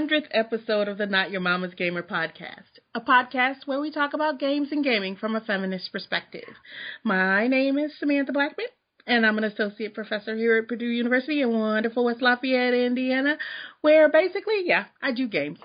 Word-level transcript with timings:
100th 0.00 0.28
episode 0.30 0.88
of 0.88 0.96
the 0.96 1.04
Not 1.04 1.30
Your 1.30 1.42
Mama's 1.42 1.74
Gamer 1.74 2.02
podcast, 2.02 2.78
a 2.94 3.02
podcast 3.02 3.66
where 3.66 3.80
we 3.80 3.90
talk 3.90 4.14
about 4.14 4.40
games 4.40 4.68
and 4.72 4.82
gaming 4.82 5.14
from 5.14 5.36
a 5.36 5.42
feminist 5.42 5.92
perspective. 5.92 6.48
My 7.04 7.48
name 7.48 7.76
is 7.78 7.92
Samantha 7.98 8.32
Blackmon, 8.32 8.70
and 9.06 9.26
I'm 9.26 9.36
an 9.36 9.44
associate 9.44 9.92
professor 9.92 10.34
here 10.34 10.56
at 10.56 10.68
Purdue 10.68 10.86
University 10.86 11.42
in 11.42 11.50
wonderful 11.50 12.06
West 12.06 12.22
Lafayette, 12.22 12.72
Indiana, 12.72 13.36
where 13.82 14.08
basically, 14.08 14.62
yeah, 14.64 14.84
I 15.02 15.12
do 15.12 15.28
games. 15.28 15.58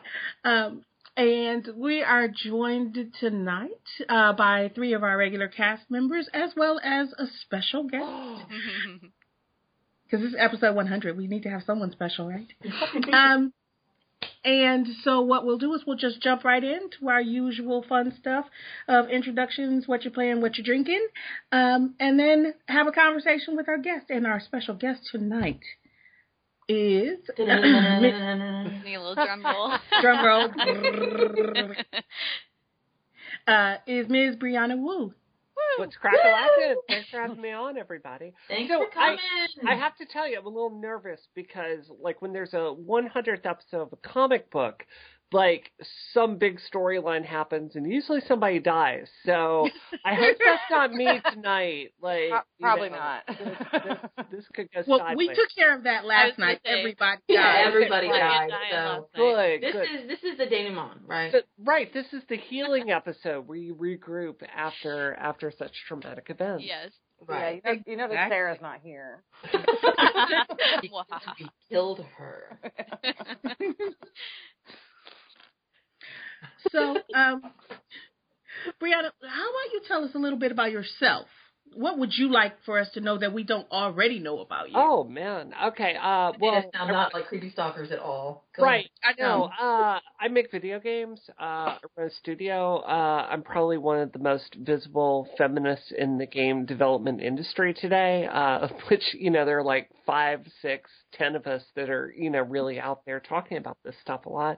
Um, 0.44 0.84
and 1.16 1.70
we 1.78 2.04
are 2.04 2.28
joined 2.28 2.98
tonight 3.22 3.70
uh, 4.10 4.34
by 4.34 4.70
three 4.76 4.92
of 4.92 5.04
our 5.04 5.16
regular 5.16 5.48
cast 5.48 5.90
members, 5.90 6.28
as 6.34 6.52
well 6.58 6.78
as 6.84 7.08
a 7.18 7.28
special 7.42 7.84
guest. 7.84 8.04
Because 10.06 10.24
this 10.24 10.34
is 10.34 10.38
episode 10.40 10.76
100, 10.76 11.18
we 11.18 11.26
need 11.26 11.42
to 11.44 11.50
have 11.50 11.64
someone 11.66 11.92
special, 11.92 12.30
right? 12.30 12.46
um, 13.12 13.52
and 14.46 14.88
so 15.04 15.22
what 15.22 15.44
we'll 15.44 15.58
do 15.58 15.74
is 15.74 15.84
we'll 15.88 15.98
just 15.98 16.22
jump 16.22 16.44
right 16.44 16.64
into 16.64 17.10
our 17.10 17.20
usual 17.22 17.84
fun 17.90 18.14
stuff 18.20 18.46
of 18.88 19.10
introductions, 19.10 19.88
what 19.88 20.04
you're 20.04 20.14
playing, 20.14 20.40
what 20.40 20.58
you're 20.58 20.66
drinking, 20.66 21.06
um, 21.52 21.96
and 22.00 22.20
then 22.20 22.54
have 22.68 22.86
a 22.86 22.92
conversation 22.92 23.58
with 23.58 23.68
our 23.68 23.80
guest. 23.80 24.06
And 24.10 24.28
our 24.28 24.40
special 24.40 24.76
guest 24.76 25.02
tonight 25.12 25.62
is 26.70 27.18
Need 27.40 27.46
a 27.48 29.02
little 29.02 29.16
drum 29.16 29.44
roll. 29.44 29.74
drum 30.02 30.26
roll 30.26 30.50
uh, 33.48 33.76
is 33.88 34.08
Ms. 34.08 34.36
Brianna 34.36 34.78
Wu. 34.78 35.12
What's 35.78 35.96
crackalackin'? 35.98 36.76
Thanks 36.88 37.10
for 37.10 37.22
having 37.22 37.42
me 37.42 37.52
on, 37.52 37.78
everybody. 37.78 38.34
Thanks 38.48 38.72
So, 38.72 38.84
for 38.86 38.90
coming. 38.92 39.18
I 39.68 39.76
have 39.76 39.96
to 39.98 40.06
tell 40.06 40.28
you, 40.28 40.38
I'm 40.40 40.46
a 40.46 40.50
little 40.50 40.80
nervous 40.80 41.28
because, 41.36 41.90
like, 42.02 42.22
when 42.22 42.34
there's 42.34 42.54
a 42.54 42.74
100th 42.74 43.46
episode 43.46 43.82
of 43.82 43.94
a 43.94 43.98
comic 43.98 44.50
book, 44.52 44.86
like, 45.32 45.72
some 46.14 46.38
big 46.38 46.60
storyline 46.74 47.26
happens 47.26 47.76
and 47.76 47.92
usually 47.92 48.22
somebody 48.28 48.60
dies. 48.60 49.08
So, 49.26 49.68
I 50.06 50.14
hope 50.14 50.38
that's 50.44 50.62
not 50.70 50.94
me 50.94 51.08
tonight. 51.34 51.94
Like, 52.02 52.30
Pro- 52.30 52.38
you 52.58 52.62
probably 52.62 52.90
know, 52.90 52.96
not. 52.96 53.24
This, 53.28 53.38
this, 53.38 54.26
this 54.32 54.46
could 54.54 54.70
go 54.72 54.84
Well, 54.88 55.00
sideways. 55.00 55.18
we 55.18 55.28
took 55.36 55.50
care 55.58 55.76
of 55.76 55.84
that 55.84 56.06
last 56.06 56.38
night. 56.38 56.62
say, 56.66 56.80
Everybody 56.80 57.22
yeah, 57.28 57.42
died. 57.42 57.68
everybody 57.68 58.08
Like, 58.08 58.20
died. 58.22 58.50
so- 58.72 59.10
Good, 59.16 59.62
This 59.62 59.72
good. 59.74 59.84
is 59.84 60.08
this 60.08 60.24
is 60.32 60.38
the 60.38 60.46
denouement, 60.46 61.02
right? 61.08 61.32
So- 61.32 61.42
right, 61.64 61.92
this 61.94 62.06
is 62.14 62.22
the 62.30 62.38
healing 62.38 62.92
episode 62.92 63.48
where 63.48 63.58
you 63.58 63.76
regroup 63.76 64.36
after 64.56 65.16
after 65.16 65.52
such 65.58 65.72
traumatic 65.88 66.28
events. 66.30 66.64
Yes. 66.66 66.92
Yeah, 67.30 67.50
you 67.52 67.62
know, 67.64 67.74
you 67.88 67.96
know 67.98 68.08
that 68.10 68.30
Sarah's 68.30 68.60
not 68.62 68.82
here. 68.84 69.24
wow. 70.92 71.06
We 71.40 71.48
killed 71.72 72.04
her. 72.18 72.60
So, 76.72 76.98
um, 77.14 77.42
Brianna, 78.82 79.12
how 79.22 79.50
about 79.50 79.74
you 79.74 79.82
tell 79.88 80.04
us 80.04 80.12
a 80.16 80.20
little 80.20 80.40
bit 80.40 80.52
about 80.52 80.72
yourself? 80.72 81.28
What 81.74 81.98
would 82.00 82.14
you 82.14 82.32
like 82.32 82.54
for 82.66 82.80
us 82.80 82.88
to 82.94 83.02
know 83.02 83.18
that 83.18 83.34
we 83.34 83.44
don't 83.44 83.70
already 83.72 84.20
know 84.20 84.40
about 84.40 84.70
you? 84.72 84.78
Oh 84.78 85.04
man. 85.04 85.54
Okay. 85.68 85.96
Uh 86.02 86.32
Well, 86.40 86.70
I'm 86.74 86.88
not 86.88 87.14
like 87.14 87.28
creepy 87.28 87.50
stalkers 87.50 87.92
at 87.92 88.00
all. 88.00 88.46
Go 88.56 88.64
Right, 88.64 88.90
I 89.04 89.22
know. 89.22 89.50
Uh, 89.60 90.00
I 90.18 90.30
make 90.30 90.50
video 90.50 90.80
games. 90.80 91.20
Uh, 91.40 91.44
I 91.44 91.78
run 91.98 92.08
a 92.08 92.12
studio. 92.12 92.78
Uh, 92.78 93.28
I'm 93.30 93.42
probably 93.42 93.78
one 93.78 94.00
of 94.00 94.14
the 94.14 94.20
most 94.20 94.56
visible 94.56 95.28
feminists 95.38 95.92
in 95.98 96.18
the 96.18 96.26
game 96.26 96.66
development 96.66 97.22
industry 97.22 97.74
today. 97.74 98.28
Uh, 98.32 98.60
of 98.66 98.72
which 98.90 99.04
you 99.20 99.30
know 99.30 99.44
there 99.46 99.60
are 99.60 99.64
like 99.64 99.90
five, 100.06 100.46
six, 100.62 100.90
ten 101.12 101.36
of 101.36 101.48
us 101.48 101.64
that 101.76 101.90
are 101.90 102.14
you 102.18 102.30
know 102.30 102.42
really 102.42 102.80
out 102.80 103.02
there 103.06 103.20
talking 103.20 103.58
about 103.58 103.78
this 103.84 103.96
stuff 104.02 104.26
a 104.26 104.30
lot. 104.30 104.58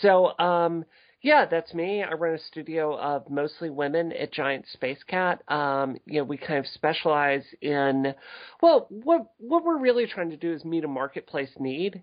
So, 0.00 0.38
um, 0.38 0.84
yeah, 1.26 1.44
that's 1.44 1.74
me. 1.74 2.04
I 2.04 2.12
run 2.12 2.34
a 2.34 2.38
studio 2.38 2.96
of 2.96 3.28
mostly 3.28 3.68
women 3.68 4.12
at 4.12 4.32
Giant 4.32 4.64
Spacekat. 4.76 5.38
Um, 5.50 5.96
you 6.06 6.20
know, 6.20 6.24
we 6.24 6.36
kind 6.36 6.60
of 6.60 6.68
specialize 6.68 7.42
in, 7.60 8.14
well, 8.62 8.86
what 8.88 9.32
what 9.38 9.64
we're 9.64 9.80
really 9.80 10.06
trying 10.06 10.30
to 10.30 10.36
do 10.36 10.52
is 10.52 10.64
meet 10.64 10.84
a 10.84 10.88
marketplace 10.88 11.50
need 11.58 12.00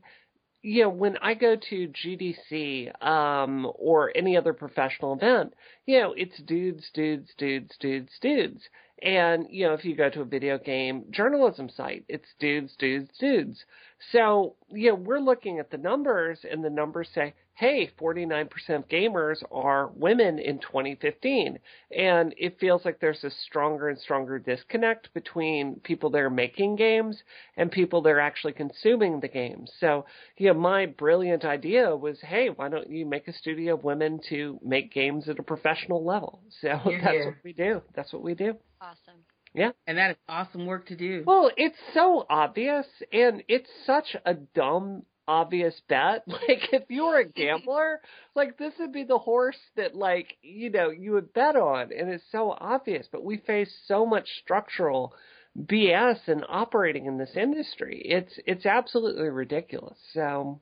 you 0.64 0.84
know, 0.84 0.90
when 0.90 1.18
I 1.18 1.34
go 1.34 1.58
to 1.58 1.90
GDC 1.90 3.06
um, 3.06 3.70
or 3.76 4.14
any 4.16 4.38
other 4.38 4.54
professional 4.54 5.14
event, 5.14 5.54
you 5.86 6.00
know, 6.00 6.14
it's 6.16 6.38
dudes, 6.42 6.90
dudes, 6.94 7.30
dudes, 7.38 7.76
dudes, 7.82 8.12
dudes. 8.22 8.62
And, 9.02 9.46
you 9.50 9.68
know, 9.68 9.74
if 9.74 9.84
you 9.84 9.94
go 9.94 10.10
to 10.10 10.22
a 10.22 10.26
video 10.26 10.58
game 10.58 11.04
journalism 11.12 11.70
site, 11.70 12.06
it's 12.08 12.30
dudes, 12.40 12.74
dudes, 12.80 13.12
dudes. 13.20 13.66
So, 14.12 14.56
you 14.70 14.90
know, 14.90 14.96
we're 14.96 15.20
looking 15.20 15.60
at 15.60 15.70
the 15.72 15.78
numbers, 15.78 16.46
and 16.50 16.64
the 16.64 16.70
numbers 16.70 17.10
say, 17.14 17.34
hey, 17.56 17.90
49% 18.00 18.50
of 18.70 18.88
gamers 18.88 19.44
are 19.52 19.88
women 19.96 20.40
in 20.40 20.58
2015. 20.60 21.60
And 21.96 22.34
it 22.38 22.60
feels 22.60 22.84
like 22.84 23.00
there's 23.00 23.24
a 23.24 23.30
stronger 23.30 23.90
and 23.90 24.00
stronger 24.00 24.40
disconnect 24.40 25.14
between 25.14 25.76
people 25.82 26.10
that 26.12 26.20
are 26.22 26.30
making 26.32 26.76
games 26.76 27.22
and 27.58 27.72
people 27.72 28.02
that 28.02 28.10
are 28.10 28.20
actually 28.20 28.54
consuming 28.54 29.20
the 29.20 29.28
games. 29.28 29.72
So, 29.80 30.06
you 30.38 30.48
know, 30.48 30.60
my 30.60 30.88
brilliant 30.88 31.46
idea 31.46 31.96
was, 31.96 32.20
hey, 32.22 32.50
why 32.50 32.70
don't 32.70 32.90
you 32.90 33.06
make 33.06 33.28
a 33.28 33.34
studio 33.34 33.76
of 33.76 33.84
women 33.84 34.20
to 34.30 34.60
make 34.64 34.92
games 34.92 35.30
at 35.30 35.40
a 35.40 35.44
professional 35.44 36.04
level? 36.04 36.42
So 36.62 36.80
Hear, 36.84 37.02
that's 37.04 37.14
hear. 37.14 37.26
what 37.26 37.36
we 37.44 37.54
do. 37.54 37.82
That's 37.96 38.12
what 38.14 38.24
we 38.24 38.34
do. 38.34 38.56
Awesome. 38.82 39.24
And 39.56 39.98
that 39.98 40.12
is 40.12 40.18
awesome 40.28 40.66
work 40.66 40.88
to 40.88 40.96
do. 40.96 41.24
Well, 41.26 41.52
it's 41.56 41.78
so 41.94 42.26
obvious, 42.30 42.86
and 43.12 43.44
it's 43.48 43.70
such 43.86 44.16
a 44.26 44.34
dumb, 44.34 45.04
obvious 45.28 45.80
bet. 45.88 46.24
Like, 46.28 46.74
if 46.74 46.84
you 46.90 47.06
were 47.06 47.20
a 47.20 47.28
gambler, 47.28 48.02
like, 48.36 48.58
this 48.58 48.74
would 48.80 48.92
be 48.92 49.04
the 49.04 49.20
horse 49.20 49.60
that, 49.76 49.96
like, 49.96 50.38
you 50.42 50.70
know, 50.70 50.90
you 50.90 51.14
would 51.14 51.34
bet 51.34 51.56
on, 51.56 51.92
and 51.94 52.10
it's 52.10 52.24
so 52.32 52.52
obvious. 52.52 53.08
But 53.12 53.24
we 53.24 53.38
face 53.38 53.74
so 53.86 54.06
much 54.06 54.28
structural 54.44 55.14
BS 55.58 56.28
in 56.28 56.44
operating 56.50 57.06
in 57.06 57.18
this 57.18 57.36
industry. 57.36 58.02
It's 58.04 58.34
it's 58.48 58.66
absolutely 58.66 59.30
ridiculous. 59.30 59.98
So, 60.14 60.60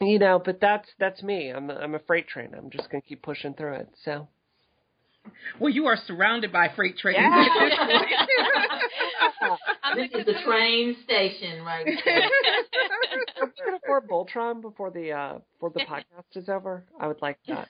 you 0.00 0.18
know, 0.18 0.40
but 0.44 0.60
that's 0.60 0.88
that's 0.98 1.22
me. 1.22 1.50
I'm 1.50 1.70
a, 1.70 1.74
I'm 1.74 1.94
a 1.94 2.00
freight 2.00 2.26
train. 2.26 2.52
I'm 2.56 2.70
just 2.70 2.90
gonna 2.90 3.02
keep 3.02 3.22
pushing 3.22 3.54
through 3.54 3.74
it. 3.74 3.88
So. 4.04 4.28
Well, 5.58 5.72
you 5.72 5.86
are 5.86 5.96
surrounded 6.06 6.52
by 6.52 6.68
freight 6.74 6.98
trains. 6.98 7.18
I'm 9.82 9.96
This 9.96 10.10
is 10.12 10.26
the 10.26 10.34
train 10.44 10.96
station, 11.04 11.62
right? 11.62 11.86
Are 13.40 13.46
we 13.46 13.52
gonna 13.64 13.78
afford 13.82 14.08
Voltron 14.08 14.60
before 14.62 14.90
the 14.90 15.12
uh 15.12 15.38
before 15.54 15.70
the 15.70 15.80
podcast 15.80 16.36
is 16.36 16.48
over? 16.48 16.84
I 16.98 17.06
would 17.08 17.22
like 17.22 17.38
that. 17.48 17.68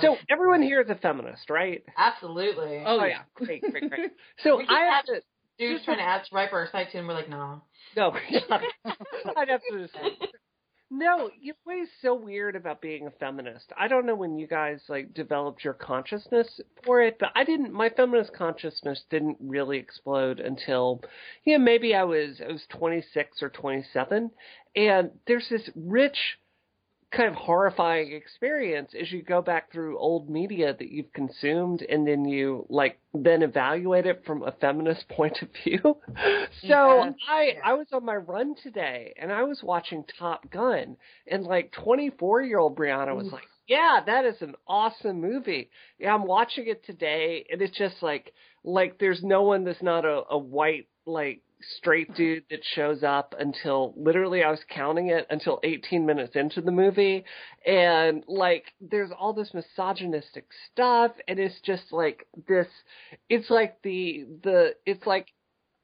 So 0.00 0.16
everyone 0.28 0.62
here 0.62 0.80
is 0.82 0.90
a 0.90 0.94
feminist, 0.94 1.48
right? 1.48 1.82
Absolutely. 1.96 2.82
oh, 2.84 3.02
yeah. 3.04 3.22
great, 3.34 3.62
great, 3.62 3.88
great. 3.88 4.10
So 4.42 4.60
I 4.60 4.80
have 4.80 4.94
have- 4.94 5.04
to 5.06 5.22
Dude's 5.58 5.84
trying 5.86 5.96
to 5.98 6.02
ask 6.02 6.30
right 6.32 6.50
for 6.50 6.58
our 6.58 6.68
site 6.70 6.88
and 6.94 7.08
we're 7.08 7.14
like, 7.14 7.30
no. 7.30 7.62
no, 7.96 8.10
I'd 8.12 9.48
have 9.48 9.62
to 9.70 9.78
just 9.78 9.94
no. 10.90 11.30
You 11.40 11.54
always 11.66 11.88
so 12.00 12.14
weird 12.14 12.56
about 12.56 12.80
being 12.80 13.06
a 13.06 13.10
feminist. 13.10 13.72
I 13.78 13.88
don't 13.88 14.06
know 14.06 14.14
when 14.14 14.38
you 14.38 14.46
guys 14.46 14.80
like 14.88 15.14
developed 15.14 15.64
your 15.64 15.74
consciousness 15.74 16.60
for 16.84 17.02
it, 17.02 17.16
but 17.18 17.30
I 17.34 17.44
didn't. 17.44 17.72
My 17.72 17.88
feminist 17.88 18.32
consciousness 18.32 19.04
didn't 19.10 19.38
really 19.40 19.78
explode 19.78 20.40
until, 20.40 21.02
you 21.44 21.58
know, 21.58 21.64
maybe 21.64 21.94
I 21.94 22.04
was 22.04 22.40
I 22.40 22.52
was 22.52 22.64
26 22.70 23.42
or 23.42 23.50
27, 23.50 24.30
and 24.76 25.10
there's 25.26 25.48
this 25.48 25.68
rich 25.74 26.38
kind 27.12 27.28
of 27.28 27.34
horrifying 27.34 28.12
experience 28.12 28.92
as 29.00 29.10
you 29.12 29.22
go 29.22 29.40
back 29.40 29.70
through 29.72 29.98
old 29.98 30.28
media 30.28 30.74
that 30.76 30.90
you've 30.90 31.12
consumed 31.12 31.82
and 31.82 32.06
then 32.06 32.24
you 32.24 32.66
like 32.68 32.98
then 33.14 33.42
evaluate 33.42 34.06
it 34.06 34.22
from 34.26 34.42
a 34.42 34.52
feminist 34.52 35.08
point 35.10 35.38
of 35.40 35.48
view. 35.64 35.78
so 35.82 35.96
Yeah. 36.62 37.10
I 37.28 37.52
I 37.64 37.72
was 37.74 37.86
on 37.92 38.04
my 38.04 38.16
run 38.16 38.54
today 38.62 39.14
and 39.20 39.32
I 39.32 39.44
was 39.44 39.62
watching 39.62 40.04
Top 40.18 40.50
Gun 40.50 40.96
and 41.26 41.44
like 41.44 41.72
24 41.72 42.42
year 42.42 42.58
old 42.58 42.76
Brianna 42.76 43.14
was 43.14 43.30
like, 43.32 43.44
"Yeah, 43.68 44.00
that 44.04 44.24
is 44.24 44.42
an 44.42 44.54
awesome 44.66 45.20
movie." 45.20 45.70
Yeah, 45.98 46.12
I'm 46.12 46.26
watching 46.26 46.66
it 46.66 46.84
today 46.84 47.46
and 47.50 47.62
it's 47.62 47.76
just 47.76 48.02
like 48.02 48.32
like 48.64 48.98
there's 48.98 49.22
no 49.22 49.42
one 49.42 49.64
that's 49.64 49.82
not 49.82 50.04
a, 50.04 50.22
a 50.30 50.38
white 50.38 50.88
like 51.06 51.40
straight 51.78 52.14
dude 52.14 52.44
that 52.50 52.60
shows 52.74 53.02
up 53.02 53.34
until 53.38 53.94
literally 53.96 54.42
I 54.42 54.50
was 54.50 54.60
counting 54.68 55.08
it 55.08 55.26
until 55.30 55.58
18 55.62 56.04
minutes 56.04 56.36
into 56.36 56.60
the 56.60 56.70
movie 56.70 57.24
and 57.64 58.22
like 58.28 58.64
there's 58.80 59.10
all 59.18 59.32
this 59.32 59.54
misogynistic 59.54 60.46
stuff 60.70 61.12
and 61.26 61.38
it's 61.38 61.58
just 61.64 61.92
like 61.92 62.26
this 62.46 62.66
it's 63.30 63.48
like 63.48 63.80
the 63.82 64.26
the 64.42 64.74
it's 64.84 65.06
like 65.06 65.28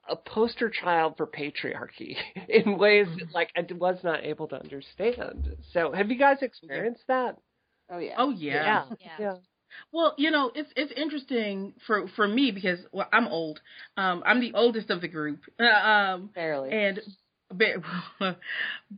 a 0.08 0.16
poster 0.16 0.68
child 0.68 1.14
for 1.16 1.26
patriarchy 1.26 2.16
in 2.48 2.76
ways 2.76 3.06
that 3.06 3.26
mm-hmm. 3.26 3.34
like 3.34 3.50
I 3.56 3.64
was 3.72 3.98
not 4.02 4.24
able 4.24 4.48
to 4.48 4.56
understand. 4.60 5.56
So 5.72 5.92
have 5.92 6.10
you 6.10 6.18
guys 6.18 6.38
experienced 6.42 7.04
that? 7.08 7.36
Oh 7.90 7.98
yeah. 7.98 8.14
Oh, 8.18 8.30
yeah. 8.30 8.52
Yeah. 8.52 8.84
Yeah. 9.00 9.10
yeah. 9.18 9.34
Well, 9.92 10.14
you 10.18 10.30
know, 10.30 10.50
it's 10.54 10.70
it's 10.76 10.92
interesting 10.92 11.74
for 11.86 12.08
for 12.16 12.26
me 12.26 12.50
because 12.50 12.78
well, 12.92 13.08
I'm 13.12 13.26
old. 13.28 13.60
Um, 13.96 14.22
I'm 14.26 14.40
the 14.40 14.52
oldest 14.54 14.90
of 14.90 15.00
the 15.00 15.08
group. 15.08 15.40
Uh, 15.60 15.88
um, 15.88 16.30
Barely. 16.34 16.72
and 16.72 17.00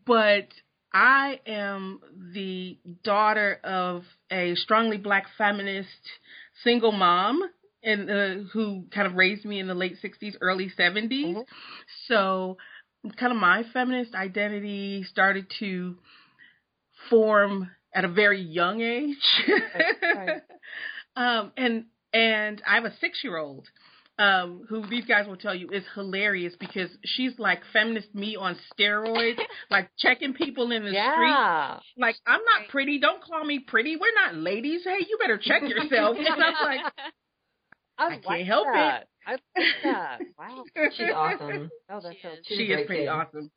but 0.06 0.48
I 0.92 1.40
am 1.46 2.00
the 2.32 2.78
daughter 3.02 3.58
of 3.64 4.04
a 4.30 4.54
strongly 4.54 4.96
black 4.96 5.26
feminist 5.36 5.88
single 6.62 6.92
mom 6.92 7.42
and 7.82 8.10
uh, 8.10 8.34
who 8.52 8.84
kind 8.94 9.06
of 9.06 9.14
raised 9.14 9.44
me 9.44 9.58
in 9.60 9.66
the 9.66 9.74
late 9.74 9.96
60s, 10.02 10.36
early 10.40 10.70
70s. 10.78 11.36
Mhm. 11.36 11.44
So 12.08 12.56
kind 13.18 13.32
of 13.32 13.38
my 13.38 13.64
feminist 13.72 14.14
identity 14.14 15.04
started 15.04 15.46
to 15.58 15.98
form 17.10 17.70
at 17.94 18.04
a 18.04 18.08
very 18.08 18.40
young 18.42 18.80
age. 18.80 19.16
right. 20.02 20.40
um, 21.16 21.52
and 21.56 21.84
and 22.12 22.62
I 22.66 22.74
have 22.76 22.84
a 22.84 22.92
six 23.00 23.20
year 23.22 23.36
old 23.36 23.66
um, 24.18 24.64
who 24.68 24.86
these 24.86 25.04
guys 25.06 25.26
will 25.26 25.36
tell 25.36 25.54
you 25.54 25.70
is 25.70 25.82
hilarious 25.94 26.54
because 26.58 26.88
she's 27.04 27.32
like 27.38 27.60
feminist 27.72 28.14
me 28.14 28.36
on 28.36 28.56
steroids, 28.78 29.38
like 29.70 29.90
checking 29.98 30.34
people 30.34 30.70
in 30.72 30.84
the 30.84 30.90
street. 30.90 32.02
Like 32.02 32.16
I'm 32.26 32.40
not 32.40 32.68
pretty. 32.70 32.98
Don't 33.00 33.22
call 33.22 33.44
me 33.44 33.58
pretty. 33.60 33.96
We're 33.96 34.14
not 34.14 34.36
ladies. 34.36 34.82
Hey, 34.84 34.98
you 35.08 35.18
better 35.20 35.38
check 35.38 35.62
yourself. 35.68 36.16
and 36.18 36.28
I'm 36.28 36.54
like, 36.64 36.80
I, 37.98 38.04
I 38.04 38.08
like 38.08 38.22
can't 38.24 38.46
help 38.46 38.66
it. 38.70 39.08
I 39.26 39.30
like 39.30 39.40
that. 39.84 40.18
Wow. 40.38 40.64
She's 40.96 41.06
awesome. 41.14 41.70
Oh, 41.90 42.00
that 42.00 42.12
She 42.14 42.22
sounds 42.22 42.38
is. 42.40 42.46
she 42.46 42.54
is 42.64 42.68
great 42.76 42.86
pretty 42.86 43.02
kid. 43.04 43.08
awesome. 43.08 43.50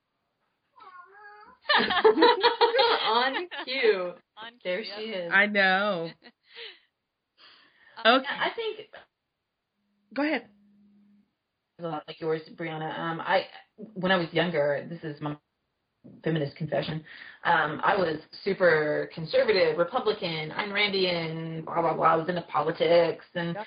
On 1.75 3.33
cue. 3.65 4.13
On 4.37 4.51
There 4.63 4.81
cue, 4.83 4.91
she 4.95 5.03
is. 5.11 5.31
I 5.33 5.45
know. 5.45 6.09
Um, 8.05 8.19
Okay. 8.19 8.27
I 8.29 8.49
think 8.55 8.89
Go 10.13 10.21
ahead. 10.23 10.45
a 11.79 11.83
lot 11.87 12.03
like 12.07 12.21
yours, 12.21 12.41
Brianna. 12.55 12.97
Um, 12.97 13.19
I 13.19 13.45
when 13.95 14.11
I 14.11 14.17
was 14.17 14.27
younger, 14.31 14.85
this 14.87 14.99
is 15.03 15.19
my 15.19 15.35
feminist 16.23 16.55
confession. 16.55 17.03
Um, 17.43 17.81
I 17.83 17.95
was 17.95 18.17
super 18.43 19.09
conservative, 19.15 19.79
Republican, 19.79 20.51
Ayn 20.51 20.69
Randian, 20.71 21.65
blah 21.65 21.81
blah 21.81 21.95
blah. 21.95 22.05
I 22.05 22.15
was 22.15 22.29
into 22.29 22.43
politics 22.43 23.25
and 23.33 23.55
Yep. 23.55 23.65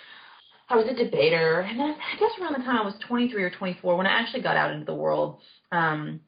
I 0.69 0.77
was 0.77 0.87
a 0.89 0.95
debater. 0.95 1.61
And 1.69 1.79
then 1.79 1.97
I 2.01 2.17
guess 2.21 2.31
around 2.41 2.53
the 2.53 2.65
time 2.65 2.77
I 2.79 2.85
was 2.85 2.95
23 3.09 3.43
or 3.43 3.51
24, 3.51 3.97
when 3.97 4.07
I 4.07 4.11
actually 4.11 4.43
got 4.43 4.57
out 4.57 4.71
into 4.71 4.85
the 4.87 4.95
world, 4.95 5.41
um, 5.73 6.21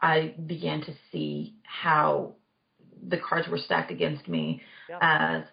I 0.00 0.34
began 0.46 0.80
to 0.82 0.92
see 1.10 1.54
how 1.62 2.34
the 3.08 3.18
cards 3.18 3.48
were 3.48 3.58
stacked 3.58 3.90
against 3.90 4.28
me 4.28 4.62
Yep. 4.88 4.98
as 5.00 5.44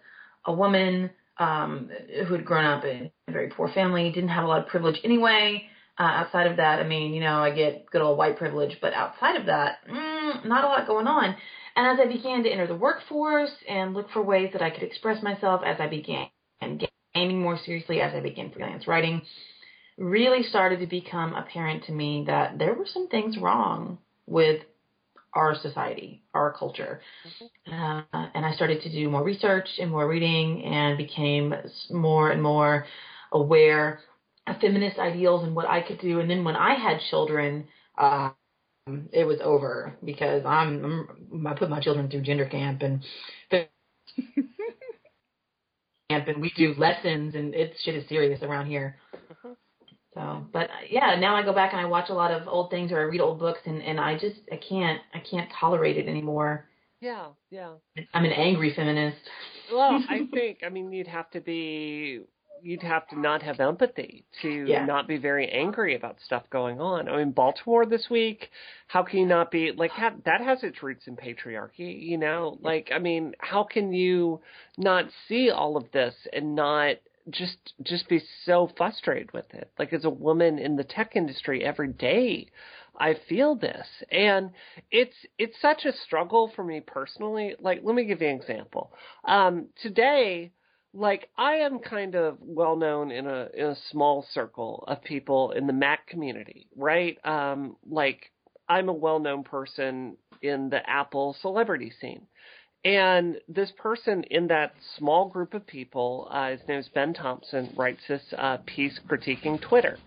a 0.45 0.53
woman 0.53 1.09
um, 1.37 1.89
who 2.27 2.33
had 2.33 2.45
grown 2.45 2.65
up 2.65 2.83
in 2.83 3.11
a 3.27 3.31
very 3.31 3.49
poor 3.49 3.67
family, 3.69 4.11
didn't 4.11 4.29
have 4.29 4.43
a 4.43 4.47
lot 4.47 4.59
of 4.59 4.67
privilege 4.67 4.99
anyway. 5.03 5.69
Uh, 5.99 6.03
outside 6.03 6.47
of 6.47 6.57
that, 6.57 6.79
I 6.79 6.87
mean, 6.87 7.13
you 7.13 7.21
know, 7.21 7.39
I 7.39 7.51
get 7.51 7.89
good 7.91 8.01
old 8.01 8.17
white 8.17 8.37
privilege, 8.37 8.77
but 8.81 8.93
outside 8.93 9.35
of 9.35 9.45
that, 9.47 9.77
mm, 9.89 10.45
not 10.45 10.63
a 10.63 10.67
lot 10.67 10.87
going 10.87 11.07
on. 11.07 11.35
And 11.75 11.87
as 11.87 11.99
I 12.03 12.11
began 12.11 12.43
to 12.43 12.49
enter 12.49 12.67
the 12.67 12.75
workforce 12.75 13.51
and 13.67 13.93
look 13.93 14.09
for 14.11 14.21
ways 14.21 14.51
that 14.53 14.61
I 14.61 14.69
could 14.69 14.83
express 14.83 15.21
myself, 15.23 15.61
as 15.65 15.79
I 15.79 15.87
began 15.87 16.27
gaming 17.13 17.41
more 17.41 17.57
seriously, 17.57 18.01
as 18.01 18.13
I 18.13 18.19
began 18.19 18.51
freelance 18.51 18.87
writing, 18.87 19.21
really 19.97 20.43
started 20.43 20.79
to 20.79 20.87
become 20.87 21.33
apparent 21.33 21.83
to 21.85 21.91
me 21.91 22.23
that 22.27 22.57
there 22.59 22.73
were 22.73 22.85
some 22.85 23.07
things 23.07 23.37
wrong 23.37 23.97
with 24.27 24.61
our 25.33 25.55
society, 25.61 26.23
our 26.33 26.53
culture. 26.53 27.01
Uh, 27.71 28.01
and 28.11 28.45
I 28.45 28.53
started 28.53 28.81
to 28.83 28.91
do 28.91 29.09
more 29.09 29.23
research 29.23 29.67
and 29.79 29.91
more 29.91 30.07
reading 30.07 30.63
and 30.63 30.97
became 30.97 31.53
more 31.91 32.31
and 32.31 32.41
more 32.41 32.85
aware 33.31 33.99
of 34.47 34.59
feminist 34.59 34.97
ideals 34.97 35.43
and 35.43 35.55
what 35.55 35.67
I 35.67 35.81
could 35.81 35.99
do. 35.99 36.19
And 36.19 36.29
then 36.29 36.43
when 36.43 36.55
I 36.55 36.75
had 36.75 36.99
children, 37.09 37.67
uh, 37.97 38.31
it 39.11 39.25
was 39.25 39.39
over 39.43 39.95
because 40.03 40.43
I'm, 40.45 41.07
I'm 41.31 41.47
I 41.47 41.53
put 41.53 41.69
my 41.69 41.81
children 41.81 42.09
through 42.09 42.21
gender 42.21 42.47
camp 42.47 42.81
and 42.81 43.03
camp 46.09 46.27
and 46.27 46.41
we 46.41 46.51
do 46.55 46.73
lessons 46.77 47.35
and 47.35 47.53
it 47.53 47.75
shit 47.83 47.95
is 47.95 48.07
serious 48.07 48.41
around 48.41 48.67
here. 48.67 48.95
So, 50.17 50.47
but 50.51 50.63
uh, 50.69 50.85
yeah, 50.89 51.15
now 51.19 51.35
I 51.35 51.43
go 51.43 51.53
back 51.53 51.73
and 51.73 51.81
I 51.81 51.85
watch 51.85 52.09
a 52.09 52.13
lot 52.13 52.31
of 52.31 52.47
old 52.47 52.71
things 52.71 52.91
or 52.91 52.99
I 52.99 53.03
read 53.03 53.21
old 53.21 53.39
books 53.39 53.59
and 53.65 53.81
and 53.83 53.99
I 53.99 54.17
just 54.17 54.37
I 54.51 54.57
can't 54.57 54.99
I 55.13 55.19
can't 55.19 55.49
tolerate 55.59 55.97
it 55.97 56.07
anymore. 56.07 56.65
Yeah, 57.01 57.27
yeah. 57.51 57.73
I'm 58.13 58.25
an 58.25 58.31
angry 58.31 58.73
feminist. 58.75 59.17
Well, 59.71 60.03
I 60.09 60.27
think 60.33 60.59
I 60.65 60.69
mean 60.69 60.91
you'd 60.91 61.07
have 61.07 61.29
to 61.31 61.39
be 61.41 62.21
you'd 62.63 62.81
have 62.81 63.07
to 63.09 63.19
not 63.19 63.43
have 63.43 63.59
empathy 63.59 64.25
to 64.41 64.49
Yeah. 64.67 64.85
not 64.85 65.07
be 65.07 65.17
very 65.17 65.47
angry 65.49 65.95
about 65.95 66.17
stuff 66.25 66.49
going 66.49 66.81
on. 66.81 67.07
I 67.07 67.17
mean, 67.17 67.29
Baltimore 67.31 67.85
this 67.85 68.09
week, 68.09 68.49
how 68.87 69.03
can 69.03 69.19
you 69.19 69.27
not 69.27 69.51
be 69.51 69.71
like 69.71 69.91
that? 69.99 70.23
that 70.25 70.41
has 70.41 70.63
its 70.63 70.81
roots 70.81 71.05
in 71.05 71.15
patriarchy, 71.15 72.01
you 72.01 72.17
know? 72.17 72.57
Like 72.63 72.89
I 72.91 72.97
mean, 72.97 73.35
how 73.37 73.63
can 73.63 73.93
you 73.93 74.41
not 74.79 75.05
see 75.27 75.51
all 75.51 75.77
of 75.77 75.91
this 75.91 76.15
and 76.33 76.55
not 76.55 76.95
just 77.29 77.73
just 77.83 78.07
be 78.07 78.21
so 78.45 78.69
frustrated 78.77 79.33
with 79.33 79.53
it? 79.53 79.71
Like 79.77 79.93
as 79.93 80.05
a 80.05 80.09
woman 80.09 80.59
in 80.59 80.75
the 80.75 80.83
tech 80.83 81.15
industry 81.15 81.63
every 81.63 81.89
day, 81.89 82.47
I 82.97 83.15
feel 83.29 83.55
this, 83.55 83.87
and 84.11 84.51
it's 84.91 85.15
it's 85.37 85.59
such 85.61 85.85
a 85.85 85.93
struggle 86.05 86.51
for 86.55 86.63
me 86.63 86.81
personally. 86.81 87.55
Like, 87.59 87.81
let 87.83 87.95
me 87.95 88.05
give 88.05 88.21
you 88.21 88.29
an 88.29 88.35
example. 88.35 88.91
Um, 89.25 89.67
today, 89.81 90.51
like 90.93 91.29
I 91.37 91.57
am 91.57 91.79
kind 91.79 92.15
of 92.15 92.37
well 92.41 92.75
known 92.75 93.11
in 93.11 93.27
a 93.27 93.49
in 93.53 93.67
a 93.67 93.77
small 93.91 94.25
circle 94.31 94.83
of 94.87 95.03
people 95.03 95.51
in 95.51 95.67
the 95.67 95.73
Mac 95.73 96.07
community, 96.07 96.67
right? 96.75 97.17
Um, 97.25 97.75
like 97.87 98.31
I'm 98.67 98.89
a 98.89 98.93
well 98.93 99.19
known 99.19 99.43
person 99.43 100.17
in 100.41 100.69
the 100.69 100.87
Apple 100.89 101.35
celebrity 101.41 101.91
scene. 102.01 102.27
And 102.85 103.37
this 103.49 103.71
person 103.77 104.23
in 104.29 104.47
that 104.47 104.73
small 104.97 105.27
group 105.27 105.53
of 105.53 105.65
people, 105.67 106.27
uh, 106.31 106.51
his 106.51 106.61
name 106.67 106.79
is 106.79 106.87
Ben 106.93 107.13
Thompson, 107.13 107.73
writes 107.75 107.99
this 108.07 108.21
uh, 108.37 108.57
piece 108.65 108.97
critiquing 109.09 109.59
Twitter 109.59 109.97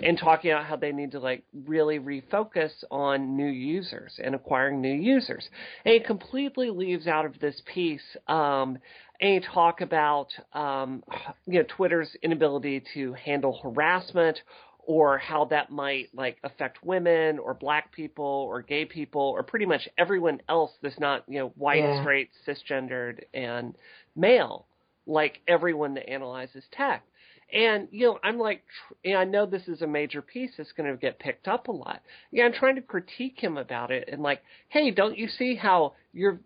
and 0.00 0.18
talking 0.18 0.50
about 0.50 0.66
how 0.66 0.76
they 0.76 0.92
need 0.92 1.12
to 1.12 1.20
like 1.20 1.44
really 1.66 1.98
refocus 1.98 2.72
on 2.90 3.36
new 3.36 3.48
users 3.48 4.18
and 4.22 4.34
acquiring 4.34 4.80
new 4.80 4.92
users. 4.92 5.48
And 5.84 5.94
he 5.94 6.00
completely 6.00 6.70
leaves 6.70 7.06
out 7.06 7.24
of 7.24 7.38
this 7.40 7.62
piece 7.72 8.02
um, 8.28 8.78
any 9.20 9.40
talk 9.40 9.80
about 9.80 10.28
um, 10.52 11.02
you 11.46 11.60
know 11.60 11.64
Twitter's 11.76 12.14
inability 12.22 12.82
to 12.94 13.14
handle 13.14 13.58
harassment 13.62 14.38
or 14.86 15.18
how 15.18 15.44
that 15.46 15.70
might 15.70 16.08
like 16.14 16.38
affect 16.44 16.82
women 16.84 17.38
or 17.40 17.52
black 17.54 17.92
people 17.92 18.24
or 18.24 18.62
gay 18.62 18.84
people 18.84 19.20
or 19.20 19.42
pretty 19.42 19.66
much 19.66 19.88
everyone 19.98 20.40
else 20.48 20.70
that's 20.80 20.98
not 21.00 21.24
you 21.28 21.38
know 21.38 21.48
white 21.56 21.82
Yeah. 21.82 22.00
straight 22.00 22.30
cisgendered 22.46 23.24
and 23.34 23.74
male 24.14 24.64
like 25.06 25.40
everyone 25.46 25.94
that 25.94 26.08
analyzes 26.08 26.64
tech. 26.72 27.04
And 27.52 27.88
you 27.90 28.06
know 28.06 28.18
i'm 28.24 28.38
like 28.38 28.64
tr- 28.66 28.94
and 29.08 29.18
i 29.18 29.24
know 29.24 29.44
this 29.46 29.68
is 29.68 29.82
a 29.82 29.86
major 29.86 30.22
piece 30.22 30.52
that's 30.56 30.72
going 30.72 30.90
to 30.90 30.96
get 30.96 31.18
picked 31.18 31.48
up 31.48 31.68
a 31.68 31.72
lot. 31.72 32.00
Yeah 32.30 32.44
i'm 32.44 32.52
trying 32.52 32.76
to 32.76 32.82
critique 32.82 33.38
him 33.38 33.56
about 33.56 33.90
it 33.90 34.08
and 34.10 34.22
like 34.22 34.42
hey 34.68 34.90
don't 34.92 35.18
you 35.18 35.28
see 35.28 35.54
how 35.56 35.94
your 36.12 36.40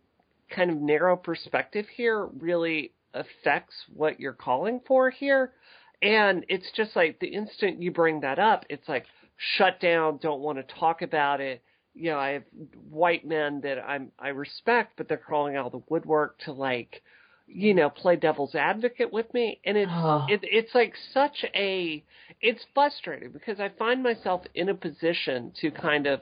kind 0.54 0.70
of 0.70 0.78
narrow 0.78 1.16
perspective 1.16 1.86
here 1.96 2.26
really 2.38 2.92
affects 3.14 3.74
what 3.94 4.18
you're 4.20 4.32
calling 4.32 4.80
for 4.86 5.10
here 5.10 5.52
and 6.02 6.44
it's 6.48 6.70
just 6.76 6.96
like 6.96 7.18
the 7.20 7.28
instant 7.28 7.82
you 7.82 7.90
bring 7.90 8.20
that 8.20 8.38
up, 8.38 8.64
it's 8.68 8.88
like 8.88 9.06
shut 9.56 9.80
down, 9.80 10.18
don't 10.22 10.40
want 10.40 10.58
to 10.58 10.74
talk 10.74 11.02
about 11.02 11.40
it. 11.40 11.62
You 11.94 12.10
know, 12.12 12.18
I 12.18 12.30
have 12.30 12.42
white 12.90 13.26
men 13.26 13.60
that 13.62 13.78
I'm 13.78 14.12
I 14.18 14.28
respect, 14.28 14.92
but 14.96 15.08
they're 15.08 15.16
crawling 15.18 15.56
out 15.56 15.66
of 15.66 15.72
the 15.72 15.82
woodwork 15.88 16.38
to 16.40 16.52
like, 16.52 17.02
you 17.46 17.74
know, 17.74 17.90
play 17.90 18.16
devil's 18.16 18.54
advocate 18.54 19.12
with 19.12 19.32
me, 19.34 19.60
and 19.64 19.76
it's 19.76 19.90
Oh. 19.92 20.26
it, 20.28 20.40
it's 20.42 20.74
like 20.74 20.94
such 21.12 21.44
a 21.54 22.02
it's 22.40 22.64
frustrating 22.74 23.30
because 23.32 23.58
I 23.60 23.70
find 23.70 24.02
myself 24.02 24.42
in 24.54 24.68
a 24.68 24.74
position 24.74 25.52
to 25.60 25.70
kind 25.70 26.06
of 26.06 26.20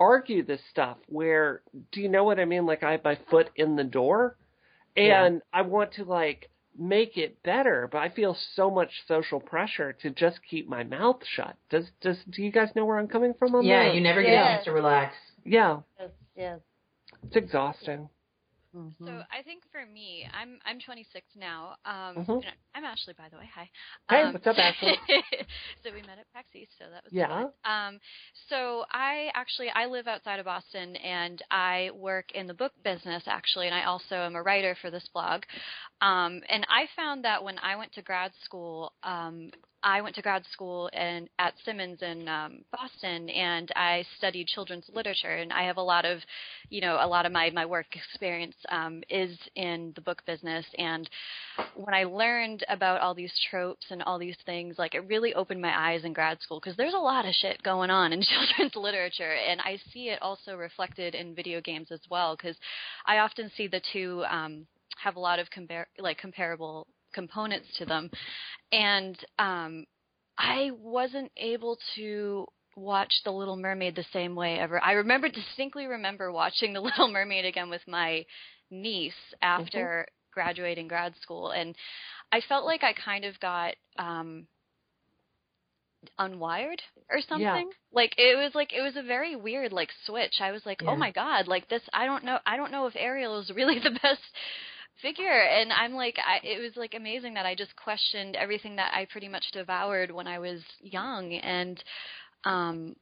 argue 0.00 0.42
this 0.42 0.62
stuff 0.70 0.96
where 1.08 1.60
do 1.92 2.00
you 2.00 2.08
know 2.08 2.24
what 2.24 2.40
I 2.40 2.46
mean? 2.46 2.64
Like 2.66 2.82
I 2.82 2.92
have 2.92 3.04
my 3.04 3.18
foot 3.30 3.50
in 3.56 3.76
the 3.76 3.84
door, 3.84 4.36
Yeah. 4.96 5.24
and 5.26 5.42
I 5.52 5.62
want 5.62 5.92
to 5.94 6.04
like 6.04 6.48
make 6.78 7.16
it 7.16 7.42
better, 7.42 7.88
but 7.90 7.98
I 7.98 8.08
feel 8.08 8.36
so 8.54 8.70
much 8.70 8.90
social 9.06 9.40
pressure 9.40 9.92
to 10.02 10.10
just 10.10 10.40
keep 10.48 10.68
my 10.68 10.84
mouth 10.84 11.20
shut. 11.34 11.56
Does 11.68 11.90
does 12.00 12.16
do 12.30 12.42
you 12.42 12.50
guys 12.52 12.68
know 12.74 12.84
where 12.84 12.98
I'm 12.98 13.08
coming 13.08 13.34
from 13.38 13.54
on 13.54 13.64
Yeah, 13.64 13.84
that? 13.86 13.94
you 13.94 14.00
never 14.00 14.22
get 14.22 14.32
a 14.32 14.36
chance 14.36 14.64
to 14.64 14.72
relax. 14.72 15.14
yeah, 15.44 15.78
Yes, 15.98 16.10
yes. 16.36 16.60
it's 17.24 17.36
exhausting. 17.36 18.08
Mhm. 18.74 18.94
So 19.06 19.22
I 19.32 19.42
think 19.42 19.62
for 19.72 19.84
me, 19.86 20.26
I'm 20.32 20.58
I'm 20.64 20.78
26 20.80 21.26
now. 21.36 21.76
Um, 21.84 22.16
Mhm. 22.16 22.42
I'm 22.74 22.84
Ashley, 22.84 23.14
by 23.16 23.28
the 23.30 23.36
way. 23.38 23.48
Hi. 23.54 23.68
Hey, 24.08 24.24
Um, 24.26 24.32
what's 24.32 24.46
up, 24.46 24.58
Ashley? 24.58 24.98
so 25.82 25.92
we 25.92 26.02
met 26.02 26.18
at 26.18 26.26
PAX 26.34 26.48
East, 26.54 26.72
so 26.78 26.84
that 26.90 27.02
was 27.04 27.12
Yeah. 27.12 27.28
fun. 27.28 27.48
Um, 27.64 27.98
so 28.48 28.84
I 28.92 29.30
actually 29.34 29.70
I 29.70 29.86
live 29.86 30.06
outside 30.06 30.38
of 30.38 30.46
Boston, 30.46 30.96
and 30.96 31.42
I 31.50 31.90
work 31.94 32.32
in 32.32 32.46
the 32.46 32.54
book 32.54 32.72
business 32.84 33.22
actually, 33.26 33.66
and 33.66 33.74
I 33.74 33.84
also 33.84 34.14
am 34.16 34.36
a 34.36 34.42
writer 34.42 34.76
for 34.80 34.90
this 34.90 35.08
blog. 35.12 35.42
Um, 36.00 36.42
and 36.48 36.66
I 36.68 36.86
found 36.96 37.24
that 37.24 37.42
when 37.42 37.58
I 37.58 37.76
went 37.76 37.92
to 37.94 38.02
grad 38.02 38.32
school, 38.44 38.92
um, 39.02 39.50
I 39.82 40.00
went 40.00 40.14
to 40.16 40.22
grad 40.22 40.44
school 40.52 40.90
and 40.92 41.28
at 41.38 41.54
Simmons 41.64 42.02
in 42.02 42.28
um, 42.28 42.64
Boston, 42.70 43.30
and 43.30 43.70
I 43.76 44.04
studied 44.18 44.46
children's 44.48 44.84
literature. 44.92 45.36
And 45.36 45.52
I 45.52 45.64
have 45.64 45.78
a 45.78 45.82
lot 45.82 46.04
of, 46.04 46.20
you 46.68 46.80
know, 46.80 46.98
a 47.00 47.06
lot 47.06 47.26
of 47.26 47.32
my 47.32 47.50
my 47.50 47.64
work 47.64 47.86
experience 47.94 48.54
um, 48.68 49.02
is 49.08 49.38
in 49.56 49.92
the 49.94 50.00
book 50.00 50.22
business. 50.26 50.66
And 50.76 51.08
when 51.74 51.94
I 51.94 52.04
learned 52.04 52.64
about 52.68 53.00
all 53.00 53.14
these 53.14 53.32
tropes 53.50 53.86
and 53.90 54.02
all 54.02 54.18
these 54.18 54.36
things, 54.44 54.76
like 54.78 54.94
it 54.94 55.06
really 55.08 55.34
opened 55.34 55.62
my 55.62 55.92
eyes 55.92 56.04
in 56.04 56.12
grad 56.12 56.40
school 56.40 56.60
because 56.60 56.76
there's 56.76 56.94
a 56.94 56.98
lot 56.98 57.26
of 57.26 57.34
shit 57.34 57.62
going 57.62 57.90
on 57.90 58.12
in 58.12 58.22
children's 58.58 58.76
literature, 58.76 59.34
and 59.34 59.60
I 59.60 59.78
see 59.92 60.08
it 60.08 60.20
also 60.22 60.56
reflected 60.56 61.14
in 61.14 61.34
video 61.34 61.60
games 61.60 61.88
as 61.90 62.00
well. 62.10 62.36
Because 62.36 62.56
I 63.06 63.18
often 63.18 63.50
see 63.56 63.66
the 63.66 63.82
two 63.92 64.24
um, 64.30 64.66
have 65.02 65.16
a 65.16 65.20
lot 65.20 65.38
of 65.38 65.48
compar- 65.50 65.86
like 65.98 66.18
comparable 66.18 66.86
components 67.12 67.66
to 67.78 67.84
them. 67.86 68.10
And 68.72 69.16
um, 69.38 69.86
I 70.38 70.70
wasn't 70.78 71.30
able 71.36 71.78
to 71.96 72.46
watch 72.76 73.12
The 73.24 73.30
Little 73.30 73.56
Mermaid 73.56 73.96
the 73.96 74.04
same 74.12 74.34
way 74.34 74.58
ever. 74.58 74.82
I 74.82 74.92
remember 74.92 75.28
distinctly 75.28 75.86
remember 75.86 76.32
watching 76.32 76.72
The 76.72 76.80
Little 76.80 77.08
Mermaid 77.08 77.44
again 77.44 77.70
with 77.70 77.82
my 77.86 78.24
niece 78.70 79.12
after 79.42 80.06
mm-hmm. 80.08 80.40
graduating 80.40 80.88
grad 80.88 81.14
school, 81.20 81.50
and 81.50 81.74
I 82.32 82.40
felt 82.48 82.64
like 82.64 82.82
I 82.82 82.92
kind 82.92 83.24
of 83.24 83.38
got. 83.40 83.74
um 83.98 84.46
unwired 86.18 86.80
or 87.10 87.20
something 87.28 87.44
yeah. 87.44 87.62
like 87.92 88.14
it 88.16 88.34
was 88.34 88.52
like 88.54 88.72
it 88.72 88.80
was 88.80 88.96
a 88.96 89.02
very 89.06 89.36
weird 89.36 89.70
like 89.70 89.90
switch 90.06 90.40
i 90.40 90.50
was 90.50 90.64
like 90.64 90.78
oh 90.80 90.86
Yeah. 90.86 90.90
oh 90.92 90.96
my 90.96 91.10
god 91.10 91.46
like 91.46 91.68
this 91.68 91.82
i 91.92 92.06
don't 92.06 92.24
know 92.24 92.38
i 92.46 92.56
don't 92.56 92.72
know 92.72 92.86
if 92.86 92.94
ariel 92.96 93.38
is 93.38 93.50
really 93.54 93.78
the 93.84 93.90
best 94.02 94.22
figure 95.02 95.42
and 95.42 95.72
i'm 95.72 95.94
like 95.94 96.16
I, 96.18 96.44
it 96.46 96.60
was 96.60 96.72
like 96.76 96.94
amazing 96.94 97.34
that 97.34 97.46
i 97.46 97.54
just 97.54 97.74
questioned 97.76 98.36
everything 98.36 98.76
that 98.76 98.92
i 98.94 99.06
pretty 99.10 99.28
much 99.28 99.44
devoured 99.52 100.10
when 100.10 100.26
i 100.26 100.38
was 100.38 100.60
young 100.80 101.32
and 101.32 101.82
um 102.44 102.96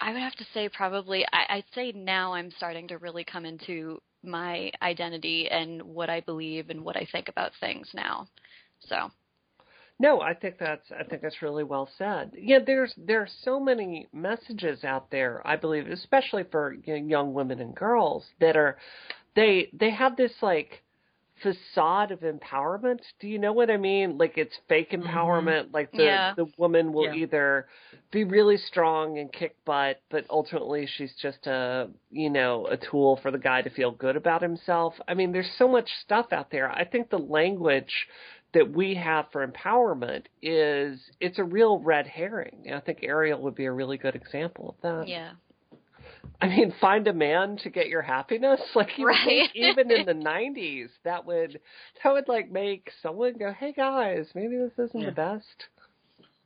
i 0.00 0.12
would 0.12 0.22
have 0.22 0.34
to 0.36 0.46
say 0.54 0.68
probably 0.68 1.24
I, 1.32 1.56
i'd 1.56 1.64
say 1.74 1.92
now 1.92 2.34
i'm 2.34 2.50
starting 2.56 2.88
to 2.88 2.98
really 2.98 3.24
come 3.24 3.44
into 3.44 4.00
my 4.22 4.70
identity 4.82 5.48
and 5.50 5.82
what 5.82 6.10
i 6.10 6.20
believe 6.20 6.70
and 6.70 6.84
what 6.84 6.96
i 6.96 7.06
think 7.10 7.28
about 7.28 7.52
things 7.60 7.88
now 7.94 8.26
so 8.80 9.10
No, 10.00 10.20
I 10.20 10.34
think 10.34 10.58
that's 10.58 10.90
I 10.92 11.02
think 11.04 11.22
that's 11.22 11.42
really 11.42 11.64
well 11.64 11.88
said. 11.98 12.32
Yeah, 12.36 12.60
there's 12.64 12.94
there's 12.96 13.32
so 13.42 13.58
many 13.58 14.06
messages 14.12 14.84
out 14.84 15.10
there. 15.10 15.42
I 15.44 15.56
believe, 15.56 15.88
especially 15.88 16.44
for 16.44 16.74
you 16.84 17.00
know, 17.00 17.06
young 17.06 17.34
women 17.34 17.60
and 17.60 17.74
girls, 17.74 18.24
that 18.40 18.56
are 18.56 18.78
they 19.34 19.70
they 19.72 19.90
have 19.90 20.16
this 20.16 20.32
like 20.40 20.82
facade 21.42 22.10
of 22.10 22.20
empowerment. 22.20 23.00
Do 23.20 23.28
you 23.28 23.38
know 23.38 23.52
what 23.52 23.70
I 23.70 23.76
mean? 23.76 24.18
Like 24.18 24.36
it's 24.36 24.54
fake 24.68 24.90
mm-hmm. 24.90 25.02
empowerment. 25.06 25.72
Like 25.72 25.92
the 25.92 26.04
Yeah. 26.04 26.34
the 26.34 26.46
woman 26.56 26.92
will 26.92 27.06
Yeah. 27.06 27.14
either 27.22 27.68
be 28.10 28.24
really 28.24 28.56
strong 28.56 29.18
and 29.18 29.32
kick 29.32 29.56
butt, 29.64 30.00
but 30.10 30.24
ultimately 30.30 30.86
she's 30.86 31.14
just 31.16 31.46
a 31.46 31.90
you 32.10 32.30
know 32.30 32.66
a 32.66 32.76
tool 32.76 33.16
for 33.22 33.30
the 33.30 33.38
guy 33.38 33.62
to 33.62 33.70
feel 33.70 33.90
good 33.90 34.16
about 34.16 34.42
himself. 34.42 34.94
I 35.06 35.14
mean, 35.14 35.32
there's 35.32 35.50
so 35.56 35.68
much 35.68 35.88
stuff 36.04 36.32
out 36.32 36.50
there. 36.50 36.70
I 36.70 36.84
think 36.84 37.10
the 37.10 37.18
language 37.18 38.08
that 38.54 38.70
we 38.70 38.94
have 38.94 39.26
for 39.30 39.46
empowerment 39.46 40.24
is 40.40 41.00
it's 41.20 41.38
a 41.38 41.44
real 41.44 41.78
red 41.80 42.06
herring. 42.06 42.72
I 42.72 42.80
think 42.80 43.00
Ariel 43.02 43.42
would 43.42 43.54
be 43.54 43.66
a 43.66 43.72
really 43.72 43.98
good 43.98 44.14
example 44.14 44.70
of 44.70 44.80
that. 44.82 45.08
yeah 45.08 45.32
I 46.40 46.48
mean, 46.48 46.72
find 46.80 47.06
a 47.08 47.12
man 47.12 47.56
to 47.58 47.70
get 47.70 47.88
your 47.88 48.02
happiness. 48.02 48.60
Like 48.74 48.96
you 48.98 49.06
Right. 49.06 49.50
think 49.50 49.50
even 49.54 49.90
in 49.90 50.04
the 50.06 50.14
'90s, 50.14 50.88
that 51.04 51.24
would 51.26 51.60
that 52.02 52.12
would 52.12 52.28
like 52.28 52.50
make 52.50 52.90
someone 53.02 53.34
go, 53.38 53.52
"Hey 53.52 53.72
guys, 53.72 54.30
maybe 54.34 54.56
this 54.56 54.72
isn't 54.78 55.00
Yeah. 55.00 55.10
the 55.10 55.12
best." 55.12 55.68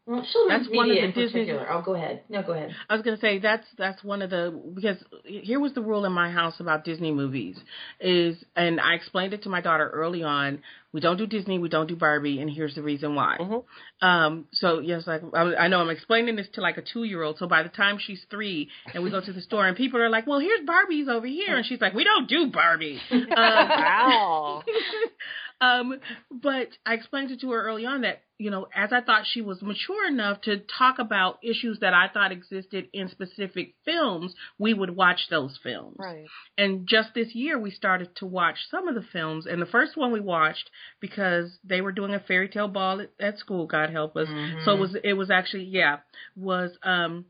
Well, 0.04 0.26
children's 0.32 0.64
That's 0.66 0.76
one 0.76 0.90
of 0.90 0.96
the 0.96 1.04
in 1.04 1.12
Disney- 1.12 1.42
particular. 1.42 1.70
Oh, 1.70 1.80
go 1.80 1.94
ahead. 1.94 2.22
No, 2.28 2.42
go 2.42 2.52
ahead. 2.54 2.74
I 2.90 2.94
was 2.94 3.02
gonna 3.04 3.18
say 3.18 3.38
that's 3.38 3.66
that's 3.78 4.02
one 4.02 4.20
of 4.20 4.30
the 4.30 4.50
because 4.74 4.96
here 5.24 5.60
was 5.60 5.74
the 5.74 5.80
rule 5.80 6.04
in 6.04 6.12
my 6.12 6.28
house 6.30 6.58
about 6.58 6.84
Disney 6.84 7.12
movies 7.12 7.56
is 8.00 8.36
and 8.56 8.80
I 8.80 8.94
explained 8.94 9.32
it 9.32 9.44
to 9.44 9.48
my 9.48 9.60
daughter 9.60 9.88
early 9.88 10.24
on. 10.24 10.60
We 10.92 11.00
don't 11.00 11.16
do 11.16 11.26
Disney, 11.26 11.58
we 11.58 11.68
don't 11.70 11.86
do 11.86 11.96
Barbie, 11.96 12.40
and 12.40 12.50
here's 12.50 12.74
the 12.74 12.82
reason 12.82 13.14
why. 13.14 13.38
Mhm. 13.40 13.64
Um, 14.02 14.46
so 14.52 14.80
yes, 14.80 15.06
like 15.06 15.22
I, 15.32 15.54
I 15.54 15.68
know 15.68 15.80
I'm 15.80 15.88
explaining 15.88 16.34
this 16.36 16.48
to 16.54 16.60
like 16.60 16.78
a 16.78 16.82
two 16.82 17.04
year 17.04 17.22
old. 17.22 17.38
So 17.38 17.46
by 17.46 17.62
the 17.62 17.68
time 17.70 17.98
she's 17.98 18.22
three 18.28 18.68
and 18.92 19.04
we 19.04 19.10
go 19.10 19.20
to 19.20 19.32
the 19.32 19.40
store 19.40 19.66
and 19.68 19.76
people 19.76 20.00
are 20.02 20.10
like, 20.10 20.26
"Well, 20.26 20.40
here's 20.40 20.66
Barbies 20.66 21.08
over 21.08 21.28
here," 21.28 21.56
and 21.56 21.64
she's 21.64 21.80
like, 21.80 21.94
"We 21.94 22.02
don't 22.02 22.28
do 22.28 22.48
Barbie." 22.48 23.00
Um, 23.12 23.26
Wow. 23.30 24.62
um, 25.62 26.00
but 26.30 26.68
I 26.84 26.94
explained 26.94 27.30
it 27.30 27.40
to 27.42 27.50
her 27.52 27.62
early 27.62 27.86
on 27.86 28.00
that, 28.00 28.22
you 28.36 28.50
know, 28.50 28.66
as 28.74 28.92
I 28.92 29.00
thought 29.00 29.26
she 29.30 29.40
was 29.40 29.62
mature 29.62 30.08
enough 30.08 30.40
to 30.42 30.58
talk 30.58 30.98
about 30.98 31.38
issues 31.44 31.78
that 31.80 31.94
I 31.94 32.08
thought 32.08 32.32
existed 32.32 32.88
in 32.92 33.08
specific 33.08 33.74
films, 33.84 34.34
we 34.58 34.74
would 34.74 34.96
watch 34.96 35.28
those 35.30 35.56
films. 35.62 35.96
right. 36.00 36.26
And 36.58 36.88
just 36.88 37.10
this 37.14 37.32
year, 37.36 37.60
we 37.60 37.70
started 37.70 38.16
to 38.16 38.26
watch 38.26 38.56
some 38.72 38.88
of 38.88 38.96
the 38.96 39.06
films. 39.12 39.46
And 39.46 39.62
the 39.62 39.66
first 39.66 39.96
one 39.96 40.10
we 40.10 40.18
watched 40.18 40.68
because 41.00 41.56
they 41.62 41.80
were 41.80 41.92
doing 41.92 42.12
a 42.12 42.18
fairy 42.18 42.48
tale 42.48 42.66
ball 42.66 43.00
at, 43.00 43.10
at 43.20 43.38
school, 43.38 43.66
God 43.66 43.90
help 43.90 44.16
us. 44.16 44.26
So 44.64 44.72
it 44.72 44.80
was, 44.80 44.96
it 45.04 45.12
was 45.12 45.30
actually, 45.30 45.64
yeah, 45.64 45.98
was, 46.34 46.72
um, 46.82 47.26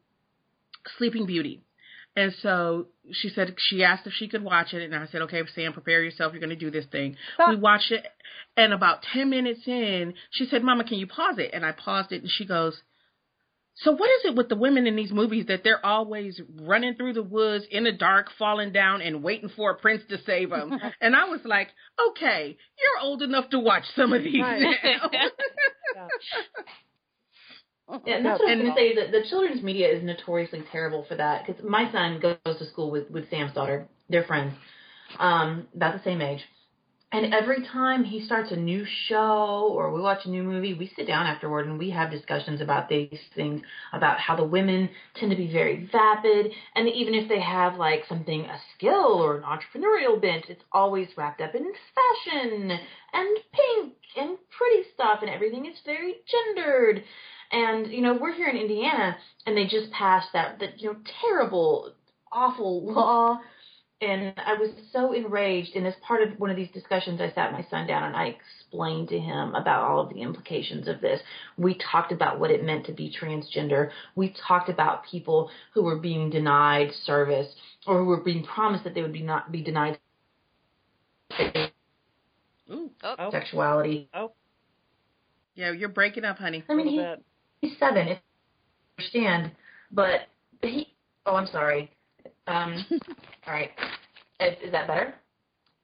Sleeping 0.97 1.27
Beauty. 1.27 1.63
And 2.17 2.35
so 2.43 2.87
she 3.11 3.29
said 3.29 3.55
she 3.59 3.83
asked 3.83 4.07
if 4.07 4.13
she 4.13 4.29
could 4.29 4.43
watch 4.43 4.73
it, 4.73 4.83
and 4.83 4.95
I 4.95 5.07
said, 5.07 5.23
"Okay, 5.23 5.43
Sam, 5.55 5.73
prepare 5.73 6.03
yourself. 6.03 6.33
You're 6.33 6.41
going 6.41 6.51
to 6.51 6.57
do 6.57 6.71
this 6.71 6.87
thing." 6.87 7.17
we 7.49 7.57
watched 7.57 7.91
it, 7.91 8.07
and 8.57 8.73
about 8.73 9.03
ten 9.03 9.31
minutes 9.31 9.67
in, 9.67 10.15
she 10.31 10.47
said, 10.47 10.63
"Mama, 10.63 10.85
can 10.85 10.99
you 10.99 11.07
pause 11.07 11.39
it?" 11.39 11.51
And 11.53 11.65
I 11.65 11.73
paused 11.73 12.13
it, 12.13 12.23
and 12.23 12.31
she 12.31 12.45
goes, 12.45 12.81
"So 13.75 13.93
what 13.93 14.09
is 14.09 14.27
it 14.27 14.37
with 14.37 14.49
the 14.49 14.57
women 14.57 14.87
in 14.87 14.95
these 14.95 15.13
movies 15.13 15.47
that 15.47 15.65
they're 15.65 15.85
always 15.85 16.41
running 16.61 16.95
through 16.95 17.15
the 17.15 17.23
woods 17.23 17.65
in 17.71 17.85
the 17.85 17.93
dark, 17.93 18.29
falling 18.39 18.73
down, 18.73 19.03
and 19.03 19.23
waiting 19.23 19.49
for 19.49 19.73
a 19.73 19.75
prince 19.75 20.03
to 20.09 20.19
save 20.23 20.51
them?" 20.51 20.73
and 21.01 21.17
I 21.17 21.25
was 21.25 21.41
like, 21.45 21.71
"Okay, 22.11 22.57
you're 22.79 23.03
old 23.03 23.23
enough 23.23 23.51
to 23.51 23.59
watch 23.59 23.85
some 23.97 24.13
of 24.13 24.23
these 24.23 24.41
Right. 24.41 24.63
now." 24.85 25.11
Yeah. 25.95 26.09
Yeah, 28.07 28.17
and 28.17 28.27
that's 28.27 28.41
what 28.41 28.51
I 28.51 28.55
was 28.55 28.63
going 28.63 28.75
to 28.75 28.79
say. 28.81 28.95
That 28.95 29.13
the 29.13 29.29
children's 29.29 29.63
media 29.63 29.89
is 29.89 30.03
notoriously 30.03 30.63
terrible 30.73 31.05
for 31.09 31.15
that. 31.17 31.47
Because 31.47 31.63
my 31.65 31.91
son 31.93 32.21
goes 32.21 32.59
to 32.59 32.67
school 32.67 32.91
with 32.91 33.11
with 33.11 33.29
Sam's 33.31 33.53
daughter. 33.53 33.87
They're 34.09 34.25
friends, 34.25 34.55
um, 35.19 35.69
about 35.75 35.95
the 35.97 36.03
same 36.03 36.21
age. 36.21 36.41
And 37.13 37.35
every 37.35 37.63
time 37.63 38.05
he 38.05 38.25
starts 38.25 38.53
a 38.53 38.57
new 38.57 38.87
show 38.87 39.69
or 39.71 39.93
we 39.93 40.01
watch 40.01 40.25
a 40.25 40.31
new 40.31 40.43
movie, 40.43 40.73
we 40.73 40.91
sit 40.97 41.07
down 41.07 41.27
afterward 41.27 41.67
and 41.67 41.79
we 41.79 41.91
have 41.91 42.11
discussions 42.11 42.63
about 42.63 42.89
these 42.89 43.19
things, 43.35 43.61
about 43.93 44.19
how 44.19 44.35
the 44.35 44.45
women 44.45 44.89
tend 45.15 45.31
to 45.31 45.37
be 45.37 45.53
very 45.53 45.87
vapid, 45.93 46.53
and 46.75 46.89
even 46.89 47.15
if 47.15 47.29
they 47.29 47.41
have 47.41 47.77
like 47.77 48.05
something, 48.09 48.47
a 48.47 48.59
skill 48.75 49.21
or 49.23 49.37
an 49.37 49.43
entrepreneurial 49.43 50.21
bent, 50.21 50.47
it's 50.49 50.65
always 50.73 51.09
wrapped 51.17 51.43
up 51.43 51.55
in 51.55 51.71
fashion 51.95 52.79
and 53.13 53.39
pink 53.53 53.95
and 54.17 54.39
pretty 54.57 54.89
stuff, 54.95 55.19
and 55.21 55.31
everything 55.31 55.67
is 55.67 55.77
very 55.85 56.15
gendered. 56.27 57.05
And 57.53 57.93
you 57.93 58.01
know, 58.01 58.17
we're 58.21 58.35
here 58.35 58.49
in 58.49 58.57
Indiana, 58.57 59.17
and 59.47 59.57
they 59.57 59.65
just 59.65 59.91
passed 59.93 60.29
that 60.33 60.59
that 60.61 60.81
you 60.81 60.93
know 60.93 60.99
terrible, 61.21 61.93
awful 62.31 62.85
law. 62.93 63.39
And 64.01 64.35
I 64.37 64.55
was 64.55 64.71
so 64.93 65.13
enraged. 65.13 65.77
And 65.77 65.87
as 65.87 65.95
part 66.03 66.23
of 66.23 66.41
one 66.41 66.51
of 66.51 66.57
these 66.57 66.71
discussions, 66.73 67.21
I 67.21 67.31
sat 67.35 67.53
my 67.53 67.65
son 67.71 67.87
down 67.87 68.03
and 68.03 68.17
I 68.17 68.35
explained 68.35 69.09
to 69.11 69.19
him 69.19 69.55
about 69.55 69.85
all 69.85 70.01
of 70.01 70.09
the 70.09 70.21
implications 70.21 70.89
of 70.89 71.01
this. 71.01 71.21
We 71.57 71.79
talked 71.93 72.11
about 72.11 72.41
what 72.41 72.51
it 72.51 72.65
meant 72.65 72.85
to 72.87 72.93
be 72.93 73.15
transgender. 73.17 73.91
We 74.17 74.35
talked 74.49 74.69
about 74.69 75.05
people 75.05 75.51
who 75.73 75.85
were 75.85 75.99
being 76.01 76.31
denied 76.31 76.91
service 77.05 77.47
or 77.87 77.99
who 77.99 78.07
were 78.07 78.25
being 78.25 78.43
promised 78.43 78.83
that 78.83 78.95
they 78.95 79.03
would 79.03 79.13
be 79.13 79.23
not 79.23 79.53
be 79.53 79.63
denied 79.63 79.99
Ooh, 82.71 82.91
oh, 83.03 83.15
Oh, 83.19 83.31
sexuality. 83.31 84.09
Oh. 84.15 84.33
yeah, 85.55 85.73
you're 85.73 85.89
breaking 85.89 86.25
up, 86.25 86.39
honey. 86.39 86.65
I 86.69 86.75
mean, 86.75 86.89
he, 86.89 86.97
little 86.97 87.17
bit. 87.17 87.25
He's 87.63 87.79
seven. 87.79 88.09
If 88.09 88.19
understand, 88.99 89.53
but 89.91 90.29
he. 90.61 90.95
Oh, 91.25 91.37
I'm 91.37 91.47
sorry. 91.47 91.91
Um, 92.47 92.85
all 93.47 93.55
right. 93.55 93.71
Is, 94.41 94.57
is 94.65 94.73
that 94.73 94.87
better? 94.87 95.15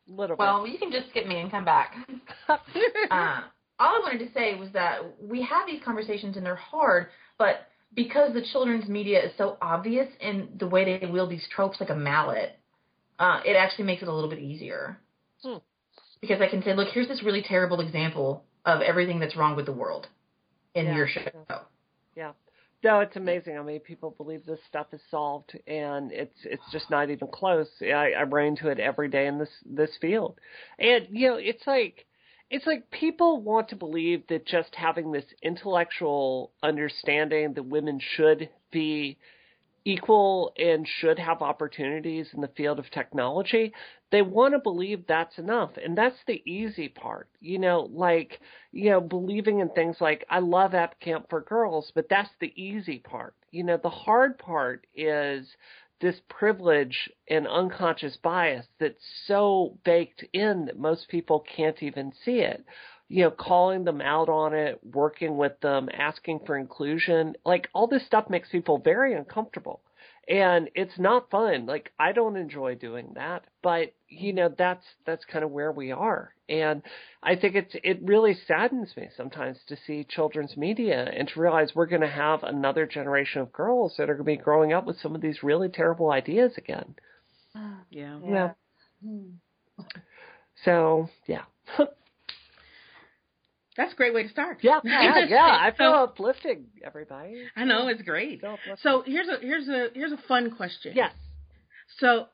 Little 0.06 0.36
Well, 0.36 0.66
you 0.66 0.78
can 0.78 0.90
just 0.90 1.10
skip 1.10 1.26
me 1.26 1.40
and 1.40 1.50
come 1.50 1.64
back. 1.64 1.94
uh, 2.48 3.40
all 3.78 3.96
I 3.96 4.00
wanted 4.02 4.26
to 4.26 4.32
say 4.32 4.54
was 4.56 4.70
that 4.72 5.00
we 5.20 5.42
have 5.42 5.66
these 5.66 5.82
conversations 5.84 6.36
and 6.36 6.44
they're 6.44 6.56
hard, 6.56 7.08
but 7.38 7.68
because 7.94 8.32
the 8.32 8.44
children's 8.52 8.88
media 8.88 9.24
is 9.24 9.32
so 9.36 9.56
obvious 9.62 10.08
in 10.20 10.48
the 10.58 10.66
way 10.66 10.98
they 10.98 11.06
wield 11.06 11.30
these 11.30 11.46
tropes 11.54 11.78
like 11.80 11.90
a 11.90 11.94
mallet, 11.94 12.58
uh, 13.18 13.40
it 13.44 13.52
actually 13.52 13.84
makes 13.84 14.02
it 14.02 14.08
a 14.08 14.12
little 14.12 14.30
bit 14.30 14.38
easier. 14.38 14.98
Hmm. 15.42 15.58
Because 16.20 16.40
I 16.40 16.48
can 16.48 16.62
say, 16.62 16.74
look, 16.74 16.88
here's 16.92 17.08
this 17.08 17.22
really 17.22 17.44
terrible 17.46 17.80
example 17.80 18.44
of 18.64 18.80
everything 18.80 19.20
that's 19.20 19.36
wrong 19.36 19.56
with 19.56 19.66
the 19.66 19.72
world 19.72 20.08
in 20.74 20.86
Yeah. 20.86 20.96
your 20.96 21.08
show. 21.08 21.44
Yeah. 22.16 22.32
No, 22.84 23.00
it's 23.00 23.16
amazing 23.16 23.56
how 23.56 23.64
many 23.64 23.80
people 23.80 24.12
believe 24.16 24.46
this 24.46 24.60
stuff 24.68 24.86
is 24.92 25.00
solved, 25.10 25.58
and 25.66 26.12
it's 26.12 26.38
it's 26.44 26.62
just 26.70 26.90
not 26.90 27.10
even 27.10 27.26
close. 27.26 27.68
I, 27.82 28.12
I 28.16 28.22
run 28.22 28.46
into 28.46 28.68
it 28.68 28.78
every 28.78 29.08
day 29.08 29.26
in 29.26 29.38
this 29.38 29.50
this 29.66 29.96
field, 30.00 30.38
and 30.78 31.08
you 31.10 31.28
know, 31.28 31.36
it's 31.36 31.66
like 31.66 32.06
it's 32.50 32.66
like 32.66 32.88
people 32.90 33.42
want 33.42 33.68
to 33.70 33.76
believe 33.76 34.26
that 34.28 34.46
just 34.46 34.74
having 34.76 35.10
this 35.10 35.24
intellectual 35.42 36.52
understanding 36.62 37.52
that 37.54 37.64
women 37.64 38.00
should 38.16 38.48
be 38.70 39.18
equal 39.84 40.52
and 40.58 40.86
should 40.86 41.18
have 41.18 41.42
opportunities 41.42 42.28
in 42.34 42.40
the 42.40 42.48
field 42.48 42.78
of 42.78 42.90
technology, 42.90 43.72
they 44.10 44.22
want 44.22 44.54
to 44.54 44.58
believe 44.58 45.06
that's 45.06 45.38
enough. 45.38 45.70
And 45.82 45.96
that's 45.96 46.18
the 46.26 46.42
easy 46.50 46.88
part. 46.88 47.28
You 47.40 47.58
know, 47.58 47.88
like, 47.92 48.40
you 48.72 48.90
know, 48.90 49.00
believing 49.00 49.60
in 49.60 49.68
things 49.70 49.96
like, 50.00 50.24
I 50.30 50.40
love 50.40 50.74
App 50.74 50.98
Camp 51.00 51.26
for 51.28 51.40
girls, 51.40 51.92
but 51.94 52.08
that's 52.08 52.30
the 52.40 52.52
easy 52.60 52.98
part. 52.98 53.34
You 53.50 53.64
know, 53.64 53.78
the 53.82 53.90
hard 53.90 54.38
part 54.38 54.86
is 54.94 55.48
this 56.00 56.20
privilege 56.28 57.10
and 57.28 57.46
unconscious 57.48 58.16
bias 58.22 58.66
that's 58.78 59.04
so 59.26 59.78
baked 59.84 60.24
in 60.32 60.66
that 60.66 60.78
most 60.78 61.08
people 61.08 61.44
can't 61.56 61.82
even 61.82 62.12
see 62.24 62.38
it. 62.40 62.64
You 63.08 63.24
know, 63.24 63.30
calling 63.30 63.84
them 63.84 64.00
out 64.00 64.28
on 64.28 64.52
it, 64.54 64.80
working 64.84 65.36
with 65.36 65.58
them, 65.60 65.88
asking 65.92 66.40
for 66.46 66.56
inclusion, 66.56 67.34
like 67.44 67.68
all 67.72 67.86
this 67.86 68.04
stuff 68.06 68.28
makes 68.28 68.50
people 68.50 68.78
very 68.78 69.14
uncomfortable. 69.14 69.80
And 70.28 70.68
it's 70.74 70.98
not 70.98 71.30
fun. 71.30 71.64
Like 71.64 71.90
I 71.98 72.12
don't 72.12 72.36
enjoy 72.36 72.74
doing 72.74 73.12
that, 73.14 73.44
but 73.62 73.94
you 74.08 74.34
know, 74.34 74.54
that's 74.56 74.84
that's 75.06 75.24
kind 75.24 75.42
of 75.42 75.50
where 75.50 75.72
we 75.72 75.90
are. 75.90 76.34
And 76.50 76.82
I 77.22 77.36
think 77.36 77.54
it's 77.54 77.74
it 77.82 78.00
really 78.02 78.34
saddens 78.46 78.94
me 78.94 79.08
sometimes 79.16 79.58
to 79.68 79.76
see 79.86 80.04
children's 80.04 80.56
media 80.56 81.10
and 81.10 81.28
to 81.28 81.40
realize 81.40 81.74
we're 81.74 81.86
going 81.86 82.02
to 82.02 82.08
have 82.08 82.42
another 82.42 82.84
generation 82.86 83.40
of 83.40 83.52
girls 83.52 83.94
that 83.96 84.10
are 84.10 84.14
going 84.16 84.36
to 84.36 84.38
be 84.38 84.44
growing 84.44 84.74
up 84.74 84.84
with 84.84 85.00
some 85.00 85.14
of 85.14 85.22
these 85.22 85.42
really 85.42 85.70
terrible 85.70 86.10
ideas 86.10 86.52
again. 86.58 86.94
Ah. 87.54 87.80
Yeah. 87.90 88.18
Yeah. 88.26 88.52
Hmm. 89.02 89.30
So, 90.64 91.08
yeah. 91.26 91.44
That's 93.78 93.92
a 93.92 93.96
great 93.96 94.12
way 94.12 94.24
to 94.24 94.28
start. 94.28 94.58
Yeah, 94.60 94.80
yeah, 94.84 95.24
yeah. 95.28 95.56
I 95.58 95.72
feel 95.74 95.92
uplifting, 95.92 96.64
everybody. 96.84 97.44
I 97.56 97.64
know 97.64 97.86
it's 97.86 98.02
great. 98.02 98.42
So 98.82 99.04
here's 99.06 99.28
a 99.28 99.38
here's 99.40 99.68
a 99.68 99.86
here's 99.94 100.10
a 100.10 100.18
fun 100.26 100.50
question. 100.50 100.92
yes. 100.96 101.12
So, 102.00 102.26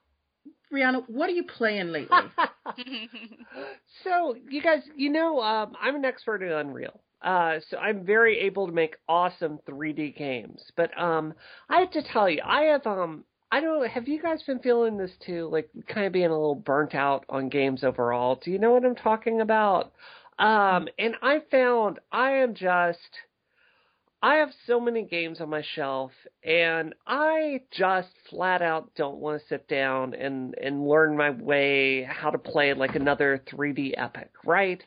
Brianna, 0.72 1.04
what 1.06 1.28
are 1.28 1.34
you 1.34 1.44
playing 1.44 1.88
lately? 1.88 2.16
so 4.04 4.34
you 4.48 4.62
guys, 4.62 4.80
you 4.96 5.10
know, 5.10 5.40
um, 5.40 5.74
I'm 5.80 5.94
an 5.96 6.04
expert 6.06 6.42
in 6.42 6.50
Unreal. 6.50 6.98
Uh, 7.20 7.60
so 7.70 7.76
I'm 7.76 8.04
very 8.04 8.40
able 8.40 8.66
to 8.66 8.72
make 8.72 8.96
awesome 9.06 9.58
3D 9.68 10.16
games. 10.16 10.62
But 10.76 10.98
um, 10.98 11.34
I 11.68 11.80
have 11.80 11.90
to 11.92 12.02
tell 12.02 12.28
you, 12.28 12.40
I 12.44 12.62
have 12.64 12.86
um, 12.86 13.24
I 13.52 13.60
don't. 13.60 13.82
know, 13.82 13.88
Have 13.88 14.08
you 14.08 14.20
guys 14.20 14.42
been 14.42 14.58
feeling 14.60 14.96
this 14.96 15.12
too? 15.24 15.48
Like 15.52 15.68
kind 15.88 16.06
of 16.06 16.12
being 16.12 16.26
a 16.26 16.30
little 16.30 16.54
burnt 16.54 16.94
out 16.94 17.24
on 17.28 17.50
games 17.50 17.84
overall. 17.84 18.40
Do 18.42 18.50
you 18.50 18.58
know 18.58 18.72
what 18.72 18.84
I'm 18.84 18.96
talking 18.96 19.40
about? 19.42 19.92
Um, 20.38 20.88
and 20.98 21.16
I 21.22 21.40
found 21.50 22.00
I 22.12 22.32
am 22.32 22.54
just. 22.54 22.98
I 24.24 24.36
have 24.36 24.52
so 24.66 24.80
many 24.80 25.02
games 25.02 25.42
on 25.42 25.50
my 25.50 25.62
shelf 25.74 26.10
and 26.42 26.94
I 27.06 27.60
just 27.70 28.08
flat 28.30 28.62
out 28.62 28.90
don't 28.96 29.18
want 29.18 29.38
to 29.42 29.48
sit 29.48 29.68
down 29.68 30.14
and, 30.14 30.54
and 30.62 30.88
learn 30.88 31.14
my 31.14 31.28
way 31.28 32.04
how 32.04 32.30
to 32.30 32.38
play 32.38 32.72
like 32.72 32.94
another 32.94 33.42
3D 33.52 33.92
epic, 33.98 34.30
right? 34.46 34.82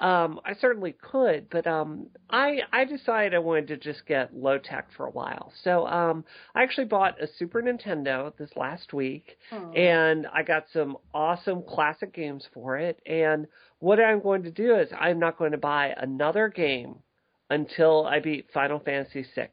Um, 0.00 0.40
I 0.42 0.54
certainly 0.54 0.92
could, 1.02 1.50
but, 1.50 1.66
um, 1.66 2.06
I, 2.30 2.60
I 2.72 2.86
decided 2.86 3.34
I 3.34 3.40
wanted 3.40 3.68
to 3.68 3.76
just 3.76 4.06
get 4.06 4.34
low 4.34 4.56
tech 4.56 4.88
for 4.96 5.04
a 5.04 5.10
while. 5.10 5.52
So, 5.64 5.86
um, 5.86 6.24
I 6.54 6.62
actually 6.62 6.86
bought 6.86 7.22
a 7.22 7.28
Super 7.38 7.60
Nintendo 7.60 8.34
this 8.38 8.56
last 8.56 8.94
week 8.94 9.36
and 9.76 10.26
I 10.32 10.42
got 10.42 10.64
some 10.72 10.96
awesome 11.12 11.62
classic 11.62 12.14
games 12.14 12.48
for 12.54 12.78
it. 12.78 13.02
And 13.04 13.48
what 13.80 14.00
I'm 14.00 14.22
going 14.22 14.44
to 14.44 14.50
do 14.50 14.76
is 14.76 14.88
I'm 14.98 15.18
not 15.18 15.36
going 15.36 15.52
to 15.52 15.58
buy 15.58 15.92
another 15.94 16.48
game 16.48 17.00
until 17.50 18.06
I 18.06 18.20
beat 18.20 18.50
Final 18.52 18.78
Fantasy 18.80 19.24
VI. 19.34 19.48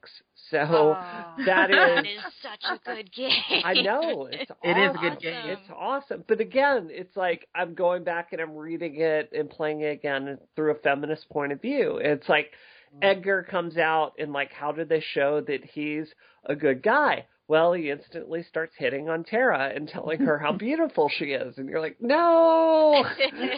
So 0.51 0.57
Aw. 0.57 1.35
that 1.45 1.71
is, 1.71 2.05
is 2.05 2.33
such 2.41 2.63
a 2.69 2.79
good 2.85 3.11
game. 3.11 3.61
I 3.63 3.73
know 3.81 4.27
it's 4.31 4.51
It 4.63 4.77
is 4.77 4.95
a 4.95 4.99
good 4.99 5.19
game. 5.19 5.45
It's 5.45 5.69
awesome, 5.75 6.23
but 6.27 6.39
again, 6.39 6.89
it's 6.91 7.15
like 7.15 7.47
I'm 7.55 7.73
going 7.73 8.03
back 8.03 8.29
and 8.31 8.41
I'm 8.41 8.55
reading 8.55 8.99
it 8.99 9.31
and 9.33 9.49
playing 9.49 9.81
it 9.81 9.91
again 9.91 10.37
through 10.55 10.71
a 10.71 10.75
feminist 10.75 11.29
point 11.29 11.51
of 11.51 11.61
view. 11.61 11.97
It's 11.97 12.27
like 12.29 12.51
mm-hmm. 12.93 12.99
Edgar 13.03 13.43
comes 13.49 13.77
out 13.77 14.13
and 14.19 14.33
like, 14.33 14.51
how 14.51 14.71
did 14.71 14.89
they 14.89 15.03
show 15.13 15.41
that 15.41 15.63
he's 15.63 16.07
a 16.45 16.55
good 16.55 16.83
guy? 16.83 17.25
Well, 17.47 17.73
he 17.73 17.91
instantly 17.91 18.41
starts 18.43 18.73
hitting 18.75 19.07
on 19.07 19.23
Terra 19.23 19.71
and 19.75 19.87
telling 19.87 20.19
her 20.21 20.39
how 20.39 20.51
beautiful 20.57 21.09
she 21.15 21.25
is, 21.25 21.57
and 21.57 21.69
you're 21.69 21.79
like, 21.81 21.97
no, 22.01 23.05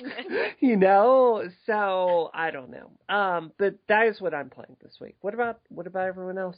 you 0.60 0.76
know. 0.76 1.44
So 1.66 2.30
I 2.34 2.52
don't 2.52 2.70
know. 2.70 2.92
Um, 3.14 3.52
but 3.58 3.76
that 3.88 4.08
is 4.08 4.20
what 4.20 4.34
I'm 4.34 4.50
playing 4.50 4.76
this 4.82 4.98
week. 5.00 5.16
What 5.22 5.34
about 5.34 5.62
what 5.70 5.88
about 5.88 6.08
everyone 6.08 6.38
else? 6.38 6.58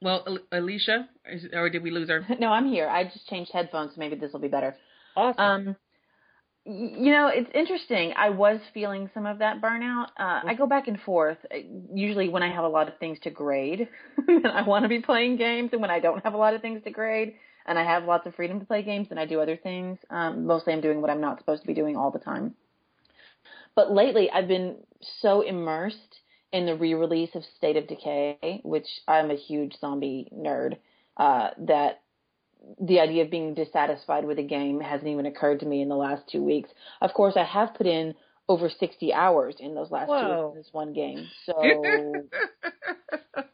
well, 0.00 0.22
Al- 0.26 0.60
Alicia, 0.60 1.08
is, 1.26 1.46
or 1.52 1.70
did 1.70 1.82
we 1.82 1.90
lose 1.90 2.08
her? 2.08 2.24
No, 2.38 2.48
I'm 2.52 2.68
here. 2.68 2.88
I 2.88 3.04
just 3.04 3.26
changed 3.28 3.50
headphones, 3.52 3.94
so 3.94 3.98
maybe 3.98 4.16
this 4.16 4.32
will 4.32 4.40
be 4.40 4.48
better. 4.48 4.76
Awesome. 5.16 5.44
Um, 5.44 5.66
y- 5.66 5.74
you 6.64 7.12
know, 7.12 7.28
it's 7.28 7.50
interesting. 7.54 8.12
I 8.16 8.30
was 8.30 8.60
feeling 8.74 9.10
some 9.14 9.26
of 9.26 9.38
that 9.38 9.60
burnout. 9.60 10.08
Uh, 10.18 10.40
I 10.44 10.54
go 10.56 10.66
back 10.66 10.88
and 10.88 11.00
forth. 11.00 11.38
Uh, 11.52 11.58
Usually, 11.94 12.28
when 12.28 12.42
I 12.42 12.52
have 12.52 12.64
a 12.64 12.68
lot 12.68 12.88
of 12.88 12.98
things 12.98 13.18
to 13.22 13.30
grade, 13.30 13.88
I 14.44 14.62
want 14.62 14.84
to 14.84 14.88
be 14.88 15.00
playing 15.00 15.36
games, 15.36 15.70
and 15.72 15.80
when 15.80 15.90
I 15.90 16.00
don't 16.00 16.22
have 16.24 16.34
a 16.34 16.36
lot 16.36 16.54
of 16.54 16.60
things 16.60 16.82
to 16.84 16.90
grade, 16.90 17.34
and 17.66 17.78
I 17.78 17.84
have 17.84 18.04
lots 18.04 18.26
of 18.26 18.34
freedom 18.34 18.60
to 18.60 18.66
play 18.66 18.82
games, 18.82 19.08
then 19.08 19.18
I 19.18 19.24
do 19.26 19.40
other 19.40 19.56
things. 19.56 19.98
Um, 20.10 20.46
mostly, 20.46 20.72
I'm 20.72 20.80
doing 20.80 21.00
what 21.00 21.10
I'm 21.10 21.20
not 21.20 21.38
supposed 21.38 21.62
to 21.62 21.66
be 21.66 21.74
doing 21.74 21.96
all 21.96 22.10
the 22.10 22.18
time. 22.18 22.54
But 23.74 23.92
lately, 23.92 24.30
I've 24.30 24.48
been 24.48 24.76
so 25.20 25.40
immersed 25.42 26.20
in 26.52 26.66
the 26.66 26.74
re-release 26.74 27.34
of 27.34 27.44
State 27.56 27.76
of 27.76 27.86
Decay, 27.86 28.60
which 28.64 28.86
I'm 29.06 29.30
a 29.30 29.36
huge 29.36 29.74
zombie 29.80 30.28
nerd, 30.34 30.76
uh, 31.16 31.50
that 31.58 32.00
the 32.80 33.00
idea 33.00 33.24
of 33.24 33.30
being 33.30 33.54
dissatisfied 33.54 34.24
with 34.24 34.38
a 34.38 34.42
game 34.42 34.80
hasn't 34.80 35.08
even 35.08 35.26
occurred 35.26 35.60
to 35.60 35.66
me 35.66 35.80
in 35.82 35.88
the 35.88 35.96
last 35.96 36.22
two 36.30 36.42
weeks. 36.42 36.70
Of 37.00 37.12
course, 37.14 37.34
I 37.36 37.44
have 37.44 37.74
put 37.74 37.86
in 37.86 38.14
over 38.48 38.70
60 38.70 39.12
hours 39.12 39.56
in 39.60 39.74
those 39.74 39.90
last 39.90 40.08
two 40.08 40.14
weeks 40.14 40.52
in 40.52 40.54
this 40.56 40.68
one 40.72 40.92
game. 40.92 41.26
So 41.46 42.28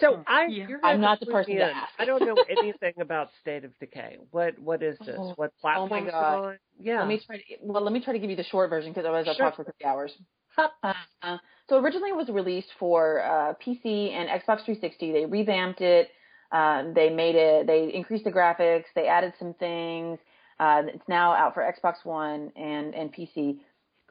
So 0.00 0.22
I, 0.26 0.46
yeah. 0.46 0.66
I'm 0.82 1.00
not 1.00 1.20
the 1.20 1.26
person 1.26 1.56
to 1.56 1.62
ask. 1.62 1.92
I 1.98 2.04
don't 2.04 2.24
know 2.24 2.36
anything 2.50 2.94
about 3.00 3.28
State 3.40 3.64
of 3.64 3.78
Decay. 3.78 4.18
What 4.30 4.58
what 4.58 4.82
is 4.82 4.98
this? 4.98 5.16
Oh, 5.18 5.32
what 5.36 5.52
oh 5.64 5.86
my 5.86 6.00
platform 6.00 6.02
is 6.02 6.08
it 6.08 6.10
God. 6.12 6.44
on? 6.44 6.58
Yeah. 6.80 6.98
let 7.00 7.08
me 7.08 7.20
try 7.24 7.36
to 7.36 7.42
well, 7.62 7.82
let 7.82 7.92
me 7.92 8.00
try 8.02 8.12
to 8.12 8.18
give 8.18 8.30
you 8.30 8.36
the 8.36 8.44
short 8.44 8.70
version 8.70 8.90
because 8.92 9.04
otherwise 9.04 9.26
I'll 9.28 9.34
Sure. 9.34 9.46
talk 9.46 9.56
for 9.56 9.64
three 9.64 9.86
hours. 9.86 10.12
Uh, 11.22 11.38
so 11.68 11.78
originally 11.78 12.10
it 12.10 12.16
was 12.16 12.28
released 12.28 12.68
for 12.78 13.22
uh, 13.22 13.54
PC 13.64 14.12
and 14.12 14.28
Xbox 14.28 14.64
360. 14.64 15.12
They 15.12 15.26
revamped 15.26 15.80
it. 15.80 16.10
Uh, 16.54 16.84
they 16.94 17.10
made 17.10 17.34
it. 17.34 17.66
They 17.66 17.92
increased 17.92 18.24
the 18.24 18.30
graphics. 18.30 18.84
They 18.94 19.08
added 19.08 19.32
some 19.40 19.54
things. 19.54 20.20
Uh, 20.60 20.82
it's 20.86 21.08
now 21.08 21.32
out 21.32 21.52
for 21.52 21.62
Xbox 21.62 22.04
One 22.04 22.52
and 22.54 22.94
and 22.94 23.12
PC. 23.12 23.58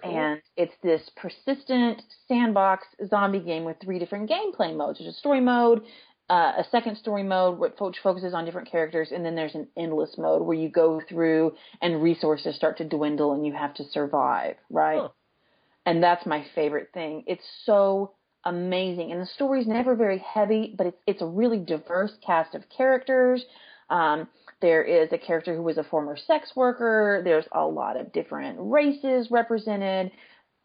Cool. 0.03 0.17
And 0.17 0.41
it's 0.57 0.73
this 0.83 1.09
persistent 1.15 2.01
sandbox 2.27 2.85
zombie 3.07 3.39
game 3.39 3.63
with 3.63 3.77
three 3.81 3.97
different 3.97 4.29
gameplay 4.29 4.75
modes. 4.75 4.99
There's 4.99 5.15
a 5.15 5.17
story 5.17 5.39
mode, 5.39 5.83
uh, 6.29 6.51
a 6.57 6.65
second 6.69 6.97
story 6.97 7.23
mode 7.23 7.57
which 7.59 7.71
fo- 7.79 7.93
focuses 8.03 8.33
on 8.33 8.43
different 8.43 8.69
characters, 8.69 9.13
and 9.13 9.25
then 9.25 9.35
there's 9.35 9.55
an 9.55 9.67
endless 9.77 10.17
mode 10.17 10.41
where 10.41 10.57
you 10.57 10.67
go 10.67 11.01
through 11.07 11.53
and 11.81 12.03
resources 12.03 12.57
start 12.57 12.77
to 12.79 12.83
dwindle 12.83 13.31
and 13.31 13.45
you 13.45 13.53
have 13.53 13.73
to 13.75 13.85
survive, 13.85 14.57
right? 14.69 14.99
Huh. 14.99 15.09
And 15.85 16.03
that's 16.03 16.25
my 16.25 16.45
favorite 16.55 16.89
thing. 16.93 17.23
It's 17.25 17.45
so 17.65 18.11
amazing, 18.45 19.11
and 19.11 19.21
the 19.21 19.25
story's 19.25 19.67
never 19.67 19.95
very 19.95 20.19
heavy, 20.19 20.73
but 20.77 20.87
it's 20.87 20.97
it's 21.07 21.21
a 21.21 21.25
really 21.25 21.59
diverse 21.59 22.13
cast 22.25 22.55
of 22.55 22.63
characters. 22.69 23.45
Um, 23.89 24.27
there 24.61 24.83
is 24.83 25.11
a 25.11 25.17
character 25.17 25.55
who 25.55 25.61
was 25.61 25.77
a 25.77 25.83
former 25.83 26.15
sex 26.15 26.55
worker. 26.55 27.21
There's 27.23 27.45
a 27.51 27.65
lot 27.65 27.97
of 27.97 28.13
different 28.13 28.57
races 28.59 29.29
represented. 29.29 30.11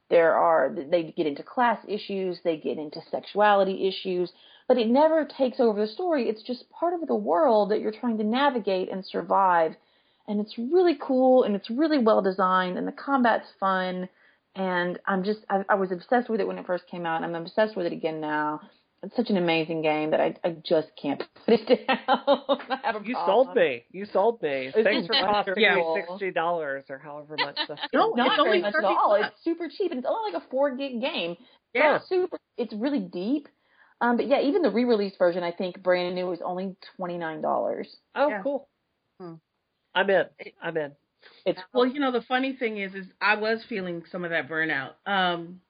There 0.09 0.35
are 0.35 0.75
they 0.91 1.13
get 1.17 1.27
into 1.27 1.43
class 1.43 1.79
issues, 1.87 2.39
they 2.43 2.57
get 2.57 2.79
into 2.79 3.01
sexuality 3.11 3.87
issues, 3.87 4.33
but 4.67 4.79
it 4.79 4.89
never 4.89 5.25
takes 5.25 5.61
over 5.61 5.81
the 5.81 5.93
story. 5.93 6.29
It's 6.29 6.43
just 6.43 6.71
part 6.71 6.95
of 6.95 7.07
the 7.07 7.15
world 7.15 7.71
that 7.71 7.81
you're 7.81 7.93
trying 7.93 8.19
to 8.19 8.25
navigate 8.25 8.91
and 8.91 9.05
survive. 9.05 9.75
And 10.27 10.41
it's 10.41 10.59
really 10.59 10.97
cool 11.01 11.43
and 11.43 11.57
it's 11.57 11.71
really 11.71 11.99
well 11.99 12.23
designed 12.23 12.79
and 12.79 12.87
the 12.87 12.93
combat's 12.93 13.49
fun. 13.59 14.09
And 14.59 14.99
I'm 15.07 15.23
just 15.25 15.41
I, 15.49 15.65
I 15.69 15.75
was 15.77 15.93
obsessed 15.93 16.29
with 16.29 16.41
it 16.41 16.47
when 16.47 16.59
it 16.59 16.67
first 16.67 16.87
came 16.91 17.07
out. 17.07 17.23
and 17.23 17.35
I'm 17.37 17.43
obsessed 17.43 17.77
with 17.77 17.87
it 17.87 17.93
again 17.93 18.21
now. 18.21 18.61
It's 19.05 19.15
such 19.15 19.31
an 19.31 19.37
amazing 19.37 19.83
game 19.83 20.11
that 20.11 20.21
I 20.21 20.35
I 20.43 20.57
just 20.67 20.89
can't 21.01 21.23
put 21.47 21.61
it 21.61 21.87
down. 21.87 21.99
I 22.09 22.79
have 22.83 22.97
a 22.97 23.07
You 23.07 23.15
problem. 23.15 23.47
sold 23.47 23.57
me. 23.57 23.85
You 23.93 24.07
sold 24.13 24.43
me. 24.43 24.73
It's 24.75 24.83
Thanks 24.83 25.07
for 25.07 25.15
costing 25.15 25.55
me 25.57 26.03
sixty 26.09 26.33
dollars 26.33 26.85
or 26.91 26.99
however 26.99 27.37
much. 27.39 27.57
The 27.69 27.77
No, 27.95 28.11
not 28.15 28.33
it's 28.33 28.41
only 28.41 28.61
much 28.61 28.75
at 28.75 28.83
30 28.83 28.87
all. 28.87 29.15
It's 29.15 29.45
super 29.45 29.69
cheap, 29.69 29.93
and 29.93 29.99
it's 30.01 30.09
only 30.11 30.33
like 30.33 30.43
a 30.43 30.47
four 30.51 30.75
gig 30.77 31.01
game. 31.01 31.37
Yeah. 31.73 31.97
It's 31.97 32.09
super. 32.09 32.39
It's 32.57 32.73
really 32.75 32.99
deep. 33.01 33.47
Um, 34.01 34.17
but 34.17 34.27
yeah, 34.27 34.41
even 34.41 34.63
the 34.63 34.71
re-release 34.71 35.15
version, 35.19 35.43
I 35.45 35.53
think 35.53 35.81
brand 35.83 36.15
new 36.17 36.33
is 36.33 36.41
only 36.45 36.75
twenty 36.97 37.19
nine 37.19 37.41
dollars. 37.41 37.95
oh, 38.17 38.29
Yeah. 38.29 38.43
cool. 38.43 38.69
Hmm. 39.21 39.35
I'm 39.95 40.11
in. 40.11 40.25
I'm 40.61 40.77
in. 40.77 40.93
It's 41.45 41.61
Well, 41.73 41.87
you 41.87 42.01
know, 42.01 42.13
the 42.13 42.23
funny 42.23 42.55
thing 42.55 42.79
is, 42.79 42.95
is 42.95 43.07
I 43.21 43.37
was 43.37 43.65
feeling 43.69 44.03
some 44.11 44.25
of 44.25 44.31
that 44.31 44.49
burnout. 44.49 44.93
Um, 45.07 45.61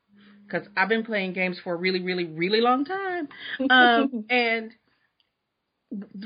because 0.46 0.66
I've 0.76 0.88
been 0.88 1.04
playing 1.04 1.34
games 1.34 1.61
for 1.62 1.74
a 1.74 1.76
really, 1.76 2.00
really, 2.00 2.24
really 2.24 2.61
long 2.62 2.87
time. 2.87 3.28
Um, 3.68 4.24
and 4.30 4.72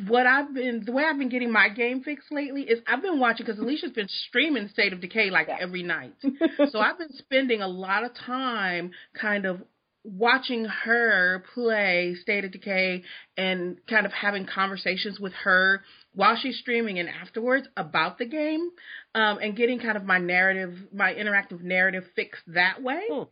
what 0.08 0.26
I've 0.26 0.52
been, 0.54 0.82
the 0.85 0.92
way 0.92 1.04
I've 1.04 1.18
been 1.18 1.28
getting 1.28 1.52
my 1.52 1.68
game 1.68 2.02
fixed 2.02 2.32
lately 2.32 2.62
is 2.62 2.80
I've 2.87 3.02
been 3.02 3.20
watching 3.20 3.46
because 3.46 3.61
Alicia's 3.61 3.92
been 3.92 4.08
streaming 4.28 4.68
State 4.68 4.92
of 4.92 5.00
Decay 5.00 5.30
like 5.30 5.48
Yeah. 5.48 5.58
every 5.61 5.82
night. 5.82 6.14
so 6.70 6.78
I've 6.78 6.98
been 6.98 7.12
spending 7.12 7.62
a 7.62 7.68
lot 7.68 8.04
of 8.04 8.12
time 8.14 8.92
kind 9.20 9.44
of 9.44 9.62
watching 10.04 10.64
her 10.64 11.44
play 11.54 12.16
State 12.20 12.44
of 12.44 12.50
Decay 12.52 13.04
and 13.37 13.78
kind 13.88 14.04
of 14.04 14.12
having 14.12 14.46
conversations 14.46 15.20
with 15.20 15.32
her 15.44 15.82
while 16.14 16.37
she's 16.37 16.59
streaming 16.59 16.98
and 16.98 17.09
afterwards 17.09 17.66
about 17.77 18.18
the 18.18 18.27
game, 18.27 18.70
um, 19.14 19.38
and 19.38 19.57
getting 19.57 19.81
kind 19.81 19.96
of 19.96 20.05
my 20.05 20.18
narrative, 20.18 20.77
my 20.92 21.12
interactive 21.14 21.62
narrative 21.62 22.05
fixed 22.14 22.42
that 22.48 22.83
way. 22.83 23.03
Hmm. 23.11 23.22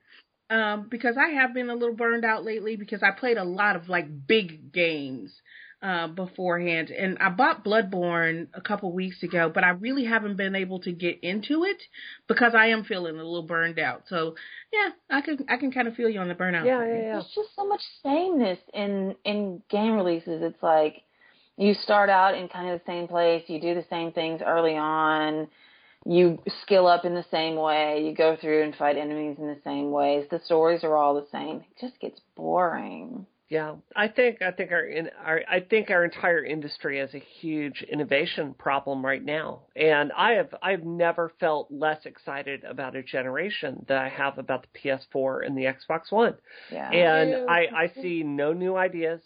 Um, 0.55 0.89
because 0.91 1.17
I 1.17 1.35
have 1.35 1.55
been 1.55 1.71
a 1.71 1.75
little 1.75 1.95
burned 1.95 2.25
out 2.25 2.45
lately 2.45 2.75
because 2.75 3.05
I 3.05 3.13
played 3.13 3.37
a 3.37 3.45
lot 3.45 3.77
of 3.77 3.89
like 3.89 4.27
big 4.27 4.73
games 4.73 5.33
uh, 5.83 6.09
beforehand, 6.09 6.91
and 6.91 7.19
I 7.21 7.31
bought 7.31 7.65
Bloodborne 7.65 8.49
a 8.53 8.61
couple 8.61 8.93
weeks 8.93 9.23
ago, 9.23 9.51
but 9.53 9.65
I 9.65 9.71
really 9.71 10.05
haven't 10.05 10.37
been 10.37 10.55
able 10.57 10.81
to 10.81 10.93
get 10.93 11.21
into 11.23 11.65
it 11.65 11.81
because 12.27 12.53
I 12.55 12.67
am 12.69 12.85
feeling 12.85 13.15
a 13.15 13.25
little 13.25 13.47
burned 13.47 13.79
out. 13.79 14.03
So 14.09 14.35
yeah, 14.73 14.91
I 15.09 15.21
can 15.21 15.39
I 15.49 15.57
can 15.57 15.73
kind 15.73 15.89
of 15.89 15.95
feel 15.95 16.09
you 16.09 16.21
on 16.21 16.29
the 16.29 16.35
burnout. 16.35 16.67
Yeah, 16.67 16.81
side. 16.81 16.89
yeah, 16.89 16.97
yeah. 16.97 17.13
There's 17.13 17.33
just 17.35 17.55
so 17.55 17.67
much 17.67 17.81
sameness 18.03 18.59
in 18.75 19.15
in 19.25 19.63
game 19.71 19.93
releases. 19.93 20.43
It's 20.43 20.63
like 20.63 21.03
you 21.61 21.75
start 21.75 22.09
out 22.09 22.35
in 22.35 22.49
kind 22.49 22.71
of 22.71 22.81
the 22.81 22.91
same 22.91 23.07
place, 23.07 23.45
you 23.47 23.61
do 23.61 23.75
the 23.75 23.85
same 23.91 24.13
things 24.13 24.41
early 24.45 24.77
on, 24.77 25.47
you 26.07 26.39
skill 26.63 26.87
up 26.87 27.05
in 27.05 27.15
the 27.15 27.27
same 27.31 27.55
way, 27.57 28.03
you 28.03 28.15
go 28.15 28.35
through 28.41 28.65
and 28.65 28.75
fight 28.75 28.97
enemies 28.97 29.37
in 29.39 29.47
the 29.47 29.59
same 29.63 29.91
ways. 29.91 30.27
The 30.31 30.41
stories 30.47 30.83
are 30.85 30.97
all 30.97 31.15
the 31.15 31.27
same. 31.31 31.57
It 31.57 31.79
just 31.79 32.01
gets 32.01 32.19
boring. 32.35 33.27
Yeah, 33.51 33.75
I 33.97 34.07
think 34.07 34.43
I 34.43 34.53
think 34.53 34.71
our, 34.71 34.85
in, 34.85 35.11
our 35.23 35.43
I 35.51 35.59
think 35.59 35.91
our 35.91 36.05
entire 36.05 36.45
industry 36.45 37.01
has 37.01 37.13
a 37.15 37.19
huge 37.19 37.83
innovation 37.83 38.55
problem 38.55 39.05
right 39.05 39.23
now, 39.23 39.63
and 39.75 40.13
I 40.17 40.35
have 40.35 40.55
I've 40.63 40.85
never 40.85 41.33
felt 41.41 41.67
less 41.69 42.07
excited 42.07 42.63
about 42.63 42.95
a 42.95 43.03
generation 43.03 43.85
than 43.89 43.99
I 43.99 44.09
have 44.09 44.39
about 44.39 44.67
the 44.73 44.79
PS4 44.79 45.45
and 45.45 45.59
the 45.59 45.65
Xbox 45.65 46.11
One. 46.11 46.37
Yeah. 46.71 46.91
And 46.91 47.51
I 47.51 47.67
I 47.75 47.93
see 48.01 48.23
no 48.23 48.53
new 48.53 48.77
ideas 48.77 49.21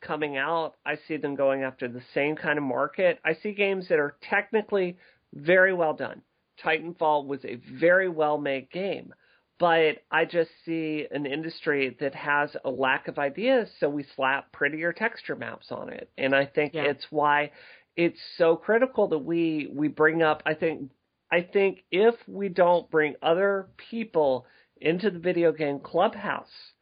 coming 0.00 0.36
out. 0.36 0.74
I 0.86 0.96
see 1.06 1.16
them 1.16 1.34
going 1.34 1.62
after 1.62 1.88
the 1.88 2.02
same 2.14 2.36
kind 2.36 2.58
of 2.58 2.64
market. 2.64 3.18
I 3.24 3.34
see 3.34 3.52
games 3.52 3.88
that 3.88 3.98
are 3.98 4.16
technically 4.22 4.98
very 5.34 5.72
well 5.74 5.94
done. 5.94 6.22
Titanfall 6.62 7.26
was 7.26 7.44
a 7.44 7.56
very 7.78 8.08
well 8.08 8.38
made 8.38 8.70
game, 8.70 9.14
but 9.58 9.98
I 10.10 10.24
just 10.24 10.50
see 10.64 11.06
an 11.10 11.26
industry 11.26 11.96
that 12.00 12.14
has 12.14 12.56
a 12.64 12.70
lack 12.70 13.08
of 13.08 13.18
ideas, 13.18 13.68
so 13.78 13.88
we 13.88 14.04
slap 14.16 14.52
prettier 14.52 14.92
texture 14.92 15.36
maps 15.36 15.70
on 15.70 15.90
it. 15.92 16.10
And 16.18 16.34
I 16.34 16.46
think 16.46 16.74
Yeah. 16.74 16.84
it's 16.84 17.06
why 17.10 17.52
it's 17.96 18.20
so 18.36 18.56
critical 18.56 19.08
that 19.08 19.18
we 19.18 19.68
we 19.72 19.88
bring 19.88 20.22
up 20.22 20.42
I 20.46 20.54
think 20.54 20.90
I 21.30 21.42
think 21.42 21.84
if 21.90 22.14
we 22.26 22.48
don't 22.48 22.90
bring 22.90 23.14
other 23.22 23.68
people 23.76 24.46
into 24.80 25.10
the 25.10 25.18
video 25.18 25.52
game 25.52 25.80
clubhouse 25.80 26.72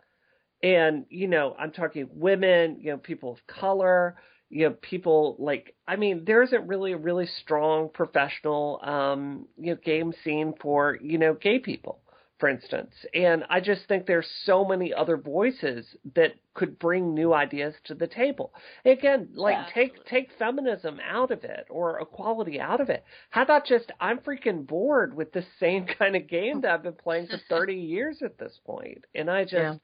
and 0.63 1.05
you 1.11 1.29
know 1.29 1.55
i'm 1.59 1.71
talking 1.73 2.09
women 2.13 2.77
you 2.81 2.91
know 2.91 2.99
people 2.99 3.33
of 3.33 3.47
color 3.47 4.17
you 4.51 4.69
know 4.69 4.75
people 4.81 5.37
like 5.39 5.75
i 5.87 5.97
mean 5.97 6.25
there 6.27 6.43
isn't 6.43 6.67
really 6.67 6.93
a 6.93 6.97
really 6.97 7.27
strong 7.43 7.89
professional 7.93 8.81
um 8.83 9.47
you 9.59 9.73
know 9.75 9.81
game 9.85 10.13
scene 10.25 10.55
for 10.61 10.99
you 11.03 11.19
know 11.19 11.35
gay 11.35 11.59
people 11.59 12.01
for 12.39 12.49
instance. 12.51 12.93
And 13.15 13.45
i 13.49 13.61
just 13.61 13.87
think 13.89 14.07
there's 14.07 14.29
so 14.45 14.65
many 14.65 14.93
other 14.93 15.17
voices 15.17 15.87
that 16.15 16.33
could 16.55 16.79
bring 16.79 17.15
new 17.15 17.33
ideas 17.33 17.75
to 17.85 17.95
the 17.95 18.07
table. 18.07 18.53
Again 18.85 19.29
like 19.35 19.57
Yeah, 19.57 19.67
take 19.73 20.05
take 20.07 20.31
feminism 20.39 21.01
out 21.09 21.31
of 21.31 21.45
it 21.45 21.67
or 21.71 21.99
equality 22.01 22.61
out 22.61 22.81
of 22.81 22.91
it. 22.91 23.05
How 23.31 23.43
about 23.43 23.67
just 23.67 23.91
i'm 24.01 24.19
freaking 24.19 24.67
bored 24.67 25.15
with 25.15 25.33
the 25.33 25.45
same 25.61 25.87
kind 25.99 26.15
of 26.17 26.27
game 26.29 26.61
that 26.63 26.71
i've 26.73 26.83
been 26.83 26.93
playing 26.93 27.29
for 27.29 27.39
30 27.49 27.75
years 27.75 28.23
at 28.23 28.39
this 28.39 28.59
point. 28.67 29.05
And 29.15 29.31
i 29.31 29.45
just 29.45 29.55
Yeah. 29.55 29.75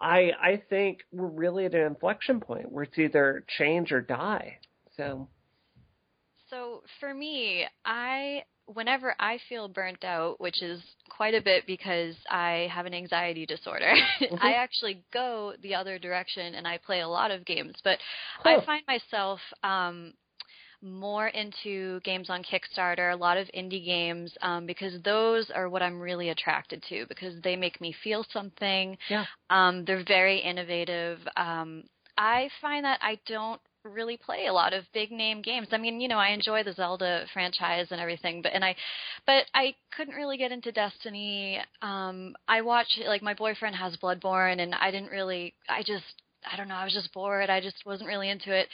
I 0.00 0.32
I 0.40 0.62
think 0.68 0.98
we're 1.12 1.26
really 1.26 1.66
at 1.66 1.74
an 1.74 1.82
inflection 1.86 2.40
point 2.40 2.70
where 2.70 2.84
it's 2.84 2.98
either 2.98 3.44
change 3.58 3.92
or 3.92 4.00
die. 4.00 4.58
So 4.96 5.28
So 6.50 6.82
for 7.00 7.12
me, 7.14 7.66
I 7.84 8.44
whenever 8.66 9.14
I 9.18 9.38
feel 9.48 9.68
burnt 9.68 10.04
out, 10.04 10.40
which 10.40 10.62
is 10.62 10.80
quite 11.08 11.34
a 11.34 11.40
bit 11.40 11.66
because 11.66 12.14
I 12.30 12.68
have 12.72 12.86
an 12.86 12.94
anxiety 12.94 13.46
disorder, 13.46 13.92
I 14.40 14.54
actually 14.54 15.04
go 15.12 15.54
the 15.62 15.74
other 15.74 15.98
direction 15.98 16.54
and 16.54 16.66
I 16.66 16.78
play 16.78 17.00
a 17.00 17.08
lot 17.08 17.30
of 17.30 17.44
games. 17.46 17.74
But 17.82 17.98
Huh. 18.42 18.60
I 18.60 18.64
find 18.66 18.82
myself 18.86 19.40
um 19.62 20.14
more 20.82 21.28
into 21.28 22.00
games 22.00 22.30
on 22.30 22.42
Kickstarter, 22.42 23.12
a 23.12 23.16
lot 23.16 23.36
of 23.36 23.48
indie 23.56 23.84
games, 23.84 24.32
um, 24.42 24.66
because 24.66 25.00
those 25.02 25.50
are 25.54 25.68
what 25.68 25.82
I'm 25.82 26.00
really 26.00 26.28
attracted 26.28 26.82
to 26.88 27.06
because 27.08 27.40
they 27.42 27.56
make 27.56 27.80
me 27.80 27.94
feel 28.04 28.24
something. 28.32 28.96
Yeah. 29.08 29.24
Um, 29.50 29.84
they're 29.84 30.04
very 30.06 30.38
innovative. 30.38 31.18
Um, 31.36 31.84
I 32.16 32.48
find 32.60 32.84
that 32.84 32.98
I 33.02 33.18
don't 33.26 33.60
really 33.84 34.16
play 34.16 34.46
a 34.46 34.52
lot 34.52 34.72
of 34.72 34.84
big 34.92 35.10
name 35.10 35.40
games. 35.42 35.68
I 35.72 35.78
mean, 35.78 36.00
you 36.00 36.08
know, 36.08 36.18
I 36.18 36.30
enjoy 36.30 36.62
the 36.62 36.72
Zelda 36.72 37.24
franchise 37.32 37.86
and 37.90 38.00
everything, 38.00 38.42
but 38.42 38.52
and 38.52 38.64
I 38.64 38.74
but 39.26 39.44
I 39.54 39.74
couldn't 39.96 40.14
really 40.14 40.36
get 40.36 40.52
into 40.52 40.72
Destiny. 40.72 41.60
Um 41.82 42.34
I 42.46 42.60
watch 42.62 42.88
like 43.06 43.22
my 43.22 43.34
boyfriend 43.34 43.76
has 43.76 43.96
Bloodborne 43.96 44.60
and 44.60 44.74
I 44.74 44.90
didn't 44.90 45.10
really 45.10 45.54
I 45.68 45.82
just 45.82 46.04
I 46.50 46.56
don't 46.56 46.68
know, 46.68 46.74
I 46.74 46.84
was 46.84 46.92
just 46.92 47.12
bored. 47.12 47.50
I 47.50 47.60
just 47.60 47.76
wasn't 47.86 48.08
really 48.08 48.30
into 48.30 48.52
it. 48.52 48.68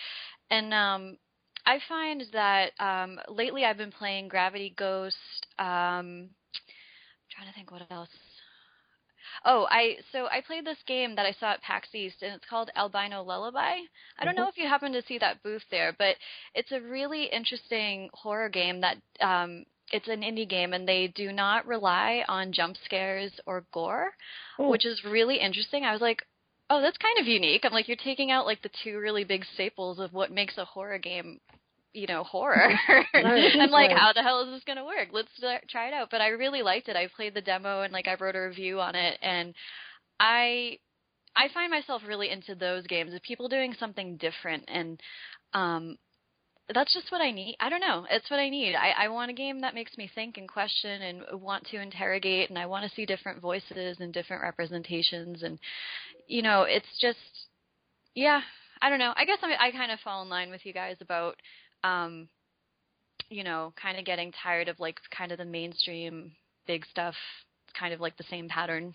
And 0.51 0.73
um 0.75 1.19
I 1.67 1.79
find 1.89 2.23
that 2.33 2.73
um 2.79 3.19
lately 3.29 3.65
I've 3.65 3.79
been 3.79 3.93
playing 3.93 4.29
Gravity 4.29 4.75
Ghost 4.77 5.17
um 5.59 6.29
I'm 6.31 7.31
trying 7.31 7.49
to 7.49 7.55
think 7.55 7.71
what 7.73 7.83
else. 7.91 8.09
Oh, 9.45 9.67
I 9.71 9.97
so 10.13 10.27
I 10.27 10.41
played 10.47 10.65
this 10.65 10.79
game 10.87 11.17
that 11.17 11.27
I 11.27 11.33
saw 11.33 11.53
at 11.53 11.63
PAX 11.63 11.89
East, 11.95 12.17
and 12.23 12.35
it's 12.35 12.45
called 12.49 12.71
Albino 12.77 13.23
Lullaby. 13.23 13.79
I 14.19 14.25
don't 14.25 14.37
know 14.37 14.49
if 14.49 14.57
you 14.57 14.69
happen 14.69 14.93
to 14.93 15.03
see 15.03 15.19
that 15.19 15.43
booth 15.43 15.65
there, 15.71 15.95
but 15.99 16.17
it's 16.55 16.73
a 16.73 16.81
really 16.81 17.25
interesting 17.25 18.09
horror 18.15 18.49
game 18.49 18.81
that 18.83 18.97
um, 19.21 19.65
it's 19.93 20.09
an 20.09 20.21
indie 20.23 20.49
game, 20.49 20.73
and 20.73 20.87
they 20.87 21.09
do 21.09 21.33
not 21.33 21.67
rely 21.67 22.25
on 22.29 22.53
jump 22.53 22.77
scares 22.85 23.33
or 23.47 23.65
gore, 23.73 24.13
Oh. 24.59 24.71
which 24.71 24.85
is 24.87 25.05
really 25.05 25.37
interesting. 25.41 25.85
I 25.85 25.93
was 25.93 26.01
like, 26.01 26.23
oh, 26.75 26.81
that's 26.83 26.99
kind 26.99 27.19
of 27.19 27.27
unique. 27.27 27.63
I'm 27.65 27.73
like, 27.73 27.89
you're 27.89 27.97
taking 27.97 28.31
out 28.31 28.47
like 28.47 28.63
the 28.63 28.71
two 28.83 28.99
really 28.99 29.25
big 29.25 29.45
staples 29.55 29.99
of 29.99 30.13
what 30.13 30.33
makes 30.33 30.59
a 30.59 30.65
horror 30.65 30.99
game 30.99 31.41
you 31.95 32.09
know 32.09 32.25
horror. 32.25 32.73
I'm 33.15 33.71
like, 33.71 33.93
how 33.93 34.13
the 34.13 34.23
hell 34.23 34.43
is 34.43 34.51
this 34.51 34.65
gonna 34.65 34.85
work? 34.85 35.09
Let's 35.13 35.29
try 35.71 35.89
it 35.89 35.95
out. 35.95 36.09
But 36.11 36.21
I 36.21 36.29
really 36.29 36.63
liked 36.63 36.89
it. 36.89 36.97
I 36.97 37.09
played 37.15 37.35
the 37.35 37.41
demo 37.41 37.83
and 37.83 37.93
like 37.93 38.09
I 38.09 38.17
wrote 38.21 38.35
a 38.35 38.41
review 38.41 38.81
on 38.81 38.97
it, 38.97 39.19
and 39.23 39.55
I 40.19 40.79
I 41.37 41.49
find 41.55 41.71
myself 41.71 42.03
really 42.07 42.31
into 42.31 42.55
those 42.55 42.87
games 42.87 43.15
of 43.15 43.23
people 43.23 43.49
doing 43.49 43.75
something 43.79 44.17
different, 44.17 44.65
and 44.69 45.01
um, 45.53 45.97
that's 46.73 46.95
just 46.95 47.13
what 47.13 47.21
I 47.21 47.31
need. 47.31 47.57
I 47.61 47.69
don't 47.69 47.81
know. 47.81 48.07
It's 48.11 48.31
what 48.31 48.41
I 48.41 48.49
need. 48.49 48.75
I, 48.75 49.05
I 49.05 49.09
want 49.09 49.31
a 49.31 49.35
game 49.35 49.61
that 49.61 49.75
makes 49.75 49.97
me 49.99 50.11
think 50.15 50.37
and 50.37 50.49
question 50.49 51.03
and 51.03 51.41
want 51.41 51.67
to 51.67 51.81
interrogate, 51.81 52.51
and 52.51 52.59
I 52.59 52.67
want 52.67 52.89
to 52.89 52.95
see 52.95 53.07
different 53.07 53.41
voices 53.41 53.99
and 54.01 54.13
different 54.13 54.43
representations, 54.43 55.43
and 55.43 55.59
you 56.27 56.43
know, 56.43 56.63
it's 56.63 56.87
just 57.01 57.19
yeah. 58.15 58.41
I 58.83 58.91
don't 58.91 58.99
know. 58.99 59.15
I 59.17 59.25
guess 59.25 59.39
I, 59.43 59.69
I 59.69 59.71
kind 59.71 59.93
of 59.93 60.01
fall 60.01 60.23
in 60.23 60.29
line 60.29 60.51
with 60.51 60.67
you 60.67 60.73
guys 60.75 60.97
about 61.01 61.37
um, 61.85 62.29
you 63.31 63.45
know, 63.45 63.73
kind 63.81 63.99
of 63.99 64.05
getting 64.05 64.33
tired 64.43 64.69
of 64.69 64.81
like 64.81 64.99
kind 65.17 65.33
of 65.33 65.39
the 65.39 65.45
mainstream 65.45 66.33
big 66.67 66.85
stuff, 66.87 67.15
kind 67.79 67.95
of 67.95 68.01
like 68.01 68.17
the 68.17 68.25
same 68.25 68.49
pattern. 68.49 68.95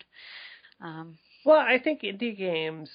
Um, 0.80 1.18
Well, 1.44 1.58
I 1.58 1.78
think 1.78 2.02
indie 2.02 2.36
games, 2.36 2.90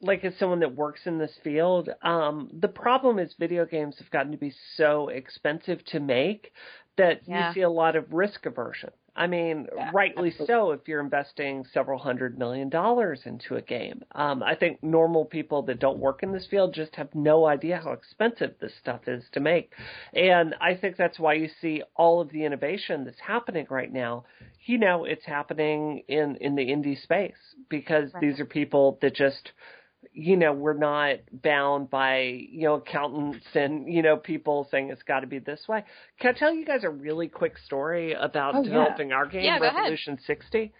like 0.00 0.24
as 0.24 0.36
someone 0.38 0.60
that 0.60 0.74
works 0.74 1.06
in 1.06 1.18
this 1.18 1.34
field, 1.42 1.88
um, 2.02 2.50
the 2.52 2.68
problem 2.68 3.18
is 3.18 3.34
video 3.38 3.64
games 3.64 3.96
have 3.98 4.10
gotten 4.10 4.32
to 4.32 4.38
be 4.38 4.54
so 4.76 5.08
expensive 5.08 5.82
to 5.86 6.00
make 6.00 6.52
that 6.96 7.22
Yeah. 7.26 7.48
you 7.48 7.54
see 7.54 7.62
a 7.62 7.70
lot 7.70 7.96
of 7.96 8.12
risk 8.12 8.44
aversion. 8.46 8.90
I 9.16 9.26
mean, 9.26 9.66
Yeah, 9.74 9.90
rightly 9.92 10.28
absolutely. 10.28 10.46
so 10.54 10.70
if 10.72 10.86
you're 10.86 11.00
investing 11.00 11.64
several 11.72 11.98
hundred 11.98 12.38
million 12.38 12.68
dollars 12.68 13.22
into 13.24 13.56
a 13.56 13.62
game. 13.62 14.02
Um, 14.12 14.42
I 14.42 14.54
think 14.54 14.82
normal 14.82 15.24
people 15.24 15.62
that 15.62 15.78
don't 15.80 15.98
work 15.98 16.22
in 16.22 16.32
this 16.32 16.46
field 16.46 16.74
just 16.74 16.94
have 16.96 17.14
no 17.14 17.46
idea 17.46 17.80
how 17.82 17.92
expensive 17.92 18.54
this 18.60 18.74
stuff 18.76 19.08
is 19.08 19.24
to 19.32 19.40
make. 19.40 19.72
And 20.14 20.54
I 20.60 20.74
think 20.74 20.96
that's 20.96 21.18
why 21.18 21.34
you 21.34 21.48
see 21.60 21.82
all 21.96 22.20
of 22.20 22.30
the 22.30 22.44
innovation 22.44 23.04
that's 23.04 23.20
happening 23.20 23.66
right 23.70 23.92
now. 23.92 24.24
You 24.66 24.78
know, 24.78 25.04
it's 25.04 25.24
happening 25.24 26.02
in, 26.08 26.36
in 26.40 26.54
the 26.54 26.66
indie 26.66 27.00
space 27.02 27.34
because 27.68 28.12
Right. 28.14 28.20
these 28.20 28.40
are 28.40 28.44
people 28.46 28.98
that 29.00 29.14
just 29.14 29.52
you 30.18 30.34
know, 30.34 30.50
we're 30.54 30.72
not 30.72 31.16
bound 31.30 31.90
by, 31.90 32.20
you 32.50 32.62
know, 32.62 32.74
accountants 32.76 33.44
and, 33.54 33.86
you 33.92 34.00
know, 34.00 34.16
people 34.16 34.66
saying 34.70 34.88
it's 34.88 35.02
got 35.02 35.20
to 35.20 35.26
be 35.26 35.38
this 35.38 35.60
way. 35.68 35.84
Can 36.18 36.34
I 36.34 36.38
tell 36.38 36.54
you 36.54 36.64
guys 36.64 36.84
a 36.84 36.88
really 36.90 37.28
quick 37.28 37.58
story 37.58 38.14
about 38.14 38.54
Oh, 38.54 38.62
yeah. 38.62 38.70
developing 38.70 39.12
our 39.12 39.26
game, 39.26 39.44
Yeah, 39.44 39.58
go 39.58 39.66
ahead. 39.66 39.76
Revolution 39.76 40.18
60? 40.26 40.72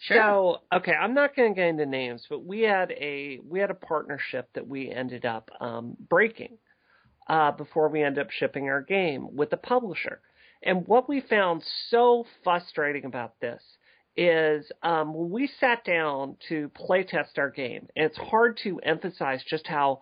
Sure. 0.00 0.16
So, 0.16 0.76
okay, 0.78 0.92
I'm 0.92 1.14
not 1.14 1.36
going 1.36 1.54
to 1.54 1.54
get 1.54 1.68
into 1.68 1.86
names, 1.86 2.26
but 2.28 2.44
we 2.44 2.62
had 2.62 2.90
a 2.90 3.38
we 3.48 3.60
had 3.60 3.70
a 3.70 3.74
partnership 3.74 4.48
that 4.54 4.66
we 4.66 4.90
ended 4.90 5.24
up 5.24 5.50
um, 5.60 5.96
breaking 6.08 6.58
uh, 7.28 7.52
before 7.52 7.88
we 7.90 8.02
ended 8.02 8.24
up 8.24 8.30
shipping 8.32 8.68
our 8.70 8.82
game 8.82 9.36
with 9.36 9.50
the 9.50 9.56
publisher. 9.56 10.20
And 10.64 10.84
what 10.88 11.08
we 11.08 11.20
found 11.20 11.62
so 11.90 12.24
frustrating 12.42 13.04
about 13.04 13.38
this 13.40 13.62
is 14.16 14.70
um, 14.82 15.14
when 15.14 15.30
we 15.30 15.50
sat 15.60 15.84
down 15.84 16.36
to 16.48 16.68
play 16.70 17.04
test 17.04 17.38
our 17.38 17.50
game, 17.50 17.88
and 17.96 18.06
it's 18.06 18.18
hard 18.18 18.58
to 18.64 18.78
emphasize 18.80 19.42
just 19.48 19.66
how 19.66 20.00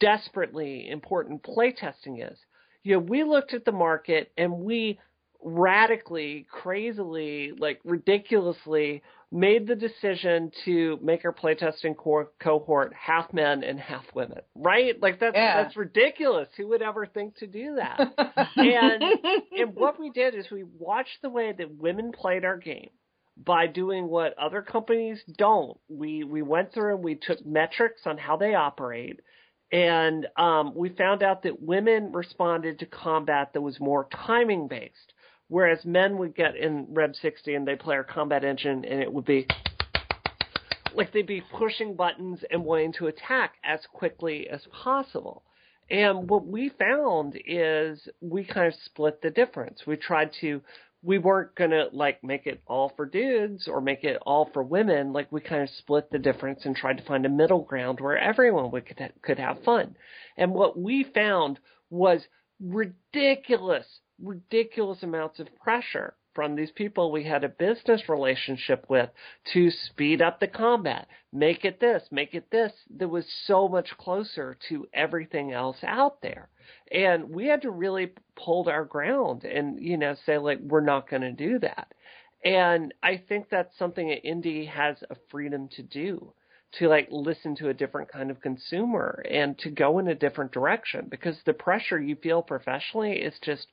desperately 0.00 0.88
important 0.88 1.42
playtesting 1.42 2.30
is. 2.30 2.38
You 2.82 2.94
know, 2.94 2.98
we 3.00 3.24
looked 3.24 3.54
at 3.54 3.64
the 3.64 3.72
market 3.72 4.30
and 4.36 4.52
we 4.52 4.98
radically, 5.42 6.46
crazily, 6.50 7.52
like 7.58 7.80
ridiculously 7.84 9.02
made 9.32 9.66
the 9.66 9.74
decision 9.74 10.52
to 10.64 10.98
make 11.02 11.24
our 11.24 11.32
playtesting 11.32 11.96
co- 11.96 12.28
cohort 12.40 12.92
half 12.94 13.32
men 13.32 13.64
and 13.64 13.78
half 13.78 14.04
women. 14.14 14.38
Right? 14.54 15.00
Like 15.00 15.18
that's 15.20 15.34
Yeah. 15.34 15.62
that's 15.62 15.76
ridiculous. 15.76 16.48
Who 16.56 16.68
would 16.68 16.82
ever 16.82 17.06
think 17.06 17.36
to 17.38 17.46
do 17.46 17.76
that? 17.76 17.98
and 18.56 19.02
and 19.58 19.74
what 19.74 19.98
we 19.98 20.10
did 20.10 20.34
is 20.34 20.50
we 20.50 20.64
watched 20.78 21.22
the 21.22 21.30
way 21.30 21.52
that 21.56 21.74
women 21.76 22.12
played 22.12 22.44
our 22.44 22.56
game 22.56 22.90
by 23.36 23.66
doing 23.66 24.08
what 24.08 24.38
other 24.38 24.62
companies 24.62 25.22
don't. 25.36 25.78
We 25.88 26.24
we 26.24 26.42
went 26.42 26.72
through 26.72 26.96
and 26.96 27.04
we 27.04 27.16
took 27.16 27.44
metrics 27.44 28.02
on 28.06 28.18
how 28.18 28.36
they 28.36 28.54
operate, 28.54 29.20
and 29.72 30.26
um, 30.36 30.72
we 30.74 30.90
found 30.90 31.22
out 31.22 31.42
that 31.42 31.62
women 31.62 32.12
responded 32.12 32.78
to 32.78 32.86
combat 32.86 33.52
that 33.52 33.60
was 33.60 33.80
more 33.80 34.08
timing 34.26 34.68
based, 34.68 35.12
whereas 35.48 35.84
men 35.84 36.18
would 36.18 36.34
get 36.34 36.56
in 36.56 36.86
Rev 36.90 37.14
60 37.14 37.54
and 37.54 37.66
they 37.66 37.76
play 37.76 37.96
our 37.96 38.04
combat 38.04 38.44
engine 38.44 38.84
and 38.84 39.02
it 39.02 39.12
would 39.12 39.24
be 39.24 39.46
like 40.94 41.12
they'd 41.12 41.26
be 41.26 41.42
pushing 41.52 41.94
buttons 41.94 42.40
and 42.50 42.64
wanting 42.64 42.92
to 42.94 43.06
attack 43.06 43.54
as 43.62 43.80
quickly 43.92 44.48
as 44.48 44.62
possible. 44.82 45.42
And 45.90 46.28
what 46.28 46.46
we 46.46 46.70
found 46.70 47.38
is 47.46 48.08
we 48.20 48.44
kind 48.44 48.66
of 48.66 48.74
split 48.86 49.22
the 49.22 49.30
difference. 49.30 49.82
We 49.86 49.96
tried 49.96 50.30
to, 50.40 50.60
we 51.06 51.18
weren't 51.18 51.54
to 51.70 51.88
like 51.92 52.24
make 52.24 52.46
it 52.46 52.60
all 52.66 52.92
for 52.96 53.06
dudes 53.06 53.68
or 53.68 53.80
make 53.80 54.02
it 54.02 54.18
all 54.26 54.50
for 54.52 54.64
women. 54.64 55.12
Like 55.12 55.30
we 55.30 55.40
kind 55.40 55.62
of 55.62 55.70
split 55.70 56.10
the 56.10 56.18
difference 56.18 56.64
and 56.64 56.74
tried 56.74 56.98
to 56.98 57.04
find 57.04 57.24
a 57.24 57.28
middle 57.28 57.62
ground 57.62 58.00
where 58.00 58.18
everyone 58.18 58.72
would, 58.72 58.86
could, 58.86 59.12
could 59.22 59.38
have 59.38 59.62
fun. 59.62 59.96
And 60.36 60.52
what 60.52 60.76
we 60.76 61.04
found 61.14 61.60
was 61.90 62.22
ridiculous, 62.60 63.86
ridiculous 64.20 65.04
amounts 65.04 65.38
of 65.38 65.46
pressure 65.62 66.14
from 66.36 66.54
these 66.54 66.70
people 66.70 67.10
we 67.10 67.24
had 67.24 67.42
a 67.42 67.48
business 67.48 68.08
relationship 68.08 68.84
with 68.88 69.10
to 69.52 69.70
speed 69.70 70.22
up 70.22 70.38
the 70.38 70.46
combat, 70.46 71.08
make 71.32 71.64
it 71.64 71.80
this, 71.80 72.04
make 72.12 72.34
it 72.34 72.50
this, 72.52 72.72
that 72.98 73.08
was 73.08 73.24
so 73.46 73.66
much 73.66 73.88
closer 73.98 74.56
to 74.68 74.86
everything 74.92 75.52
else 75.52 75.78
out 75.82 76.20
there. 76.20 76.48
And 76.92 77.30
we 77.30 77.46
had 77.46 77.62
to 77.62 77.70
really 77.70 78.12
hold 78.36 78.68
our 78.68 78.84
ground 78.84 79.44
and, 79.44 79.82
you 79.82 79.96
know, 79.96 80.14
say, 80.26 80.36
like, 80.36 80.60
we're 80.60 80.80
not 80.80 81.08
going 81.08 81.22
to 81.22 81.32
do 81.32 81.58
that. 81.60 81.92
And 82.44 82.92
I 83.02 83.22
think 83.28 83.48
that's 83.50 83.76
something 83.78 84.08
that 84.08 84.24
indie 84.24 84.68
has 84.68 84.96
a 85.10 85.16
freedom 85.30 85.68
to 85.76 85.82
do 85.82 86.32
to 86.78 86.88
like 86.88 87.08
listen 87.10 87.56
to 87.56 87.68
a 87.68 87.74
different 87.74 88.10
kind 88.10 88.30
of 88.30 88.40
consumer 88.40 89.24
and 89.30 89.56
to 89.58 89.70
go 89.70 89.98
in 89.98 90.08
a 90.08 90.14
different 90.14 90.52
direction 90.52 91.06
because 91.08 91.36
the 91.46 91.52
pressure 91.52 91.98
you 92.00 92.16
feel 92.16 92.42
professionally 92.42 93.12
is 93.12 93.34
just 93.42 93.68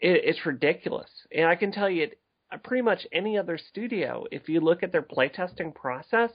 it, 0.00 0.22
it's 0.24 0.46
ridiculous. 0.46 1.10
And 1.32 1.46
I 1.46 1.56
can 1.56 1.72
tell 1.72 1.90
you, 1.90 2.04
it, 2.04 2.18
pretty 2.62 2.82
much 2.82 3.06
any 3.12 3.36
other 3.36 3.58
studio, 3.58 4.24
if 4.30 4.48
you 4.48 4.60
look 4.60 4.82
at 4.82 4.92
their 4.92 5.02
playtesting 5.02 5.74
process, 5.74 6.30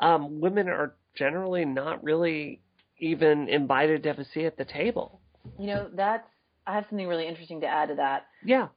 um, 0.00 0.40
women 0.40 0.68
are 0.68 0.94
generally 1.14 1.64
not 1.64 2.02
really 2.02 2.60
even 2.98 3.48
invited 3.48 4.02
to 4.02 4.08
have 4.08 4.18
a 4.18 4.24
seat 4.24 4.46
at 4.46 4.56
the 4.56 4.64
table. 4.64 5.20
You 5.58 5.66
know, 5.68 5.88
that's 5.94 6.26
I 6.66 6.74
have 6.74 6.86
something 6.88 7.06
really 7.06 7.28
interesting 7.28 7.60
to 7.60 7.66
add 7.66 7.90
to 7.90 7.94
that. 7.96 8.26
Yeah. 8.44 8.68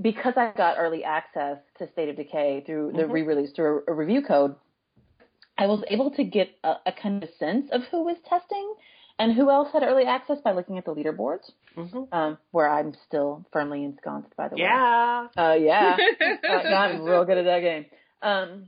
Because 0.00 0.34
I 0.36 0.52
got 0.56 0.76
early 0.78 1.02
access 1.02 1.58
to 1.78 1.90
State 1.92 2.08
of 2.08 2.16
Decay 2.16 2.62
through 2.64 2.92
the 2.92 3.02
Mhm. 3.02 3.12
re-release 3.12 3.50
through 3.52 3.82
a, 3.88 3.92
a 3.92 3.94
review 3.94 4.22
code, 4.22 4.54
I 5.58 5.66
was 5.66 5.82
able 5.88 6.12
to 6.12 6.24
get 6.24 6.50
a, 6.62 6.76
a 6.86 6.92
kind 6.92 7.22
of 7.22 7.28
sense 7.38 7.68
of 7.72 7.82
who 7.90 8.04
was 8.04 8.16
testing 8.28 8.74
and 9.18 9.34
who 9.34 9.50
else 9.50 9.68
had 9.72 9.82
early 9.82 10.04
access 10.04 10.38
by 10.42 10.52
looking 10.52 10.78
at 10.78 10.84
the 10.84 10.94
leaderboards, 10.94 11.50
hmm 11.74 12.04
um, 12.12 12.38
where 12.50 12.68
I'm 12.68 12.94
still 13.06 13.44
firmly 13.52 13.84
ensconced, 13.84 14.34
by 14.36 14.48
the 14.48 14.56
way. 14.56 14.62
Yeah. 14.62 15.28
Uh, 15.36 15.54
yeah. 15.54 15.96
uh, 16.50 16.62
gotten 16.62 17.02
real 17.02 17.24
good 17.24 17.38
at 17.38 17.44
that 17.44 17.60
game. 17.60 17.86
Um, 18.22 18.66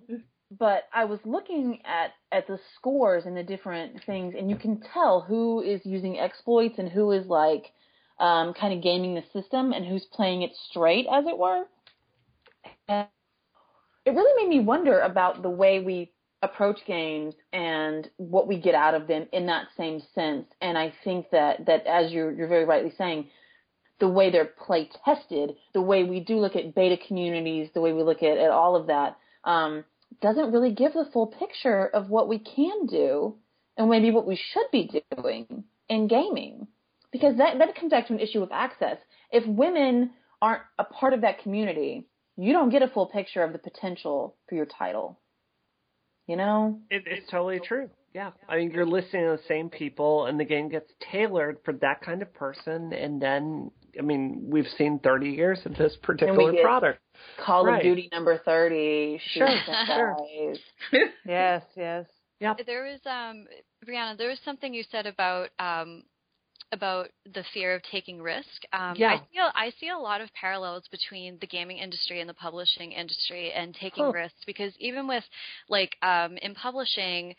but 0.59 0.85
I 0.93 1.05
was 1.05 1.19
looking 1.25 1.81
at 1.85 2.13
at 2.31 2.47
the 2.47 2.59
scores 2.77 3.25
and 3.27 3.37
the 3.37 3.43
different 3.43 4.05
things, 4.05 4.35
and 4.39 4.49
you 4.51 4.57
can 4.57 4.81
tell 4.93 5.21
who 5.21 5.63
is 5.63 5.81
using 5.85 6.19
exploits 6.19 6.79
and 6.79 6.89
who 6.89 7.11
is 7.13 7.27
like 7.27 7.73
um, 8.21 8.55
kind 8.55 8.75
of 8.75 8.83
gaming 8.83 9.15
the 9.15 9.25
system 9.33 9.73
and 9.73 9.85
who's 9.85 10.05
playing 10.13 10.43
it 10.43 10.53
straight, 10.71 11.07
as 11.13 11.25
it 11.27 11.37
were. 11.37 11.65
And 12.89 13.09
it 14.05 14.11
really 14.11 14.43
made 14.43 14.57
me 14.57 14.65
wonder 14.65 15.01
about 15.01 15.43
the 15.43 15.51
way 15.51 15.81
we 15.81 16.13
approach 16.45 16.79
games 16.87 17.35
and 17.53 18.09
what 18.17 18.47
we 18.47 18.61
get 18.61 18.75
out 18.75 18.95
of 18.95 19.07
them 19.07 19.27
in 19.33 19.47
that 19.47 19.67
same 19.77 20.03
sense. 20.15 20.47
And 20.61 20.77
I 20.79 20.93
think 21.03 21.31
that 21.31 21.67
that 21.67 21.87
as 21.87 22.13
you're 22.13 22.31
you're 22.33 22.49
very 22.49 22.65
rightly 22.65 22.93
saying, 22.97 23.29
the 24.01 24.09
way 24.09 24.31
they're 24.31 24.45
play 24.45 24.91
tested, 25.05 25.57
the 25.73 25.83
way 25.83 26.05
we 26.05 26.21
do 26.21 26.37
look 26.37 26.57
at 26.57 26.75
beta 26.75 26.97
communities, 27.07 27.71
the 27.75 27.81
way 27.81 27.93
we 27.93 28.03
look 28.03 28.23
at, 28.23 28.39
at 28.39 28.51
all 28.51 28.77
of 28.77 28.89
that, 28.89 29.17
um, 29.45 29.85
doesn't 30.21 30.53
really 30.53 30.73
give 30.73 30.93
the 30.93 31.09
full 31.13 31.27
picture 31.27 31.87
of 31.87 32.09
what 32.09 32.29
we 32.29 32.39
can 32.39 32.87
do 32.87 33.37
and 33.77 33.91
maybe 33.91 34.11
what 34.11 34.27
we 34.27 34.37
should 34.37 34.67
be 34.71 35.03
doing 35.17 35.65
in 35.89 36.09
gaming. 36.09 36.67
Because 37.13 37.37
that, 37.39 37.59
that 37.59 37.77
comes 37.77 37.91
back 37.91 38.09
to 38.09 38.13
an 38.13 38.21
issue 38.21 38.43
of 38.43 38.51
access. 38.53 38.99
If 39.31 39.47
women 39.47 40.11
aren't 40.43 40.63
a 40.79 40.85
part 40.85 41.13
of 41.13 41.21
that 41.21 41.43
community, 41.43 42.07
you 42.37 42.53
don't 42.53 42.71
get 42.71 42.83
a 42.83 42.89
full 42.89 43.07
picture 43.07 43.43
of 43.43 43.53
the 43.53 43.59
potential 43.59 44.37
for 44.49 44.57
your 44.57 44.67
title. 44.67 45.19
You 46.27 46.37
know? 46.37 46.81
It, 46.91 47.03
it's 47.07 47.31
totally 47.31 47.61
true. 47.61 47.91
Yeah. 48.15 48.31
I 48.49 48.57
mean, 48.59 48.71
you're 48.71 48.87
listening 48.87 49.25
to 49.25 49.37
the 49.37 49.41
same 49.49 49.69
people, 49.69 50.27
and 50.27 50.39
the 50.39 50.45
game 50.45 50.69
gets 50.69 50.91
tailored 51.11 51.59
for 51.65 51.73
that 51.75 52.01
kind 52.01 52.23
of 52.23 52.33
person. 52.33 52.93
And 52.93 53.21
then, 53.21 53.71
I 53.99 54.03
mean, 54.03 54.45
we've 54.49 54.69
seen 54.79 55.01
30 55.01 55.31
years 55.31 55.59
of 55.65 55.75
this 55.77 55.97
particular 56.03 56.53
get- 56.53 56.63
product. 56.63 57.01
Call 57.45 57.67
Right. 57.67 57.79
of 57.79 57.83
Duty 57.83 58.09
number 58.13 58.39
30, 58.45 59.21
Sure, 59.33 59.47
shoot 59.49 59.59
some 59.67 59.87
sure. 59.87 60.17
guys. 60.19 60.59
Yes, 61.27 61.63
yes. 61.77 62.07
There 62.67 62.85
was 62.85 63.01
um 63.07 63.47
Brianna, 63.87 64.19
there 64.19 64.29
was 64.29 64.39
something 64.45 64.75
you 64.75 64.83
said 64.91 65.07
about 65.07 65.49
um 65.59 66.03
about 66.75 67.09
the 67.35 67.45
fear 67.55 67.75
of 67.75 67.83
taking 67.91 68.21
risk. 68.23 68.49
Um 68.75 68.99
Yeah. 68.99 69.09
I 69.09 69.21
feel 69.33 69.51
I 69.55 69.73
see 69.81 69.89
a 69.89 69.99
lot 69.99 70.21
of 70.21 70.33
parallels 70.35 70.85
between 70.91 71.39
the 71.41 71.47
gaming 71.47 71.79
industry 71.79 72.21
and 72.21 72.29
the 72.29 72.35
publishing 72.35 72.93
industry 72.93 73.53
and 73.53 73.75
taking 73.75 74.05
Huh. 74.05 74.13
risks 74.13 74.41
because 74.47 74.73
even 74.79 75.09
with 75.09 75.25
like 75.69 75.97
um 76.03 76.37
in 76.39 76.55
publishing 76.55 77.35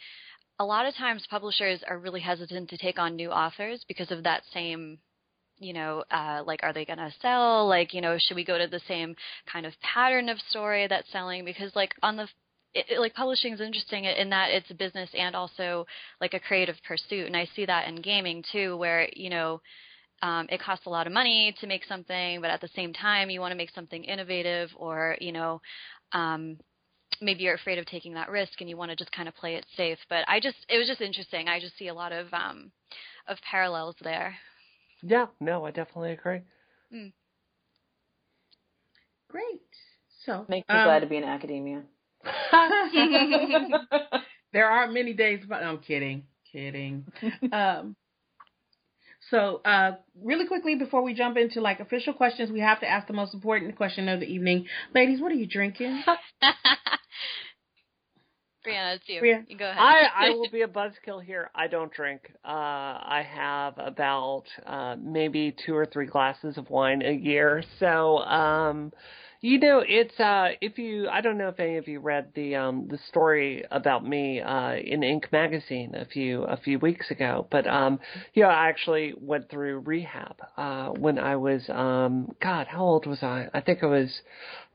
a 0.59 0.65
lot 0.65 0.85
of 0.87 0.95
times 0.95 1.25
publishers 1.29 1.81
are 1.87 1.99
really 1.99 2.21
hesitant 2.21 2.69
to 2.69 2.77
take 2.77 2.99
on 2.99 3.15
new 3.15 3.31
authors 3.31 3.83
because 3.87 4.11
of 4.11 4.23
that 4.23 4.43
same 4.53 4.99
you 5.59 5.73
know, 5.73 6.03
uh, 6.11 6.43
like, 6.45 6.59
are 6.63 6.73
they 6.73 6.85
going 6.85 6.99
to 6.99 7.13
sell? 7.21 7.67
Like, 7.67 7.93
you 7.93 8.01
know, 8.01 8.17
should 8.19 8.35
we 8.35 8.43
go 8.43 8.57
to 8.57 8.67
the 8.67 8.81
same 8.87 9.15
kind 9.51 9.65
of 9.65 9.73
pattern 9.81 10.29
of 10.29 10.37
story 10.49 10.87
that's 10.87 11.11
selling? 11.11 11.45
Because, 11.45 11.73
like, 11.75 11.93
on 12.03 12.17
the 12.17 12.27
it, 12.75 12.85
it- 12.89 12.99
like 12.99 13.13
publishing 13.13 13.53
is 13.53 13.61
interesting 13.61 14.05
in 14.05 14.29
that 14.29 14.51
it's 14.51 14.69
a 14.69 14.75
business 14.75 15.09
and 15.17 15.35
also 15.35 15.85
like 16.21 16.33
a 16.33 16.39
creative 16.39 16.75
pursuit 16.87 17.25
and 17.25 17.35
i 17.35 17.47
see 17.55 17.65
that 17.65 17.87
in 17.87 17.95
gaming 17.95 18.43
too 18.51 18.77
where 18.77 19.09
you 19.15 19.29
know 19.29 19.61
um, 20.21 20.47
it 20.49 20.61
costs 20.61 20.85
a 20.85 20.89
lot 20.89 21.07
of 21.07 21.13
money 21.13 21.53
to 21.59 21.67
make 21.67 21.83
something 21.85 22.39
but 22.41 22.49
at 22.49 22.61
the 22.61 22.69
same 22.75 22.93
time 22.93 23.29
you 23.29 23.39
want 23.41 23.51
to 23.51 23.57
make 23.57 23.71
something 23.71 24.03
innovative 24.03 24.69
or 24.77 25.17
you 25.19 25.31
know 25.31 25.61
um, 26.13 26.57
maybe 27.21 27.43
you're 27.43 27.55
afraid 27.55 27.77
of 27.77 27.85
taking 27.85 28.13
that 28.13 28.29
risk 28.29 28.61
and 28.61 28.69
you 28.69 28.77
want 28.77 28.89
to 28.91 28.95
just 28.95 29.11
kind 29.11 29.27
of 29.27 29.35
play 29.35 29.55
it 29.55 29.65
safe 29.75 29.97
but 30.09 30.23
i 30.27 30.39
just 30.39 30.57
it 30.69 30.77
was 30.77 30.87
just 30.87 31.01
interesting 31.01 31.47
i 31.47 31.59
just 31.59 31.77
see 31.77 31.87
a 31.89 31.93
lot 31.93 32.11
of 32.11 32.27
um, 32.33 32.71
of 33.27 33.37
parallels 33.49 33.95
there 34.03 34.35
Yeah. 35.01 35.27
No, 35.39 35.65
I 35.65 35.71
definitely 35.71 36.13
agree. 36.13 36.41
Mm. 36.91 37.11
Great. 39.29 39.61
So 40.25 40.45
Makes 40.47 40.67
me 40.69 40.75
um, 40.75 40.83
glad 40.83 40.99
to 41.01 41.07
be 41.07 41.17
in 41.17 41.23
academia. 41.23 41.83
there 44.53 44.69
aren't 44.69 44.93
many 44.93 45.13
days, 45.13 45.43
but 45.47 45.63
I'm 45.63 45.79
kidding, 45.79 46.23
kidding. 46.51 47.05
um, 47.51 47.95
so, 49.31 49.61
uh, 49.65 49.93
really 50.23 50.45
quickly 50.45 50.75
before 50.75 51.01
we 51.01 51.13
jump 51.13 51.37
into 51.37 51.59
like 51.59 51.79
official 51.79 52.13
questions, 52.13 52.51
we 52.51 52.59
have 52.59 52.79
to 52.81 52.87
ask 52.87 53.07
the 53.07 53.13
most 53.13 53.33
important 53.33 53.75
question 53.75 54.07
of 54.07 54.19
the 54.19 54.27
evening. 54.27 54.67
Ladies, 54.93 55.19
what 55.19 55.31
are 55.31 55.35
you 55.35 55.47
drinking? 55.47 56.03
Brianna, 58.65 58.95
it's 58.95 59.07
you. 59.07 59.21
Brianna. 59.21 59.45
You 59.47 59.57
go 59.57 59.69
ahead. 59.69 59.79
I, 59.79 60.27
I 60.27 60.29
will 60.35 60.49
be 60.51 60.61
a 60.61 60.67
buzzkill 60.67 61.23
here. 61.23 61.49
I 61.55 61.67
don't 61.67 61.91
drink. 61.91 62.21
Uh, 62.43 62.47
I 62.49 63.25
have 63.27 63.73
about 63.77 64.43
uh, 64.65 64.95
maybe 64.99 65.55
two 65.65 65.75
or 65.75 65.85
three 65.85 66.07
glasses 66.07 66.57
of 66.57 66.69
wine 66.69 67.01
a 67.01 67.11
year. 67.11 67.63
So, 67.79 68.17
um, 68.19 68.91
you 69.45 69.59
know, 69.59 69.83
it's 69.87 70.19
uh, 70.19 70.49
if 70.59 70.79
you 70.79 71.07
I 71.07 71.21
don't 71.21 71.37
know 71.37 71.49
if 71.49 71.59
any 71.59 71.77
of 71.77 71.87
you 71.87 71.99
read 71.99 72.29
the 72.33 72.55
um, 72.55 72.87
the 72.89 72.97
story 73.09 73.63
about 73.69 74.03
me 74.03 74.41
uh, 74.41 74.73
in 74.73 75.01
Inc. 75.01 75.31
magazine 75.31 75.93
a 75.93 76.05
few 76.05 76.43
a 76.45 76.57
few 76.57 76.79
weeks 76.79 77.11
ago, 77.11 77.45
but 77.51 77.67
um, 77.67 77.99
yeah, 78.33 78.47
I 78.47 78.69
actually 78.69 79.13
went 79.15 79.51
through 79.51 79.81
rehab 79.81 80.37
uh, 80.57 80.89
when 80.89 81.19
I 81.19 81.35
was 81.35 81.61
um, 81.69 82.33
God, 82.41 82.65
how 82.65 82.83
old 82.83 83.05
was 83.05 83.21
I? 83.21 83.47
I 83.53 83.61
think 83.61 83.83
I 83.83 83.85
was 83.85 84.21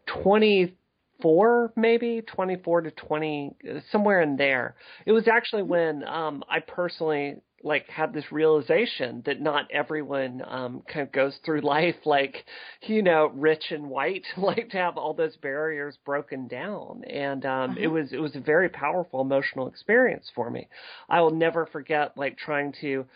twenty 0.06 0.76
four 1.20 1.70
maybe 1.76 2.22
24 2.22 2.80
to 2.80 2.90
20 2.92 3.54
somewhere 3.92 4.22
in 4.22 4.38
there 4.38 4.74
it 5.04 5.12
was 5.12 5.28
actually 5.28 5.62
when 5.62 6.02
um 6.04 6.42
i 6.48 6.61
personally 6.61 7.37
like 7.62 7.88
had 7.88 8.12
this 8.12 8.31
realization 8.33 9.23
that 9.27 9.40
not 9.40 9.70
everyone 9.70 10.42
um 10.46 10.83
kind 10.92 11.07
of 11.07 11.12
goes 11.12 11.38
through 11.44 11.61
life 11.62 11.96
like 12.05 12.44
you 12.83 13.03
know 13.03 13.31
rich 13.35 13.64
and 13.70 13.88
white 13.88 14.25
like 14.37 14.70
to 14.70 14.77
have 14.77 14.96
all 14.96 15.14
those 15.14 15.37
barriers 15.37 15.99
broken 16.05 16.49
down. 16.49 17.03
And 17.05 17.44
um 17.44 17.77
it 17.79 17.88
was 17.88 18.12
it 18.12 18.20
was 18.20 18.37
a 18.37 18.40
very 18.40 18.68
powerful 18.68 19.20
emotional 19.20 19.68
experience 19.68 20.31
for 20.35 20.51
me. 20.51 20.68
I 21.09 21.20
will 21.20 21.31
never 21.35 21.66
forget 21.66 22.16
like 22.16 22.38
trying 22.38 22.73
to 22.81 23.07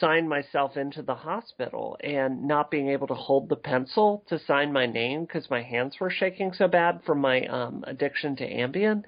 sign 0.00 0.26
myself 0.26 0.76
into 0.76 1.02
the 1.02 1.14
hospital 1.14 1.96
and 2.02 2.44
not 2.44 2.70
being 2.70 2.88
able 2.88 3.06
to 3.06 3.14
hold 3.14 3.48
the 3.50 3.56
pencil 3.56 4.24
to 4.28 4.38
sign 4.38 4.72
my 4.72 4.86
name 4.86 5.24
because 5.24 5.50
my 5.50 5.62
hands 5.62 5.94
were 6.00 6.10
shaking 6.10 6.52
so 6.54 6.66
bad 6.66 7.00
from 7.04 7.20
my 7.20 7.42
um 7.46 7.84
addiction 7.86 8.34
to 8.36 8.48
Ambien. 8.48 9.04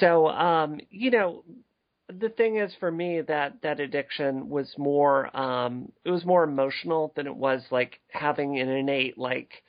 So 0.00 0.28
um 0.28 0.80
you 0.90 1.10
know 1.10 1.44
the 2.08 2.28
thing 2.30 2.56
is 2.56 2.72
for 2.80 2.90
me 2.90 3.20
that 3.22 3.60
that 3.62 3.80
addiction 3.80 4.48
was 4.48 4.72
more 4.78 5.34
um 5.36 5.90
it 6.04 6.10
was 6.10 6.24
more 6.24 6.44
emotional 6.44 7.12
than 7.16 7.26
it 7.26 7.36
was 7.36 7.62
like 7.70 8.00
having 8.10 8.58
an 8.58 8.68
innate 8.68 9.18
like 9.18 9.62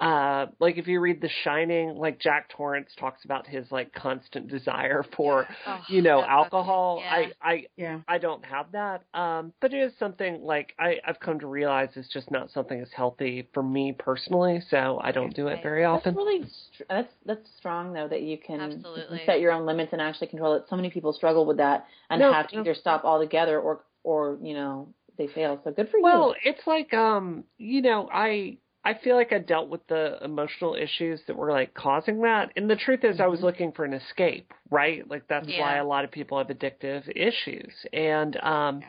uh 0.00 0.46
like 0.60 0.78
if 0.78 0.86
you 0.86 1.00
read 1.00 1.20
The 1.20 1.28
Shining, 1.42 1.96
like 1.96 2.20
Jack 2.20 2.50
Torrance 2.50 2.90
talks 2.98 3.24
about 3.24 3.46
his 3.46 3.66
like 3.72 3.92
constant 3.92 4.48
desire 4.48 5.04
for 5.16 5.48
Oh, 5.66 5.80
you 5.90 6.02
know 6.02 6.22
alcohol. 6.22 7.00
Yeah. 7.02 7.14
I 7.14 7.32
I 7.42 7.66
Yeah. 7.76 8.00
I 8.06 8.18
don't 8.18 8.44
have 8.44 8.72
that. 8.72 9.02
Um, 9.12 9.52
but 9.60 9.74
it 9.74 9.78
is 9.78 9.92
something 9.98 10.42
like 10.42 10.74
I, 10.78 10.98
I've 11.04 11.18
come 11.18 11.40
to 11.40 11.46
realize 11.48 11.88
it's 11.96 12.08
just 12.12 12.30
not 12.30 12.50
something 12.52 12.78
that's 12.78 12.92
healthy 12.92 13.48
for 13.52 13.62
me 13.62 13.92
personally, 13.98 14.62
so 14.70 15.00
I 15.02 15.10
don't 15.10 15.34
do 15.34 15.48
it 15.48 15.54
Right. 15.54 15.62
very 15.62 15.82
That's 15.82 16.06
often. 16.06 16.14
really 16.14 16.44
str- 16.72 16.84
that's 16.88 17.12
that's 17.26 17.48
strong 17.58 17.92
though 17.92 18.06
that 18.08 18.22
you 18.22 18.38
can, 18.38 18.60
Absolutely. 18.60 19.22
set 19.26 19.40
your 19.40 19.50
own 19.52 19.66
limits 19.66 19.92
and 19.92 20.00
actually 20.00 20.28
control 20.28 20.54
it. 20.54 20.64
So 20.70 20.76
many 20.76 20.90
people 20.90 21.12
struggle 21.12 21.44
with 21.44 21.56
that 21.56 21.86
and 22.08 22.20
No, 22.20 22.32
have 22.32 22.48
to 22.50 22.54
no. 22.56 22.60
either 22.62 22.74
stop 22.74 23.04
altogether 23.04 23.58
or 23.60 23.80
or 24.04 24.38
you 24.40 24.54
know 24.54 24.88
they 25.16 25.26
fail. 25.26 25.60
So 25.64 25.72
good 25.72 25.88
for 25.90 25.96
you. 25.96 26.04
Well, 26.04 26.34
it's 26.44 26.64
like 26.68 26.94
um, 26.94 27.42
you 27.58 27.82
know, 27.82 28.08
I 28.12 28.58
I 28.88 28.94
feel 29.04 29.16
like 29.16 29.34
I 29.34 29.38
dealt 29.38 29.68
with 29.68 29.86
the 29.88 30.16
emotional 30.24 30.74
issues 30.74 31.20
that 31.26 31.36
were 31.36 31.52
like 31.52 31.74
causing 31.74 32.22
that. 32.22 32.52
And 32.56 32.70
the 32.70 32.76
truth 32.76 33.04
is 33.04 33.20
I 33.20 33.26
was 33.26 33.42
looking 33.42 33.70
for 33.72 33.84
an 33.84 33.92
escape, 33.92 34.50
right? 34.70 35.06
Like 35.06 35.28
that's 35.28 35.46
why 35.58 35.76
a 35.76 35.84
lot 35.84 36.06
of 36.06 36.10
people 36.10 36.38
have 36.38 36.46
addictive 36.46 37.02
issues. 37.14 37.70
And 37.92 38.38
um 38.38 38.80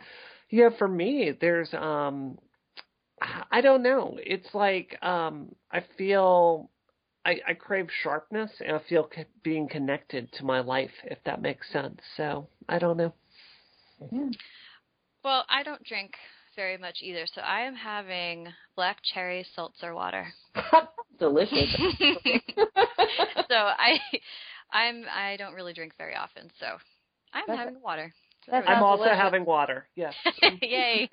yeah, 0.50 0.70
for 0.78 0.88
me 0.88 1.34
there's 1.42 1.74
um 1.74 2.38
I 3.52 3.60
don't 3.60 3.84
know. 3.84 4.18
It's 4.22 4.48
like 4.54 4.98
um 5.04 5.54
I 5.70 5.84
feel 5.98 6.70
I, 7.26 7.42
I 7.50 7.54
crave 7.56 7.90
sharpness 8.02 8.52
and 8.66 8.78
I 8.78 8.80
feel 8.88 9.04
co- 9.04 9.26
being 9.44 9.68
connected 9.68 10.32
to 10.38 10.46
my 10.46 10.62
life, 10.62 10.94
if 11.04 11.18
that 11.26 11.42
makes 11.42 11.70
sense. 11.74 12.00
So 12.16 12.48
I 12.70 12.80
don't 12.80 12.96
know. 12.96 13.14
Well, 15.26 15.44
I 15.50 15.64
don't 15.64 15.84
drink 15.84 16.14
very 16.60 16.78
much 16.78 16.98
either, 17.02 17.26
so 17.34 17.40
I 17.40 17.62
am 17.62 17.74
having 17.74 18.48
black 18.76 18.98
cherry 19.14 19.46
seltzer 19.56 19.96
water. 19.96 20.28
Delicious. 21.20 21.74
so 23.48 23.56
I, 23.56 23.98
I'm 24.70 25.06
I 25.10 25.38
don't 25.38 25.54
really 25.54 25.72
drink 25.74 25.94
very 25.98 26.16
often, 26.16 26.50
so 26.60 26.66
I'm 27.34 27.46
That's- 27.48 27.66
having 27.66 27.82
water. 27.82 28.14
So 28.46 28.52
I'm 28.56 28.84
also 28.84 29.04
delicious. 29.04 29.22
having 29.22 29.46
water. 29.46 29.88
Yes. 29.96 30.14
Yay! 30.62 31.10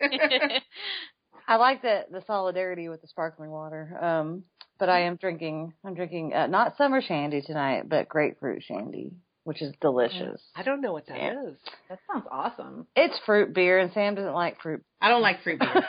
I 1.47 1.57
like 1.57 1.81
the 1.83 2.07
the 2.11 2.23
solidarity 2.27 2.89
with 2.89 3.03
the 3.03 3.09
sparkling 3.09 3.51
water. 3.51 3.97
Um, 4.01 4.45
but 4.81 4.89
I 4.89 5.03
am 5.03 5.15
drinking. 5.17 5.75
I'm 5.85 5.95
drinking 5.95 6.35
uh, 6.35 6.49
not 6.49 6.77
summer 6.77 7.01
shandy 7.03 7.41
tonight, 7.43 7.89
but 7.89 8.09
grapefruit 8.09 8.63
shandy, 8.65 9.13
which 9.47 9.63
is 9.63 9.73
delicious. 9.81 10.43
I 10.57 10.65
don't 10.65 10.81
know 10.81 10.93
what 10.93 11.07
that 11.07 11.19
is. 11.19 11.55
Yeah. 11.65 11.73
that 11.91 12.01
sounds 12.13 12.27
awesome. 12.33 12.89
It's 12.97 13.17
fruit 13.25 13.55
beer, 13.55 13.79
and 13.79 13.93
Sam 13.93 14.17
doesn't 14.17 14.35
like 14.35 14.61
fruit. 14.61 14.83
I 15.01 15.09
don't 15.09 15.23
like 15.23 15.45
fruit 15.45 15.61
beer. 15.61 15.85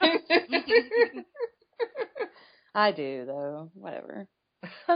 I 2.74 2.90
do 2.92 3.24
though. 3.26 3.70
Whatever. 3.74 4.26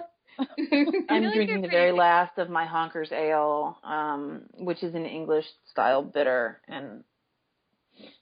I'm 1.11 1.31
drinking 1.31 1.61
the 1.61 1.69
very 1.71 1.93
last 1.93 2.39
of 2.39 2.49
my 2.49 2.65
Honkers 2.67 3.13
Ale, 3.13 3.77
um, 3.85 4.45
which 4.55 4.83
is 4.83 4.95
an 4.95 5.05
English 5.05 5.45
style 5.71 6.03
bitter, 6.03 6.63
and 6.69 7.05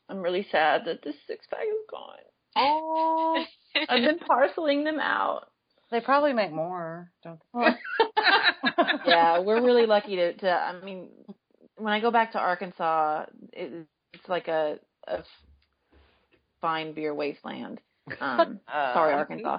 I'm 0.08 0.22
really 0.22 0.44
sad 0.50 0.86
that 0.86 1.04
this 1.04 1.14
six 1.28 1.46
pack 1.48 1.60
is 1.60 1.86
gone. 1.88 2.18
Oh, 2.56 3.44
I've 3.88 4.02
been 4.02 4.18
parceling 4.18 4.82
them 4.82 4.98
out. 4.98 5.50
they 5.92 6.00
probably 6.00 6.32
make 6.32 6.50
more, 6.50 7.12
don't 7.22 7.38
they? 7.54 7.68
yeah, 9.06 9.38
we're 9.40 9.62
really 9.62 9.86
lucky 9.86 10.16
to, 10.16 10.32
to. 10.34 10.50
I 10.50 10.80
mean, 10.84 11.08
when 11.76 11.92
I 11.92 12.00
go 12.00 12.10
back 12.10 12.32
to 12.32 12.38
Arkansas, 12.38 13.26
it, 13.52 13.86
it's 14.12 14.28
like 14.28 14.48
a, 14.48 14.78
a 15.06 15.22
fine 16.60 16.94
beer 16.94 17.14
wasteland. 17.14 17.80
Um, 18.20 18.60
sorry, 18.92 19.14
Uh, 19.14 19.16
Arkansas. 19.18 19.58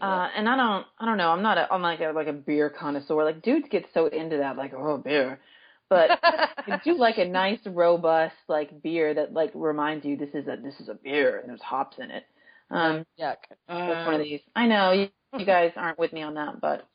Uh, 0.00 0.28
and 0.36 0.48
I 0.48 0.56
don't, 0.56 0.86
I 0.98 1.06
don't 1.06 1.16
know. 1.16 1.30
I'm 1.30 1.42
not 1.42 1.56
a, 1.58 1.72
I'm 1.72 1.82
like 1.82 2.00
a, 2.00 2.12
like 2.12 2.26
a 2.26 2.32
beer 2.34 2.68
connoisseur. 2.70 3.24
Like 3.24 3.42
dudes 3.42 3.66
get 3.70 3.86
so 3.94 4.06
into 4.06 4.38
that, 4.38 4.56
like 4.56 4.74
oh 4.74 4.98
beer, 4.98 5.40
but 5.88 6.10
I 6.22 6.80
do 6.84 6.94
like 6.98 7.18
a 7.18 7.24
nice 7.24 7.60
robust 7.66 8.34
like 8.48 8.82
beer 8.82 9.14
that 9.14 9.32
like 9.32 9.52
reminds 9.54 10.04
you 10.04 10.16
this 10.16 10.34
is 10.34 10.46
a 10.48 10.56
this 10.62 10.74
is 10.80 10.88
a 10.90 10.94
beer 10.94 11.38
and 11.40 11.48
there's 11.48 11.62
hops 11.62 11.98
in 11.98 12.10
it. 12.10 12.24
Um, 12.70 13.06
Yuck. 13.18 13.36
that's 13.68 14.04
one 14.04 14.14
of 14.16 14.20
Uh, 14.20 14.24
these. 14.24 14.40
I 14.54 14.66
know 14.66 14.92
you, 14.92 15.08
you 15.38 15.46
guys 15.46 15.72
aren't 15.76 15.98
with 15.98 16.12
me 16.12 16.22
on 16.22 16.34
that, 16.34 16.60
but 16.60 16.86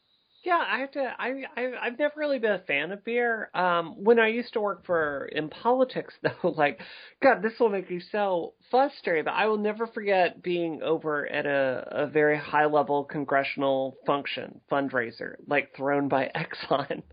Yeah, 0.43 0.63
I 0.67 0.79
have 0.79 0.91
to. 0.91 1.13
I, 1.19 1.43
I 1.55 1.71
I've 1.83 1.99
never 1.99 2.15
really 2.17 2.39
been 2.39 2.53
a 2.53 2.59
fan 2.59 2.91
of 2.91 3.03
beer. 3.05 3.51
Um, 3.53 4.03
when 4.03 4.19
I 4.19 4.29
used 4.29 4.53
to 4.53 4.61
work 4.61 4.85
for 4.85 5.25
in 5.31 5.49
politics, 5.49 6.15
though, 6.23 6.49
like, 6.49 6.79
God, 7.21 7.43
this 7.43 7.53
will 7.59 7.69
make 7.69 7.89
you 7.91 8.01
so 8.11 8.53
frustrated. 8.71 9.25
But 9.25 9.35
I 9.35 9.45
will 9.47 9.59
never 9.59 9.85
forget 9.85 10.41
being 10.41 10.81
over 10.81 11.27
at 11.27 11.45
a 11.45 11.87
a 11.91 12.07
very 12.07 12.37
high 12.37 12.65
level 12.65 13.03
congressional 13.03 13.97
function 14.07 14.61
fundraiser, 14.71 15.35
like 15.47 15.75
thrown 15.75 16.07
by 16.07 16.31
Exxon. 16.35 17.03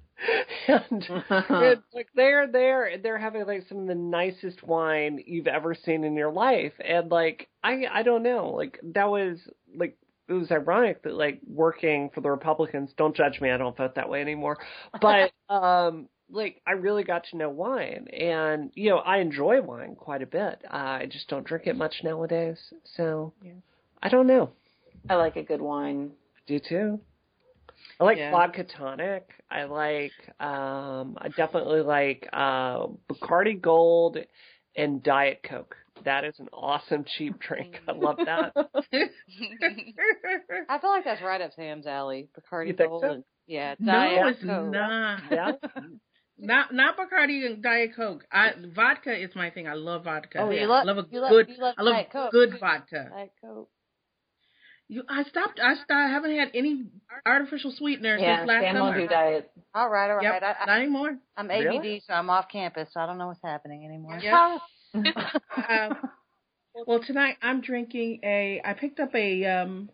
and 0.67 1.07
it's 1.31 1.95
like 1.95 2.09
they're 2.14 2.51
there 2.51 2.87
and 2.87 3.05
they're 3.05 3.19
having 3.19 3.47
like 3.47 3.64
some 3.69 3.79
of 3.79 3.87
the 3.87 3.95
nicest 3.95 4.62
wine 4.64 5.23
you've 5.27 5.47
ever 5.47 5.75
seen 5.77 6.03
in 6.03 6.17
your 6.17 6.33
life 6.33 6.73
and 6.85 7.09
like 7.09 7.47
i 7.62 7.85
i 7.93 8.03
don't 8.03 8.25
know 8.25 8.49
like 8.49 8.81
that 8.83 9.09
was 9.09 9.38
like 9.77 9.97
it 10.29 10.33
was 10.33 10.51
ironic 10.51 11.03
that 11.03 11.14
like 11.14 11.41
working 11.47 12.11
for 12.14 12.20
the 12.20 12.31
republicans 12.31 12.91
don't 12.97 13.16
judge 13.16 13.41
me 13.41 13.51
i 13.51 13.57
don't 13.57 13.76
vote 13.76 13.95
that 13.95 14.09
way 14.09 14.20
anymore 14.20 14.59
but 15.01 15.31
um 15.49 16.09
like 16.31 16.61
i 16.66 16.72
really 16.72 17.03
got 17.05 17.24
to 17.24 17.37
know 17.37 17.49
wine 17.49 18.07
and 18.12 18.70
you 18.74 18.91
know 18.91 18.99
i 18.99 19.18
enjoy 19.18 19.61
wine 19.62 19.95
quite 19.95 20.22
a 20.22 20.26
bit 20.26 20.62
uh, 20.70 20.76
i 20.76 21.09
just 21.11 21.29
don't 21.29 21.47
drink 21.47 21.66
it 21.66 21.76
much 21.76 21.95
nowadays 22.05 22.59
so 22.97 23.33
Yeah. 23.43 23.53
i 24.03 24.09
don't 24.09 24.26
know 24.26 24.51
I 25.11 25.14
like 25.14 25.37
a 25.37 25.43
good 25.43 25.61
wine. 25.62 26.11
do 26.47 26.59
too. 26.59 27.01
I 27.99 28.05
like 28.05 28.18
Yeah. 28.18 28.31
vodka 28.31 28.64
tonic. 28.64 29.31
I 29.51 29.64
like 29.64 30.12
um 30.41 31.16
I 31.18 31.29
definitely 31.35 31.81
like 31.81 32.29
uh 32.33 32.89
Bacardi 33.09 33.61
Gold 33.61 34.18
and 34.77 35.03
Diet 35.03 35.41
Coke. 35.49 35.77
That 36.05 36.25
is 36.25 36.39
an 36.39 36.49
awesome 36.53 37.05
cheap 37.16 37.39
drink. 37.41 37.81
I 37.89 37.93
love 37.93 38.19
that. 38.25 38.53
I 40.69 40.79
feel 40.79 40.91
like 40.91 41.05
that's 41.05 41.23
right 41.23 41.41
up 41.41 41.53
Sam's 41.57 41.87
alley. 41.87 42.29
Bacardi 42.39 42.69
You 42.69 42.73
think 42.75 42.89
Gold 42.91 43.03
so? 43.03 43.11
and 43.12 43.25
yeah, 43.47 43.75
no, 43.81 44.29
it's 44.29 44.43
Coke. 44.45 44.73
not. 44.73 45.21
Yeah. 45.31 45.53
Not 46.41 46.73
not 46.73 46.97
Bacardi 46.97 47.45
and 47.47 47.61
Diet 47.62 47.97
Coke. 47.97 48.25
I 48.31 48.51
vodka 48.75 49.12
is 49.12 49.35
my 49.35 49.51
thing. 49.51 49.66
I 49.66 49.75
love 49.75 50.05
vodka. 50.05 50.39
Oh, 50.41 50.51
I 50.51 50.53
you 50.55 50.66
love 50.69 50.87
love 50.87 50.99
a 50.99 51.07
you 51.11 51.21
love, 51.21 51.31
good. 51.31 51.49
you 51.49 51.57
love 51.61 51.75
I 51.77 51.83
love 51.83 51.95
Diet 51.95 52.11
Coke. 52.12 52.31
good 52.31 52.61
vodka. 52.61 53.09
Diet 53.12 53.33
Coke. 53.43 53.69
You, 54.89 55.03
I 55.09 55.22
stopped. 55.24 55.61
I 55.62 55.74
stopped, 55.74 55.91
I 55.91 56.09
haven't 56.09 56.34
had 56.36 56.51
any 56.55 56.84
artificial 57.26 57.72
sweetener 57.76 58.16
Yeah, 58.16 58.39
since 58.39 58.49
last 58.49 58.62
Sam 58.62 58.76
summer. 58.76 58.97
won't 58.99 59.11
diet. 59.11 59.51
All 59.74 59.89
right, 59.91 60.09
all 60.11 60.16
right. 60.16 60.22
Yep, 60.24 60.43
I, 60.43 60.62
I, 60.62 60.66
not 60.66 60.78
anymore. 60.78 61.18
I'm 61.36 61.51
ABD, 61.51 61.64
Really? 61.66 62.03
so 62.07 62.14
I'm 62.14 62.30
off 62.30 62.47
campus, 62.51 62.89
so 62.95 63.01
I 63.01 63.07
don't 63.07 63.18
know 63.18 63.26
what's 63.26 63.43
happening 63.43 63.84
anymore. 63.84 64.18
Yeah. 64.22 64.59
Um, 65.68 65.97
well, 66.86 67.01
tonight 67.07 67.36
I'm 67.43 67.61
drinking 67.61 68.20
a. 68.24 68.62
I 68.64 68.72
picked 68.72 69.01
up 69.01 69.14
a 69.14 69.45
um 69.45 69.91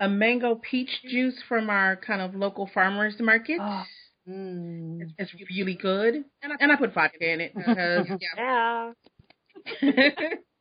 a 0.00 0.08
mango 0.08 0.56
peach 0.56 0.90
juice 1.08 1.38
from 1.48 1.70
our 1.70 1.96
kind 1.96 2.20
of 2.20 2.34
local 2.34 2.68
farmers 2.74 3.14
market. 3.20 3.58
Oh, 3.60 3.82
Mm. 4.28 5.00
It's, 5.18 5.32
it's 5.34 5.50
really 5.50 5.74
good, 5.74 6.14
and 6.42 6.52
I, 6.52 6.56
and 6.60 6.70
I 6.70 6.76
put 6.76 6.94
vodka 6.94 7.28
in 7.28 7.40
it 7.40 7.54
because 7.56 8.06
yeah. 8.36 8.92
Yeah. 9.80 10.10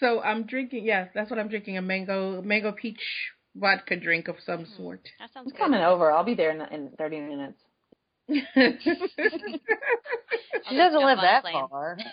so 0.00 0.20
I'm 0.22 0.44
drinking. 0.44 0.84
Yes, 0.84 1.08
that's 1.14 1.30
what 1.30 1.38
I'm 1.38 1.48
drinking. 1.48 1.76
A 1.76 1.82
mango 1.82 2.42
mango 2.42 2.72
peach 2.72 3.00
vodka 3.54 3.96
drink 3.96 4.28
of 4.28 4.36
some 4.44 4.60
mm, 4.60 4.76
sort. 4.76 5.08
That 5.18 5.32
sounds 5.32 5.52
I'm 5.52 5.58
coming 5.58 5.80
over. 5.80 6.12
I'll 6.12 6.24
be 6.24 6.34
there 6.34 6.50
in, 6.50 6.60
in 6.72 6.90
30 6.96 7.20
minutes. 7.20 7.58
She 10.68 10.76
doesn't 10.76 11.02
live 11.02 11.18
that 11.18 11.42
plane. 11.42 11.68
far. 11.70 11.98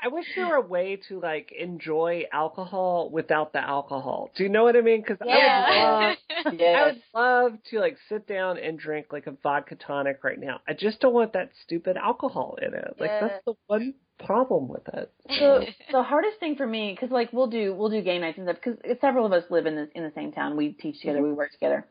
I 0.00 0.08
wish 0.08 0.26
there 0.36 0.46
were 0.46 0.54
a 0.56 0.60
way 0.60 1.00
to 1.08 1.20
like 1.20 1.52
enjoy 1.58 2.24
alcohol 2.32 3.10
without 3.10 3.52
the 3.52 3.60
alcohol. 3.60 4.30
Do 4.36 4.44
you 4.44 4.48
know 4.48 4.62
what 4.62 4.76
I 4.76 4.80
mean? 4.80 5.00
Because 5.00 5.18
I 5.20 5.38
would 5.38 5.56
love 5.56 6.16
I 6.46 6.84
would 6.84 7.02
love 7.14 7.52
to 7.70 7.80
like 7.80 7.98
sit 8.08 8.26
down 8.28 8.58
and 8.58 8.78
drink 8.78 9.06
like 9.12 9.26
a 9.26 9.32
vodka 9.42 9.74
tonic 9.74 10.22
right 10.22 10.38
now. 10.38 10.60
I 10.68 10.74
just 10.74 11.00
don't 11.00 11.14
want 11.14 11.32
that 11.32 11.50
stupid 11.64 11.96
alcohol 11.96 12.58
in 12.62 12.74
it. 12.74 12.96
Like 13.00 13.10
Yeah. 13.10 13.20
that's 13.20 13.44
the 13.44 13.54
one 13.66 13.94
problem 14.24 14.68
with 14.68 14.86
it. 14.88 15.12
So 15.38 15.64
the 15.92 16.02
hardest 16.02 16.38
thing 16.40 16.56
for 16.56 16.66
me, 16.66 16.92
because 16.92 17.10
like 17.10 17.32
we'll 17.32 17.48
do 17.48 17.74
we'll 17.74 17.90
do 17.90 18.02
game 18.02 18.20
nights 18.20 18.38
and 18.38 18.46
stuff, 18.46 18.58
because 18.62 18.78
several 19.00 19.26
of 19.26 19.32
us 19.32 19.44
live 19.50 19.66
in 19.66 19.76
the 19.76 19.88
in 19.94 20.02
the 20.02 20.12
same 20.14 20.32
town. 20.32 20.56
We 20.56 20.72
teach 20.72 21.00
together, 21.00 21.22
we 21.22 21.32
work 21.32 21.52
together, 21.52 21.86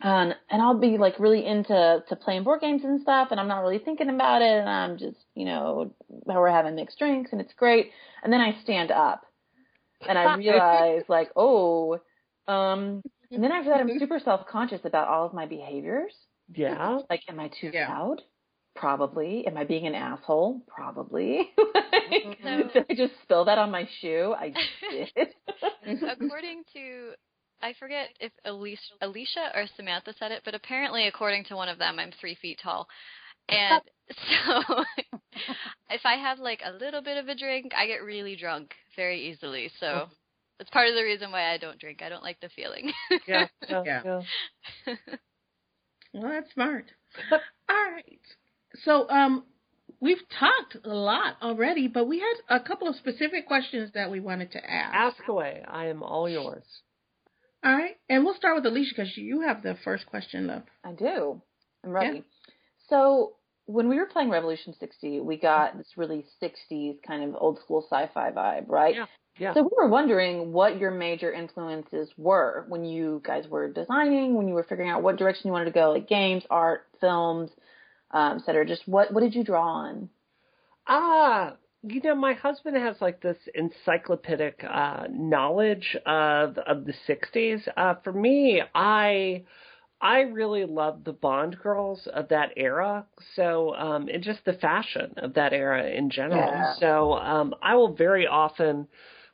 and 0.00 0.34
and 0.50 0.62
I'll 0.62 0.78
be 0.78 0.98
like 0.98 1.18
really 1.18 1.44
into 1.44 2.04
to 2.08 2.16
playing 2.16 2.44
board 2.44 2.60
games 2.60 2.84
and 2.84 3.00
stuff, 3.00 3.28
and 3.30 3.40
I'm 3.40 3.48
not 3.48 3.60
really 3.60 3.78
thinking 3.78 4.08
about 4.10 4.42
it, 4.42 4.58
and 4.60 4.68
I'm 4.68 4.98
just 4.98 5.18
you 5.34 5.44
know 5.44 5.94
we're 6.08 6.50
having 6.50 6.74
mixed 6.74 6.98
drinks 6.98 7.32
and 7.32 7.40
it's 7.40 7.54
great, 7.54 7.90
and 8.22 8.32
then 8.32 8.40
I 8.40 8.60
stand 8.62 8.90
up, 8.90 9.22
and 10.08 10.18
I 10.18 10.36
realize 10.36 11.02
like 11.08 11.30
oh, 11.36 12.00
um, 12.46 13.02
and 13.30 13.42
then 13.42 13.52
after 13.52 13.70
that 13.70 13.80
I'm 13.80 13.88
super 13.98 14.18
self 14.18 14.46
conscious 14.46 14.80
about 14.84 15.08
all 15.08 15.26
of 15.26 15.32
my 15.34 15.46
behaviors. 15.46 16.14
Yeah. 16.54 17.00
Like, 17.08 17.22
am 17.28 17.40
I 17.40 17.48
too 17.48 17.70
Yeah. 17.72 17.88
loud? 17.88 18.20
Probably. 18.74 19.46
Am 19.46 19.56
I 19.56 19.64
being 19.64 19.86
an 19.86 19.94
asshole? 19.94 20.60
Probably. 20.66 21.50
Mm-hmm. 21.58 22.32
So- 22.42 22.68
did 22.72 22.86
I 22.90 22.94
just 22.94 23.14
spill 23.22 23.44
that 23.46 23.58
on 23.58 23.70
my 23.70 23.88
shoe? 24.00 24.34
I 24.36 24.52
did. 24.90 25.28
according 26.02 26.64
to 26.74 27.12
I 27.62 27.72
forget 27.78 28.10
if 28.20 28.32
Alicia, 28.44 28.80
Alicia 29.00 29.52
or 29.54 29.64
Samantha 29.76 30.12
said 30.18 30.32
it, 30.32 30.42
but 30.44 30.54
apparently, 30.54 31.06
according 31.06 31.44
to 31.44 31.56
one 31.56 31.70
of 31.70 31.78
them, 31.78 31.98
I'm 31.98 32.10
three 32.20 32.34
feet 32.34 32.58
tall, 32.62 32.86
and 33.48 33.80
so 34.10 34.84
if 35.90 36.00
I 36.04 36.16
have 36.16 36.38
like 36.38 36.60
a 36.64 36.72
little 36.72 37.02
bit 37.02 37.16
of 37.16 37.28
a 37.28 37.34
drink, 37.34 37.72
I 37.76 37.86
get 37.86 38.02
really 38.02 38.36
drunk 38.36 38.72
very 38.96 39.30
easily. 39.30 39.70
So 39.80 39.86
mm-hmm. 39.86 40.12
that's 40.58 40.70
part 40.70 40.88
of 40.88 40.94
the 40.94 41.02
reason 41.02 41.32
why 41.32 41.52
I 41.52 41.56
don't 41.58 41.78
drink. 41.78 42.02
I 42.02 42.08
don't 42.08 42.22
like 42.22 42.40
the 42.40 42.50
feeling. 42.50 42.92
Yeah. 43.26 43.46
Yeah. 43.68 43.82
Yeah. 43.86 44.02
yeah. 44.86 44.94
Well, 46.12 46.30
that's 46.30 46.52
smart. 46.52 46.84
All 47.32 47.90
right. 47.92 48.20
So, 48.82 49.08
um, 49.08 49.44
we've 50.00 50.22
talked 50.38 50.84
a 50.84 50.94
lot 50.94 51.36
already, 51.42 51.88
but 51.88 52.06
we 52.06 52.20
had 52.20 52.56
a 52.56 52.60
couple 52.60 52.88
of 52.88 52.96
specific 52.96 53.46
questions 53.46 53.90
that 53.94 54.10
we 54.10 54.20
wanted 54.20 54.52
to 54.52 54.58
ask. 54.58 55.18
Ask 55.18 55.28
away. 55.28 55.62
I 55.66 55.86
am 55.86 56.02
all 56.02 56.28
yours. 56.28 56.64
All 57.64 57.72
right, 57.72 57.96
and 58.10 58.24
we'll 58.24 58.34
start 58.34 58.56
with 58.56 58.66
Alicia 58.66 58.92
because 58.94 59.16
you 59.16 59.40
have 59.40 59.62
the 59.62 59.76
first 59.84 60.06
question, 60.06 60.48
love. 60.48 60.64
I 60.84 60.92
do. 60.92 61.40
I'm 61.82 61.90
ready. 61.90 62.24
So 62.88 63.36
when 63.66 63.88
we 63.88 63.96
were 63.96 64.06
playing 64.06 64.28
Revolution 64.28 64.74
60, 64.78 65.20
we 65.20 65.38
got 65.38 65.78
this 65.78 65.86
really 65.96 66.26
60s 66.42 66.98
kind 67.06 67.24
of 67.24 67.40
old 67.40 67.58
school 67.60 67.86
sci-fi 67.88 68.30
vibe, 68.32 68.68
right? 68.68 68.94
Yeah. 68.94 69.06
Yeah. 69.38 69.54
So 69.54 69.62
we 69.62 69.70
were 69.76 69.88
wondering 69.88 70.52
what 70.52 70.78
your 70.78 70.92
major 70.92 71.32
influences 71.32 72.08
were 72.16 72.66
when 72.68 72.84
you 72.84 73.20
guys 73.24 73.48
were 73.48 73.68
designing, 73.68 74.34
when 74.34 74.46
you 74.46 74.54
were 74.54 74.62
figuring 74.62 74.90
out 74.90 75.02
what 75.02 75.16
direction 75.16 75.48
you 75.48 75.52
wanted 75.52 75.64
to 75.64 75.70
go, 75.72 75.90
like 75.90 76.06
games, 76.06 76.44
art, 76.50 76.86
films, 77.00 77.50
um, 78.10 78.38
et 78.38 78.44
cetera. 78.44 78.66
Just 78.66 78.86
what 78.86 79.12
what 79.12 79.20
did 79.20 79.34
you 79.34 79.44
draw 79.44 79.66
on? 79.66 80.08
Ah, 80.86 81.54
you 81.82 82.00
know, 82.02 82.14
my 82.14 82.34
husband 82.34 82.76
has 82.76 82.96
like 83.00 83.20
this 83.20 83.36
encyclopedic 83.54 84.64
uh, 84.68 85.04
knowledge 85.10 85.96
of 86.06 86.58
of 86.58 86.84
the 86.84 86.94
'60s. 87.08 87.66
Uh, 87.76 87.94
for 88.02 88.12
me, 88.12 88.62
I 88.74 89.44
I 90.00 90.20
really 90.20 90.64
love 90.64 91.04
the 91.04 91.12
Bond 91.12 91.58
girls 91.58 92.06
of 92.12 92.28
that 92.28 92.50
era. 92.56 93.06
So, 93.36 93.74
um, 93.74 94.08
and 94.08 94.22
just 94.22 94.44
the 94.44 94.52
fashion 94.54 95.14
of 95.18 95.34
that 95.34 95.52
era 95.52 95.86
in 95.86 96.10
general. 96.10 96.50
Yeah. 96.50 96.74
So, 96.78 97.14
um, 97.14 97.54
I 97.62 97.74
will 97.76 97.94
very 97.94 98.26
often. 98.26 98.88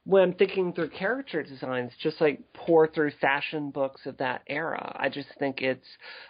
When 0.05 0.23
I'm 0.23 0.33
thinking 0.33 0.73
through 0.73 0.91
character 0.91 1.43
designs, 1.43 1.93
just 2.03 2.21
like 2.21 2.41
pore 2.55 2.87
through 2.89 3.13
fashion 3.21 3.71
books 3.71 4.07
of 4.07 4.17
that 4.17 4.43
era. 4.47 4.97
I 4.99 5.11
just 5.11 5.29
think 5.39 5.61
it's, 5.61 5.87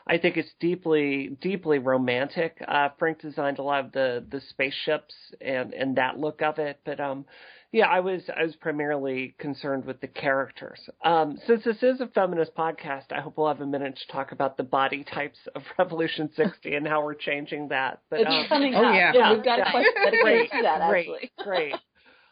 I 0.06 0.18
think 0.18 0.36
it's 0.36 0.50
deeply, 0.58 1.36
deeply 1.40 1.78
romantic. 1.78 2.56
Uh, 2.66 2.88
Frank 2.98 3.20
designed 3.20 3.58
a 3.58 3.62
lot 3.62 3.84
of 3.84 3.92
the 3.92 4.24
the 4.28 4.40
spaceships 4.50 5.14
and 5.40 5.72
and 5.72 5.96
that 5.96 6.18
look 6.18 6.42
of 6.42 6.58
it, 6.58 6.80
but 6.84 6.98
um, 6.98 7.24
yeah, 7.72 7.86
I 7.86 8.00
was 8.00 8.22
I 8.36 8.42
was 8.42 8.56
primarily 8.56 9.36
concerned 9.38 9.84
with 9.84 10.00
the 10.00 10.08
characters. 10.08 10.80
Um, 11.04 11.38
since 11.46 11.62
this 11.62 11.80
is 11.84 12.00
a 12.00 12.08
feminist 12.08 12.56
podcast, 12.56 13.12
I 13.12 13.20
hope 13.20 13.38
we'll 13.38 13.46
have 13.46 13.60
a 13.60 13.66
minute 13.66 13.96
to 14.04 14.12
talk 14.12 14.32
about 14.32 14.56
the 14.56 14.64
body 14.64 15.04
types 15.04 15.38
of 15.54 15.62
Revolution 15.78 16.28
60 16.34 16.74
and 16.74 16.88
how 16.88 17.04
we're 17.04 17.14
changing 17.14 17.68
that. 17.68 18.00
But 18.10 18.22
It's 18.22 18.28
um, 18.30 18.46
coming 18.48 18.74
oh, 18.74 18.84
up. 18.84 18.94
yeah. 18.96 19.12
Yeah, 19.14 19.32
we've 19.34 19.44
got 19.44 19.58
Yeah. 19.60 19.68
a 19.68 19.70
question 19.70 19.92
dedicated 19.94 20.22
great, 20.24 20.50
to 20.50 20.62
that 20.62 20.88
great, 20.90 21.08
actually. 21.08 21.30
great. 21.44 21.74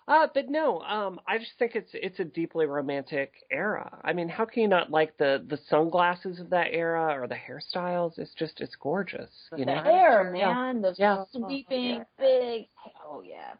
Uh, 0.08 0.26
but 0.32 0.48
no, 0.48 0.80
um, 0.80 1.20
I 1.28 1.36
just 1.36 1.52
think 1.58 1.72
it's 1.74 1.90
it's 1.92 2.18
a 2.18 2.24
deeply 2.24 2.64
romantic 2.64 3.34
era. 3.50 4.00
I 4.02 4.14
mean, 4.14 4.30
how 4.30 4.46
can 4.46 4.62
you 4.62 4.68
not 4.68 4.90
like 4.90 5.18
the 5.18 5.44
the 5.46 5.58
sunglasses 5.68 6.40
of 6.40 6.48
that 6.50 6.68
era 6.72 7.20
or 7.20 7.28
the 7.28 7.34
hairstyles? 7.34 8.18
It's 8.18 8.32
just 8.32 8.62
it's 8.62 8.74
gorgeous. 8.74 9.28
You 9.54 9.66
the 9.66 9.72
know, 9.72 9.82
hair, 9.82 10.34
Yeah. 10.34 10.54
man, 10.54 10.80
the 10.80 10.94
Yeah. 10.96 11.24
sweeping, 11.30 12.06
big. 12.18 12.68
Oh 13.06 13.20
yeah. 13.20 13.52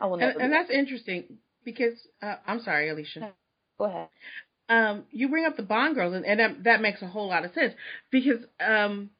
I 0.00 0.06
will 0.06 0.16
never. 0.16 0.32
And, 0.32 0.40
and 0.44 0.52
that's 0.52 0.70
interesting 0.70 1.38
because 1.62 1.94
uh, 2.22 2.36
I'm 2.46 2.60
sorry, 2.62 2.88
Alicia. 2.88 3.34
Go 3.78 3.84
ahead. 3.84 4.08
Um, 4.70 5.04
you 5.10 5.28
bring 5.28 5.44
up 5.44 5.58
the 5.58 5.62
Bond 5.62 5.94
girls, 5.94 6.14
and, 6.14 6.24
and 6.24 6.40
that, 6.40 6.64
that 6.64 6.80
makes 6.80 7.02
a 7.02 7.06
whole 7.06 7.28
lot 7.28 7.44
of 7.44 7.52
sense 7.52 7.74
because 8.10 8.38
um, 8.66 9.10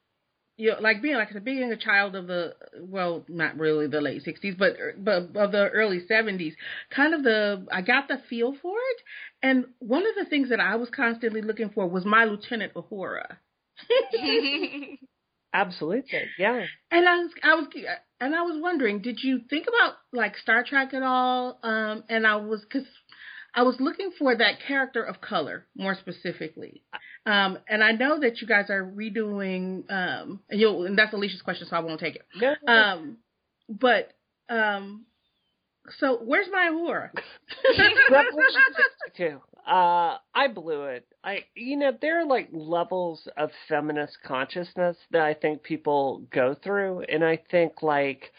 you 0.57 0.70
know, 0.70 0.76
like 0.80 1.02
being 1.02 1.16
like 1.16 1.30
I 1.30 1.32
said, 1.32 1.44
being 1.44 1.72
a 1.72 1.76
child 1.76 2.14
of 2.14 2.26
the 2.26 2.55
well, 2.80 3.24
not 3.28 3.59
really 3.59 3.86
the 3.86 4.00
late 4.00 4.24
'60s, 4.24 4.57
but 4.57 4.76
but 4.98 5.36
of 5.36 5.52
the 5.52 5.68
early 5.72 6.00
'70s, 6.11 6.52
kind 6.94 7.14
of 7.14 7.22
the 7.22 7.66
I 7.72 7.82
got 7.82 8.09
the 8.09 8.18
feel 8.28 8.55
for 8.62 8.76
it, 8.76 9.02
and 9.42 9.66
one 9.80 10.07
of 10.07 10.14
the 10.16 10.28
things 10.28 10.50
that 10.50 10.61
I 10.61 10.76
was 10.76 10.90
constantly 10.90 11.42
looking 11.42 11.70
for 11.70 11.88
was 11.88 12.05
my 12.05 12.24
Lieutenant 12.24 12.74
Uhura. 12.74 13.36
absolutely, 15.55 16.22
yeah. 16.38 16.64
And 16.90 17.09
I 17.09 17.16
was, 17.18 17.30
I 17.42 17.55
was, 17.55 17.66
and 18.20 18.34
I 18.34 18.42
was 18.42 18.61
wondering, 18.62 19.00
did 19.02 19.18
you 19.22 19.40
think 19.50 19.66
about 19.66 19.94
like 20.12 20.36
Star 20.36 20.64
Trek 20.64 20.94
at 20.94 21.02
all? 21.02 21.59
Um, 21.64 22.05
and 22.09 22.26
I 22.26 22.36
was, 22.36 22.64
cause 22.72 22.86
I 23.55 23.62
was 23.62 23.76
looking 23.80 24.11
for 24.18 24.36
that 24.36 24.61
character 24.66 25.02
of 25.02 25.20
color 25.20 25.66
more 25.76 25.94
specifically. 25.94 26.82
Um, 27.27 27.59
and 27.68 27.83
I 27.83 27.93
know 27.93 28.20
that 28.20 28.41
you 28.41 28.47
guys 28.47 28.68
are 28.68 28.85
redoing, 28.85 29.91
um, 29.91 30.41
and 30.51 30.61
you'll, 30.61 30.85
and 30.85 30.99
that's 30.99 31.12
Alicia's 31.14 31.43
question, 31.43 31.66
so 31.68 31.77
I 31.77 31.81
won't 31.81 32.01
take 32.01 32.16
it. 32.16 32.27
Um, 32.68 33.16
but, 33.68 34.12
um, 34.51 35.07
so 35.99 36.18
where's 36.22 36.49
my? 36.51 36.68
Revolution 38.11 38.62
62. 39.16 39.41
Uh, 39.66 40.18
I 40.35 40.49
blew 40.55 40.85
it. 40.85 41.07
I, 41.22 41.45
you 41.55 41.77
know, 41.77 41.93
there 42.01 42.20
are 42.20 42.27
like 42.27 42.51
levels 42.53 43.27
of 43.37 43.51
feminist 43.68 44.18
consciousness 44.27 44.97
that 45.11 45.22
I 45.22 45.33
think 45.33 45.62
people 45.62 46.27
go 46.31 46.55
through, 46.62 47.05
and 47.09 47.25
I 47.25 47.39
think 47.51 47.83
like, 47.83 48.33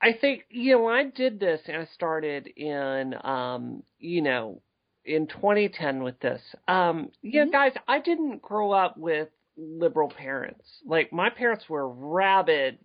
I 0.00 0.14
think 0.18 0.44
you 0.48 0.72
know 0.72 0.84
when 0.84 0.94
I 0.94 1.04
did 1.04 1.38
this 1.38 1.60
and 1.66 1.76
I 1.76 1.84
started 1.94 2.46
in, 2.56 3.14
um, 3.22 3.82
you 3.98 4.22
know, 4.22 4.62
in 5.04 5.26
2010 5.26 6.02
with 6.02 6.18
this. 6.20 6.40
Um, 6.68 7.10
you 7.22 7.44
know, 7.44 7.50
guys, 7.50 7.72
I 7.88 8.00
didn't 8.00 8.42
grow 8.42 8.72
up 8.72 8.96
with 8.96 9.28
liberal 9.56 10.08
parents. 10.08 10.64
Like 10.86 11.12
my 11.12 11.30
parents 11.30 11.68
were 11.68 11.88
rabid 11.88 12.78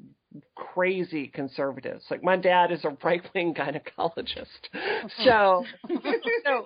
crazy 0.56 1.28
conservatives. 1.28 2.04
Like 2.10 2.24
my 2.24 2.36
dad 2.36 2.72
is 2.72 2.84
a 2.84 2.90
right 3.04 3.24
wing 3.34 3.54
gynecologist. 3.54 4.46
So 5.24 5.66
so 6.46 6.66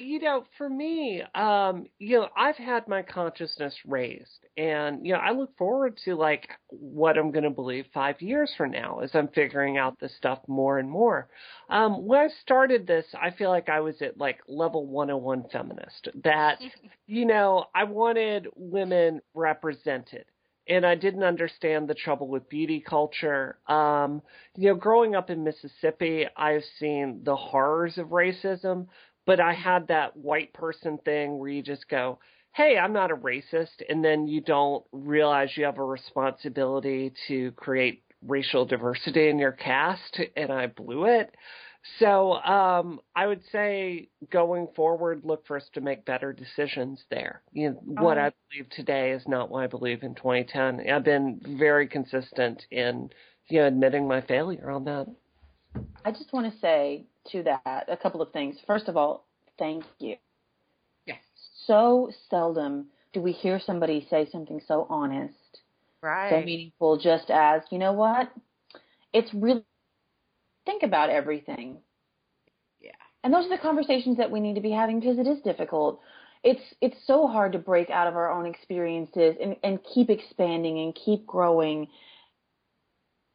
you 0.00 0.20
know, 0.20 0.44
for 0.58 0.68
me, 0.68 1.22
um, 1.34 1.86
you 1.98 2.18
know, 2.18 2.28
I've 2.36 2.56
had 2.56 2.88
my 2.88 3.02
consciousness 3.02 3.74
raised 3.86 4.46
and 4.56 5.06
you 5.06 5.12
know, 5.12 5.18
I 5.18 5.32
look 5.32 5.56
forward 5.56 5.98
to 6.04 6.14
like 6.14 6.48
what 6.68 7.18
I'm 7.18 7.30
gonna 7.30 7.50
believe 7.50 7.86
five 7.92 8.20
years 8.20 8.52
from 8.56 8.70
now 8.70 9.00
as 9.00 9.10
I'm 9.14 9.28
figuring 9.28 9.76
out 9.76 9.98
this 10.00 10.14
stuff 10.16 10.40
more 10.46 10.78
and 10.78 10.90
more. 10.90 11.28
Um, 11.68 12.06
when 12.06 12.20
I 12.20 12.28
started 12.42 12.86
this, 12.86 13.06
I 13.20 13.30
feel 13.30 13.50
like 13.50 13.68
I 13.68 13.80
was 13.80 14.00
at 14.02 14.18
like 14.18 14.40
level 14.48 14.86
101 14.86 15.46
feminist. 15.50 16.08
That, 16.24 16.58
you 17.06 17.26
know, 17.26 17.66
I 17.74 17.84
wanted 17.84 18.48
women 18.54 19.20
represented 19.34 20.24
and 20.68 20.84
I 20.84 20.94
didn't 20.94 21.22
understand 21.22 21.88
the 21.88 21.94
trouble 21.94 22.28
with 22.28 22.48
beauty 22.48 22.80
culture. 22.80 23.58
Um, 23.68 24.22
you 24.56 24.68
know, 24.68 24.74
growing 24.74 25.14
up 25.14 25.30
in 25.30 25.44
Mississippi, 25.44 26.26
I've 26.36 26.64
seen 26.78 27.20
the 27.24 27.36
horrors 27.36 27.98
of 27.98 28.08
racism, 28.08 28.86
but 29.26 29.40
I 29.40 29.52
had 29.52 29.88
that 29.88 30.16
white 30.16 30.52
person 30.54 30.98
thing 31.04 31.38
where 31.38 31.48
you 31.48 31.62
just 31.62 31.88
go, 31.88 32.18
hey, 32.54 32.78
I'm 32.78 32.94
not 32.94 33.10
a 33.10 33.16
racist, 33.16 33.82
and 33.88 34.02
then 34.02 34.26
you 34.26 34.40
don't 34.40 34.82
realize 34.92 35.50
you 35.56 35.64
have 35.64 35.78
a 35.78 35.84
responsibility 35.84 37.12
to 37.28 37.52
create 37.52 38.02
racial 38.26 38.64
diversity 38.64 39.28
in 39.28 39.38
your 39.38 39.52
cast, 39.52 40.20
and 40.36 40.50
I 40.50 40.68
blew 40.68 41.04
it. 41.04 41.34
So 41.98 42.34
um, 42.34 43.00
I 43.14 43.26
would 43.26 43.42
say 43.52 44.08
going 44.30 44.68
forward, 44.74 45.20
look 45.24 45.46
for 45.46 45.56
us 45.56 45.68
to 45.74 45.80
make 45.80 46.04
better 46.04 46.32
decisions 46.32 47.04
there. 47.10 47.42
You 47.52 47.70
know, 47.70 48.02
what 48.02 48.18
I 48.18 48.32
believe 48.50 48.68
today 48.70 49.12
is 49.12 49.22
not 49.28 49.50
what 49.50 49.62
I 49.62 49.66
believe 49.66 50.02
in 50.02 50.14
2010. 50.14 50.90
I've 50.90 51.04
been 51.04 51.40
very 51.58 51.86
consistent 51.86 52.66
in 52.70 53.10
you 53.48 53.60
know 53.60 53.66
admitting 53.66 54.08
my 54.08 54.20
failure 54.22 54.70
on 54.70 54.84
that. 54.84 55.06
I 56.04 56.10
just 56.10 56.32
want 56.32 56.52
to 56.52 56.58
say 56.58 57.04
to 57.32 57.42
that 57.44 57.86
a 57.88 57.96
couple 57.96 58.22
of 58.22 58.32
things. 58.32 58.56
First 58.66 58.88
of 58.88 58.96
all, 58.96 59.26
thank 59.58 59.84
you. 59.98 60.16
Yes. 61.06 61.18
So 61.66 62.10
seldom 62.30 62.86
do 63.12 63.22
we 63.22 63.32
hear 63.32 63.58
somebody 63.58 64.06
say 64.10 64.28
something 64.30 64.60
so 64.66 64.86
honest, 64.90 65.34
Right. 66.02 66.30
so 66.30 66.40
meaningful, 66.40 66.98
just 66.98 67.30
as, 67.30 67.62
you 67.70 67.78
know 67.78 67.92
what? 67.92 68.30
It's 69.12 69.32
really 69.32 69.64
think 70.66 70.82
about 70.82 71.08
everything. 71.08 71.78
Yeah. 72.80 72.90
And 73.24 73.32
those 73.32 73.46
are 73.46 73.56
the 73.56 73.62
conversations 73.62 74.18
that 74.18 74.30
we 74.30 74.40
need 74.40 74.54
to 74.54 74.60
be 74.60 74.70
having 74.70 75.00
because 75.00 75.18
it 75.18 75.26
is 75.26 75.40
difficult. 75.40 76.00
It's 76.44 76.60
it's 76.80 76.96
so 77.06 77.26
hard 77.26 77.52
to 77.52 77.58
break 77.58 77.88
out 77.90 78.06
of 78.06 78.16
our 78.16 78.30
own 78.30 78.46
experiences 78.46 79.36
and, 79.40 79.56
and 79.64 79.78
keep 79.94 80.10
expanding 80.10 80.78
and 80.80 80.94
keep 80.94 81.26
growing. 81.26 81.88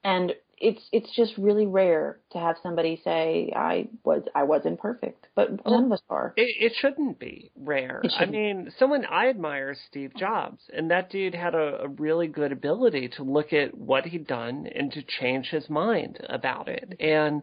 And 0.04 0.34
it's 0.62 0.82
it's 0.92 1.14
just 1.16 1.38
really 1.38 1.66
rare 1.66 2.20
to 2.32 2.38
have 2.38 2.56
somebody 2.62 3.02
say 3.04 3.52
I 3.56 3.90
was 4.04 4.24
I 4.36 4.44
wasn't 4.44 4.80
perfect, 4.80 5.28
but 5.36 5.66
none 5.66 5.86
of 5.86 5.92
us 5.92 6.02
are. 6.10 6.34
It, 6.38 6.56
it 6.60 6.74
shouldn't 6.80 7.20
be 7.20 7.52
rare. 7.56 8.02
I 8.04 8.08
shouldn't. 8.08 8.32
mean, 8.32 8.72
someone 8.78 9.06
I 9.06 9.30
admire 9.30 9.72
is 9.72 9.80
Steve 9.90 10.12
Jobs, 10.16 10.62
and 10.72 10.92
that 10.92 11.10
dude 11.10 11.34
had 11.34 11.56
a, 11.56 11.84
a 11.84 11.88
really 11.88 12.28
good 12.28 12.52
ability 12.52 13.10
to 13.18 13.24
look 13.24 13.52
at 13.54 13.76
what 13.76 14.06
he'd 14.06 14.28
done 14.28 14.68
and 14.74 14.92
to 14.94 15.02
change 15.02 15.48
his 15.48 15.70
mind 15.70 16.20
about 16.30 16.70
it. 16.70 16.96
And 17.00 17.42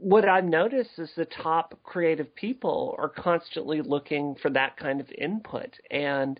what 0.00 0.28
I've 0.28 0.44
noticed 0.44 0.98
is 0.98 1.10
the 1.16 1.26
top 1.26 1.78
creative 1.82 2.34
people 2.34 2.94
are 2.98 3.08
constantly 3.08 3.80
looking 3.82 4.36
for 4.40 4.50
that 4.50 4.76
kind 4.76 5.00
of 5.00 5.10
input. 5.16 5.74
And 5.90 6.38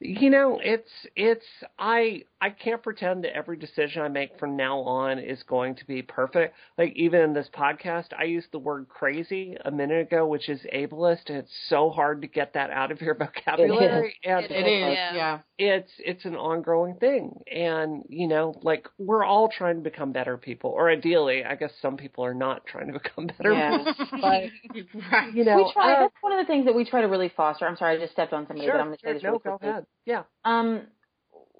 you 0.00 0.30
know, 0.30 0.60
it's 0.62 0.90
it's 1.16 1.44
I 1.78 2.22
I 2.40 2.50
can't 2.50 2.82
pretend 2.82 3.24
that 3.24 3.34
every 3.36 3.56
decision 3.56 4.02
I 4.02 4.08
make 4.08 4.38
from 4.38 4.56
now 4.56 4.78
on 4.80 5.18
is 5.18 5.42
going 5.42 5.74
to 5.76 5.86
be 5.86 6.02
perfect. 6.02 6.54
Like 6.76 6.92
even 6.94 7.20
in 7.20 7.32
this 7.32 7.48
podcast, 7.52 8.08
I 8.16 8.24
used 8.24 8.52
the 8.52 8.60
word 8.60 8.88
crazy 8.88 9.56
a 9.64 9.70
minute 9.72 10.00
ago, 10.06 10.26
which 10.26 10.48
is 10.48 10.60
ableist, 10.72 11.28
and 11.28 11.38
it's 11.38 11.52
so 11.68 11.90
hard 11.90 12.22
to 12.22 12.28
get 12.28 12.52
that 12.54 12.70
out 12.70 12.92
of 12.92 13.00
your 13.00 13.14
vocabulary. 13.18 14.14
And 14.24 14.44
It 14.44 14.50
It 14.52 14.66
is, 14.68 14.94
Yeah. 14.94 15.14
yeah. 15.14 15.38
it's 15.58 15.90
it's 15.98 16.24
an 16.24 16.36
ongoing 16.36 16.94
thing 16.96 17.40
and 17.52 18.04
you 18.08 18.28
know 18.28 18.54
like 18.62 18.86
we're 18.98 19.24
all 19.24 19.48
trying 19.48 19.74
to 19.74 19.82
become 19.82 20.12
better 20.12 20.36
people 20.36 20.70
or 20.70 20.88
ideally 20.88 21.44
i 21.44 21.56
guess 21.56 21.72
some 21.82 21.96
people 21.96 22.24
are 22.24 22.34
not 22.34 22.64
trying 22.64 22.86
to 22.86 22.92
become 23.02 23.26
better 23.26 23.52
Yeah. 23.52 23.78
people 23.78 23.94
but 24.20 24.20
right. 25.12 25.34
you 25.34 25.44
know 25.44 25.56
we 25.56 25.72
try. 25.72 25.94
uh, 25.94 26.00
that's 26.02 26.14
one 26.20 26.32
of 26.32 26.38
the 26.38 26.46
things 26.46 26.64
that 26.66 26.74
we 26.76 26.84
try 26.84 27.00
to 27.00 27.08
really 27.08 27.32
foster. 27.36 27.66
I'm 27.66 27.76
sorry, 27.76 27.96
I 27.96 28.00
just 28.00 28.12
stepped 28.12 28.32
on 28.32 28.46
somebody, 28.46 28.66
sure, 28.68 28.74
but 28.74 28.80
I'm 28.80 28.86
going 28.86 28.98
to 28.98 29.02
sure, 29.02 29.10
say 29.10 29.14
this 29.14 29.22
no 29.24 29.30
really 29.30 29.40
go 29.42 29.58
ahead 29.60 29.86
yeah 30.04 30.22
Um, 30.44 30.82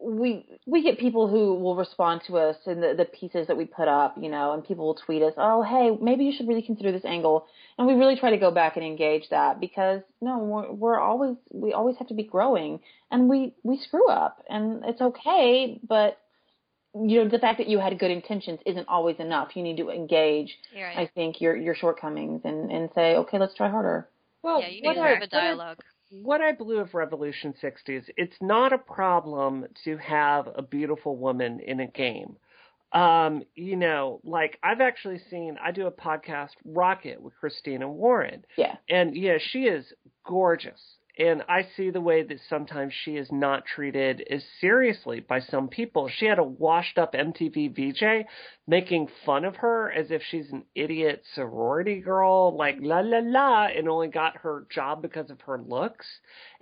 we 0.00 0.46
we 0.64 0.82
get 0.82 0.98
people 0.98 1.26
who 1.28 1.54
will 1.54 1.74
respond 1.74 2.22
to 2.28 2.36
us 2.38 2.56
and 2.66 2.80
the 2.82 2.94
the 2.96 3.04
pieces 3.04 3.48
that 3.48 3.56
we 3.56 3.64
put 3.64 3.88
up, 3.88 4.16
you 4.20 4.28
know, 4.28 4.52
and 4.52 4.64
people 4.64 4.86
will 4.86 4.94
tweet 4.94 5.22
us, 5.22 5.34
"Oh, 5.36 5.62
hey, 5.62 5.96
maybe 6.00 6.24
you 6.24 6.32
should 6.36 6.46
really 6.46 6.62
consider 6.62 6.92
this 6.92 7.04
angle." 7.04 7.46
And 7.76 7.86
we 7.86 7.94
really 7.94 8.14
try 8.16 8.30
to 8.30 8.36
go 8.38 8.50
back 8.52 8.76
and 8.76 8.84
engage 8.86 9.28
that 9.30 9.58
because 9.58 10.02
no, 10.20 10.38
we're 10.38 10.70
we're 10.72 11.00
always 11.00 11.36
we 11.52 11.72
always 11.72 11.96
have 11.96 12.06
to 12.08 12.14
be 12.14 12.22
growing, 12.22 12.78
and 13.10 13.28
we 13.28 13.54
we 13.64 13.76
screw 13.78 14.08
up, 14.08 14.44
and 14.48 14.84
it's 14.84 15.00
okay, 15.00 15.80
but. 15.86 16.18
You 16.94 17.22
know, 17.22 17.28
the 17.28 17.38
fact 17.38 17.58
that 17.58 17.68
you 17.68 17.78
had 17.78 17.96
good 17.98 18.10
intentions 18.10 18.60
isn't 18.64 18.88
always 18.88 19.16
enough. 19.20 19.54
You 19.54 19.62
need 19.62 19.76
to 19.76 19.90
engage, 19.90 20.58
right. 20.74 20.96
I 20.96 21.06
think, 21.14 21.40
your 21.40 21.54
your 21.54 21.74
shortcomings 21.74 22.40
and 22.44 22.72
and 22.72 22.88
say, 22.94 23.14
okay, 23.16 23.38
let's 23.38 23.54
try 23.54 23.68
harder. 23.68 24.08
well 24.42 24.60
yeah, 24.62 24.68
you 24.68 24.80
need 24.82 24.94
to 24.94 25.00
have 25.00 25.18
a 25.18 25.20
what 25.20 25.34
I- 25.34 25.40
dialogue. 25.40 25.80
What 26.11 26.40
I 26.40 26.52
blew 26.52 26.78
of 26.78 26.94
Revolution 26.94 27.54
60s, 27.62 28.04
it's 28.16 28.36
not 28.40 28.72
a 28.72 28.78
problem 28.78 29.66
to 29.84 29.96
have 29.98 30.48
a 30.54 30.62
beautiful 30.62 31.16
woman 31.16 31.61
in 31.61 31.80
a 31.80 31.86
game. 31.86 32.36
Um, 32.92 33.42
you 33.54 33.76
know, 33.76 34.20
like 34.24 34.59
I've 34.62 34.80
actually 34.80 35.20
seen, 35.30 35.59
I 35.62 35.72
do 35.72 35.86
a 35.86 35.92
podcast, 35.92 36.52
Rocket, 36.64 37.20
with 37.20 37.34
Christina 37.38 37.88
Warren. 37.88 38.44
Yeah. 38.56 38.76
And 38.88 39.14
yeah, 39.14 39.36
she 39.38 39.64
is 39.64 39.92
gorgeous. 40.26 40.80
And 41.18 41.42
I 41.48 41.66
see 41.76 41.90
the 41.90 42.00
way 42.00 42.22
that 42.22 42.38
sometimes 42.48 42.92
she 42.94 43.16
is 43.16 43.32
not 43.32 43.66
treated 43.66 44.24
as 44.30 44.44
seriously 44.60 45.18
by 45.18 45.40
some 45.40 45.66
people. 45.66 46.08
She 46.08 46.26
had 46.26 46.38
a 46.38 46.44
washed 46.44 46.96
up 46.96 47.12
MTV 47.12 47.74
VJ 47.74 48.28
making 48.68 49.08
fun 49.26 49.44
of 49.44 49.56
her 49.56 49.90
as 49.90 50.12
if 50.12 50.22
she's 50.30 50.48
an 50.52 50.62
idiot 50.76 51.24
sorority 51.34 51.98
girl, 52.00 52.56
like 52.56 52.76
la 52.80 53.00
la 53.00 53.18
la, 53.20 53.66
and 53.66 53.88
only 53.88 54.06
got 54.06 54.36
her 54.36 54.66
job 54.70 55.02
because 55.02 55.28
of 55.28 55.40
her 55.40 55.60
looks. 55.60 56.06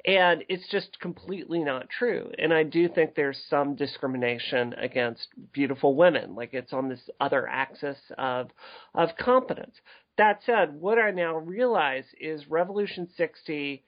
And 0.06 0.42
it's 0.48 0.68
just 0.70 1.00
completely 1.00 1.62
not 1.62 1.90
true. 1.90 2.30
And 2.38 2.54
I 2.54 2.62
do 2.62 2.88
think 2.88 3.14
there's 3.14 3.44
some 3.50 3.74
discrimination 3.74 4.72
against 4.78 5.28
beautiful 5.52 5.94
women. 5.94 6.34
Like 6.34 6.54
it's 6.54 6.72
on 6.72 6.88
this 6.88 7.10
other 7.20 7.46
axis 7.46 7.98
of 8.16 8.48
of 8.94 9.10
competence. 9.18 9.74
That 10.16 10.40
said, 10.46 10.80
what 10.80 10.98
I 10.98 11.10
now 11.10 11.36
realize 11.36 12.06
is 12.18 12.48
Revolution 12.48 13.10
60 13.18 13.84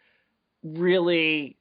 really 0.62 1.56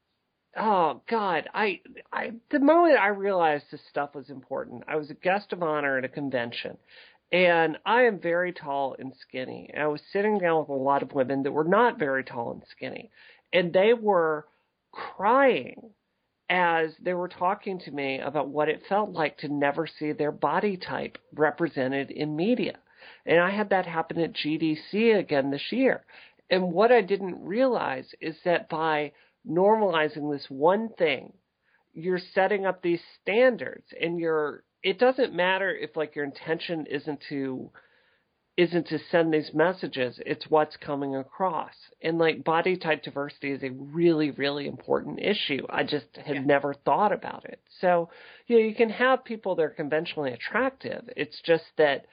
oh 0.58 1.02
god 1.10 1.48
i 1.54 1.80
i 2.12 2.32
the 2.52 2.60
moment 2.60 2.98
i 3.00 3.08
realized 3.08 3.66
this 3.72 3.82
stuff 3.90 4.16
was 4.16 4.30
important 4.30 4.84
i 4.88 4.96
was 4.96 5.10
a 5.10 5.16
guest 5.16 5.54
of 5.54 5.62
honor 5.62 5.98
at 5.98 6.06
a 6.06 6.10
convention 6.10 6.78
and 7.32 7.78
i 7.86 8.04
am 8.04 8.20
very 8.20 8.52
tall 8.52 8.96
and 8.98 9.14
skinny 9.20 9.70
and 9.74 9.84
i 9.84 9.88
was 9.88 10.02
sitting 10.12 10.40
down 10.40 10.60
with 10.60 10.70
a 10.70 10.74
lot 10.74 11.04
of 11.04 11.14
women 11.14 11.44
that 11.44 11.52
were 11.52 11.64
not 11.64 12.00
very 12.00 12.24
tall 12.24 12.52
and 12.52 12.64
skinny 12.72 13.12
and 13.54 13.72
they 13.74 13.94
were 13.94 14.46
crying 14.92 15.92
as 16.50 16.92
they 17.04 17.14
were 17.14 17.28
talking 17.28 17.78
to 17.80 17.92
me 17.92 18.20
about 18.20 18.48
what 18.48 18.70
it 18.70 18.82
felt 18.88 19.12
like 19.12 19.38
to 19.38 19.50
never 19.50 19.86
see 19.86 20.12
their 20.14 20.32
body 20.32 20.78
type 20.78 21.18
represented 21.36 22.10
in 22.10 22.36
media 22.36 22.78
and 23.26 23.40
i 23.40 23.52
had 23.52 23.70
that 23.70 23.86
happen 23.86 24.20
at 24.20 24.34
gdc 24.34 25.20
again 25.20 25.52
this 25.52 25.72
year 25.72 26.04
and 26.50 26.72
what 26.72 26.92
I 26.92 27.02
didn't 27.02 27.44
realize 27.44 28.14
is 28.22 28.36
that 28.46 28.70
by 28.70 29.12
normalizing 29.48 30.32
this 30.32 30.46
one 30.50 30.90
thing, 30.98 31.34
you're 31.94 32.20
setting 32.34 32.66
up 32.66 32.82
these 32.82 33.02
standards 33.22 33.88
and 34.00 34.20
you're 34.20 34.64
it 34.84 35.00
doesn't 35.00 35.34
matter 35.34 35.76
if 35.76 35.96
like 35.96 36.16
your 36.16 36.26
intention 36.26 36.86
isn't 36.86 37.22
to 37.30 37.72
isn't 38.58 38.88
to 38.88 38.98
send 39.12 39.32
these 39.32 39.52
messages, 39.54 40.20
it's 40.26 40.50
what's 40.50 40.76
coming 40.78 41.16
across. 41.16 41.74
And 42.02 42.18
like 42.18 42.44
body 42.44 42.76
type 42.76 43.04
diversity 43.04 43.52
is 43.52 43.62
a 43.64 43.70
really, 43.70 44.32
really 44.32 44.66
important 44.68 45.20
issue. 45.20 45.66
I 45.70 45.84
just 45.84 46.08
had 46.18 46.38
Yeah. 46.38 46.42
never 46.42 46.74
thought 46.74 47.12
about 47.12 47.46
it. 47.46 47.62
So, 47.80 48.10
you 48.48 48.58
know, 48.58 48.66
you 48.66 48.74
can 48.74 48.90
have 48.90 49.24
people 49.24 49.56
that 49.56 49.64
are 49.64 49.70
conventionally 49.70 50.34
attractive. 50.34 51.08
It's 51.16 51.40
just 51.42 51.66
that 51.78 52.08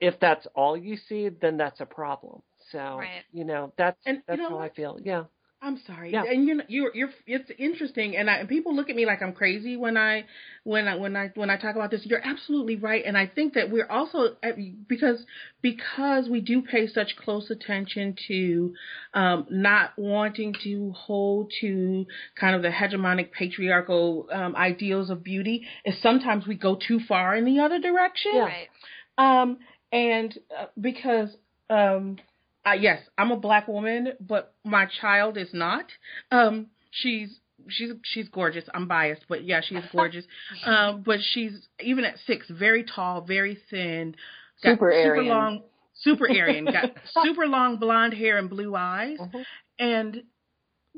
if 0.00 0.18
that's 0.18 0.46
all 0.54 0.76
you 0.76 0.96
see, 0.96 1.28
then 1.28 1.56
that's 1.56 1.80
a 1.80 1.86
problem. 1.86 2.42
So, 2.74 2.98
Right. 2.98 3.22
you 3.32 3.44
know, 3.44 3.72
that's 3.78 3.98
And 4.04 4.16
you 4.18 4.22
that's 4.26 4.40
know 4.40 4.50
how 4.50 4.58
I 4.58 4.68
feel. 4.68 4.98
Yeah. 5.02 5.24
I'm 5.62 5.80
sorry. 5.86 6.12
Yeah. 6.12 6.24
And 6.24 6.46
you 6.46 6.56
know, 6.56 6.64
you're 6.68 6.94
you're 6.94 7.10
it's 7.26 7.50
interesting 7.58 8.18
and 8.18 8.28
I 8.28 8.34
and 8.40 8.48
people 8.50 8.76
look 8.76 8.90
at 8.90 8.96
me 8.96 9.06
like 9.06 9.22
I'm 9.22 9.32
crazy 9.32 9.78
when 9.78 9.96
I 9.96 10.26
when 10.64 10.86
I 10.86 10.96
when 10.96 11.16
I 11.16 11.30
when 11.36 11.48
I 11.48 11.56
talk 11.56 11.74
about 11.74 11.90
this. 11.90 12.02
You're 12.04 12.20
absolutely 12.22 12.76
right 12.76 13.02
and 13.06 13.16
I 13.16 13.26
think 13.26 13.54
that 13.54 13.70
we're 13.70 13.86
also 13.88 14.36
uh, 14.42 14.48
because 14.86 15.24
because 15.62 16.28
we 16.28 16.42
do 16.42 16.60
pay 16.60 16.86
such 16.86 17.16
close 17.16 17.50
attention 17.50 18.14
to 18.28 18.74
um 19.14 19.46
not 19.48 19.92
wanting 19.96 20.54
to 20.64 20.92
hold 20.92 21.50
to 21.62 22.04
kind 22.38 22.54
of 22.54 22.60
the 22.60 22.68
hegemonic 22.68 23.32
patriarchal 23.32 24.28
um 24.32 24.54
ideals 24.56 25.08
of 25.08 25.24
beauty 25.24 25.66
is 25.86 25.94
sometimes 26.02 26.46
we 26.46 26.56
go 26.56 26.76
too 26.76 27.00
far 27.08 27.34
in 27.36 27.46
the 27.46 27.60
other 27.60 27.78
direction. 27.78 28.32
Yeah. 28.34 28.50
Right. 28.50 28.68
Um, 29.16 29.58
and 29.92 30.36
uh, 30.60 30.66
because 30.78 31.30
um, 31.70 32.18
uh, 32.66 32.72
yes, 32.72 33.00
I'm 33.18 33.30
a 33.30 33.36
black 33.36 33.68
woman, 33.68 34.12
but 34.20 34.54
my 34.64 34.86
child 35.00 35.36
is 35.36 35.48
not. 35.52 35.86
Um, 36.30 36.68
she's 36.90 37.38
she's 37.68 37.92
she's 38.04 38.28
gorgeous. 38.28 38.64
I'm 38.72 38.88
biased, 38.88 39.24
but 39.28 39.44
yeah, 39.44 39.60
she's 39.60 39.84
gorgeous. 39.92 40.24
um, 40.66 41.02
but 41.04 41.20
she's 41.20 41.68
even 41.80 42.04
at 42.04 42.16
six, 42.26 42.46
very 42.48 42.84
tall, 42.84 43.22
very 43.22 43.58
thin, 43.70 44.14
got 44.62 44.72
Super 44.72 44.92
Aryan. 44.92 45.28
long, 45.28 45.62
super 45.94 46.28
Aryan, 46.28 46.64
got 46.64 46.90
super 47.22 47.46
long 47.46 47.76
blonde 47.76 48.14
hair 48.14 48.38
and 48.38 48.48
blue 48.48 48.74
eyes, 48.74 49.18
Mhm. 49.18 49.44
and 49.78 50.22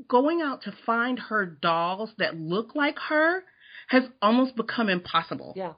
going 0.08 0.42
out 0.42 0.62
to 0.62 0.72
find 0.84 1.18
her 1.18 1.46
dolls 1.46 2.10
that 2.18 2.36
look 2.38 2.74
like 2.74 2.98
her 2.98 3.42
has 3.88 4.04
almost 4.20 4.54
become 4.56 4.88
impossible 4.88 5.54
Yeah. 5.56 5.72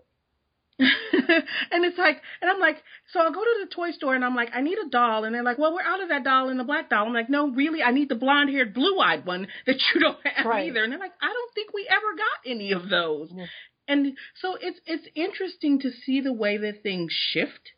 and 0.79 1.85
it's 1.85 1.99
like, 1.99 2.21
and 2.41 2.51
I'm 2.51 2.61
like, 2.61 2.83
so 3.13 3.21
I'll 3.21 3.33
go 3.33 3.43
to 3.43 3.57
the 3.65 3.71
toy 3.75 3.91
store 3.91 4.15
and 4.15 4.25
I'm 4.25 4.35
like, 4.37 4.51
I 4.55 4.61
need 4.61 4.79
a 4.79 4.89
doll. 4.89 5.25
And 5.25 5.35
they're 5.35 5.43
like, 5.43 5.59
well, 5.59 5.75
we're 5.75 5.83
out 5.83 6.03
of 6.03 6.09
that 6.11 6.25
doll 6.25 6.49
and 6.49 6.59
the 6.59 6.65
black 6.65 6.89
doll. 6.91 7.07
I'm 7.07 7.13
like, 7.13 7.29
no, 7.31 7.51
really, 7.51 7.83
I 7.83 7.91
need 7.91 8.09
the 8.09 8.15
blonde 8.15 8.51
haired, 8.51 8.75
blue 8.75 8.99
eyed 9.01 9.27
one 9.27 9.49
that 9.67 9.77
you 9.95 10.01
don't 10.01 10.19
have 10.27 10.47
Right. 10.47 10.69
either. 10.69 10.83
And 10.85 10.93
they're 10.93 10.99
like, 11.01 11.15
I 11.21 11.27
don't 11.33 11.55
think 11.55 11.73
we 11.75 11.87
ever 11.89 12.17
got 12.17 12.51
any 12.51 12.73
of 12.73 12.89
those. 12.89 13.31
Yeah. 13.35 13.47
And 13.89 14.17
so 14.41 14.57
it's, 14.61 14.79
it's 14.87 15.09
interesting 15.15 15.81
to 15.81 15.91
see 15.91 16.21
the 16.21 16.33
way 16.33 16.59
that 16.59 16.83
things 16.83 17.11
shift. 17.13 17.73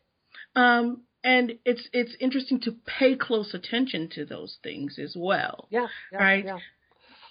Um, 0.55 1.03
and 1.23 1.53
it's, 1.65 1.87
it's 1.93 2.15
interesting 2.19 2.59
to 2.61 2.71
pay 2.85 3.15
close 3.15 3.53
attention 3.53 4.09
to 4.15 4.25
those 4.25 4.57
things 4.63 4.97
as 5.01 5.15
well. 5.17 5.67
Yeah, 5.69 5.87
yeah, 6.11 6.17
Right. 6.17 6.45
yeah. 6.45 6.57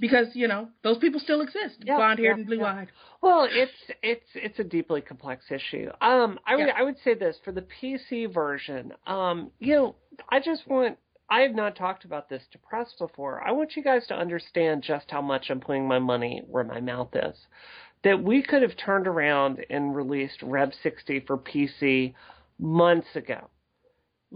Because, 0.00 0.28
you 0.34 0.48
know, 0.48 0.68
those 0.82 0.98
people 0.98 1.20
still 1.20 1.42
exist. 1.42 1.76
Yeah, 1.84 1.96
blonde 1.96 2.18
haired 2.18 2.36
yeah, 2.36 2.40
and 2.40 2.46
blue 2.46 2.58
yeah. 2.60 2.80
eyed. 2.80 2.88
Well, 3.22 3.46
it's 3.50 3.72
it's 4.02 4.26
it's 4.34 4.58
a 4.58 4.64
deeply 4.64 5.02
complex 5.02 5.44
issue. 5.50 5.90
Um, 6.00 6.38
I 6.46 6.56
would. 6.56 6.68
I 6.70 6.82
would 6.82 6.96
say 7.04 7.14
this 7.14 7.36
for 7.44 7.52
the 7.52 7.62
PC 7.82 8.32
version. 8.32 8.92
Um, 9.06 9.50
you 9.58 9.74
know, 9.74 9.96
I 10.30 10.40
just 10.40 10.66
want 10.66 10.96
I 11.30 11.40
have 11.40 11.54
not 11.54 11.76
talked 11.76 12.04
about 12.04 12.28
this 12.28 12.42
to 12.50 12.58
press 12.58 12.92
before. 12.98 13.46
I 13.46 13.52
want 13.52 13.76
you 13.76 13.84
guys 13.84 14.04
to 14.08 14.14
understand 14.14 14.82
just 14.82 15.10
how 15.10 15.22
much 15.22 15.46
I'm 15.48 15.60
putting 15.60 15.86
my 15.86 16.00
money 16.00 16.42
where 16.48 16.64
my 16.64 16.80
mouth 16.80 17.10
is. 17.14 17.36
That 18.02 18.22
we 18.22 18.42
could 18.42 18.62
have 18.62 18.76
turned 18.76 19.06
around 19.06 19.64
and 19.70 19.94
released 19.94 20.42
Rev 20.42 20.72
60 20.82 21.20
for 21.20 21.38
PC 21.38 22.14
months 22.58 23.06
ago. 23.14 23.48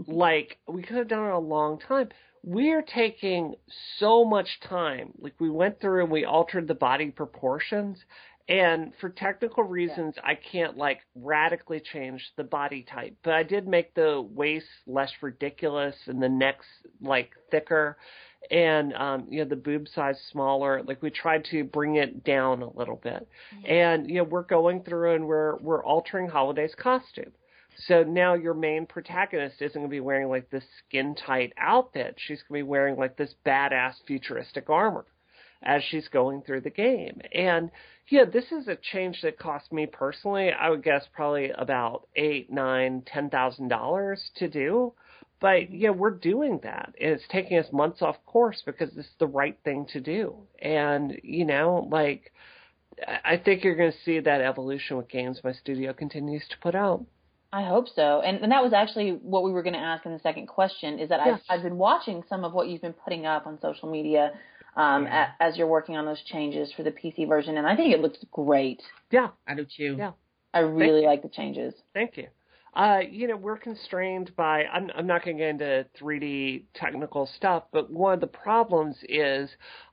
Like 0.06 0.58
we 0.68 0.82
could 0.82 0.98
have 0.98 1.08
done 1.08 1.26
it 1.26 1.32
a 1.32 1.38
long 1.38 1.80
time. 1.80 2.10
We're 2.46 2.82
taking 2.82 3.54
so 3.98 4.24
much 4.24 4.60
time. 4.68 5.12
Like 5.18 5.34
we 5.38 5.48
went 5.48 5.80
through 5.80 6.02
and 6.02 6.12
we 6.12 6.26
altered 6.26 6.68
the 6.68 6.74
body 6.74 7.10
proportions 7.10 8.04
and 8.48 8.92
for 9.00 9.08
technical 9.08 9.64
reasons 9.64 10.16
I 10.22 10.34
can't 10.34 10.76
like 10.76 11.00
radically 11.14 11.80
change 11.80 12.22
the 12.36 12.44
body 12.44 12.82
type. 12.82 13.16
But 13.22 13.32
I 13.32 13.42
did 13.42 13.66
make 13.66 13.94
the 13.94 14.20
waist 14.20 14.66
less 14.86 15.10
ridiculous 15.22 15.96
and 16.06 16.22
the 16.22 16.28
necks 16.28 16.66
like 17.00 17.30
thicker 17.50 17.96
and 18.50 18.92
um 18.92 19.26
you 19.30 19.42
know 19.42 19.48
the 19.48 19.56
boob 19.56 19.88
size 19.88 20.20
smaller. 20.30 20.82
Like 20.82 21.00
we 21.00 21.10
tried 21.10 21.46
to 21.46 21.64
bring 21.64 21.96
it 21.96 22.24
down 22.24 22.60
a 22.60 22.70
little 22.70 23.00
bit. 23.02 23.26
And 23.66 24.10
you 24.10 24.16
know 24.16 24.24
we're 24.24 24.42
going 24.42 24.82
through 24.82 25.14
and 25.14 25.26
we're 25.26 25.56
we're 25.56 25.82
altering 25.82 26.28
Holiday's 26.28 26.74
costume. 26.74 27.32
So 27.76 28.02
now 28.02 28.34
your 28.34 28.54
main 28.54 28.86
protagonist 28.86 29.60
isn't 29.60 29.74
going 29.74 29.86
to 29.86 29.90
be 29.90 30.00
wearing 30.00 30.28
like 30.28 30.50
this 30.50 30.64
skin 30.86 31.14
tight 31.14 31.52
outfit. 31.58 32.16
She's 32.18 32.42
going 32.42 32.60
to 32.60 32.64
be 32.64 32.68
wearing 32.68 32.96
like 32.96 33.16
this 33.16 33.34
badass 33.44 33.94
futuristic 34.06 34.70
armor 34.70 35.04
as 35.62 35.82
she's 35.82 36.08
going 36.08 36.42
through 36.42 36.60
the 36.60 36.70
game. 36.70 37.20
And 37.32 37.70
yeah, 38.08 38.24
this 38.24 38.52
is 38.52 38.68
a 38.68 38.76
change 38.76 39.22
that 39.22 39.38
cost 39.38 39.72
me 39.72 39.86
personally, 39.86 40.50
I 40.52 40.70
would 40.70 40.84
guess 40.84 41.06
probably 41.12 41.50
about 41.50 42.06
eight, 42.16 42.52
nine, 42.52 43.02
ten 43.06 43.30
thousand 43.30 43.68
dollars 43.68 44.30
to 44.36 44.48
do. 44.48 44.92
But 45.40 45.72
yeah, 45.72 45.90
we're 45.90 46.10
doing 46.10 46.60
that. 46.62 46.94
And 47.00 47.12
it's 47.12 47.24
taking 47.28 47.58
us 47.58 47.72
months 47.72 48.02
off 48.02 48.16
course 48.26 48.62
because 48.64 48.96
it's 48.96 49.08
the 49.18 49.26
right 49.26 49.58
thing 49.64 49.86
to 49.92 50.00
do. 50.00 50.36
And, 50.60 51.18
you 51.22 51.44
know, 51.44 51.88
like 51.90 52.32
I 53.06 53.34
I 53.34 53.36
think 53.38 53.64
you're 53.64 53.74
going 53.74 53.92
to 53.92 53.98
see 54.04 54.20
that 54.20 54.40
evolution 54.40 54.96
with 54.96 55.08
games 55.08 55.40
my 55.42 55.52
studio 55.52 55.92
continues 55.92 56.46
to 56.50 56.58
put 56.58 56.74
out. 56.74 57.04
I 57.54 57.62
hope 57.62 57.86
so. 57.94 58.20
And, 58.20 58.38
and 58.38 58.50
that 58.50 58.64
was 58.64 58.72
actually 58.72 59.10
what 59.22 59.44
we 59.44 59.52
were 59.52 59.62
going 59.62 59.74
to 59.74 59.78
ask 59.78 60.04
in 60.04 60.12
the 60.12 60.18
second 60.18 60.48
question 60.48 60.98
is 60.98 61.08
that 61.10 61.20
Yeah. 61.24 61.34
I've, 61.34 61.40
I've 61.58 61.62
been 61.62 61.78
watching 61.78 62.24
some 62.28 62.42
of 62.42 62.52
what 62.52 62.68
you've 62.68 62.82
been 62.82 62.92
putting 62.92 63.26
up 63.26 63.46
on 63.46 63.60
social 63.60 63.88
media 63.88 64.32
um, 64.76 65.04
Yeah. 65.04 65.28
a, 65.38 65.42
as 65.42 65.56
you're 65.56 65.68
working 65.68 65.96
on 65.96 66.04
those 66.04 66.20
changes 66.22 66.72
for 66.72 66.82
the 66.82 66.90
PC 66.90 67.28
version, 67.28 67.56
and 67.56 67.64
I 67.64 67.76
think 67.76 67.94
it 67.94 68.00
looks 68.00 68.18
great. 68.32 68.82
Yeah, 69.12 69.28
I 69.46 69.54
do 69.54 69.64
too. 69.64 69.94
Yeah. 69.96 70.12
I 70.52 70.60
really 70.60 71.02
you. 71.02 71.06
like 71.06 71.22
the 71.22 71.28
changes. 71.28 71.74
Thank 71.94 72.16
you. 72.16 72.26
Uh, 72.74 73.00
you 73.08 73.28
know, 73.28 73.36
we're 73.36 73.56
constrained 73.56 74.34
by, 74.34 74.64
I'm, 74.64 74.90
I'm 74.96 75.06
not 75.06 75.24
going 75.24 75.36
to 75.36 75.42
get 75.44 75.50
into 75.50 75.86
3D 76.00 76.64
technical 76.74 77.26
stuff, 77.36 77.62
but 77.72 77.88
one 77.88 78.14
of 78.14 78.20
the 78.20 78.26
problems 78.26 78.96
is 79.08 79.48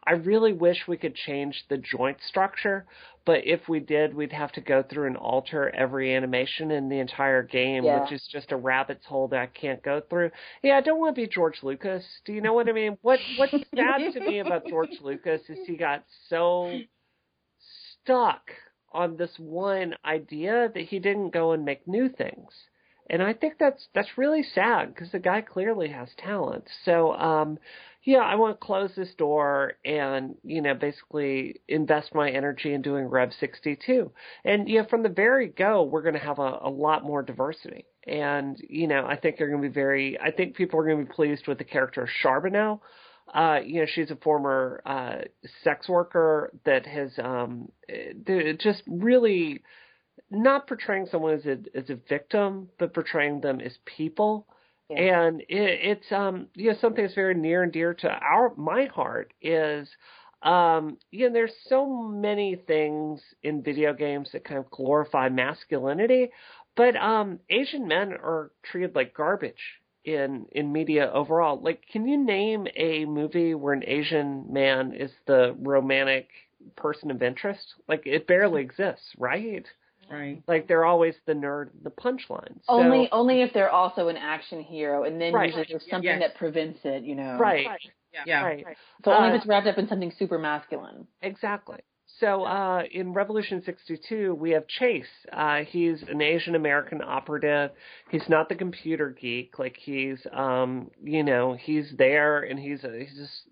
I 0.08 0.14
really 0.14 0.52
wish 0.54 0.88
we 0.88 0.98
could 0.98 1.14
change 1.14 1.64
the 1.70 1.78
joint 1.78 2.18
structure, 2.28 2.88
but 3.24 3.46
if 3.46 3.70
we 3.70 3.80
did, 3.80 4.16
we'd 4.16 4.32
have 4.32 4.52
to 4.54 4.62
go 4.62 4.82
through 4.82 5.06
and 5.06 5.16
alter 5.18 5.70
every 5.76 6.16
animation 6.16 6.72
in 6.72 6.90
the 6.90 6.98
entire 6.98 7.44
game, 7.44 7.84
Yeah. 7.84 8.02
which 8.02 8.14
is 8.14 8.28
just 8.32 8.52
a 8.52 8.58
rabbit's 8.58 9.06
hole 9.06 9.28
that 9.28 9.40
I 9.40 9.46
can't 9.46 9.84
go 9.84 10.02
through. 10.10 10.32
Yeah, 10.64 10.78
I 10.78 10.82
don't 10.82 11.00
want 11.00 11.16
to 11.16 11.22
be 11.22 11.28
George 11.28 11.60
Lucas. 11.62 12.04
Do 12.26 12.34
you 12.34 12.42
know 12.42 12.54
what 12.54 12.68
I 12.68 12.72
mean? 12.72 12.98
What 13.04 13.20
What's 13.38 13.52
sad 13.52 14.12
to 14.14 14.20
me 14.22 14.40
about 14.40 14.66
George 14.68 14.98
Lucas 15.04 15.42
is 15.50 15.60
he 15.68 15.78
got 15.78 16.04
so 16.30 16.80
stuck 18.02 18.42
on 18.92 19.18
this 19.18 19.32
one 19.38 19.96
idea 20.04 20.70
that 20.74 20.82
he 20.86 20.98
didn't 21.00 21.30
go 21.30 21.52
and 21.52 21.64
make 21.64 21.88
new 21.88 22.10
things. 22.10 22.52
And 23.12 23.22
I 23.22 23.34
think 23.34 23.56
that's 23.60 23.88
that's 23.94 24.18
really 24.18 24.42
sad 24.42 24.96
because 24.96 25.12
the 25.12 25.20
guy 25.20 25.42
clearly 25.42 25.90
has 25.90 26.10
talent. 26.18 26.68
So 26.86 27.14
um 27.14 27.60
yeah, 28.04 28.20
I 28.20 28.36
want 28.36 28.60
to 28.60 28.66
close 28.66 28.92
this 28.96 29.14
door 29.16 29.74
and, 29.86 30.36
you 30.44 30.62
know, 30.62 30.74
basically 30.74 31.62
invest 31.68 32.16
my 32.16 32.32
energy 32.32 32.74
in 32.74 32.82
doing 32.82 33.06
Rev 33.06 33.32
62. 33.40 34.12
And, 34.44 34.68
yeah, 34.68 34.86
from 34.90 35.04
the 35.04 35.10
very 35.10 35.48
go, 35.48 35.84
we're 35.84 36.02
going 36.02 36.16
to 36.16 36.20
have 36.20 36.40
a, 36.40 36.60
a 36.64 36.70
lot 36.70 37.04
more 37.04 37.22
diversity. 37.22 37.86
And, 38.08 38.58
you 38.68 38.88
know, 38.88 39.06
I 39.06 39.18
think 39.18 39.38
you're 39.38 39.50
going 39.50 39.62
to 39.62 39.70
be 39.70 39.74
very, 39.74 40.20
I 40.20 40.32
think 40.32 40.56
people 40.56 40.80
are 40.80 40.86
going 40.86 40.98
to 40.98 41.06
be 41.06 41.14
pleased 41.14 41.48
with 41.48 41.60
the 41.60 41.64
character 41.64 42.10
Charbonneau. 42.24 42.82
Uh, 43.32 43.60
you 43.64 43.82
know, 43.82 43.88
she's 43.94 44.10
a 44.10 44.16
former 44.16 44.82
uh, 44.84 45.18
sex 45.64 45.88
worker 45.88 46.52
that 46.66 46.88
has 46.88 47.12
um, 47.24 47.72
eh, 47.88 48.54
just 48.60 48.82
really 48.88 49.62
not 50.32 50.68
portraying 50.68 51.08
someone 51.08 51.34
as 51.36 51.46
a 51.46 51.58
as 51.76 51.90
a 51.90 51.96
victim, 52.10 52.70
but 52.80 52.94
portraying 52.94 53.42
them 53.42 53.62
as 53.62 53.78
people. 53.86 54.48
Yeah. 54.90 54.98
And 55.24 55.42
it, 55.42 55.48
it's 55.50 56.12
um 56.12 56.48
you 56.56 56.72
know 56.72 56.78
something 56.80 57.04
that's 57.04 57.16
very 57.16 57.36
near 57.36 57.64
and 57.64 57.72
dear 57.72 57.94
to 57.96 58.10
our 58.10 58.54
my 58.56 58.86
heart 58.86 59.34
is 59.42 59.90
um 60.44 60.98
you 61.12 61.28
know 61.28 61.34
there's 61.34 61.54
so 61.68 61.86
many 61.88 62.56
things 62.56 63.22
in 63.44 63.62
video 63.64 63.94
games 63.94 64.30
that 64.32 64.44
kind 64.46 64.60
of 64.60 64.70
glorify 64.72 65.30
masculinity, 65.30 66.32
but 66.76 66.96
um 66.96 67.40
Asian 67.50 67.88
men 67.88 68.14
are 68.14 68.52
treated 68.64 68.96
like 68.96 69.14
garbage 69.14 69.80
in 70.04 70.46
in 70.52 70.72
media 70.72 71.12
overall. 71.14 71.60
Like 71.62 71.84
can 71.92 72.08
you 72.08 72.18
name 72.18 72.68
a 72.76 73.06
movie 73.06 73.54
where 73.54 73.74
an 73.74 73.84
Asian 73.86 74.52
man 74.52 74.94
is 74.94 75.12
the 75.28 75.56
romantic 75.60 76.30
person 76.76 77.12
of 77.12 77.22
interest? 77.22 77.76
Like 77.88 78.04
it 78.08 78.28
barely 78.28 78.62
exists, 78.70 79.14
right? 79.18 79.66
Right. 80.12 80.44
Like 80.48 80.68
they're 80.68 80.86
always 80.86 81.16
the 81.26 81.34
nerd, 81.34 81.70
the 81.84 81.90
punchline. 81.92 82.60
So, 82.64 82.74
only 82.74 83.10
only 83.12 83.42
if 83.42 83.54
they're 83.54 83.70
also 83.72 84.08
an 84.10 84.18
action 84.18 84.62
hero, 84.62 85.04
and 85.04 85.20
then 85.20 85.34
Right. 85.34 85.48
usually 85.48 85.66
there's 85.70 85.90
something 85.90 86.04
Yes. 86.04 86.20
that 86.20 86.36
prevents 86.36 86.80
it. 86.84 87.04
You 87.04 87.16
know, 87.16 87.38
right, 87.38 87.68
Yeah. 88.26 88.44
right, 88.44 88.78
So 89.06 89.14
only 89.14 89.30
Uh, 89.30 89.32
if 89.34 89.38
it's 89.40 89.46
wrapped 89.48 89.68
up 89.68 89.78
in 89.78 89.88
something 89.88 90.12
super 90.12 90.38
masculine. 90.38 91.08
exactly. 91.22 91.80
So 92.20 92.44
uh, 92.44 92.84
in 92.92 93.14
Revolution 93.14 93.62
62, 93.64 94.36
we 94.36 94.52
have 94.52 94.68
Chase. 94.68 95.08
Uh, 95.32 95.64
he's 95.64 96.04
an 96.04 96.22
Asian 96.22 96.56
American 96.56 97.02
operative. 97.02 97.72
He's 98.10 98.28
not 98.28 98.50
the 98.50 98.56
computer 98.56 99.10
geek. 99.12 99.58
Like 99.58 99.78
he's, 99.78 100.28
um, 100.34 100.92
you 101.02 101.24
know, 101.24 101.54
he's 101.54 101.90
there 101.98 102.42
and 102.42 102.60
he's 102.60 102.84
a, 102.84 103.00
he's 103.00 103.16
just 103.16 103.48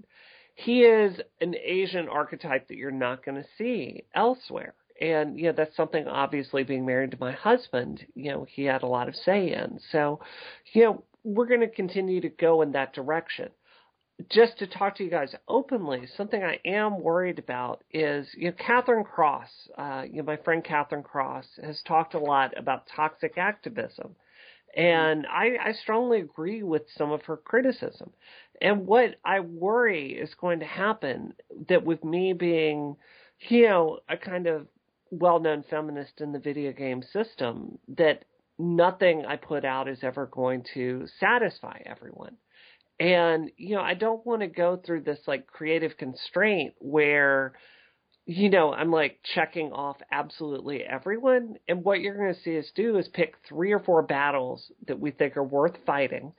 he 0.56 0.84
is 0.84 1.22
an 1.40 1.56
Asian 1.56 2.10
archetype 2.10 2.68
that 2.68 2.76
you're 2.76 2.92
not 2.92 3.24
going 3.24 3.42
to 3.42 3.48
see 3.58 4.04
elsewhere. 4.14 4.74
And 5.02 5.40
you 5.40 5.46
know 5.46 5.54
that's 5.54 5.76
something 5.76 6.08
obviously 6.08 6.64
being 6.64 6.86
married 6.86 7.12
to 7.12 7.18
my 7.20 7.32
husband, 7.32 8.06
you 8.16 8.32
know, 8.32 8.46
he 8.50 8.64
had 8.64 8.84
a 8.84 8.88
lot 8.88 9.08
of 9.08 9.16
say 9.16 9.54
in. 9.54 9.80
So, 9.92 10.20
you 10.74 10.84
know, 10.84 11.04
we're 11.24 11.48
going 11.48 11.62
to 11.62 11.68
continue 11.70 12.22
to 12.22 12.30
go 12.30 12.62
in 12.62 12.74
that 12.74 12.94
direction. 12.94 13.50
Just 14.30 14.60
to 14.60 14.68
talk 14.68 14.98
to 14.98 15.04
you 15.06 15.10
guys 15.10 15.34
openly, 15.48 16.06
something 16.18 16.44
I 16.44 16.60
am 16.66 17.00
worried 17.00 17.40
about 17.40 17.84
is, 17.92 18.28
you 18.36 18.50
know, 18.50 18.56
Katherine 18.58 19.06
Cross, 19.06 19.48
uh, 19.78 20.04
you 20.06 20.18
know, 20.18 20.24
my 20.24 20.36
friend 20.36 20.62
Katherine 20.62 21.04
Cross 21.04 21.46
has 21.64 21.82
talked 21.88 22.16
a 22.16 22.20
lot 22.20 22.58
about 22.58 22.88
toxic 22.94 23.38
activism. 23.38 24.16
And 24.76 25.26
I, 25.26 25.58
I 25.64 25.72
strongly 25.72 26.20
agree 26.20 26.64
with 26.64 26.84
some 26.98 27.12
of 27.12 27.24
her 27.24 27.38
criticism. 27.38 28.12
And 28.62 28.86
what 28.86 29.16
I 29.24 29.40
worry 29.40 30.12
is 30.12 30.34
going 30.36 30.60
to 30.60 30.66
happen 30.66 31.34
that 31.70 31.86
with 31.86 32.04
me 32.04 32.34
being, 32.34 32.98
you 33.48 33.68
know, 33.68 34.00
a 34.10 34.18
kind 34.18 34.48
of 34.48 34.68
well 35.12 35.40
known 35.40 35.64
feminist 35.70 36.22
in 36.22 36.32
the 36.32 36.40
video 36.40 36.72
game 36.72 37.04
system, 37.14 37.80
that 37.98 38.26
nothing 38.58 39.26
I 39.26 39.38
put 39.38 39.66
out 39.66 39.88
is 39.88 40.00
ever 40.04 40.26
going 40.26 40.66
to 40.74 41.08
satisfy 41.20 41.80
everyone. 41.86 42.36
And, 43.00 43.52
you 43.56 43.76
know, 43.76 43.82
I 43.82 43.94
don't 43.94 44.26
want 44.26 44.42
to 44.42 44.48
go 44.48 44.76
through 44.76 45.02
this 45.02 45.20
like 45.26 45.48
creative 45.48 45.98
constraint 45.98 46.74
where, 46.80 47.54
you 48.26 48.50
know, 48.50 48.74
I'm 48.74 48.92
like 48.92 49.20
checking 49.34 49.72
off 49.72 49.98
absolutely 50.12 50.84
everyone. 50.84 51.56
And 51.68 51.84
what 51.84 52.02
you're 52.02 52.18
going 52.18 52.34
to 52.34 52.42
see 52.42 52.60
us 52.60 52.70
do 52.76 52.98
is 52.98 53.08
pick 53.08 53.36
three 53.48 53.72
or 53.72 53.80
four 53.80 54.02
battles 54.02 54.70
that 54.88 55.00
we 55.00 55.12
think 55.12 55.38
are 55.38 55.44
worth 55.44 55.78
fighting. 55.86 56.34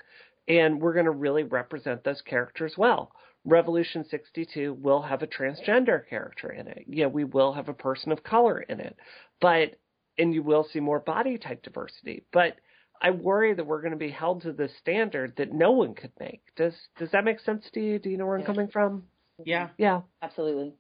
And 0.47 0.81
we're 0.81 0.93
going 0.93 1.07
to 1.07 1.11
really 1.13 1.45
represent 1.45 2.05
those 2.05 2.21
characters 2.21 2.75
well. 2.77 3.13
Revolution 3.45 4.05
62 4.11 4.75
will 4.75 5.03
have 5.03 5.23
a 5.23 5.27
transgender 5.27 6.07
character 6.09 6.51
in 6.51 6.67
it. 6.67 6.85
Yeah, 6.87 7.07
we 7.07 7.25
will 7.25 7.53
have 7.55 7.69
a 7.69 7.75
person 7.75 8.13
of 8.13 8.23
color 8.23 8.61
in 8.61 8.81
it. 8.81 8.97
But 9.41 9.79
and 10.19 10.35
you 10.35 10.43
will 10.43 10.67
see 10.71 10.81
more 10.81 11.01
body 11.01 11.39
type 11.39 11.63
diversity. 11.63 12.25
But 12.33 12.57
I 13.01 13.11
worry 13.11 13.55
that 13.55 13.67
we're 13.67 13.81
going 13.81 13.93
to 13.93 13.99
be 13.99 14.11
held 14.11 14.43
to 14.43 14.53
this 14.53 14.73
standard 14.79 15.35
that 15.39 15.53
no 15.53 15.71
one 15.73 15.95
could 15.95 16.13
make. 16.21 16.43
Does 16.57 16.75
does 16.99 17.11
that 17.13 17.25
make 17.25 17.41
sense 17.41 17.65
to 17.73 17.81
you? 17.81 17.99
Do 17.99 18.11
you 18.11 18.19
know 18.19 18.27
where 18.27 18.39
I'm 18.39 18.45
coming 18.45 18.69
from? 18.69 19.05
Yeah. 19.45 19.69
Yeah. 19.79 20.03
Absolutely. 20.21 20.75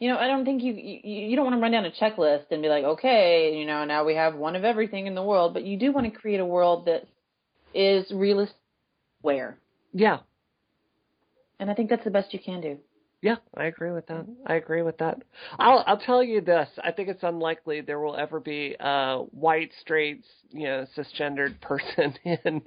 You 0.00 0.08
know, 0.08 0.16
I 0.16 0.28
don't 0.28 0.44
think 0.44 0.62
you, 0.62 0.72
you 0.72 1.00
you 1.02 1.36
don't 1.36 1.44
want 1.44 1.56
to 1.56 1.60
run 1.60 1.72
down 1.72 1.84
a 1.84 1.90
checklist 1.90 2.44
and 2.50 2.62
be 2.62 2.68
like, 2.68 2.84
okay, 2.84 3.58
you 3.58 3.66
know, 3.66 3.84
now 3.84 4.04
we 4.04 4.14
have 4.14 4.36
one 4.36 4.56
of 4.56 4.64
everything 4.64 5.06
in 5.06 5.14
the 5.14 5.22
world, 5.22 5.52
but 5.52 5.64
you 5.64 5.76
do 5.78 5.92
want 5.92 6.12
to 6.12 6.18
create 6.18 6.40
a 6.40 6.46
world 6.46 6.86
that 6.86 7.06
is 7.74 8.10
realistic, 8.12 8.56
where, 9.20 9.58
Yeah. 9.92 10.20
And 11.58 11.70
I 11.70 11.74
think 11.74 11.90
that's 11.90 12.04
the 12.04 12.10
best 12.10 12.32
you 12.32 12.40
can 12.40 12.60
do. 12.60 12.78
Yeah, 13.20 13.36
I 13.56 13.64
agree 13.64 13.90
with 13.90 14.06
that. 14.06 14.26
I 14.46 14.54
agree 14.54 14.82
with 14.82 14.98
that. 14.98 15.20
I'll 15.58 15.82
I'll 15.88 15.98
tell 15.98 16.22
you 16.22 16.40
this. 16.40 16.68
I 16.84 16.92
think 16.92 17.08
it's 17.08 17.24
unlikely 17.24 17.80
there 17.80 17.98
will 17.98 18.14
ever 18.14 18.38
be 18.38 18.76
a 18.78 19.16
white, 19.32 19.72
straight, 19.80 20.24
you 20.52 20.68
know, 20.68 20.86
cisgendered 20.96 21.60
person 21.60 22.14
in 22.24 22.62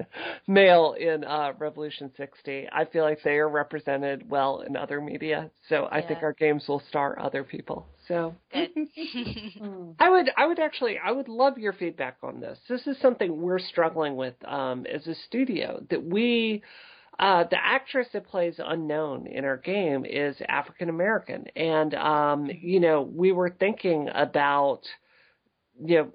male 0.48 0.96
in 1.00 1.24
uh 1.24 1.54
Revolution 1.58 2.12
60. 2.18 2.68
I 2.70 2.84
feel 2.84 3.06
like 3.06 3.20
they 3.24 3.38
are 3.38 3.48
represented 3.48 4.30
well 4.30 4.60
in 4.68 4.76
other 4.76 5.00
media. 5.00 5.50
So 5.70 5.88
I 5.89 6.02
think 6.02 6.22
our 6.22 6.34
games 6.34 6.66
will 6.68 6.84
star 6.89 7.18
other 7.18 7.46
people. 7.46 7.88
So 8.08 8.36
Hmm. 9.58 9.92
I 10.00 10.10
would 10.10 10.32
I 10.36 10.48
would 10.48 10.60
actually 10.60 10.98
I 11.04 11.12
would 11.12 11.30
love 11.30 11.58
your 11.58 11.74
feedback 11.74 12.18
on 12.24 12.42
this. 12.42 12.58
This 12.68 12.86
is 12.88 12.98
something 13.02 13.42
we're 13.42 13.60
struggling 13.60 14.16
with 14.18 14.34
um 14.46 14.86
as 14.86 15.08
a 15.08 15.16
studio 15.28 15.82
that 15.89 16.04
we 16.04 16.62
uh 17.22 17.43
the 17.49 17.57
actress 17.57 18.07
that 18.13 18.28
plays 18.28 18.55
unknown 18.63 19.28
in 19.28 19.45
our 19.45 19.57
game 19.57 20.05
is 20.05 20.36
African 20.47 20.89
American 20.89 21.45
and 21.55 21.93
um 21.95 22.49
you 22.61 22.80
know 22.80 23.01
we 23.01 23.32
were 23.32 23.49
thinking 23.49 24.09
about 24.13 24.82
you 25.84 25.97
know 25.97 26.11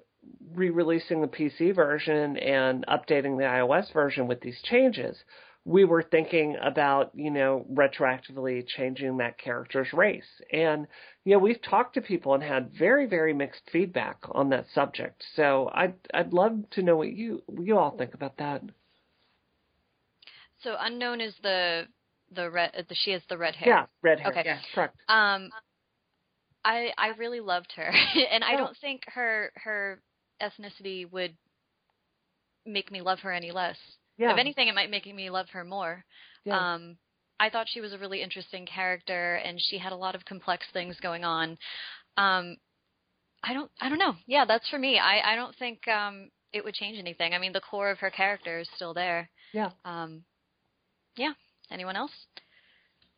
re-releasing 0.53 1.21
the 1.21 1.27
PC 1.27 1.73
version 1.73 2.37
and 2.37 2.85
updating 2.87 3.37
the 3.37 3.43
iOS 3.43 3.91
version 3.93 4.27
with 4.27 4.41
these 4.41 4.61
changes 4.63 5.17
we 5.67 5.83
were 5.83 6.01
thinking 6.01 6.55
about, 6.61 7.11
you 7.13 7.29
know, 7.29 7.65
retroactively 7.71 8.65
changing 8.65 9.17
that 9.17 9.37
character's 9.37 9.91
race. 9.91 10.41
And, 10.53 10.87
you 11.25 11.33
know, 11.33 11.39
we've 11.39 11.61
talked 11.61 11.95
to 11.95 12.01
people 12.01 12.33
and 12.33 12.41
had 12.41 12.71
very, 12.79 13.05
very 13.05 13.33
mixed 13.33 13.69
feedback 13.69 14.17
on 14.31 14.49
that 14.51 14.67
subject. 14.73 15.21
So 15.35 15.69
I'd, 15.73 15.95
I'd 16.13 16.31
love 16.31 16.57
to 16.71 16.81
know 16.81 16.95
what 16.95 17.11
you, 17.11 17.43
you 17.59 17.77
all 17.77 17.97
think 17.97 18.13
about 18.13 18.37
that. 18.37 18.63
So 20.63 20.75
unknown 20.79 21.21
is 21.21 21.33
the 21.43 21.87
the 22.35 22.49
red. 22.49 22.71
The, 22.89 22.95
she 22.95 23.11
has 23.11 23.21
the 23.29 23.37
red 23.37 23.55
hair. 23.55 23.69
Yeah, 23.69 23.85
red 24.01 24.19
hair. 24.19 24.31
Okay. 24.31 24.43
Yeah, 24.45 24.59
correct. 24.73 24.95
Um, 25.07 25.49
I 26.65 26.91
I 26.97 27.09
really 27.17 27.39
loved 27.39 27.71
her, 27.75 27.89
and 28.31 28.43
I 28.43 28.53
Oh. 28.55 28.57
don't 28.57 28.77
think 28.77 29.03
her 29.13 29.51
her 29.55 30.01
ethnicity 30.41 31.09
would 31.11 31.35
make 32.65 32.91
me 32.91 33.01
love 33.01 33.19
her 33.19 33.31
any 33.31 33.51
less. 33.51 33.77
Yeah. 34.17 34.31
If 34.33 34.37
anything, 34.39 34.67
it 34.67 34.75
might 34.75 34.89
make 34.89 35.05
me 35.05 35.29
love 35.29 35.47
her 35.51 35.63
more. 35.63 36.03
yeah. 36.43 36.73
Um, 36.73 36.97
I 37.39 37.51
thought 37.51 37.67
she 37.69 37.81
was 37.81 37.93
a 37.93 37.99
really 37.99 38.23
interesting 38.23 38.65
character, 38.65 39.35
and 39.35 39.61
she 39.61 39.77
had 39.77 39.91
a 39.91 39.95
lot 39.95 40.15
of 40.15 40.25
complex 40.25 40.65
things 40.73 40.99
going 41.01 41.23
on. 41.23 41.51
Um, 42.17 42.57
I 43.43 43.53
don't, 43.53 43.69
I 43.79 43.89
don't 43.89 43.99
know. 43.99 44.15
Yeah, 44.25 44.43
that's 44.45 44.67
for 44.69 44.79
me. 44.79 44.97
I, 44.97 45.33
I 45.33 45.35
don't 45.35 45.55
think 45.57 45.87
um, 45.87 46.31
it 46.51 46.63
would 46.63 46.73
change 46.73 46.97
anything. 46.97 47.35
I 47.35 47.37
mean, 47.37 47.53
the 47.53 47.61
core 47.61 47.91
of 47.91 47.99
her 47.99 48.09
character 48.09 48.57
is 48.59 48.67
still 48.75 48.95
there. 48.95 49.29
Yeah. 49.53 49.69
Um, 49.85 50.23
yeah. 51.17 51.33
Anyone 51.71 51.95
else? 51.95 52.11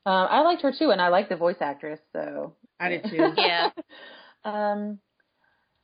Um, 0.05 0.27
I 0.29 0.41
liked 0.41 0.61
her 0.63 0.73
too, 0.77 0.89
and 0.91 1.01
I 1.01 1.09
like 1.09 1.29
the 1.29 1.35
voice 1.35 1.57
actress, 1.59 1.99
so 2.13 2.55
I 2.79 2.89
did 2.89 3.05
too. 3.09 3.33
Yeah. 3.37 3.69
um, 4.43 4.99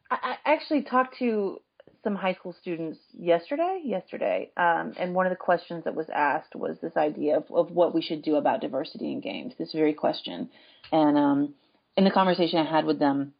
I, 0.10 0.36
I 0.46 0.54
actually 0.54 0.84
talked 0.84 1.18
to 1.20 1.60
some 2.04 2.16
high 2.16 2.34
school 2.34 2.56
students 2.60 3.00
yesterday. 3.14 3.82
Yesterday, 3.84 4.52
um, 4.58 4.94
and 4.98 5.14
one 5.14 5.26
of 5.26 5.32
the 5.32 5.36
questions 5.36 5.84
that 5.84 5.96
was 5.96 6.08
asked 6.14 6.56
was 6.56 6.78
this 6.82 6.96
idea 6.98 7.38
of, 7.38 7.46
of 7.52 7.72
what 7.72 7.94
we 7.94 8.02
should 8.02 8.22
do 8.22 8.36
about 8.36 8.62
diversity 8.62 9.12
in 9.12 9.22
games. 9.22 9.54
This 9.58 9.74
very 9.74 9.94
question, 9.94 10.50
and 10.92 11.18
um, 11.18 11.54
in 11.98 12.04
the 12.04 12.12
conversation 12.12 12.60
I 12.60 12.70
had 12.70 12.86
with 12.86 13.00
them, 13.00 13.34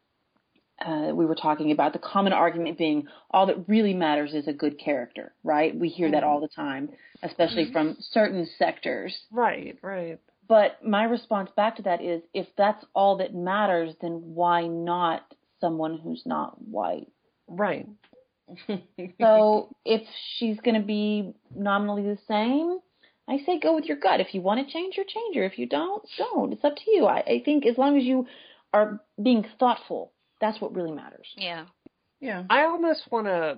uh, 0.84 1.12
we 1.14 1.26
were 1.26 1.36
talking 1.36 1.72
about 1.72 1.94
the 1.94 2.00
common 2.00 2.34
argument 2.34 2.78
being 2.78 3.08
all 3.32 3.46
that 3.48 3.68
really 3.68 3.94
matters 3.94 4.34
is 4.34 4.48
a 4.48 4.54
good 4.54 4.78
character, 4.78 5.34
right? 5.44 5.78
We 5.78 5.90
hear 5.90 6.12
that 6.12 6.24
all 6.24 6.42
the 6.42 6.50
time, 6.50 6.90
especially 7.24 7.72
from 7.72 7.98
certain 8.00 8.48
sectors. 8.58 9.16
Right, 9.32 9.78
right. 9.82 10.20
But 10.48 10.86
my 10.86 11.06
response 11.06 11.50
back 11.56 11.78
to 11.78 11.84
that 11.84 12.02
is 12.02 12.22
if 12.34 12.48
that's 12.58 12.84
all 12.94 13.18
that 13.18 13.34
matters, 13.34 13.96
then 14.02 14.22
why 14.36 14.68
not 14.68 15.22
someone 15.60 15.98
who's 15.98 16.24
not 16.26 16.62
white? 16.62 17.08
Right. 17.48 17.88
So 19.20 19.76
if 19.86 20.04
she's 20.38 20.60
going 20.60 20.80
to 20.80 20.86
be 20.86 21.34
nominally 21.56 22.04
the 22.04 22.20
same, 22.28 22.78
I 23.28 23.40
say 23.46 23.60
go 23.60 23.74
with 23.74 23.86
your 23.86 23.98
gut. 23.98 24.20
If 24.20 24.34
you 24.36 24.42
want 24.42 24.66
to 24.66 24.72
change 24.72 24.96
her, 24.98 25.04
change 25.04 25.36
her. 25.36 25.44
If 25.44 25.58
you 25.58 25.66
don't, 25.68 26.04
don't. 26.18 26.54
It's 26.54 26.64
up 26.64 26.76
to 26.76 26.92
you. 26.92 27.06
I, 27.06 27.18
I 27.22 27.42
think 27.44 27.66
as 27.66 27.78
long 27.78 27.98
as 27.98 28.04
you 28.04 28.28
are 28.72 29.02
being 29.22 29.46
thoughtful, 29.60 30.12
that's 30.42 30.60
what 30.62 30.76
really 30.76 30.92
matters. 30.92 31.28
Yeah. 31.38 31.66
yeah. 32.20 32.44
I 32.50 32.64
almost 32.64 33.04
want 33.12 33.28
to, 33.28 33.34
uh, 33.34 33.58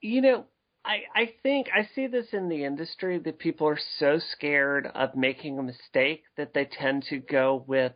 you 0.00 0.20
know, 0.20 0.44
I 0.84 1.02
I 1.14 1.32
think 1.42 1.68
I 1.74 1.88
see 1.94 2.06
this 2.06 2.26
in 2.32 2.48
the 2.48 2.64
industry 2.64 3.18
that 3.18 3.38
people 3.38 3.66
are 3.68 3.78
so 3.98 4.18
scared 4.32 4.86
of 4.94 5.16
making 5.16 5.58
a 5.58 5.62
mistake 5.62 6.24
that 6.36 6.52
they 6.54 6.66
tend 6.66 7.04
to 7.10 7.18
go 7.18 7.64
with 7.66 7.92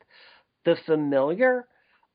the 0.65 0.77
familiar. 0.87 1.67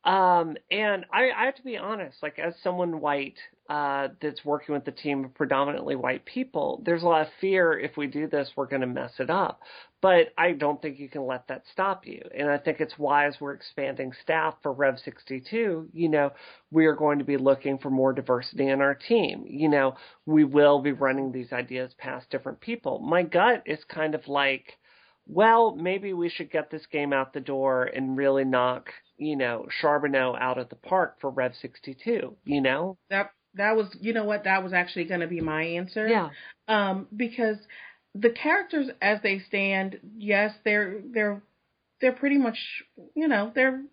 Um, 0.06 0.58
and 0.70 1.06
I, 1.14 1.30
I 1.32 1.46
have 1.46 1.56
to 1.56 1.64
be 1.64 1.78
honest, 1.78 2.18
like 2.22 2.38
as 2.38 2.54
someone 2.62 3.00
white 3.00 3.38
uh, 3.70 4.10
that's 4.22 4.44
working 4.44 4.76
with 4.76 4.86
a 4.88 4.92
team 4.92 5.24
of 5.24 5.34
predominantly 5.34 5.96
white 5.96 6.26
people, 6.26 6.82
there's 6.86 7.04
a 7.04 7.08
lot 7.08 7.22
of 7.22 7.28
fear 7.40 7.80
if 7.80 7.96
we 7.96 8.08
do 8.08 8.28
this, 8.28 8.52
we're 8.56 8.68
going 8.68 8.82
to 8.82 8.88
mess 8.88 9.14
it 9.20 9.30
up. 9.30 9.62
But 10.02 10.34
I 10.38 10.52
don't 10.52 10.82
think 10.82 11.00
you 11.00 11.08
can 11.08 11.26
let 11.26 11.48
that 11.48 11.64
stop 11.72 12.06
you. 12.06 12.22
And 12.38 12.50
I 12.50 12.58
think 12.58 12.82
it's 12.82 12.96
as 13.00 13.36
we're 13.40 13.54
expanding 13.54 14.12
staff 14.22 14.56
for 14.62 14.74
Rev 14.74 15.00
62, 15.00 15.90
you 15.94 16.10
know, 16.10 16.34
we 16.70 16.86
are 16.88 16.96
going 16.96 17.20
to 17.20 17.26
be 17.26 17.38
looking 17.38 17.78
for 17.78 17.90
more 17.90 18.12
diversity 18.12 18.68
in 18.68 18.82
our 18.82 18.96
team. 18.96 19.46
You 19.48 19.70
know, 19.70 19.96
we 20.26 20.44
will 20.44 20.82
be 20.82 20.92
running 20.92 21.32
these 21.32 21.54
ideas 21.54 21.94
past 21.98 22.30
different 22.30 22.60
people. 22.60 23.00
My 23.00 23.24
gut 23.24 23.64
is 23.66 23.80
kind 23.86 24.14
of 24.14 24.28
like, 24.28 24.78
well, 25.28 25.76
maybe 25.76 26.14
we 26.14 26.30
should 26.30 26.52
get 26.52 26.70
this 26.70 26.86
game 26.92 27.14
out 27.14 27.34
the 27.34 27.40
door 27.40 27.84
and 27.86 28.18
really 28.18 28.44
knock, 28.44 28.90
you 29.18 29.36
know, 29.36 29.68
Charbonneau 29.82 30.36
out 30.40 30.58
of 30.58 30.70
the 30.70 30.76
park 30.76 31.18
for 31.22 31.30
Rev 31.30 31.54
62, 31.62 32.36
you 32.44 32.62
know? 32.62 32.98
That 33.10 33.32
that 33.56 33.76
was 33.76 33.88
you 34.02 34.14
know 34.14 34.26
what 34.26 34.46
that 34.46 34.64
was 34.64 34.74
actually 34.74 35.06
going 35.06 35.22
to 35.22 35.28
be 35.28 35.42
my 35.42 35.64
answer. 35.64 36.08
Yeah. 36.08 36.30
Um, 36.68 37.08
because 37.16 37.58
the 38.16 38.30
characters 38.30 38.90
as 39.02 39.20
they 39.22 39.40
stand, 39.48 40.00
yes, 40.18 40.54
they're 40.66 41.02
they're 41.14 41.42
they're 42.02 42.14
pretty 42.14 42.38
much 42.38 42.58
you 43.16 43.28
know 43.28 43.52
they're 43.54 43.84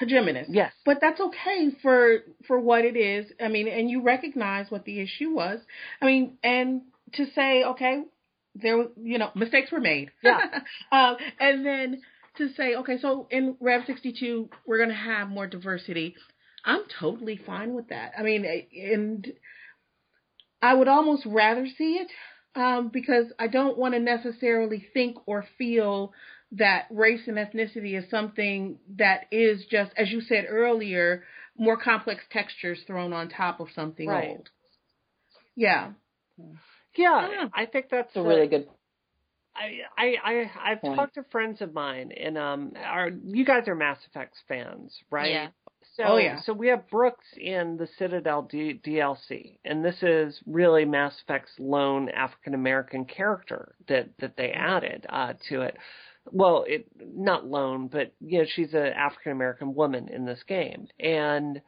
hegemonous. 0.00 0.46
Yes. 0.48 0.72
But 0.84 0.98
that's 1.00 1.20
okay 1.20 1.70
for 1.82 2.18
for 2.46 2.58
what 2.58 2.84
it 2.84 2.96
is. 2.96 3.26
I 3.40 3.48
mean, 3.48 3.68
and 3.68 3.88
you 3.88 4.02
recognize 4.02 4.70
what 4.70 4.84
the 4.84 5.00
issue 5.00 5.30
was. 5.30 5.60
I 6.00 6.06
mean, 6.06 6.38
and 6.42 6.82
to 7.14 7.26
say, 7.34 7.64
okay, 7.64 8.02
there 8.54 8.76
was, 8.76 8.88
you 9.02 9.18
know, 9.18 9.30
mistakes 9.34 9.72
were 9.72 9.80
made. 9.80 10.10
Yeah. 10.22 10.40
um, 10.92 11.16
and 11.40 11.64
then 11.64 12.02
to 12.36 12.52
say, 12.54 12.74
okay, 12.76 12.98
so 13.00 13.26
in 13.30 13.56
Rev 13.60 13.82
62, 13.86 14.48
we're 14.66 14.78
going 14.78 14.88
to 14.88 14.94
have 14.94 15.28
more 15.28 15.46
diversity. 15.46 16.14
I'm 16.64 16.82
totally 17.00 17.40
fine 17.44 17.74
with 17.74 17.88
that. 17.88 18.12
I 18.18 18.22
mean, 18.22 18.44
and 18.44 19.32
I 20.62 20.74
would 20.74 20.88
almost 20.88 21.26
rather 21.26 21.66
see 21.66 22.00
it 22.00 22.10
um, 22.54 22.90
because 22.92 23.26
I 23.38 23.48
don't 23.48 23.76
want 23.76 23.94
to 23.94 24.00
necessarily 24.00 24.86
think 24.94 25.16
or 25.26 25.44
feel 25.58 26.12
that 26.52 26.86
race 26.90 27.22
and 27.26 27.36
ethnicity 27.36 27.98
is 27.98 28.08
something 28.10 28.78
that 28.96 29.26
is 29.30 29.64
just, 29.70 29.90
as 29.96 30.10
you 30.10 30.20
said 30.20 30.46
earlier, 30.48 31.24
more 31.56 31.76
complex 31.76 32.22
textures 32.30 32.78
thrown 32.86 33.12
on 33.12 33.28
top 33.28 33.60
of 33.60 33.68
something 33.74 34.08
Right. 34.08 34.30
old. 34.30 34.48
Yeah. 35.56 35.92
Yeah, 36.36 36.44
Yeah. 36.96 37.48
I 37.54 37.66
think 37.66 37.86
that's 37.90 38.08
It's 38.08 38.16
a 38.16 38.22
really 38.22 38.46
good 38.46 38.68
I 39.56 39.80
I 39.96 40.16
I 40.24 40.50
I've 40.72 40.80
point. 40.80 40.96
talked 40.96 41.14
to 41.14 41.24
friends 41.30 41.60
of 41.60 41.72
mine, 41.72 42.12
and 42.12 42.36
um, 42.36 42.72
are 42.76 43.10
you 43.24 43.44
guys 43.44 43.68
are 43.68 43.74
Mass 43.76 43.98
Effect 44.06 44.34
fans, 44.48 44.96
right? 45.10 45.30
Yeah. 45.30 45.48
So, 45.96 46.02
Oh, 46.04 46.16
yeah. 46.16 46.40
So 46.40 46.52
we 46.52 46.68
have 46.68 46.88
Brooks 46.90 47.26
in 47.36 47.76
the 47.76 47.86
Citadel 47.98 48.42
D- 48.50 48.80
DLC, 48.84 49.58
and 49.64 49.84
this 49.84 50.02
is 50.02 50.40
really 50.44 50.84
Mass 50.84 51.14
Effect's 51.22 51.52
lone 51.58 52.08
African 52.08 52.54
American 52.54 53.04
character 53.04 53.76
that 53.86 54.08
that 54.18 54.36
they 54.36 54.50
added 54.50 55.06
uh, 55.08 55.34
to 55.50 55.60
it. 55.62 55.76
Well, 56.32 56.64
it 56.66 56.88
not 56.98 57.46
lone, 57.46 57.86
but 57.86 58.12
you 58.20 58.38
know 58.40 58.44
she's 58.56 58.74
an 58.74 58.86
African 58.86 59.30
American 59.30 59.74
woman 59.74 60.08
in 60.08 60.24
this 60.24 60.42
game, 60.48 60.88
and 60.98 61.60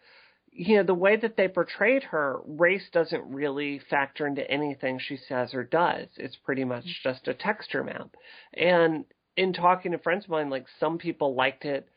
you 0.57 0.77
know 0.77 0.83
the 0.83 0.95
way 0.95 1.17
that 1.17 1.37
they 1.37 1.49
portrayed 1.49 2.03
her, 2.05 2.41
race 2.47 2.89
doesn't 2.91 3.35
really 3.35 3.79
factor 3.91 4.27
into 4.27 4.51
anything 4.51 4.99
she 4.99 5.17
says 5.17 5.55
or 5.55 5.65
does. 5.65 6.09
It's 6.17 6.37
pretty 6.37 6.65
much 6.65 6.85
mm-hmm. 6.85 7.09
just 7.09 7.29
a 7.29 7.35
texture 7.35 7.85
map. 7.85 8.17
And 8.55 9.05
in 9.37 9.53
talking 9.53 9.93
to 9.93 9.99
friends 9.99 10.25
of 10.25 10.31
mine, 10.31 10.49
like 10.51 10.67
some 10.81 10.99
people 10.99 11.35
liked 11.35 11.65
it, 11.65 11.89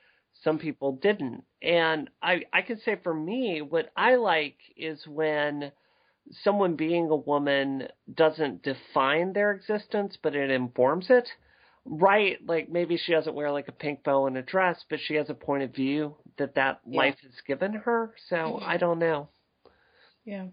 Some 0.44 0.58
people 0.58 0.94
didn't. 0.94 1.44
And 1.62 2.10
I, 2.22 2.44
I 2.54 2.62
can 2.62 2.80
say 2.80 2.96
for 3.02 3.14
me, 3.14 3.62
what 3.62 3.92
I 3.96 4.16
like 4.16 4.58
is 4.78 5.06
when 5.08 5.72
someone 6.44 6.76
being 6.76 7.10
a 7.10 7.16
woman 7.16 7.88
doesn't 8.14 8.64
define 8.64 9.34
their 9.34 9.52
existence, 9.52 10.18
but 10.22 10.36
it 10.36 10.50
informs 10.50 11.10
it. 11.10 11.28
Right, 11.92 12.38
like 12.46 12.70
maybe 12.70 12.98
she 12.98 13.14
doesn't 13.14 13.34
wear 13.34 13.52
like 13.52 13.68
a 13.68 13.72
pink 13.72 14.04
bow 14.04 14.28
and 14.28 14.38
a 14.38 14.44
dress, 14.44 14.80
but 14.92 15.00
she 15.00 15.16
has 15.16 15.28
a 15.32 15.34
point 15.34 15.64
of 15.64 15.74
view 15.74 16.16
that 16.38 16.54
that 16.54 16.82
Yeah. 16.86 17.00
life 17.00 17.16
has 17.24 17.42
given 17.48 17.74
her. 17.74 18.14
So 18.28 18.36
Mhm. 18.36 18.64
I 18.64 18.78
don't 18.78 19.00
know. 19.00 19.30
Yeah. 20.24 20.50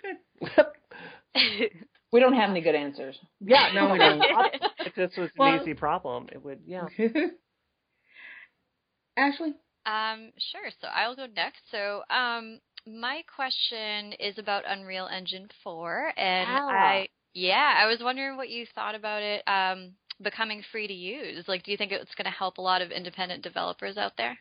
Good. 0.00 0.16
we 2.12 2.18
don't 2.18 2.32
have 2.34 2.50
any 2.50 2.60
good 2.62 2.74
answers. 2.74 3.16
yeah, 3.40 3.70
No, 3.72 3.92
we 3.92 3.98
don't. 3.98 4.20
if 4.84 4.94
this 4.96 5.16
was 5.16 5.30
an 5.36 5.60
easy 5.60 5.74
problem, 5.74 6.28
it 6.32 6.42
would. 6.42 6.62
Yeah. 6.66 6.88
Ashley? 9.16 9.54
Um, 9.86 10.32
sure. 10.50 10.70
So 10.80 10.88
I'll 10.88 11.14
go 11.14 11.26
next. 11.26 11.60
So, 11.70 12.02
um, 12.10 12.60
my 12.86 13.22
question 13.34 14.12
is 14.14 14.38
about 14.38 14.64
Unreal 14.66 15.06
Engine 15.06 15.48
4, 15.62 16.12
and 16.16 16.48
Ah. 16.48 16.68
I, 16.70 17.08
yeah, 17.34 17.74
I 17.82 17.86
was 17.86 17.98
wondering 18.00 18.36
what 18.36 18.48
you 18.48 18.66
thought 18.74 18.94
about 18.94 19.22
it 19.22 19.42
um, 19.46 19.92
becoming 20.22 20.62
free 20.72 20.86
to 20.86 20.94
use. 20.94 21.44
Like, 21.48 21.64
do 21.64 21.70
you 21.70 21.76
think 21.76 21.92
it's 21.92 22.14
going 22.16 22.26
to 22.26 22.30
help 22.36 22.58
a 22.58 22.62
lot 22.62 22.82
of 22.82 22.90
independent 22.90 23.42
developers 23.42 23.96
out 23.96 24.12
there? 24.16 24.38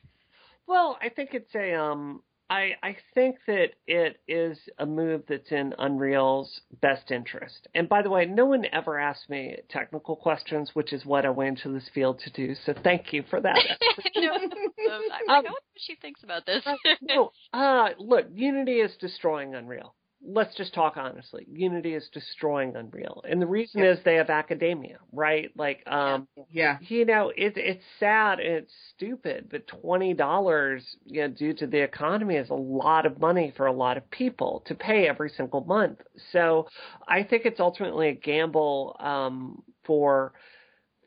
Well, 0.68 0.98
I 1.02 1.10
think 1.10 1.32
it's 1.34 1.54
a 1.56 1.74
um 1.74 2.22
I 2.50 2.74
I 2.84 2.98
think 3.16 3.38
that 3.48 3.70
it 3.88 4.22
is 4.28 4.58
a 4.78 4.86
move 4.86 5.24
that's 5.28 5.52
in 5.52 5.74
Unreal's 5.80 6.62
best 6.82 7.12
interest. 7.12 7.68
And 7.74 7.90
by 7.90 8.02
the 8.04 8.10
way, 8.10 8.26
no 8.26 8.46
one 8.46 8.66
ever 8.72 9.00
asked 9.00 9.30
me 9.30 9.58
technical 9.70 10.16
questions, 10.16 10.72
which 10.74 10.94
is 10.94 11.06
what 11.06 11.26
I 11.26 11.30
went 11.30 11.60
into 11.66 11.74
this 11.78 11.90
field 11.94 12.20
to 12.26 12.30
do. 12.32 12.56
So 12.66 12.74
thank 12.84 13.12
you 13.12 13.24
for 13.30 13.42
that. 13.42 13.56
no, 14.16 14.34
um, 14.36 14.50
I, 14.88 14.92
I 14.92 14.94
Um, 14.94 15.28
wonder 15.28 15.50
what 15.52 15.64
she 15.78 15.96
thinks 15.96 16.24
about 16.24 16.46
this. 16.46 16.64
no, 17.02 17.32
uh 17.54 17.90
look, 17.98 18.28
Unity 18.34 18.80
is 18.82 18.92
destroying 19.00 19.56
Unreal. 19.56 19.96
Let's 20.24 20.56
just 20.56 20.74
talk 20.74 20.98
honestly. 20.98 21.48
Unity 21.52 21.96
is 21.96 22.08
destroying 22.14 22.76
Unreal. 22.76 23.24
And 23.28 23.42
the 23.42 23.48
reason 23.48 23.84
is 23.84 24.00
they 24.04 24.16
have 24.16 24.30
academia, 24.30 25.00
right? 25.12 25.50
Like 25.56 25.86
um 25.88 26.28
Yeah. 26.52 26.78
you 26.80 27.06
know, 27.06 27.30
it, 27.36 27.54
it's 27.58 27.84
sad 28.00 28.40
and 28.40 28.54
it's 28.54 28.74
stupid, 28.96 29.48
but 29.50 29.68
twenty 29.68 30.14
dollars, 30.14 30.96
you 31.06 31.22
know, 31.22 31.28
due 31.28 31.54
to 31.56 31.68
the 31.68 31.82
economy, 31.82 32.36
is 32.36 32.50
a 32.50 32.56
lot 32.56 33.06
of 33.06 33.20
money 33.20 33.52
for 33.56 33.66
a 33.66 33.72
lot 33.74 33.98
of 33.98 34.10
people 34.12 34.64
to 34.68 34.76
pay 34.76 35.08
every 35.08 35.30
single 35.30 35.64
month. 35.66 36.00
So, 36.32 36.68
I 37.08 37.24
think 37.24 37.46
it's 37.46 37.60
ultimately 37.60 38.10
a 38.10 38.14
gamble 38.16 38.96
um, 39.00 39.64
for 39.86 40.34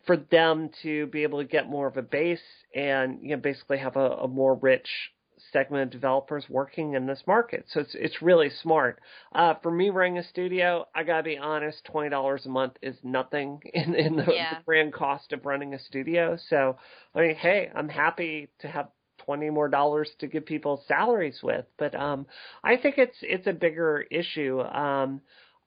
for 0.07 0.17
them 0.17 0.71
to 0.83 1.07
be 1.07 1.23
able 1.23 1.39
to 1.41 1.45
get 1.49 1.69
more 1.69 1.87
of 1.87 1.97
a 1.97 2.03
base 2.03 2.43
and 2.75 3.21
you 3.23 3.31
know 3.37 3.43
basically 3.43 3.79
have 3.79 3.97
a, 3.97 4.11
a 4.11 4.29
more 4.29 4.55
rich 4.57 4.89
segment 5.55 5.85
of 5.85 5.91
developers 5.91 6.45
working 6.51 6.93
in 6.93 7.07
this 7.07 7.23
market. 7.27 7.65
So 7.69 7.81
it's 7.81 7.95
it's 7.95 8.21
really 8.21 8.51
smart. 8.63 9.01
Uh, 9.35 9.55
for 9.63 9.71
me 9.71 9.89
running 9.89 10.19
a 10.19 10.25
studio, 10.25 10.87
I 10.95 11.05
gotta 11.05 11.23
be 11.23 11.39
honest, 11.39 11.83
twenty 11.87 12.11
dollars 12.11 12.45
a 12.45 12.51
month 12.51 12.75
is 12.83 12.97
nothing 13.03 13.63
in, 13.73 13.95
in 13.95 14.17
the, 14.17 14.27
Yeah. 14.35 14.59
the 14.59 14.65
grand 14.67 14.93
cost 14.93 15.33
of 15.33 15.47
running 15.47 15.73
a 15.73 15.79
studio. 15.79 16.37
So 16.51 16.77
I 17.15 17.21
mean, 17.23 17.37
hey, 17.37 17.71
I'm 17.75 17.89
happy 17.89 18.51
to 18.59 18.69
have 18.69 18.89
twenty 19.25 19.49
more 19.49 19.69
dollars 19.69 20.11
to 20.19 20.27
give 20.27 20.45
people 20.45 20.83
salaries 20.87 21.41
with. 21.43 21.65
But 21.79 21.95
um 21.95 22.27
I 22.63 22.77
think 22.77 22.99
it's 22.99 23.17
it's 23.23 23.47
a 23.47 23.53
bigger 23.55 24.05
issue. 24.11 24.61
Um 24.61 25.23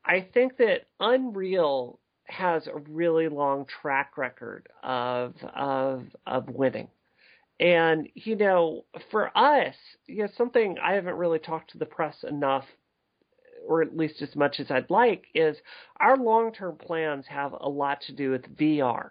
I 0.05 0.27
think 0.33 0.57
that 0.57 0.87
Unreal 0.99 1.99
has 2.25 2.67
a 2.67 2.77
really 2.89 3.29
long 3.29 3.65
track 3.81 4.17
record 4.17 4.67
of 4.83 5.33
of 5.55 6.03
of 6.25 6.49
winning. 6.49 6.89
And 7.59 8.09
you 8.13 8.35
know, 8.35 8.85
for 9.11 9.35
us, 9.35 9.75
you 10.05 10.23
know, 10.23 10.29
something 10.37 10.77
I 10.83 10.93
haven't 10.93 11.15
really 11.15 11.39
talked 11.39 11.71
to 11.71 11.77
the 11.77 11.85
press 11.85 12.15
enough 12.23 12.65
or 13.67 13.81
at 13.81 13.97
least 13.97 14.21
as 14.21 14.35
much 14.35 14.59
as 14.59 14.71
I'd 14.71 14.89
like 14.89 15.25
is 15.35 15.57
our 15.99 16.15
long-term 16.17 16.77
plans 16.77 17.25
have 17.27 17.53
a 17.59 17.67
lot 17.67 18.01
to 18.01 18.13
do 18.13 18.31
with 18.31 18.55
VR. 18.57 19.09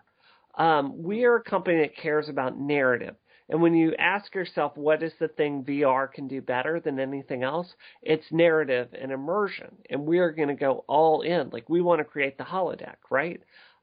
Um, 0.57 1.03
we 1.03 1.25
are 1.25 1.37
a 1.37 1.43
company 1.43 1.81
that 1.81 1.97
cares 1.97 2.29
about 2.29 2.59
narrative. 2.59 3.17
And 3.49 3.63
when 3.63 3.75
you 3.75 3.95
ask 3.97 4.35
yourself 4.35 4.77
what 4.77 5.03
is 5.03 5.13
the 5.21 5.29
thing 5.29 5.63
VR 5.63 6.11
can 6.13 6.27
do 6.27 6.41
better 6.41 6.81
than 6.81 6.99
anything 6.99 7.45
else, 7.45 7.75
it's 8.03 8.33
narrative 8.33 8.89
and 9.01 9.13
immersion. 9.13 9.77
And 9.89 10.05
we 10.05 10.19
are 10.19 10.33
going 10.33 10.49
to 10.49 10.55
go 10.55 10.85
all 10.89 11.21
in. 11.21 11.51
Like 11.51 11.69
we 11.69 11.81
want 11.81 12.01
to 12.01 12.05
create 12.05 12.39
the 12.39 12.45
holodeck, 12.45 12.97
right? 13.11 13.41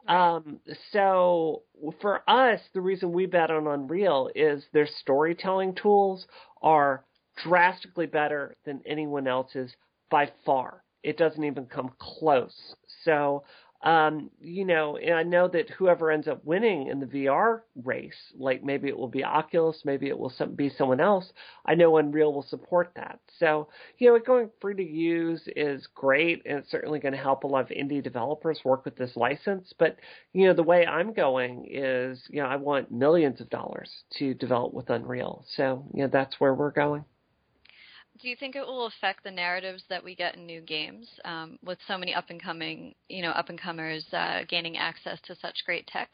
Um, 0.08 0.60
so 0.92 1.64
for 2.02 2.30
us, 2.30 2.60
the 2.74 2.82
reason 2.82 3.12
we 3.12 3.26
bet 3.26 3.52
on 3.52 3.68
Unreal 3.68 4.30
is 4.36 4.64
their 4.74 4.88
storytelling 5.00 5.76
tools 5.76 6.28
are 6.62 7.06
drastically 7.44 8.06
better 8.06 8.56
than 8.66 8.82
anyone 8.86 9.28
else's 9.28 9.72
by 10.10 10.32
far. 10.46 10.84
It 11.04 11.18
doesn't 11.18 11.44
even 11.44 11.66
come 11.66 11.92
close. 12.00 12.76
So, 13.04 13.44
um, 13.84 14.30
you 14.40 14.64
know, 14.64 14.96
and 14.96 15.14
I 15.14 15.24
know 15.24 15.50
that 15.50 15.70
whoever 15.72 16.10
ends 16.10 16.28
up 16.28 16.44
winning 16.46 16.88
in 16.88 17.02
the 17.02 17.06
VR 17.06 17.62
race, 17.84 18.16
like 18.34 18.64
maybe 18.64 18.88
it 18.88 18.98
will 18.98 19.10
be 19.10 19.26
Oculus, 19.26 19.82
maybe 19.84 20.08
it 20.08 20.18
will 20.18 20.32
be 20.56 20.70
someone 20.70 21.02
else. 21.02 21.32
I 21.66 21.76
know 21.76 21.98
Unreal 21.98 22.34
will 22.34 22.44
support 22.44 22.92
that. 22.96 23.20
So, 23.40 23.68
you 23.98 24.08
know, 24.10 24.16
it 24.16 24.26
going 24.26 24.50
free 24.62 24.76
to 24.76 24.84
use 24.84 25.42
is 25.58 25.86
great, 25.94 26.44
and 26.46 26.60
it's 26.60 26.72
certainly 26.72 27.00
going 27.00 27.14
to 27.14 27.20
help 27.20 27.44
a 27.44 27.48
lot 27.48 27.70
of 27.70 27.78
indie 27.78 28.02
developers 28.02 28.62
work 28.64 28.86
with 28.86 28.96
this 28.96 29.18
license. 29.18 29.74
But, 29.78 29.98
you 30.32 30.48
know, 30.48 30.54
the 30.54 30.64
way 30.64 30.86
I'm 30.86 31.12
going 31.12 31.68
is, 31.70 32.24
you 32.30 32.42
know, 32.42 32.48
I 32.48 32.56
want 32.56 32.90
millions 32.90 33.42
of 33.42 33.50
dollars 33.50 33.92
to 34.20 34.34
develop 34.34 34.74
with 34.74 34.90
Unreal. 34.90 35.44
So, 35.56 35.86
you 35.94 36.04
know, 36.04 36.10
that's 36.12 36.40
where 36.40 36.54
we're 36.54 36.72
going. 36.72 37.04
Do 38.22 38.30
you 38.30 38.36
think 38.36 38.56
it 38.56 38.66
will 38.66 38.86
affect 38.86 39.24
the 39.24 39.32
narratives 39.32 39.84
that 39.90 40.04
we 40.04 40.16
get 40.16 40.36
in 40.36 40.46
new 40.46 40.62
games 40.62 41.08
um, 41.26 41.58
with 41.64 41.80
so 41.88 41.98
many 41.98 42.14
up 42.14 42.30
and 42.30 42.42
coming, 42.42 42.94
you 43.10 43.22
know, 43.22 43.32
up 43.32 43.50
and 43.50 43.60
comers 43.60 44.06
uh, 44.14 44.44
gaining 44.48 44.78
access 44.78 45.20
to 45.22 45.36
such 45.36 45.66
great 45.66 45.88
tech? 45.88 46.10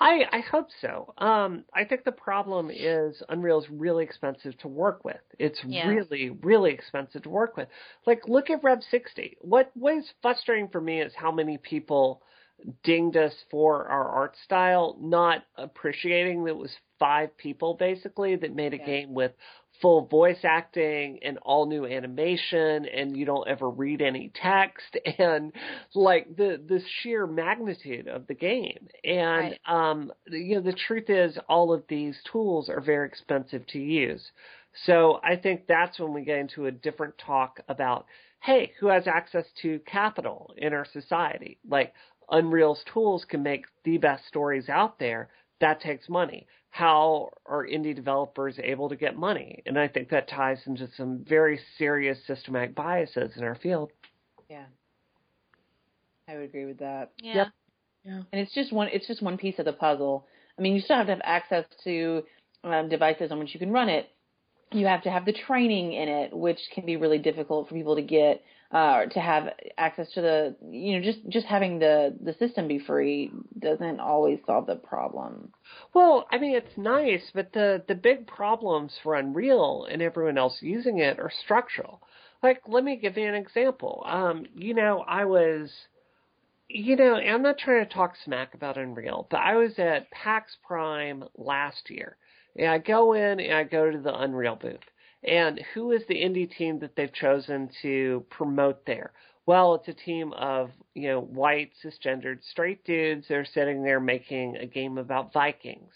I, 0.00 0.24
I 0.32 0.40
hope 0.40 0.68
so. 0.80 1.12
Um, 1.18 1.64
I 1.74 1.84
think 1.84 2.04
the 2.04 2.12
problem 2.12 2.70
is 2.70 3.22
Unreal 3.28 3.60
is 3.60 3.68
really 3.70 4.04
expensive 4.04 4.56
to 4.58 4.68
work 4.68 5.04
with. 5.04 5.20
It's 5.38 5.62
Yeah. 5.64 5.86
really, 5.86 6.30
really 6.30 6.72
expensive 6.72 7.22
to 7.24 7.30
work 7.30 7.56
with. 7.56 7.68
Like, 8.06 8.26
look 8.26 8.48
at 8.50 8.64
Rev 8.64 8.82
60. 8.90 9.36
What 9.42 9.70
what 9.74 9.94
is 9.98 10.10
frustrating 10.22 10.68
for 10.68 10.80
me 10.80 11.02
is 11.02 11.12
how 11.14 11.30
many 11.30 11.58
people 11.58 12.22
dinged 12.82 13.16
us 13.18 13.34
for 13.50 13.86
our 13.86 14.08
art 14.08 14.34
style, 14.44 14.96
not 14.98 15.44
appreciating 15.56 16.44
that 16.44 16.50
it 16.52 16.56
was 16.56 16.74
five 16.98 17.36
people 17.36 17.74
basically 17.74 18.36
that 18.36 18.54
made 18.54 18.72
a 18.72 18.78
Yeah. 18.78 18.86
game 18.86 19.12
with 19.12 19.32
full 19.80 20.06
voice 20.06 20.38
acting 20.44 21.18
and 21.22 21.38
all 21.42 21.66
new 21.66 21.86
animation 21.86 22.86
and 22.86 23.16
you 23.16 23.24
don't 23.24 23.48
ever 23.48 23.68
read 23.68 24.02
any 24.02 24.30
text 24.34 24.96
and 25.18 25.52
like 25.94 26.36
the 26.36 26.60
the 26.68 26.80
sheer 27.00 27.26
magnitude 27.26 28.08
of 28.08 28.26
the 28.26 28.34
game. 28.34 28.88
And 29.04 29.58
um 29.66 30.12
you 30.30 30.56
know 30.56 30.62
the 30.62 30.76
truth 30.86 31.10
is 31.10 31.38
all 31.48 31.72
of 31.72 31.84
these 31.88 32.18
tools 32.30 32.68
are 32.68 32.80
very 32.80 33.06
expensive 33.06 33.66
to 33.68 33.78
use. 33.78 34.30
So 34.84 35.20
i 35.22 35.36
think 35.36 35.66
that's 35.66 35.98
when 35.98 36.12
we 36.12 36.24
get 36.24 36.38
into 36.38 36.66
a 36.66 36.70
different 36.72 37.14
talk 37.18 37.60
about 37.68 38.06
hey 38.40 38.72
who 38.78 38.88
has 38.88 39.06
access 39.06 39.46
to 39.62 39.80
capital 39.80 40.54
in 40.56 40.72
our 40.72 40.86
society? 40.92 41.58
Like 41.68 41.92
unreal's 42.30 42.82
tools 42.92 43.24
can 43.28 43.42
make 43.42 43.66
the 43.84 43.98
best 43.98 44.26
stories 44.26 44.68
out 44.68 44.98
there 44.98 45.28
that 45.60 45.80
takes 45.80 46.08
money 46.08 46.46
how 46.76 47.30
are 47.46 47.66
indie 47.66 47.96
developers 47.96 48.58
able 48.62 48.90
to 48.90 48.96
get 48.96 49.16
money? 49.16 49.62
And 49.64 49.78
I 49.78 49.88
think 49.88 50.10
that 50.10 50.28
ties 50.28 50.58
into 50.66 50.88
some 50.94 51.24
very 51.26 51.58
serious 51.78 52.18
systematic 52.26 52.74
biases 52.74 53.32
in 53.34 53.44
our 53.44 53.54
field. 53.54 53.92
Yeah. 54.50 54.66
I 56.28 56.34
would 56.34 56.44
agree 56.44 56.66
with 56.66 56.78
that. 56.80 57.12
Yeah. 57.18 57.34
Yep. 57.36 57.46
Yeah. 58.04 58.22
And 58.30 58.40
it's 58.42 58.52
just 58.52 58.74
one 58.74 58.88
it's 58.92 59.06
just 59.06 59.22
one 59.22 59.38
piece 59.38 59.58
of 59.58 59.64
the 59.64 59.72
puzzle. 59.72 60.26
I 60.58 60.62
mean, 60.62 60.74
you 60.74 60.82
still 60.82 60.96
have 60.96 61.06
to 61.06 61.12
have 61.12 61.22
access 61.24 61.64
to 61.84 62.24
um, 62.62 62.90
devices 62.90 63.32
on 63.32 63.38
which 63.38 63.54
you 63.54 63.60
can 63.60 63.72
run 63.72 63.88
it. 63.88 64.10
You 64.70 64.86
have 64.86 65.02
to 65.04 65.10
have 65.10 65.24
the 65.24 65.32
training 65.32 65.94
in 65.94 66.10
it, 66.10 66.36
which 66.36 66.58
can 66.74 66.84
be 66.84 66.96
really 66.96 67.18
difficult 67.18 67.68
for 67.68 67.74
people 67.74 67.96
to 67.96 68.02
get 68.02 68.42
uh, 68.72 69.06
to 69.06 69.20
have 69.20 69.52
access 69.78 70.10
to 70.12 70.20
the 70.20 70.56
you 70.70 70.96
know 70.96 71.04
just 71.04 71.26
just 71.28 71.46
having 71.46 71.78
the 71.78 72.16
the 72.20 72.34
system 72.34 72.68
be 72.68 72.78
free 72.78 73.30
doesn't 73.58 74.00
always 74.00 74.38
solve 74.46 74.66
the 74.66 74.76
problem. 74.76 75.52
Well, 75.94 76.26
I 76.30 76.38
mean 76.38 76.56
it's 76.56 76.76
nice, 76.76 77.30
but 77.34 77.52
the 77.52 77.82
the 77.86 77.94
big 77.94 78.26
problems 78.26 78.92
for 79.02 79.14
Unreal 79.14 79.86
and 79.90 80.02
everyone 80.02 80.38
else 80.38 80.58
using 80.60 80.98
it 80.98 81.18
are 81.18 81.30
structural. 81.44 82.02
Like 82.42 82.62
let 82.66 82.84
me 82.84 82.96
give 82.96 83.16
you 83.16 83.28
an 83.28 83.34
example. 83.34 84.02
Um, 84.06 84.46
you 84.54 84.74
know, 84.74 85.04
I 85.06 85.24
was 85.24 85.70
you 86.68 86.96
know, 86.96 87.14
I'm 87.14 87.42
not 87.42 87.58
trying 87.58 87.86
to 87.86 87.92
talk 87.92 88.14
smack 88.24 88.54
about 88.54 88.76
Unreal, 88.76 89.28
but 89.30 89.38
I 89.38 89.56
was 89.56 89.78
at 89.78 90.10
PAX 90.10 90.56
Prime 90.66 91.24
last 91.36 91.90
year. 91.90 92.16
And 92.56 92.68
I 92.68 92.78
go 92.78 93.12
in 93.12 93.38
and 93.38 93.54
I 93.54 93.64
go 93.64 93.90
to 93.90 93.98
the 93.98 94.14
Unreal 94.18 94.56
booth. 94.56 94.80
And 95.26 95.60
who 95.74 95.92
is 95.92 96.06
the 96.06 96.14
indie 96.22 96.50
team 96.50 96.78
that 96.80 96.96
they've 96.96 97.12
chosen 97.12 97.70
to 97.82 98.24
promote 98.30 98.86
there? 98.86 99.12
Well, 99.46 99.74
it's 99.76 99.88
a 99.88 99.94
team 99.94 100.32
of, 100.32 100.70
you 100.94 101.08
know, 101.08 101.20
white, 101.20 101.72
cisgendered, 101.84 102.42
straight 102.44 102.84
dudes. 102.84 103.26
They're 103.28 103.44
sitting 103.44 103.82
there 103.84 104.00
making 104.00 104.56
a 104.56 104.66
game 104.66 104.98
about 104.98 105.32
Vikings. 105.32 105.92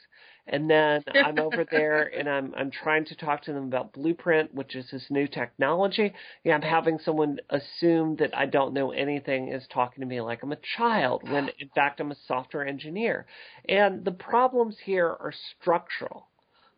and 0.46 0.68
then 0.70 1.02
I'm 1.14 1.38
over 1.38 1.64
there 1.70 2.02
and 2.18 2.28
I'm 2.28 2.54
I'm 2.56 2.70
trying 2.70 3.04
to 3.06 3.16
talk 3.16 3.42
to 3.44 3.52
them 3.52 3.64
about 3.64 3.92
Blueprint, 3.92 4.54
which 4.54 4.74
is 4.76 4.90
this 4.90 5.06
new 5.10 5.26
technology. 5.28 6.12
Yeah, 6.44 6.54
I'm 6.54 6.62
having 6.62 6.98
someone 6.98 7.38
assume 7.50 8.16
that 8.16 8.36
I 8.36 8.46
don't 8.46 8.74
know 8.74 8.90
anything 8.92 9.48
is 9.48 9.66
talking 9.68 10.00
to 10.02 10.06
me 10.06 10.20
like 10.20 10.42
I'm 10.42 10.52
a 10.52 10.58
child 10.78 11.22
when 11.28 11.50
in 11.58 11.68
fact 11.74 12.00
I'm 12.00 12.10
a 12.12 12.16
software 12.26 12.66
engineer. 12.66 13.26
And 13.68 14.04
the 14.04 14.12
problems 14.12 14.78
here 14.84 15.08
are 15.08 15.32
structural. 15.60 16.29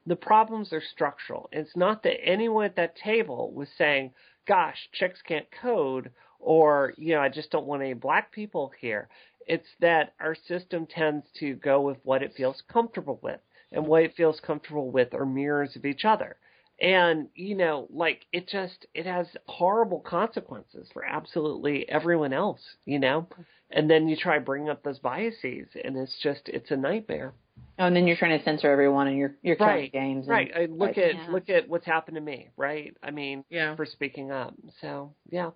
The 0.06 0.16
problems 0.16 0.72
are 0.72 0.80
structural. 0.82 1.48
It's 1.52 1.76
not 1.76 2.02
that 2.02 2.24
anyone 2.24 2.64
at 2.64 2.76
that 2.76 2.96
table 2.96 3.52
was 3.52 3.68
saying, 3.78 4.14
"Gosh, 4.46 4.88
chicks 4.92 5.22
can't 5.22 5.50
code," 5.50 6.10
or 6.38 6.94
you 6.96 7.14
know, 7.14 7.20
I 7.20 7.28
just 7.28 7.50
don't 7.50 7.66
want 7.66 7.82
any 7.82 7.94
black 7.94 8.32
people 8.32 8.72
here. 8.80 9.08
It's 9.46 9.68
that 9.80 10.14
our 10.20 10.34
system 10.34 10.86
tends 10.86 11.26
to 11.40 11.54
go 11.54 11.80
with 11.80 11.98
what 12.04 12.22
it 12.22 12.34
feels 12.34 12.62
comfortable 12.62 13.18
with 13.22 13.40
and 13.72 13.86
what 13.86 14.02
it 14.02 14.14
feels 14.14 14.40
comfortable 14.40 14.90
with 14.90 15.14
are 15.14 15.26
mirrors 15.26 15.76
of 15.76 15.84
each 15.84 16.04
other. 16.04 16.36
And, 16.80 17.28
you 17.34 17.54
know, 17.54 17.86
like 17.90 18.26
it 18.32 18.48
just, 18.48 18.86
it 18.94 19.06
has 19.06 19.26
horrible 19.46 20.00
consequences 20.00 20.88
for 20.92 21.04
absolutely 21.04 21.88
everyone 21.88 22.32
else, 22.32 22.60
you 22.84 22.98
know? 22.98 23.22
Mm-hmm. 23.22 23.42
And 23.70 23.90
then 23.90 24.08
you 24.08 24.16
try 24.16 24.38
bringing 24.38 24.68
up 24.68 24.82
those 24.82 24.98
biases 24.98 25.68
and 25.82 25.96
it's 25.96 26.18
just, 26.22 26.48
it's 26.48 26.70
a 26.70 26.76
nightmare. 26.76 27.34
Oh, 27.78 27.86
and 27.86 27.96
then 27.96 28.06
you're 28.06 28.16
trying 28.16 28.38
to 28.38 28.44
censor 28.44 28.70
everyone 28.70 29.06
and 29.08 29.16
you're, 29.16 29.34
you're 29.42 29.56
killing 29.56 29.72
Right, 29.74 29.92
games. 29.92 30.26
and- 30.26 30.28
Right. 30.28 30.52
I 30.54 30.60
look 30.66 30.78
like, 30.78 30.98
at, 30.98 31.14
yeah. 31.14 31.26
look 31.30 31.48
at 31.48 31.68
what's 31.68 31.86
happened 31.86 32.16
to 32.16 32.20
me, 32.20 32.50
right? 32.56 32.94
I 33.02 33.10
mean, 33.10 33.44
Yeah. 33.48 33.74
for 33.76 33.86
speaking 33.86 34.30
up. 34.30 34.54
So, 34.80 35.14
yeah. 35.30 35.50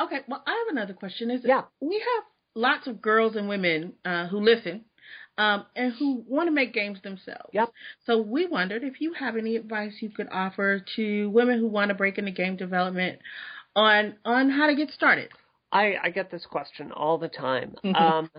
Okay, 0.00 0.20
well, 0.28 0.42
I 0.46 0.50
have 0.50 0.76
another 0.76 0.94
question. 0.94 1.30
Is 1.30 1.42
Yeah. 1.44 1.62
we 1.80 1.94
have 1.98 2.24
lots 2.54 2.86
of 2.86 3.00
girls 3.00 3.36
and 3.36 3.48
women 3.48 3.94
uh, 4.04 4.26
who 4.26 4.40
listen 4.40 4.84
um, 5.36 5.66
and 5.76 5.92
who 5.94 6.24
want 6.26 6.48
to 6.48 6.50
make 6.52 6.72
games 6.72 7.00
themselves. 7.02 7.50
Yep. 7.52 7.70
So 8.06 8.20
we 8.20 8.46
wondered 8.46 8.82
if 8.84 9.00
you 9.00 9.12
have 9.14 9.36
any 9.36 9.56
advice 9.56 9.94
you 10.00 10.10
could 10.10 10.28
offer 10.30 10.80
to 10.96 11.30
women 11.30 11.58
who 11.58 11.68
want 11.68 11.90
to 11.90 11.94
break 11.94 12.18
into 12.18 12.30
game 12.32 12.56
development 12.56 13.20
on 13.76 14.16
on 14.24 14.50
how 14.50 14.66
to 14.66 14.74
get 14.74 14.90
started. 14.90 15.30
I, 15.70 15.94
I 16.02 16.10
get 16.10 16.30
this 16.30 16.46
question 16.46 16.92
all 16.92 17.18
the 17.18 17.28
time. 17.28 17.74
Um, 17.94 18.30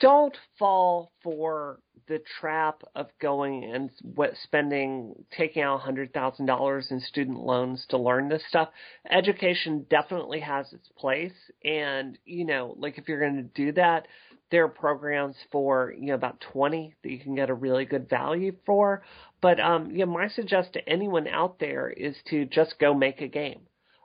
don't 0.00 0.36
fall 0.58 1.12
for 1.22 1.78
the 2.08 2.20
trap 2.40 2.82
of 2.94 3.06
going 3.20 3.64
and 3.64 3.90
what 4.02 4.32
spending 4.42 5.14
taking 5.36 5.62
out 5.62 5.80
hundred 5.80 6.12
thousand 6.12 6.46
dollars 6.46 6.88
in 6.90 7.00
student 7.00 7.38
loans 7.38 7.84
to 7.88 7.98
learn 7.98 8.28
this 8.28 8.42
stuff. 8.48 8.68
Education 9.10 9.86
definitely 9.88 10.40
has 10.40 10.72
its 10.72 10.88
place, 10.98 11.32
and 11.64 12.18
you 12.24 12.44
know, 12.44 12.74
like 12.78 12.98
if 12.98 13.08
you're 13.08 13.20
going 13.20 13.36
to 13.36 13.42
do 13.42 13.72
that, 13.72 14.06
there 14.50 14.64
are 14.64 14.68
programs 14.68 15.36
for 15.50 15.94
you 15.96 16.08
know 16.08 16.14
about 16.14 16.40
twenty 16.52 16.94
that 17.02 17.10
you 17.10 17.18
can 17.18 17.34
get 17.34 17.50
a 17.50 17.54
really 17.54 17.84
good 17.84 18.08
value 18.08 18.54
for. 18.66 19.02
But 19.40 19.58
um, 19.60 19.90
you 19.90 20.04
know, 20.04 20.12
my 20.12 20.28
suggestion 20.28 20.72
to 20.74 20.88
anyone 20.88 21.28
out 21.28 21.58
there 21.58 21.88
is 21.88 22.16
to 22.30 22.44
just 22.46 22.78
go 22.78 22.94
make 22.94 23.20
a 23.20 23.28
game 23.28 23.60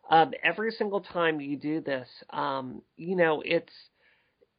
um, 0.10 0.32
every 0.43 0.72
single 0.72 1.01
time 1.01 1.41
you 1.41 1.58
do 1.58 1.82
this, 1.82 2.08
um, 2.30 2.82
you 2.95 3.16
know, 3.16 3.41
it's 3.45 3.74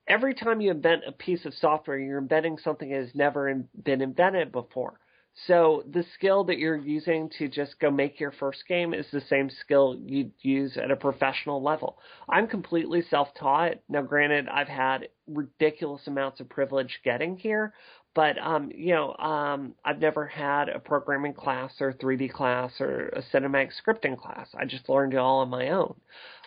every 0.07 0.35
time 0.35 0.61
you 0.61 0.71
invent 0.71 1.03
a 1.07 1.13
piece 1.13 1.45
of 1.45 1.55
software, 1.55 1.99
you're 1.99 2.19
inventing 2.19 2.59
something 2.59 2.91
that 2.91 3.01
has 3.01 3.15
never 3.15 3.49
in, 3.49 3.69
been 3.85 4.01
invented 4.01 4.53
before. 4.53 4.99
So 5.47 5.85
the 5.89 6.05
skill 6.15 6.45
that 6.45 6.59
you're 6.59 6.77
using 6.77 7.31
to 7.39 7.49
just 7.49 7.79
go 7.79 7.91
make 7.91 8.19
your 8.19 8.33
first 8.33 8.67
game 8.67 8.93
is 8.93 9.07
the 9.13 9.21
same 9.21 9.51
skill 9.61 9.97
you'd 10.05 10.33
use 10.41 10.77
at 10.77 10.91
a 10.91 10.97
professional 10.97 11.63
level. 11.63 11.99
I'm 12.29 12.49
completely 12.49 13.03
self-taught. 13.09 13.75
Now, 13.89 14.03
granted, 14.03 14.49
I've 14.49 14.69
had 14.69 15.09
ridiculous 15.29 16.07
amounts 16.09 16.41
of 16.41 16.49
privilege 16.49 16.99
getting 17.05 17.37
here, 17.37 17.73
but 18.19 18.37
um, 18.39 18.73
you 18.75 18.95
know, 18.95 19.15
um, 19.15 19.77
I've 19.85 20.01
never 20.01 20.27
had 20.27 20.69
a 20.69 20.81
programming 20.81 21.35
class 21.35 21.73
or 21.81 21.93
3D 21.93 22.33
class 22.33 22.73
or 22.81 23.11
a 23.11 23.23
cinematic 23.33 23.71
scripting 23.81 24.19
class. 24.19 24.49
I 24.59 24.65
just 24.65 24.89
learned 24.89 25.15
it 25.15 25.19
all 25.19 25.39
on 25.39 25.51
my 25.51 25.69
own. 25.69 25.95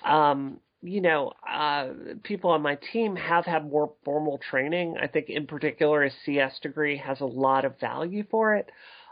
Um, 0.03 0.59
you 0.82 0.99
know, 0.99 1.32
uh, 1.49 1.91
people 2.24 2.49
on 2.49 2.61
my 2.61 2.78
team 2.91 3.15
have 3.15 3.45
had 3.45 3.72
more 3.72 3.93
formal 4.03 4.38
training. 4.38 4.97
I 5.01 5.07
think, 5.07 5.30
in 5.30 5.47
particular, 5.47 6.03
a 6.03 6.11
CS 6.26 6.59
degree 6.59 6.97
has 6.97 7.22
a 7.22 7.26
lot 7.26 7.63
of 7.63 7.80
value 7.80 8.26
for 8.30 8.55
it. 8.55 8.69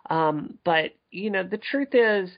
Um, 0.10 0.58
but 0.66 0.92
you 1.12 1.30
know, 1.30 1.44
the 1.44 1.60
truth 1.60 1.94
is, 1.96 2.30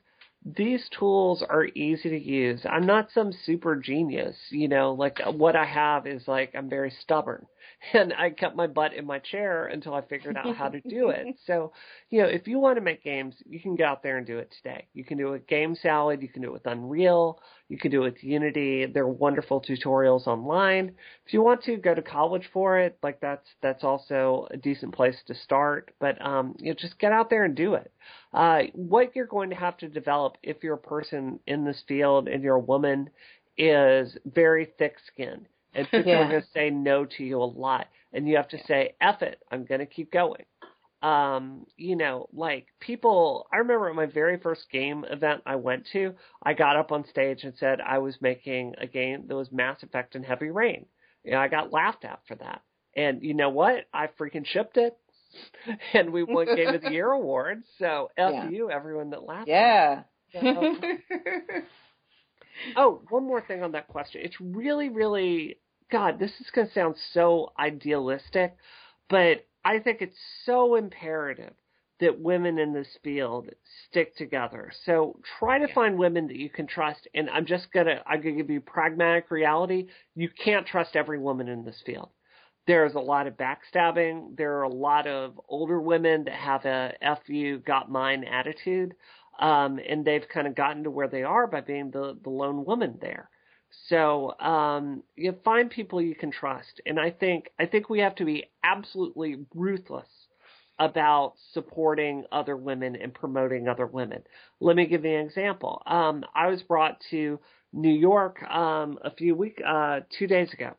these 0.46 0.88
tools 1.00 1.44
are 1.50 1.66
easy 1.66 2.10
to 2.10 2.20
use. 2.20 2.62
I'm 2.70 2.86
not 2.86 3.10
some 3.12 3.32
super 3.48 3.76
genius, 3.76 4.36
you 4.52 4.68
know, 4.68 4.94
like 4.94 5.18
what 5.26 5.56
I 5.56 5.66
have 5.66 6.06
is 6.06 6.28
like 6.28 6.52
I'm 6.54 6.70
very 6.70 6.94
stubborn 7.02 7.48
and 7.94 8.14
I 8.14 8.30
kept 8.30 8.56
my 8.56 8.68
butt 8.68 8.94
in 8.94 9.06
my 9.06 9.20
chair 9.20 9.66
until 9.66 9.94
I 9.94 10.02
figured 10.02 10.38
out 10.38 10.56
how 10.56 10.70
to 10.70 10.82
do 10.82 11.10
it. 11.10 11.36
So, 11.48 11.74
you 12.10 12.22
know, 12.22 12.28
if 12.28 12.48
you 12.48 12.60
want 12.60 12.78
to 12.78 12.82
make 12.82 13.04
games, 13.04 13.36
you 13.50 13.60
can 13.60 13.76
get 13.76 13.88
out 13.88 14.04
there 14.04 14.18
and 14.18 14.28
do 14.28 14.38
it 14.38 14.54
today. 14.58 14.88
You 14.94 15.04
can 15.04 15.18
do 15.18 15.30
it 15.30 15.32
with 15.32 15.48
GameSalad, 15.48 16.22
you 16.22 16.30
can 16.30 16.42
do 16.42 16.50
it 16.50 16.54
with 16.54 16.68
Unreal, 16.68 17.40
you 17.68 17.78
can 17.78 17.90
do 17.90 18.02
it 18.02 18.14
with 18.14 18.24
Unity. 18.24 18.86
There 18.86 19.04
are 19.04 19.10
wonderful 19.10 19.62
tutorials 19.62 20.28
online. 20.28 20.94
If 21.26 21.34
you 21.34 21.42
want 21.42 21.64
to 21.64 21.78
go 21.78 21.96
to 21.96 22.02
college 22.02 22.50
for 22.54 22.80
it, 22.80 22.98
like 23.02 23.20
that's 23.22 23.48
that's 23.62 23.84
also 23.84 24.48
a 24.52 24.58
decent 24.58 24.94
place 24.94 25.18
to 25.28 25.36
start. 25.36 25.94
But 26.00 26.24
um, 26.24 26.56
you 26.60 26.70
know, 26.72 26.76
just 26.80 27.00
get 27.00 27.12
out 27.12 27.30
there 27.30 27.44
and 27.44 27.56
do 27.56 27.74
it. 27.74 27.92
Uh, 28.34 28.64
what 28.74 29.16
you're 29.16 29.26
going 29.26 29.50
to 29.50 29.56
have 29.56 29.78
to 29.78 29.90
develop 29.90 30.38
if 30.44 30.64
you're 30.64 30.76
a 30.76 30.78
person 30.78 31.40
in 31.48 31.66
this 31.66 31.84
field 31.88 32.28
and 32.28 32.44
you're 32.44 32.56
a 32.56 32.60
woman 32.60 33.10
is 33.58 34.18
very 34.26 34.66
thick 34.78 34.96
skinned. 35.08 35.48
And 35.74 35.90
people 35.92 36.12
Yeah. 36.12 36.20
are 36.20 36.30
going 36.30 36.42
to 36.42 36.48
say 36.54 36.70
no 36.70 37.06
to 37.06 37.24
you 37.24 37.42
a 37.42 37.46
lot. 37.46 37.88
And 38.14 38.28
you 38.28 38.36
have 38.38 38.50
to 38.50 38.60
say, 38.66 38.96
F 39.02 39.22
it, 39.22 39.42
I'm 39.52 39.66
going 39.66 39.80
to 39.80 39.86
keep 39.86 40.12
going. 40.12 40.44
Um, 41.02 41.66
you 41.78 41.96
know, 41.96 42.28
like 42.34 42.68
people, 42.80 43.48
I 43.52 43.58
remember 43.58 43.90
at 43.90 43.96
my 43.96 44.06
very 44.06 44.38
first 44.38 44.70
game 44.72 45.04
event 45.10 45.42
I 45.46 45.56
went 45.56 45.88
to, 45.94 46.14
I 46.44 46.54
got 46.54 46.76
up 46.78 46.92
on 46.92 47.06
stage 47.10 47.44
and 47.44 47.54
said 47.60 47.80
I 47.82 48.00
was 48.00 48.16
making 48.22 48.76
a 48.80 48.88
game 48.88 49.26
that 49.28 49.36
was 49.36 49.52
Mass 49.52 49.82
Effect 49.84 50.16
and 50.16 50.26
Heavy 50.26 50.50
Rain. 50.50 50.86
You 51.24 51.32
know, 51.32 51.40
I 51.40 51.48
got 51.48 51.72
laughed 51.72 52.06
at 52.06 52.20
for 52.28 52.36
that. 52.36 52.62
And 52.96 53.24
you 53.24 53.34
know 53.34 53.50
what? 53.50 53.86
I 53.94 54.08
freaking 54.08 54.46
shipped 54.46 54.78
it. 54.78 54.98
and 55.94 56.12
we 56.12 56.24
won 56.24 56.48
Game 56.56 56.74
of 56.74 56.82
the 56.82 56.90
Year 56.90 57.10
award. 57.12 57.64
So 57.80 58.12
F 58.18 58.34
Yeah. 58.34 58.50
you, 58.50 58.70
everyone 58.70 59.10
that 59.12 59.24
laughed. 59.24 59.48
Yeah. 59.48 60.04
Oh, 62.76 63.02
one 63.10 63.24
more 63.24 63.42
thing 63.42 63.64
on 63.64 63.72
that 63.74 63.88
question. 63.88 64.22
It's 64.24 64.40
really, 64.40 64.90
really, 64.90 65.58
God, 65.92 66.20
this 66.20 66.32
is 66.40 66.50
going 66.54 66.68
to 66.68 66.74
sound 66.74 66.96
so 67.14 67.52
idealistic, 67.60 68.56
but 69.10 69.46
I 69.64 69.80
think 69.80 70.02
it's 70.02 70.18
so 70.46 70.76
imperative 70.76 71.54
that 72.02 72.20
women 72.20 72.58
in 72.58 72.74
this 72.74 72.98
field 73.04 73.48
stick 73.88 74.18
together. 74.18 74.72
So 74.86 75.20
try 75.40 75.60
to 75.60 75.72
find 75.74 75.98
women 75.98 76.28
that 76.28 76.36
you 76.36 76.50
can 76.50 76.66
trust. 76.66 77.08
And 77.14 77.30
I'm 77.30 77.46
just 77.46 77.72
going 77.72 77.86
to, 77.86 78.02
I'm 78.08 78.22
going 78.22 78.36
to 78.36 78.42
give 78.42 78.50
you 78.50 78.60
pragmatic 78.60 79.30
reality. 79.30 79.88
You 80.16 80.28
can't 80.30 80.66
trust 80.66 80.96
every 80.96 81.20
woman 81.20 81.48
in 81.48 81.64
this 81.64 81.82
field. 81.86 82.10
There's 82.68 82.96
a 82.96 83.00
lot 83.00 83.28
of 83.28 83.38
backstabbing. 83.38 84.36
There 84.36 84.58
are 84.58 84.64
a 84.64 84.74
lot 84.74 85.08
of 85.08 85.40
older 85.48 85.80
women 85.80 86.24
that 86.26 86.34
have 86.34 86.66
a 86.66 86.94
F 87.02 87.20
you 87.28 87.60
got 87.60 87.92
mine 87.92 88.24
attitude 88.24 88.96
um, 89.40 89.80
and 89.88 90.06
they've 90.06 90.28
kind 90.34 90.48
of 90.48 90.56
gotten 90.56 90.84
to 90.84 90.92
where 90.92 91.08
they 91.08 91.24
are 91.24 91.48
by 91.48 91.62
being 91.62 91.92
the, 91.92 92.18
the 92.24 92.30
lone 92.30 92.66
woman 92.66 92.98
there. 93.02 93.30
So 93.88 94.38
um, 94.40 95.04
you 95.16 95.34
find 95.46 95.70
people 95.70 96.02
you 96.02 96.16
can 96.16 96.32
trust, 96.32 96.82
and 96.86 97.00
I 97.00 97.10
think 97.10 97.50
I 97.58 97.66
think 97.66 97.90
we 97.90 98.00
have 98.00 98.16
to 98.16 98.26
be 98.26 98.50
absolutely 98.64 99.46
ruthless 99.56 100.10
about 100.78 101.34
supporting 101.54 102.26
other 102.32 102.58
women 102.58 102.96
and 102.96 103.14
promoting 103.14 103.68
other 103.68 103.86
women. 103.86 104.24
Let 104.60 104.76
me 104.76 104.88
give 104.88 105.06
you 105.06 105.16
an 105.18 105.26
example. 105.26 105.82
Um, 105.86 106.26
I 106.36 106.48
was 106.48 106.62
brought 106.64 107.00
to 107.12 107.40
New 107.72 107.94
York 107.94 108.44
um, 108.44 109.00
a 109.04 109.12
few 109.12 109.36
week 109.36 109.62
uh, 109.66 110.02
two 110.18 110.28
days 110.28 110.52
ago 110.52 110.76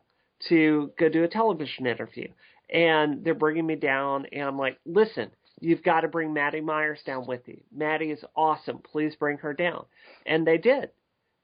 to 0.49 0.91
go 0.99 1.09
do 1.09 1.23
a 1.23 1.27
television 1.27 1.87
interview, 1.87 2.27
and 2.69 3.23
they're 3.23 3.33
bringing 3.33 3.65
me 3.65 3.75
down, 3.75 4.27
and 4.31 4.43
I'm 4.43 4.57
like, 4.59 4.77
listen. 4.85 5.31
You've 5.59 5.83
got 5.83 6.01
to 6.01 6.07
bring 6.07 6.33
Maddy 6.33 6.61
Myers 6.61 6.99
down 7.05 7.25
with 7.27 7.47
you. 7.47 7.61
Maddie 7.71 8.11
is 8.11 8.23
awesome. 8.35 8.79
Please 8.79 9.15
bring 9.15 9.37
her 9.39 9.53
down. 9.53 9.85
And 10.25 10.45
they 10.45 10.57
did. 10.57 10.89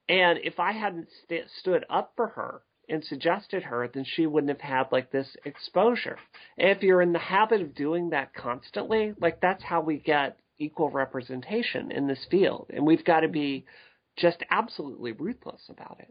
And 0.10 0.40
if 0.44 0.60
I 0.60 0.72
hadn't 0.72 1.08
st- 1.24 1.46
stood 1.60 1.86
up 1.90 2.14
for 2.16 2.28
her 2.30 2.62
and 2.90 3.04
suggested 3.04 3.64
her, 3.64 3.88
then 3.94 4.04
she 4.04 4.26
wouldn't 4.26 4.50
have 4.50 4.62
had 4.62 4.92
like 4.92 5.12
this 5.12 5.28
exposure. 5.46 6.18
And 6.58 6.70
if 6.70 6.82
you're 6.82 7.02
in 7.04 7.14
the 7.14 7.20
habit 7.20 7.62
of 7.62 7.76
doing 7.76 8.10
that 8.10 8.34
constantly, 8.34 9.14
like 9.22 9.40
that's 9.42 9.64
how 9.64 9.82
we 9.82 9.98
get 9.98 10.38
equal 10.58 10.90
representation 10.90 11.92
in 11.92 12.08
this 12.08 12.26
field. 12.32 12.72
And 12.74 12.86
we've 12.86 13.06
got 13.06 13.20
to 13.22 13.28
be 13.30 13.66
just 14.18 14.44
absolutely 14.50 15.12
ruthless 15.14 15.62
about 15.70 15.98
it. 16.00 16.10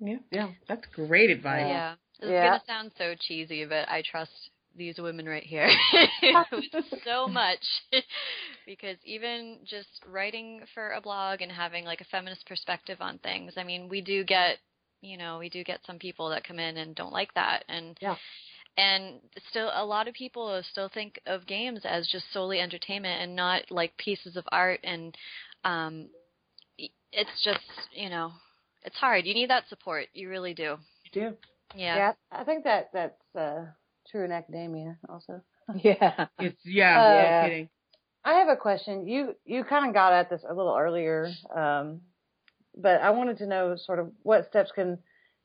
yeah, 0.00 0.16
Yeah. 0.30 0.48
that's 0.68 0.86
great 0.94 1.30
advice. 1.30 1.66
Yeah. 1.68 1.94
This 2.20 2.30
Yeah. 2.30 2.44
is 2.44 2.48
going 2.48 2.60
to 2.60 2.66
sound 2.66 2.92
so 2.96 3.14
cheesy, 3.20 3.64
but 3.64 3.88
I 3.88 4.02
trust 4.02 4.30
these 4.76 4.98
women 4.98 5.26
right 5.26 5.42
here 5.42 5.70
so 7.04 7.28
much. 7.28 7.64
Because 8.66 8.96
even 9.04 9.58
just 9.68 9.88
writing 10.06 10.60
for 10.74 10.92
a 10.92 11.00
blog 11.00 11.40
and 11.42 11.50
having 11.50 11.84
like 11.84 12.00
a 12.00 12.04
feminist 12.04 12.46
perspective 12.46 12.98
on 13.00 13.18
things, 13.18 13.54
I 13.56 13.64
mean, 13.64 13.88
we 13.88 14.00
do 14.00 14.22
get, 14.24 14.58
you 15.00 15.16
know, 15.16 15.38
we 15.38 15.48
do 15.48 15.64
get 15.64 15.80
some 15.86 15.98
people 15.98 16.28
that 16.30 16.44
come 16.46 16.58
in 16.60 16.76
and 16.76 16.94
don't 16.94 17.12
like 17.12 17.34
that. 17.34 17.64
And 17.68 17.98
Yeah. 18.00 18.16
and 18.76 19.20
still 19.50 19.70
a 19.74 19.84
lot 19.84 20.08
of 20.08 20.14
people 20.14 20.62
still 20.70 20.88
think 20.92 21.20
of 21.26 21.46
games 21.46 21.80
as 21.84 22.06
just 22.08 22.32
solely 22.32 22.60
entertainment 22.60 23.20
and 23.22 23.34
not 23.34 23.62
like 23.70 23.96
pieces 23.96 24.36
of 24.36 24.44
art. 24.52 24.80
And 24.84 25.16
um 25.64 26.06
it's 27.12 27.42
just 27.44 27.60
you 27.94 28.08
know 28.08 28.32
it's 28.84 28.96
hard. 28.96 29.26
You 29.26 29.34
need 29.34 29.50
that 29.50 29.68
support. 29.68 30.06
You 30.14 30.28
really 30.28 30.54
do. 30.54 30.76
You 31.12 31.30
do. 31.30 31.36
yeah, 31.76 31.96
Yeah, 31.96 32.12
I 32.30 32.44
think 32.44 32.64
that 32.64 32.90
that's 32.92 33.36
uh, 33.36 33.66
true 34.12 34.24
in 34.24 34.32
academia 34.32 34.98
also. 35.08 35.42
Yeah. 35.82 36.26
It's 36.38 36.60
yeah, 36.64 37.00
Uh, 37.00 37.12
Yeah. 37.14 37.42
kidding. 37.48 37.68
I 38.24 38.34
have 38.34 38.48
a 38.48 38.56
question. 38.56 39.08
You 39.08 39.34
you 39.44 39.64
kind 39.64 39.86
of 39.88 39.94
got 39.94 40.12
at 40.12 40.30
this 40.30 40.44
a 40.48 40.54
little 40.54 40.76
earlier, 40.76 41.28
um, 41.54 42.02
but 42.76 43.00
I 43.00 43.10
wanted 43.10 43.38
to 43.38 43.46
know 43.46 43.74
sort 43.76 43.98
of 43.98 44.12
what 44.22 44.46
steps 44.46 44.70
can 44.72 44.98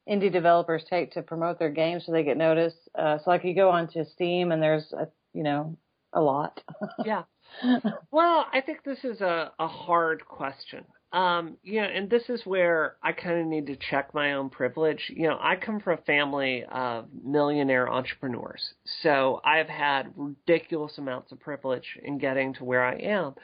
indie 0.07 0.31
developers 0.31 0.83
take 0.89 1.11
to 1.13 1.21
promote 1.23 1.57
their 1.59 1.71
games 1.71 2.05
so 2.05 2.11
they 2.11 2.23
get 2.23 2.37
noticed. 2.37 2.77
Uh, 2.97 3.17
so 3.17 3.29
like 3.31 3.43
you 3.43 3.55
go 3.55 3.69
onto 3.69 4.03
Steam 4.05 4.51
and 4.51 4.61
there's 4.61 4.91
a 4.93 5.07
you 5.33 5.43
know 5.43 5.77
a 6.13 6.21
lot. 6.21 6.61
Yeah. 7.05 7.23
Well, 8.11 8.45
I 8.53 8.61
think 8.61 8.83
this 8.83 9.03
is 9.03 9.21
a, 9.21 9.51
a 9.59 9.67
hard 9.67 10.25
question. 10.25 10.85
Um, 11.13 11.57
you 11.63 11.81
know, 11.81 11.87
and 11.87 12.09
this 12.09 12.23
is 12.27 12.45
where 12.45 12.97
I 13.01 13.13
kind 13.13 13.39
of 13.39 13.47
need 13.47 13.67
to 13.67 13.77
check 13.77 14.13
my 14.13 14.33
own 14.33 14.49
privilege. 14.49 15.09
You 15.09 15.27
know, 15.27 15.37
I 15.39 15.55
come 15.55 15.79
from 15.79 15.97
a 15.99 16.01
family 16.01 16.65
of 16.69 17.05
millionaire 17.23 17.89
entrepreneurs, 17.89 18.73
so 19.01 19.39
I've 19.45 19.69
had 19.69 20.11
ridiculous 20.17 20.97
amounts 20.97 21.31
of 21.31 21.39
privilege 21.39 21.97
in 22.03 22.17
getting 22.17 22.53
to 22.55 22.65
where 22.65 22.83
I 22.83 22.95
am. 22.95 23.35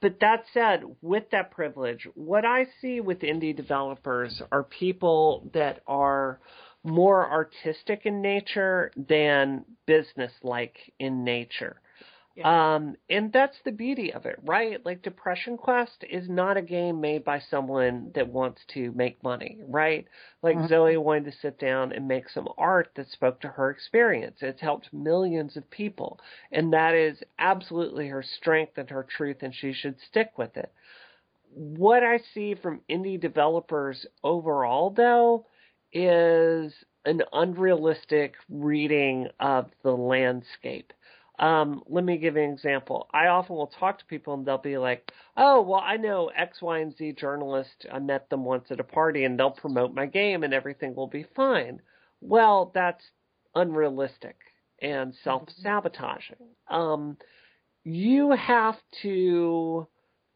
But 0.00 0.20
that 0.20 0.44
said, 0.54 0.84
with 1.02 1.24
that 1.32 1.50
privilege, 1.50 2.06
what 2.14 2.44
I 2.44 2.66
see 2.80 3.00
with 3.00 3.20
indie 3.20 3.54
developers 3.54 4.40
are 4.50 4.62
people 4.62 5.50
that 5.52 5.82
are 5.86 6.40
more 6.84 7.30
artistic 7.30 8.06
in 8.06 8.22
nature 8.22 8.92
than 8.96 9.64
business 9.86 10.32
like 10.42 10.76
in 10.98 11.24
nature. 11.24 11.80
Um, 12.44 12.96
and 13.10 13.32
that's 13.32 13.56
the 13.64 13.72
beauty 13.72 14.12
of 14.12 14.26
it, 14.26 14.38
right? 14.44 14.84
Like 14.84 15.02
Depression 15.02 15.56
Quest 15.56 16.04
is 16.08 16.28
not 16.28 16.56
a 16.56 16.62
game 16.62 17.00
made 17.00 17.24
by 17.24 17.40
someone 17.40 18.12
that 18.14 18.28
wants 18.28 18.60
to 18.74 18.92
make 18.92 19.22
money, 19.22 19.60
right? 19.66 20.06
Like 20.42 20.56
Mhm. 20.56 20.68
Zoe 20.68 20.96
wanted 20.96 21.24
to 21.24 21.32
sit 21.32 21.58
down 21.58 21.92
and 21.92 22.06
make 22.06 22.28
some 22.28 22.48
art 22.56 22.90
that 22.94 23.08
spoke 23.08 23.40
to 23.40 23.48
her 23.48 23.70
experience. 23.70 24.42
It's 24.42 24.60
helped 24.60 24.92
millions 24.92 25.56
of 25.56 25.68
people. 25.70 26.20
And 26.52 26.72
that 26.72 26.94
is 26.94 27.22
absolutely 27.38 28.08
her 28.08 28.22
strength 28.22 28.78
and 28.78 28.88
her 28.90 29.02
truth, 29.02 29.42
and 29.42 29.54
she 29.54 29.72
should 29.72 29.98
stick 30.00 30.38
with 30.38 30.56
it. 30.56 30.72
What 31.54 32.02
I 32.04 32.18
see 32.18 32.54
from 32.54 32.82
indie 32.88 33.20
developers 33.20 34.06
overall, 34.22 34.90
though, 34.90 35.46
is 35.92 36.84
an 37.04 37.22
unrealistic 37.32 38.34
reading 38.50 39.28
of 39.40 39.70
the 39.82 39.96
landscape. 39.96 40.92
Um, 41.38 41.82
let 41.86 42.04
me 42.04 42.18
give 42.18 42.36
you 42.36 42.42
an 42.42 42.50
example. 42.52 43.08
I 43.12 43.28
often 43.28 43.54
will 43.54 43.68
talk 43.78 43.98
to 43.98 44.04
people 44.06 44.34
and 44.34 44.44
they'll 44.44 44.58
be 44.58 44.78
like, 44.78 45.12
"Oh, 45.36 45.62
well, 45.62 45.80
I 45.80 45.96
know 45.96 46.30
X, 46.34 46.60
Y, 46.60 46.78
and 46.78 46.96
Z 46.96 47.12
journalist. 47.12 47.86
I 47.92 48.00
met 48.00 48.28
them 48.28 48.44
once 48.44 48.70
at 48.70 48.80
a 48.80 48.84
party, 48.84 49.24
and 49.24 49.38
they'll 49.38 49.50
promote 49.50 49.94
my 49.94 50.06
game, 50.06 50.42
and 50.42 50.52
everything 50.52 50.94
will 50.94 51.06
be 51.06 51.26
fine." 51.36 51.80
Well, 52.20 52.72
that's 52.74 53.04
unrealistic 53.54 54.36
and 54.82 55.14
self-sabotaging. 55.22 56.36
Um, 56.68 57.16
you 57.84 58.32
have 58.32 58.76
to 59.02 59.86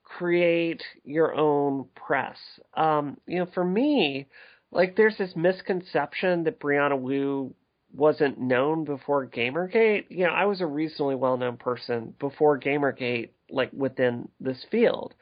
create 0.05 0.83
your 1.05 1.35
own 1.35 1.87
press. 1.95 2.39
Um, 2.75 3.19
you 3.27 3.39
know, 3.39 3.47
for 3.55 3.65
me, 3.65 4.29
like 4.71 4.97
there's 4.97 5.17
this 5.19 5.35
misconception 5.37 6.45
that 6.45 6.61
Brianna 6.61 6.99
Wu 6.99 7.55
wasn't 7.95 8.41
known 8.41 8.85
before 8.85 9.27
Gamergate. 9.27 10.07
You 10.09 10.27
know, 10.27 10.33
I 10.33 10.47
was 10.47 10.61
a 10.61 10.67
reasonably 10.67 11.15
well 11.15 11.37
known 11.37 11.57
person 11.57 12.15
before 12.19 12.59
Gamergate, 12.59 13.31
like 13.51 13.71
within 13.73 14.29
this 14.41 14.65
field. 14.71 15.15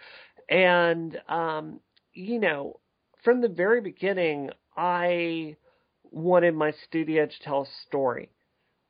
And 0.49 1.21
um, 1.29 1.81
you 2.13 2.39
know, 2.39 2.81
from 3.25 3.41
the 3.41 3.49
very 3.49 3.81
beginning 3.81 4.51
I 4.77 5.57
wanted 6.11 6.55
my 6.55 6.73
studio 6.87 7.27
to 7.27 7.41
tell 7.43 7.63
a 7.63 7.87
story. 7.87 8.31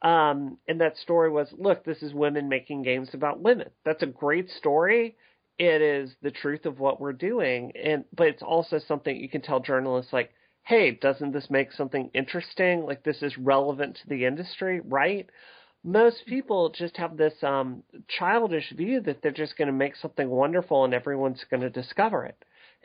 Um, 0.03 0.57
and 0.67 0.81
that 0.81 0.97
story 0.97 1.31
was, 1.31 1.49
look, 1.59 1.85
this 1.85 2.03
is 2.03 2.15
women 2.15 2.49
making 2.49 2.83
games 2.83 3.11
about 3.13 3.41
women. 3.41 3.69
That's 3.85 4.03
a 4.03 4.07
great 4.07 4.49
story. 4.51 5.17
It 5.59 5.83
is 5.83 6.15
the 6.23 6.31
truth 6.31 6.65
of 6.65 6.79
what 6.81 7.01
we're 7.01 7.13
doing, 7.13 7.73
and 7.77 8.05
but 8.17 8.29
it's 8.29 8.43
also 8.43 8.79
something 8.89 9.15
you 9.15 9.29
can 9.29 9.43
tell 9.43 9.61
journalists 9.61 10.11
like, 10.11 10.31
hey, 10.65 10.93
doesn't 10.93 11.33
this 11.33 11.51
make 11.51 11.73
something 11.73 12.11
interesting? 12.15 12.85
Like 12.85 13.03
this 13.03 13.23
is 13.23 13.37
relevant 13.37 13.97
to 13.97 14.09
the 14.09 14.25
industry, 14.25 14.81
right? 14.85 15.29
Most 15.83 16.27
people 16.27 16.71
just 16.71 16.97
have 16.99 17.17
this 17.17 17.35
um, 17.43 17.83
childish 18.09 18.71
view 18.77 19.01
that 19.01 19.23
they're 19.23 19.33
just 19.33 19.57
going 19.57 19.67
to 19.67 19.73
make 19.73 19.97
something 19.97 20.29
wonderful 20.29 20.85
and 20.85 20.93
everyone's 20.93 21.45
going 21.51 21.63
to 21.63 21.71
discover 21.71 22.25
it. 22.27 22.37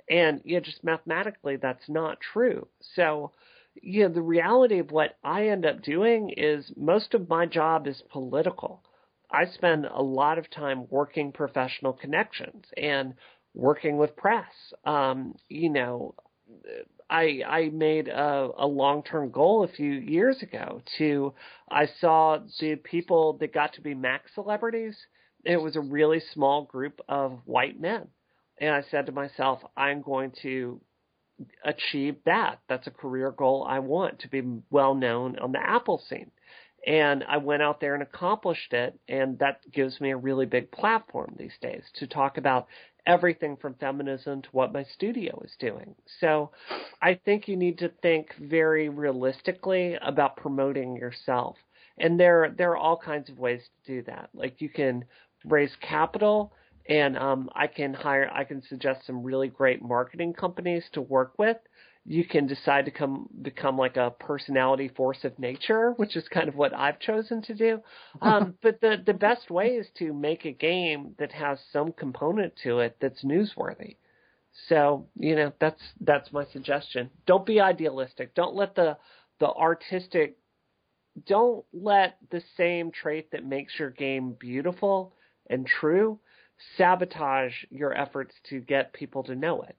And 0.10 0.42
yeah, 0.46 0.60
just 0.60 0.84
mathematically, 0.84 1.58
that's 1.58 1.90
not 1.90 2.20
true. 2.22 2.68
So, 2.96 3.32
know, 4.08 4.14
the 4.14 4.22
reality 4.22 4.80
of 4.80 4.92
what 4.92 5.18
I 5.24 5.50
end 5.50 5.66
up 5.66 5.82
doing 5.82 6.30
is 6.36 6.72
most 6.78 7.14
of 7.14 7.28
my 7.28 7.46
job 7.46 7.88
is 7.88 8.02
political. 8.12 8.82
I 9.30 9.46
spend 9.46 9.86
a 9.86 10.02
lot 10.02 10.38
of 10.38 10.50
time 10.50 10.86
working 10.90 11.32
professional 11.32 11.92
connections 11.92 12.66
and 12.78 13.16
working 13.54 13.98
with 13.98 14.16
press. 14.16 14.52
Um, 14.86 15.36
you 15.50 15.70
know, 15.70 16.16
I 17.10 17.42
I 17.48 17.70
made 17.70 18.08
a, 18.08 18.50
a 18.58 18.68
long 18.68 19.04
term 19.04 19.30
goal 19.32 19.64
a 19.64 19.68
few 19.68 19.92
years 19.92 20.42
ago 20.42 20.82
to 20.98 21.34
I 21.70 21.88
saw 22.00 22.40
the 22.60 22.76
people 22.76 23.38
that 23.40 23.54
got 23.54 23.74
to 23.74 23.82
be 23.82 23.94
Mac 23.94 24.24
celebrities. 24.34 24.98
It 25.44 25.58
was 25.58 25.76
a 25.76 25.82
really 25.82 26.22
small 26.34 26.64
group 26.64 27.00
of 27.08 27.40
white 27.46 27.80
men. 27.80 28.08
And 28.60 28.74
I 28.74 28.84
said 28.90 29.06
to 29.06 29.12
myself, 29.12 29.60
I'm 29.78 30.02
going 30.02 30.32
to 30.42 30.82
achieve 31.64 32.16
that. 32.26 32.60
That's 32.70 32.88
a 32.88 32.92
career 32.92 33.32
goal 33.32 33.66
I 33.68 33.80
want 33.80 34.20
to 34.20 34.30
be 34.30 34.42
well 34.70 34.96
known 34.96 35.38
on 35.40 35.52
the 35.52 35.60
Apple 35.60 36.02
scene. 36.10 36.32
And 36.88 37.24
I 37.28 37.38
went 37.38 37.64
out 37.64 37.80
there 37.82 37.96
and 37.96 38.04
accomplished 38.04 38.72
it, 38.72 38.98
and 39.08 39.40
that 39.40 39.60
gives 39.72 40.00
me 40.00 40.12
a 40.12 40.18
really 40.18 40.46
big 40.46 40.72
platform 40.72 41.36
these 41.38 41.58
days 41.60 41.84
to 41.96 42.08
talk 42.08 42.38
about 42.38 42.68
everything 43.06 43.56
from 43.58 43.76
feminism 43.76 44.42
to 44.42 44.50
what 44.52 44.74
my 44.74 44.84
studio 44.84 45.42
is 45.44 45.56
doing. 45.60 45.96
So 46.20 46.52
I 47.02 47.16
think 47.26 47.48
you 47.48 47.56
need 47.56 47.78
to 47.80 47.90
think 48.02 48.34
very 48.40 48.90
realistically 48.90 49.98
about 50.02 50.38
promoting 50.38 50.96
yourself. 50.96 51.58
And 51.98 52.20
there 52.20 52.54
there 52.58 52.72
are 52.72 52.78
all 52.78 52.98
kinds 52.98 53.30
of 53.30 53.40
ways 53.40 53.62
to 53.86 53.96
do 53.96 54.02
that. 54.04 54.30
Like 54.34 54.62
you 54.62 54.70
can 54.70 55.06
raise 55.46 55.76
capital 55.82 56.54
and 56.88 57.18
um, 57.18 57.50
I 57.56 57.68
can 57.68 57.94
hire 57.94 58.30
I 58.34 58.44
can 58.44 58.62
suggest 58.64 59.06
some 59.06 59.24
really 59.24 59.48
great 59.48 59.82
marketing 59.82 60.34
companies 60.34 60.84
to 60.94 61.02
work 61.02 61.34
with. 61.38 61.58
You 62.06 62.24
can 62.24 62.46
decide 62.46 62.86
to 62.86 62.92
come 62.92 63.28
become 63.42 63.78
like 63.78 63.98
a 63.98 64.12
personality 64.12 64.90
force 64.90 65.24
of 65.24 65.40
nature, 65.40 65.92
which 65.98 66.16
is 66.16 66.28
kind 66.28 66.48
of 66.48 66.56
what 66.56 66.74
I've 66.74 67.00
chosen 67.00 67.42
to 67.44 67.54
do. 67.56 67.82
Um, 68.22 68.56
but 68.62 68.80
the 68.82 68.98
the 69.04 69.14
best 69.14 69.50
way 69.50 69.70
is 69.70 69.88
to 69.98 70.14
make 70.14 70.46
a 70.46 70.52
game 70.52 71.16
that 71.18 71.32
has 71.32 71.60
some 71.74 71.92
component 71.92 72.54
to 72.64 72.80
it 72.80 72.98
that's 73.02 73.24
newsworthy. 73.24 73.98
So 74.68 75.08
you 75.18 75.36
know 75.36 75.52
that's 75.60 75.82
that's 76.00 76.32
my 76.32 76.46
suggestion. 76.46 77.10
Don't 77.26 77.46
be 77.46 77.60
idealistic. 77.60 78.36
Don't 78.36 78.56
let 78.56 78.76
the 78.76 78.98
the 79.40 79.48
artistic 79.50 80.38
don't 81.26 81.66
let 81.74 82.18
the 82.30 82.44
same 82.58 82.92
trait 82.92 83.32
that 83.32 83.46
makes 83.46 83.80
your 83.80 83.90
game 83.90 84.36
beautiful 84.38 85.14
and 85.50 85.66
true 85.66 86.20
sabotage 86.78 87.54
your 87.70 87.94
efforts 87.94 88.34
to 88.50 88.60
get 88.60 88.94
people 88.94 89.24
to 89.24 89.36
know 89.36 89.62
it. 89.62 89.76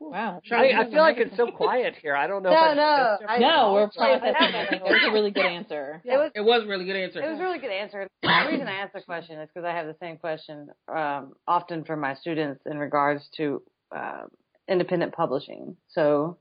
Wow. 0.00 0.40
I, 0.52 0.72
I 0.72 0.90
feel 0.90 0.98
like 1.00 1.16
it's 1.18 1.36
so 1.36 1.50
quiet 1.50 1.94
here. 2.00 2.14
I 2.14 2.26
don't 2.26 2.42
know. 2.42 2.50
No, 2.56 2.56
if 2.56 2.70
I 2.70 2.74
no, 2.74 3.16
should 3.20 3.26
I- 3.28 3.38
No, 3.38 3.72
we're 3.72 3.80
Yeah, 3.82 4.18
processing. 4.18 4.34
yeah. 4.52 4.60
I 4.60 4.66
think 4.70 4.82
that 4.82 4.90
was 4.92 5.04
a 5.08 5.12
really 5.12 5.30
good 5.30 5.46
answer. 5.46 6.02
It 6.04 6.16
was 6.16 6.30
It 6.34 6.40
was 6.42 6.64
a 6.64 6.66
really 6.66 6.84
good 6.84 6.96
answer. 6.96 7.22
It 7.22 7.30
was 7.30 7.38
a 7.40 7.42
really 7.42 7.58
good 7.58 7.70
answer. 7.70 8.06
The 8.22 8.46
reason 8.50 8.66
I 8.68 8.74
asked 8.76 8.92
the 8.92 9.00
question 9.02 9.38
is 9.40 9.48
because 9.52 9.66
I 9.66 9.72
have 9.72 9.86
the 9.86 9.96
same 10.00 10.18
question 10.18 10.68
um, 10.94 11.32
often 11.48 11.84
from 11.84 12.00
my 12.00 12.14
students 12.14 12.62
in 12.66 12.78
regards 12.78 13.28
to 13.36 13.62
uh, 13.94 14.22
independent 14.68 15.12
publishing. 15.14 15.76
So 15.88 16.38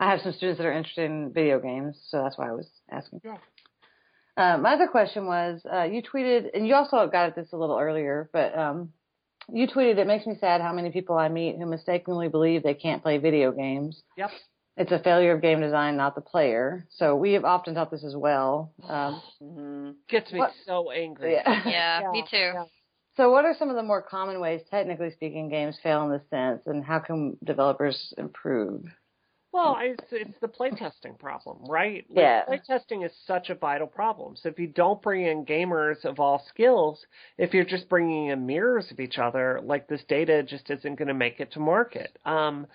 I 0.00 0.10
have 0.10 0.20
some 0.22 0.32
students 0.32 0.58
that 0.58 0.66
are 0.66 0.72
interested 0.72 1.04
in 1.10 1.32
video 1.32 1.60
games, 1.60 2.00
so 2.08 2.22
that's 2.22 2.36
why 2.38 2.48
I 2.48 2.52
was 2.52 2.68
asking. 2.90 3.20
Yeah. 3.24 3.36
Uh, 4.36 4.58
my 4.58 4.74
other 4.74 4.88
question 4.88 5.26
was 5.26 5.62
uh, 5.72 5.84
you 5.84 6.02
tweeted, 6.02 6.46
and 6.54 6.66
you 6.66 6.74
also 6.74 7.06
got 7.06 7.26
at 7.28 7.36
this 7.36 7.52
a 7.52 7.56
little 7.56 7.78
earlier, 7.78 8.28
but 8.32 8.56
um, 8.58 8.90
you 9.52 9.66
tweeted, 9.66 9.98
"It 9.98 10.06
makes 10.06 10.26
me 10.26 10.36
sad 10.36 10.60
how 10.60 10.72
many 10.72 10.90
people 10.90 11.16
I 11.16 11.28
meet 11.28 11.56
who 11.58 11.66
mistakenly 11.66 12.28
believe 12.28 12.62
they 12.62 12.74
can't 12.74 13.02
play 13.02 13.18
video 13.18 13.52
games. 13.52 14.02
Yep. 14.16 14.30
It's 14.76 14.92
a 14.92 14.98
failure 14.98 15.32
of 15.32 15.42
game 15.42 15.60
design, 15.60 15.96
not 15.96 16.14
the 16.14 16.20
player." 16.20 16.86
So 16.90 17.16
we 17.16 17.32
have 17.34 17.44
often 17.44 17.74
thought 17.74 17.90
this 17.90 18.04
as 18.04 18.16
well. 18.16 18.72
Um, 18.88 19.22
hmm 19.40 19.90
Gets 20.08 20.32
me 20.32 20.40
What- 20.40 20.52
so 20.64 20.90
angry. 20.90 21.34
yeah. 21.34 22.00
Yeah, 22.02 22.10
me 22.12 22.24
too. 22.30 22.52
So, 23.16 23.30
what 23.30 23.44
are 23.44 23.54
some 23.54 23.70
of 23.70 23.76
the 23.76 23.82
more 23.84 24.02
common 24.02 24.40
ways, 24.40 24.62
technically 24.68 25.12
speaking, 25.12 25.48
games 25.48 25.78
fail 25.80 26.02
in 26.02 26.10
this 26.10 26.28
sense, 26.30 26.66
and 26.66 26.84
how 26.84 26.98
can 26.98 27.36
developers 27.44 28.12
improve? 28.18 28.84
Well, 29.54 29.78
it's, 29.80 30.04
it's 30.10 30.38
the 30.40 30.48
playtesting 30.48 31.16
problem, 31.16 31.58
right? 31.68 32.04
Like, 32.08 32.18
Yeah. 32.18 32.44
Playtesting 32.44 33.06
is 33.06 33.12
such 33.24 33.50
a 33.50 33.54
vital 33.54 33.86
problem. 33.86 34.34
So 34.34 34.48
if 34.48 34.58
you 34.58 34.66
don't 34.66 35.00
bring 35.00 35.24
in 35.24 35.46
gamers 35.46 36.04
of 36.04 36.18
all 36.18 36.44
skills, 36.48 37.06
if 37.38 37.54
you're 37.54 37.64
just 37.64 37.88
bringing 37.88 38.26
in 38.26 38.46
mirrors 38.46 38.90
of 38.90 38.98
each 38.98 39.16
other, 39.18 39.60
like 39.62 39.86
this 39.86 40.02
data 40.08 40.42
just 40.42 40.70
isn't 40.70 40.96
going 40.96 41.06
to 41.06 41.14
make 41.14 41.38
it 41.38 41.52
to 41.52 41.60
market. 41.60 42.18
Um, 42.24 42.66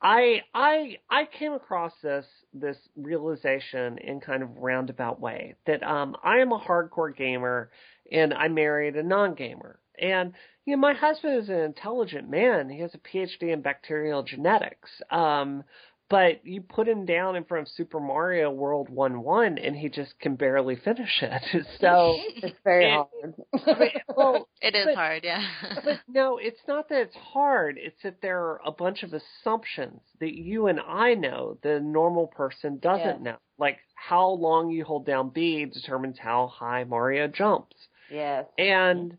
I 0.00 0.40
I 0.54 0.96
I 1.10 1.26
came 1.38 1.52
across 1.52 1.92
this 2.02 2.26
this 2.54 2.78
realization 2.96 3.98
in 3.98 4.20
kind 4.20 4.42
of 4.42 4.56
roundabout 4.56 5.20
way 5.20 5.54
that 5.66 5.82
um, 5.82 6.16
I 6.24 6.38
am 6.38 6.50
a 6.52 6.58
hardcore 6.58 7.14
gamer 7.14 7.70
and 8.10 8.32
I 8.34 8.48
married 8.48 8.96
a 8.96 9.02
non-gamer. 9.02 9.78
And 9.98 10.32
you 10.64 10.74
know, 10.76 10.80
my 10.80 10.94
husband 10.94 11.42
is 11.42 11.48
an 11.48 11.60
intelligent 11.60 12.28
man. 12.28 12.68
He 12.68 12.80
has 12.80 12.94
a 12.94 12.98
PhD 12.98 13.52
in 13.52 13.62
bacterial 13.62 14.22
genetics. 14.22 14.90
Um, 15.10 15.64
but 16.12 16.46
you 16.46 16.60
put 16.60 16.86
him 16.86 17.06
down 17.06 17.36
in 17.36 17.44
front 17.44 17.66
of 17.66 17.72
Super 17.74 17.98
Mario 17.98 18.50
World 18.50 18.90
1 18.90 19.22
1 19.22 19.56
and 19.56 19.74
he 19.74 19.88
just 19.88 20.18
can 20.20 20.36
barely 20.36 20.76
finish 20.76 21.22
it. 21.22 21.66
So, 21.80 22.14
It's 22.36 22.54
very 22.62 22.84
And- 22.92 23.34
hard. 23.64 23.92
well, 24.14 24.46
It 24.60 24.74
is 24.74 24.84
But- 24.84 24.94
hard, 24.94 25.24
yeah. 25.24 25.42
but 25.82 26.00
no, 26.06 26.36
it's 26.36 26.60
not 26.68 26.90
that 26.90 27.00
it's 27.00 27.16
hard. 27.16 27.78
It's 27.78 28.00
that 28.02 28.20
there 28.20 28.38
are 28.40 28.60
a 28.64 28.70
bunch 28.70 29.02
of 29.02 29.14
assumptions 29.14 30.00
that 30.20 30.34
you 30.34 30.66
and 30.66 30.78
I 30.80 31.14
know 31.14 31.56
the 31.62 31.80
normal 31.80 32.26
person 32.26 32.78
doesn't 32.78 33.22
know. 33.22 33.36
Like 33.58 33.78
how 33.94 34.28
long 34.28 34.70
you 34.70 34.84
hold 34.84 35.06
down 35.06 35.30
B 35.30 35.64
determines 35.64 36.18
how 36.18 36.48
high 36.48 36.84
Mario 36.84 37.26
jumps. 37.26 37.76
Yes. 38.10 38.44
And 38.58 39.16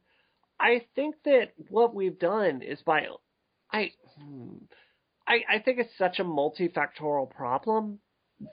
I 0.60 0.86
think 0.96 1.16
that 1.26 1.54
what 1.70 1.96
we've 1.96 2.20
done 2.20 2.62
is 2.62 2.80
by 2.86 3.08
I 3.72 3.92
hmm, 4.20 4.58
I 5.28 5.44
I 5.50 5.60
think 5.60 5.80
it's 5.80 5.96
such 5.98 6.20
a 6.20 6.24
multifactorial 6.26 7.30
problem 7.30 8.00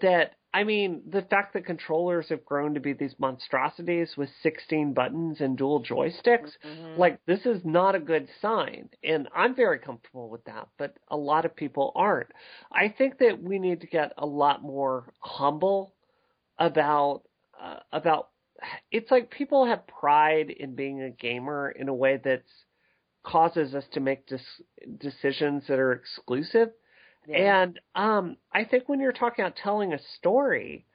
that 0.01 0.37
I 0.53 0.65
mean 0.65 1.03
the 1.09 1.23
fact 1.23 1.53
that 1.55 1.65
controllers 1.67 2.29
have 2.29 2.45
grown 2.45 2.75
to 2.75 2.81
be 2.81 2.93
these 2.93 3.15
monstrosities 3.19 4.17
with 4.17 4.29
16 4.43 4.93
buttons 4.95 5.41
and 5.41 5.57
dual 5.57 5.83
joysticks 5.83 6.51
Mhm. 6.65 6.97
like 6.97 7.21
this 7.27 7.47
is 7.47 7.65
not 7.65 7.95
a 7.95 8.01
good 8.01 8.29
sign 8.41 8.89
and 9.05 9.29
i'm 9.35 9.55
very 9.55 9.79
comfortable 9.79 10.29
with 10.29 10.45
that 10.45 10.69
but 10.79 10.97
a 11.09 11.17
lot 11.17 11.45
of 11.45 11.55
people 11.57 11.93
aren't 11.95 12.31
i 12.73 12.89
think 12.89 13.19
that 13.19 13.41
we 13.43 13.59
need 13.59 13.81
to 13.81 13.87
get 13.87 14.13
a 14.19 14.27
lot 14.27 14.63
more 14.63 15.13
humble 15.21 15.95
about 16.59 17.23
uh, 17.61 17.81
about 17.93 18.29
it's 18.91 19.11
like 19.11 19.31
people 19.31 19.65
have 19.67 19.87
pride 19.87 20.51
in 20.51 20.75
being 20.75 21.03
a 21.03 21.11
gamer 21.11 21.71
in 21.71 21.89
a 21.89 21.95
way 21.95 22.17
that 22.23 22.43
causes 23.23 23.75
us 23.75 23.85
to 23.93 24.01
make 24.01 24.27
dis- 24.27 24.63
decisions 24.99 25.65
that 25.69 25.79
are 25.79 25.93
exclusive 25.93 26.71
Yeah. 27.27 27.37
and 27.39 27.79
um, 27.95 28.37
I 28.53 28.65
think 28.65 28.89
when 28.89 29.01
you're 29.01 29.13
talking 29.13 29.45
about 29.45 29.57
telling 29.57 29.93
a 29.93 29.99
story, 30.19 30.87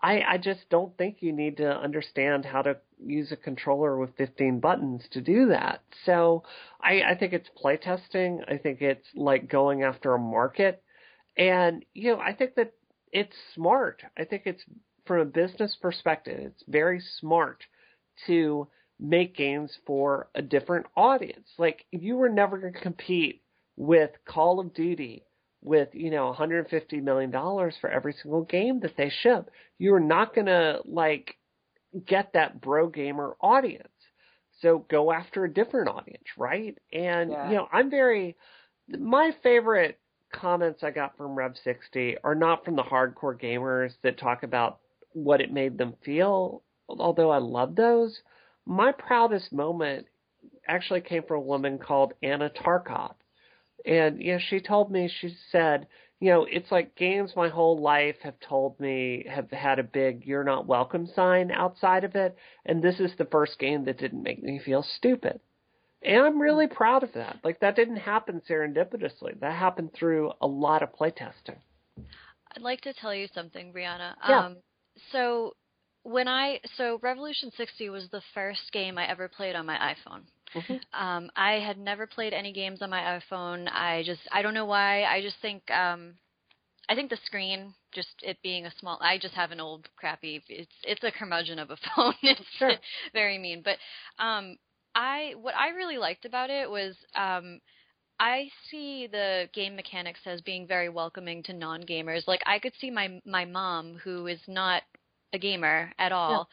I, 0.00 0.20
I 0.22 0.38
just 0.38 0.68
don't 0.70 0.96
think 0.96 1.18
you 1.20 1.32
need 1.32 1.56
to 1.58 1.68
understand 1.68 2.44
how 2.44 2.62
to 2.62 2.76
use 2.98 3.32
a 3.32 3.36
controller 3.36 3.96
with 3.98 4.16
15 4.16 4.60
buttons 4.60 5.02
to 5.12 5.20
do 5.20 5.48
that. 5.48 5.82
So 6.04 6.44
I, 6.80 7.02
I 7.02 7.16
think 7.16 7.32
it's 7.32 7.48
playtesting. 7.62 8.40
I 8.48 8.58
think 8.58 8.80
it's 8.82 9.06
like 9.14 9.48
going 9.50 9.82
after 9.82 10.14
a 10.14 10.18
market. 10.18 10.82
And, 11.36 11.84
you 11.94 12.12
know, 12.12 12.20
I 12.20 12.32
think 12.34 12.54
that 12.56 12.72
it's 13.12 13.34
smart. 13.54 14.02
I 14.16 14.24
think 14.24 14.42
it's 14.44 14.62
from 15.06 15.20
a 15.20 15.24
business 15.24 15.76
perspective, 15.80 16.38
it's 16.38 16.64
very 16.68 17.00
smart 17.18 17.64
to 18.26 18.68
make 19.00 19.36
games 19.36 19.76
for 19.86 20.28
a 20.34 20.42
different 20.42 20.86
audience. 20.96 21.48
Like 21.58 21.84
you 21.90 22.16
were 22.16 22.28
never 22.28 22.58
going 22.58 22.72
to 22.72 22.80
compete 22.80 23.42
with 23.76 24.10
Call 24.26 24.60
of 24.60 24.74
Duty 24.74 25.24
with, 25.62 25.88
you 25.92 26.10
know, 26.10 26.26
150 26.26 27.00
million 27.00 27.30
dollars 27.30 27.76
for 27.80 27.90
every 27.90 28.12
single 28.22 28.42
game 28.42 28.80
that 28.80 28.96
they 28.96 29.10
ship. 29.10 29.50
You're 29.78 30.00
not 30.00 30.34
going 30.34 30.46
to 30.46 30.80
like 30.84 31.36
get 32.06 32.32
that 32.34 32.60
bro 32.60 32.88
gamer 32.88 33.36
audience. 33.40 33.88
So 34.60 34.84
go 34.90 35.12
after 35.12 35.44
a 35.44 35.52
different 35.52 35.88
audience, 35.88 36.24
right? 36.36 36.76
And 36.92 37.30
Yeah. 37.30 37.48
you 37.50 37.56
know, 37.56 37.68
I'm 37.72 37.90
very 37.90 38.36
my 38.88 39.32
favorite 39.42 39.98
comments 40.32 40.82
I 40.82 40.90
got 40.90 41.16
from 41.16 41.34
Rev 41.34 41.54
60 41.62 42.16
are 42.24 42.34
not 42.34 42.64
from 42.64 42.76
the 42.76 42.82
hardcore 42.82 43.38
gamers 43.40 43.92
that 44.02 44.18
talk 44.18 44.42
about 44.42 44.80
what 45.12 45.40
it 45.40 45.52
made 45.52 45.78
them 45.78 45.94
feel, 46.04 46.62
although 46.88 47.30
I 47.30 47.38
love 47.38 47.74
those. 47.76 48.20
My 48.68 48.92
proudest 48.92 49.50
moment 49.50 50.06
actually 50.68 51.00
came 51.00 51.22
from 51.22 51.38
a 51.38 51.40
woman 51.40 51.78
called 51.78 52.12
Anna 52.22 52.50
Tarkov. 52.50 53.14
And 53.86 54.20
you 54.20 54.34
know, 54.34 54.38
she 54.38 54.60
told 54.60 54.92
me 54.92 55.10
she 55.20 55.34
said, 55.50 55.86
you 56.20 56.30
know, 56.30 56.46
it's 56.50 56.70
like 56.70 56.94
games 56.94 57.32
my 57.34 57.48
whole 57.48 57.80
life 57.80 58.16
have 58.22 58.38
told 58.40 58.78
me 58.78 59.24
have 59.26 59.50
had 59.50 59.78
a 59.78 59.84
big 59.84 60.26
you're 60.26 60.44
not 60.44 60.66
welcome 60.66 61.06
sign 61.06 61.50
outside 61.50 62.04
of 62.04 62.14
it, 62.14 62.36
and 62.66 62.82
this 62.82 63.00
is 63.00 63.12
the 63.16 63.24
first 63.24 63.58
game 63.58 63.86
that 63.86 63.98
didn't 63.98 64.22
make 64.22 64.42
me 64.42 64.60
feel 64.62 64.82
stupid. 64.82 65.40
And 66.02 66.20
I'm 66.20 66.40
really 66.40 66.66
proud 66.66 67.04
of 67.04 67.12
that. 67.14 67.38
Like 67.42 67.60
that 67.60 67.74
didn't 67.74 67.96
happen 67.96 68.42
serendipitously. 68.48 69.40
That 69.40 69.54
happened 69.54 69.94
through 69.94 70.32
a 70.42 70.46
lot 70.46 70.82
of 70.82 70.94
playtesting. 70.94 71.58
I'd 72.54 72.62
like 72.62 72.82
to 72.82 72.92
tell 72.92 73.14
you 73.14 73.28
something, 73.34 73.72
Brianna. 73.72 74.14
Yeah. 74.28 74.46
Um, 74.46 74.56
so 75.12 75.54
when 76.08 76.28
I 76.28 76.60
so 76.76 76.98
Revolution 77.02 77.50
60 77.56 77.90
was 77.90 78.08
the 78.10 78.22
first 78.34 78.72
game 78.72 78.98
I 78.98 79.08
ever 79.10 79.28
played 79.28 79.54
on 79.56 79.66
my 79.66 79.76
iPhone. 79.94 80.22
Mhm. 80.54 80.80
Um, 80.92 81.30
I 81.36 81.54
had 81.54 81.78
never 81.78 82.06
played 82.06 82.32
any 82.32 82.52
games 82.52 82.82
on 82.82 82.90
my 82.90 83.20
iPhone. 83.20 83.68
I 83.72 84.02
just 84.04 84.20
I 84.32 84.42
don't 84.42 84.54
know 84.54 84.66
why. 84.66 85.04
I 85.04 85.20
just 85.22 85.36
think 85.42 85.70
um, 85.70 86.14
I 86.88 86.94
think 86.94 87.10
the 87.10 87.18
screen, 87.26 87.74
just 87.94 88.08
it 88.22 88.38
being 88.42 88.66
a 88.66 88.72
small. 88.80 88.98
I 89.02 89.18
just 89.18 89.34
have 89.34 89.52
an 89.52 89.60
old 89.60 89.88
crappy. 89.96 90.42
It's 90.48 90.72
it's 90.84 91.04
a 91.04 91.10
curmudgeon 91.12 91.58
of 91.58 91.70
a 91.70 91.76
phone. 91.96 92.14
It's 92.22 92.40
Sure. 92.58 92.74
very 93.12 93.38
mean. 93.38 93.62
But 93.62 93.78
um, 94.22 94.56
I 94.94 95.34
what 95.40 95.54
I 95.56 95.70
really 95.70 95.98
liked 95.98 96.24
about 96.24 96.50
it 96.50 96.70
was 96.70 96.94
um, 97.16 97.60
I 98.20 98.48
see 98.70 99.06
the 99.06 99.48
game 99.54 99.76
mechanics 99.76 100.20
as 100.26 100.40
being 100.42 100.66
very 100.66 100.88
welcoming 100.88 101.42
to 101.44 101.52
non-gamers. 101.52 102.26
Like 102.28 102.42
I 102.46 102.58
could 102.58 102.74
see 102.80 102.90
my 102.90 103.20
my 103.26 103.44
mom 103.44 103.96
who 104.02 104.26
is 104.26 104.40
not 104.48 104.82
a 105.32 105.38
gamer 105.38 105.92
at 105.98 106.12
all. 106.12 106.48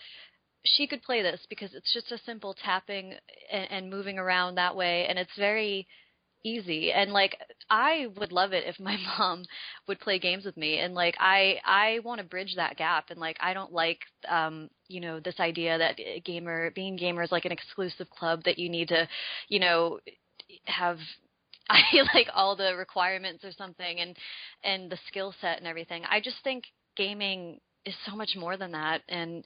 She 0.66 0.88
could 0.88 1.04
play 1.04 1.22
this 1.22 1.42
because 1.50 1.74
it's 1.74 1.94
just 1.94 2.12
a 2.12 2.24
simple 2.26 2.56
tapping 2.56 3.14
and, 3.52 3.72
and 3.72 3.90
moving 3.90 4.18
around 4.18 4.56
that 4.56 4.76
way 4.76 5.06
and 5.08 5.20
it's 5.20 5.36
very 5.38 5.88
easy 6.44 6.92
and 6.92 7.12
like 7.12 7.36
I 7.70 8.08
would 8.18 8.32
love 8.32 8.54
it 8.54 8.64
if 8.68 8.80
my 8.80 8.98
mom 9.18 9.44
would 9.88 10.00
play 10.00 10.20
games 10.20 10.46
with 10.46 10.56
me 10.56 10.78
and 10.78 10.94
like 10.94 11.16
I 11.20 11.60
I 11.66 12.00
want 12.04 12.20
to 12.20 12.26
bridge 12.26 12.54
that 12.56 12.78
gap 12.78 13.10
and 13.10 13.20
like 13.20 13.38
I 13.42 13.54
don't 13.54 13.74
like 13.74 14.00
um 14.30 14.70
you 14.88 15.02
know 15.02 15.20
this 15.20 15.40
idea 15.40 15.78
that 15.78 16.00
uh, 16.00 16.20
gamer 16.24 16.72
being 16.72 16.96
gamer 16.96 17.24
is 17.24 17.32
like 17.32 17.46
an 17.46 17.52
exclusive 17.52 18.10
club 18.12 18.44
that 18.46 18.60
you 18.60 18.70
need 18.70 18.90
to 18.90 19.08
you 19.50 19.60
know 19.60 20.00
have 20.66 21.00
I 21.70 21.82
like 22.14 22.28
all 22.34 22.56
the 22.56 22.76
requirements 22.76 23.44
or 23.44 23.52
something 23.52 24.00
and 24.00 24.16
and 24.64 24.92
the 24.92 25.00
skill 25.08 25.34
set 25.42 25.58
and 25.58 25.68
everything. 25.68 26.04
I 26.10 26.20
just 26.22 26.38
think 26.44 26.66
gaming 26.96 27.60
is 27.86 27.94
so 28.06 28.16
much 28.16 28.36
more 28.36 28.58
than 28.58 28.72
that 28.72 29.02
and 29.10 29.44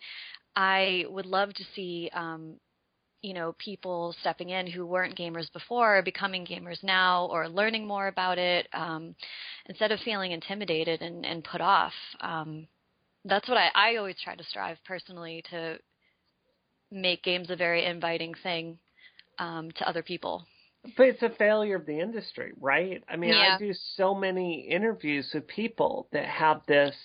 I 0.56 1.06
would 1.10 1.26
love 1.26 1.54
to 1.54 1.64
see 1.76 2.10
um 2.14 2.56
you 3.22 3.34
know 3.34 3.54
people 3.58 4.16
stepping 4.22 4.50
in 4.50 4.68
who 4.68 4.86
weren't 4.86 5.18
gamers 5.18 5.52
before 5.52 6.02
becoming 6.02 6.46
gamers 6.46 6.82
now 6.84 7.26
or 7.32 7.50
learning 7.50 7.86
more 7.86 8.08
about 8.08 8.38
it 8.38 8.68
um 8.74 9.16
instead 9.68 9.92
of 9.92 10.00
feeling 10.02 10.32
intimidated 10.32 11.02
and 11.02 11.26
and 11.26 11.44
put 11.44 11.62
off 11.62 11.94
um 12.22 12.68
that's 13.26 13.48
what 13.50 13.58
I 13.58 13.70
I 13.76 13.96
always 13.98 14.16
try 14.24 14.36
to 14.36 14.44
strive 14.44 14.78
personally 14.86 15.44
to 15.52 15.78
make 16.92 17.24
games 17.24 17.50
a 17.50 17.56
very 17.56 17.86
inviting 17.86 18.34
thing 18.42 18.80
um 19.38 19.72
to 19.72 19.88
other 19.88 20.04
people. 20.04 20.46
But 20.96 21.08
it's 21.08 21.22
a 21.22 21.30
failure 21.30 21.76
of 21.76 21.86
the 21.86 22.00
industry, 22.00 22.54
right? 22.60 23.04
I 23.08 23.18
mean, 23.18 23.32
Yeah. 23.32 23.56
I 23.56 23.58
do 23.58 23.74
so 23.96 24.16
many 24.16 24.62
interviews 24.62 25.30
with 25.34 25.46
people 25.48 26.08
that 26.14 26.26
have 26.26 26.62
this 26.68 26.96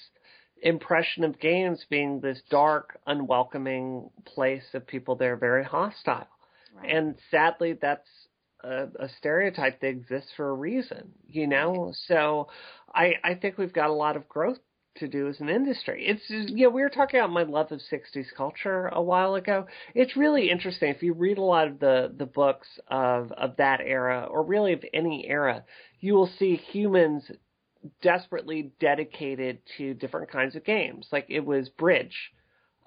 impression 0.65 1.25
of 1.25 1.39
games 1.39 1.85
being 1.89 2.21
this 2.21 2.41
dark, 2.51 2.99
unwelcoming 3.07 4.11
place 4.25 4.65
of 4.73 4.87
people 4.87 5.15
that 5.17 5.27
are 5.27 5.37
very 5.37 5.63
hostile. 5.65 6.27
And 6.87 7.15
sadly, 7.31 7.79
that's 7.81 8.09
a, 8.63 8.89
a 8.99 9.09
stereotype 9.19 9.81
that 9.81 9.89
exists 9.89 10.31
for 10.37 10.49
a 10.49 10.55
reason, 10.55 11.13
you 11.29 11.47
know? 11.47 11.93
So 12.09 12.49
I, 12.93 13.15
I 13.23 13.35
think 13.35 13.59
we've 13.59 13.73
got 13.73 13.91
a 13.91 13.95
lot 13.95 14.17
of 14.17 14.29
growth 14.29 14.59
to 14.97 15.09
do 15.09 15.29
as 15.29 15.41
an 15.41 15.49
industry. 15.49 16.07
It's, 16.07 16.23
you 16.29 16.65
know, 16.65 16.71
we 16.71 16.83
were 16.83 16.89
talking 16.89 17.21
about 17.21 17.31
my 17.31 17.43
love 17.43 17.73
of 17.73 17.81
60s 17.93 18.27
culture 18.37 18.89
a 18.89 19.03
while 19.03 19.35
ago. 19.35 19.67
It's 19.95 20.17
really 20.17 20.51
interesting. 20.51 20.91
If 20.91 21.03
you 21.03 21.15
read 21.15 21.39
a 21.39 21.43
lot 21.43 21.69
of 21.69 21.79
the, 21.81 22.13
the 22.17 22.27
books 22.27 22.69
of, 22.89 23.33
of 23.33 23.57
that 23.57 23.81
era, 23.81 24.27
or 24.31 24.45
really 24.45 24.73
of 24.73 24.85
any 24.93 25.27
era, 25.29 25.65
you 26.01 26.15
will 26.15 26.31
see 26.39 26.57
humans 26.57 27.25
desperately 28.03 28.73
dedicated 28.81 29.59
to 29.77 29.95
different 29.95 30.31
kinds 30.31 30.57
of 30.57 30.65
games. 30.65 31.09
Like 31.13 31.27
it 31.29 31.45
was 31.45 31.69
bridge. 31.71 32.33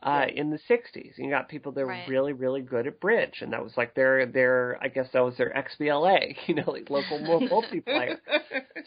uh, 0.03 0.25
in 0.33 0.49
the 0.51 0.59
60s. 0.67 1.17
You 1.17 1.29
got 1.29 1.49
people 1.49 1.71
that 1.73 1.85
Right. 1.85 1.87
were 1.87 2.03
really, 2.05 2.33
really 2.33 2.61
good 2.61 2.87
at 2.87 2.99
bridge, 2.99 3.41
and 3.41 3.53
that 3.53 3.63
was 3.63 3.77
like 3.77 3.95
their 3.95 4.25
their 4.27 4.77
I 4.81 4.89
guess 4.89 5.11
that 5.13 5.23
was 5.25 5.37
their 5.37 5.51
XBLA, 5.55 6.35
you 6.47 6.55
know, 6.55 6.71
like 6.71 6.89
local 6.89 7.19
multiplayer. 7.51 8.19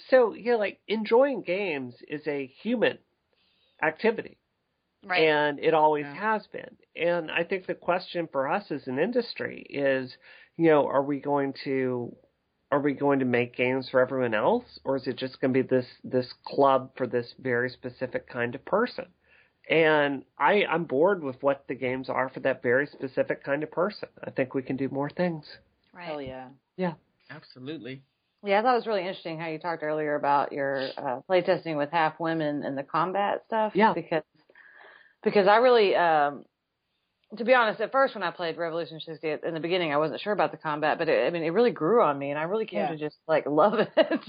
So 0.09 0.35
you 0.35 0.53
know, 0.53 0.59
like 0.59 0.81
enjoying 0.89 1.43
games 1.43 1.95
is 2.09 2.27
a 2.27 2.47
human 2.47 2.99
activity, 3.83 4.39
Right. 5.05 5.33
and 5.35 5.59
it 5.61 5.75
always 5.75 6.07
Yeah. 6.07 6.15
has 6.15 6.47
been. 6.49 6.77
And 6.97 7.31
I 7.31 7.45
think 7.45 7.67
the 7.67 7.75
question 7.75 8.29
for 8.31 8.49
us 8.49 8.71
as 8.71 8.87
an 8.89 8.99
industry 8.99 9.63
is, 9.69 10.17
you 10.57 10.69
know, 10.71 10.87
are 10.87 11.03
we 11.03 11.21
going 11.21 11.55
to 11.65 12.17
are 12.71 12.81
we 12.81 12.95
going 12.95 13.19
to 13.19 13.25
make 13.25 13.57
games 13.57 13.89
for 13.91 14.01
everyone 14.01 14.35
else, 14.35 14.79
or 14.85 14.97
is 14.97 15.07
it 15.07 15.17
just 15.17 15.41
going 15.41 15.53
to 15.53 15.63
be 15.63 15.69
this 15.69 15.87
this 16.05 16.33
club 16.47 16.91
for 16.97 17.07
this 17.07 17.35
very 17.41 17.71
specific 17.71 18.29
kind 18.29 18.55
of 18.55 18.65
person? 18.65 19.07
And 19.69 20.25
I 20.39 20.65
I'm 20.65 20.85
bored 20.85 21.23
with 21.23 21.43
what 21.43 21.65
the 21.69 21.75
games 21.75 22.09
are 22.09 22.29
for 22.29 22.41
that 22.41 22.63
very 22.63 22.87
specific 22.87 23.45
kind 23.45 23.63
of 23.63 23.71
person. 23.71 24.09
I 24.25 24.31
think 24.31 24.55
we 24.55 24.63
can 24.63 24.77
do 24.77 24.89
more 24.89 25.11
things. 25.11 25.45
right. 25.93 26.07
Hell 26.07 26.23
yeah. 26.23 26.49
Yeah. 26.77 26.95
Absolutely. 27.31 28.03
Yeah, 28.43 28.59
I 28.59 28.63
thought 28.63 28.73
it 28.73 28.79
was 28.79 28.87
really 28.87 29.01
interesting 29.01 29.39
how 29.39 29.49
you 29.49 29.59
talked 29.59 29.83
earlier 29.83 30.15
about 30.15 30.53
your 30.53 30.89
uh, 30.97 31.21
playtesting 31.29 31.77
with 31.77 31.91
half 31.91 32.19
women 32.19 32.65
and 32.65 32.77
the 32.77 32.83
combat 32.83 33.43
stuff. 33.47 33.73
Yeah. 33.75 33.93
Because 33.93 34.23
because 35.23 35.47
I 35.47 35.57
really, 35.57 35.95
um, 35.95 36.45
to 37.37 37.45
be 37.45 37.55
honest, 37.55 37.81
at 37.81 37.93
first 37.93 38.15
when 38.15 38.23
I 38.25 38.31
played 38.31 38.57
Revolution 38.57 38.99
60 39.01 39.37
in 39.47 39.55
the 39.55 39.61
beginning, 39.61 39.93
I 39.93 39.99
wasn't 39.99 40.21
sure 40.21 40.33
about 40.33 40.51
the 40.51 40.57
combat, 40.57 40.99
but 40.99 41.09
it, 41.09 41.27
I 41.27 41.31
mean, 41.31 41.45
it 41.45 41.51
really 41.51 41.71
grew 41.71 42.03
on 42.03 42.19
me, 42.19 42.31
and 42.31 42.39
I 42.39 42.43
really 42.43 42.67
came 42.67 42.81
Yeah. 42.81 42.91
to 42.91 42.97
just 42.97 43.17
like 43.29 43.47
love 43.47 43.75
it. 43.79 44.21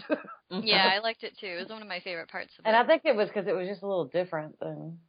Yeah, 0.51 0.91
I 0.93 0.99
liked 0.99 1.23
it 1.23 1.37
too. 1.39 1.47
It 1.47 1.61
was 1.61 1.69
one 1.69 1.81
of 1.81 1.87
my 1.87 1.99
favorite 2.01 2.29
parts 2.29 2.51
of 2.59 2.65
and 2.65 2.75
it. 2.75 2.79
I 2.79 2.85
think 2.85 3.03
it 3.05 3.15
was 3.15 3.29
because 3.29 3.47
it 3.47 3.53
was 3.53 3.67
just 3.67 3.81
a 3.83 3.87
little 3.87 4.05
different 4.05 4.59
than. 4.59 4.99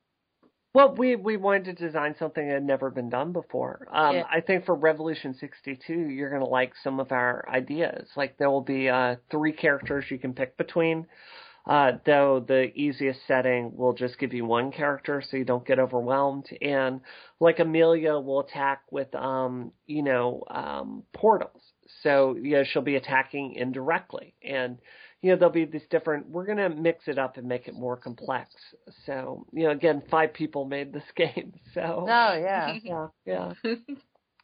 Well, 0.75 0.95
we 0.95 1.17
we 1.17 1.37
wanted 1.37 1.65
to 1.65 1.73
design 1.75 2.15
something 2.19 2.47
that 2.47 2.55
had 2.55 2.65
never 2.65 2.91
been 2.91 3.11
done 3.11 3.33
before. 3.33 3.87
Um, 3.93 4.17
Yeah. 4.17 4.27
I 4.31 4.41
think 4.41 4.65
for 4.65 4.75
Revolution 4.75 5.35
62, 5.35 5.93
you're 5.93 6.31
going 6.31 6.41
to 6.43 6.49
like 6.49 6.73
some 6.83 6.99
of 6.99 7.13
our 7.13 7.45
ideas. 7.49 8.09
Like 8.17 8.39
there 8.39 8.51
will 8.51 8.63
be 8.63 8.89
uh, 8.89 9.17
three 9.31 9.53
characters 9.53 10.05
you 10.11 10.19
can 10.19 10.33
pick 10.33 10.57
between. 10.57 11.07
Uh, 11.65 11.93
though 12.05 12.45
the 12.47 12.73
easiest 12.75 13.21
setting 13.29 13.77
will 13.77 13.93
just 13.93 14.19
give 14.19 14.35
you 14.35 14.45
one 14.45 14.73
character 14.73 15.23
so 15.23 15.37
you 15.37 15.45
don't 15.45 15.67
get 15.67 15.79
overwhelmed. 15.79 16.47
And 16.61 17.01
like 17.39 17.61
Amelia 17.61 18.15
will 18.15 18.41
attack 18.41 18.83
with, 18.91 19.15
um, 19.15 19.73
you 19.87 20.03
know, 20.03 20.43
um, 20.51 21.05
portals. 21.15 21.63
So, 22.03 22.37
you 22.37 22.53
know, 22.57 22.65
she'll 22.65 22.83
be 22.83 22.97
attacking 22.97 23.55
indirectly. 23.55 24.35
And, 24.43 24.79
you 25.21 25.31
know, 25.31 25.37
there'll 25.37 25.53
be 25.55 25.65
these 25.65 25.87
different, 25.89 26.29
we're 26.29 26.47
going 26.47 26.59
to 26.59 26.69
mix 26.69 27.07
it 27.07 27.19
up 27.19 27.37
and 27.37 27.47
make 27.47 27.69
it 27.69 27.75
more 27.75 27.97
complex. 27.97 28.51
So, 29.07 29.47
you 29.53 29.65
know, 29.65 29.71
again, 29.71 30.03
five 30.11 30.35
people 30.35 30.65
made 30.65 30.93
this 30.93 31.05
game. 31.17 31.53
So, 31.75 32.07
Oh 32.09 32.35
yeah, 32.35 32.77
yeah, 32.83 33.07
yeah. 33.25 33.53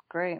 great. 0.08 0.38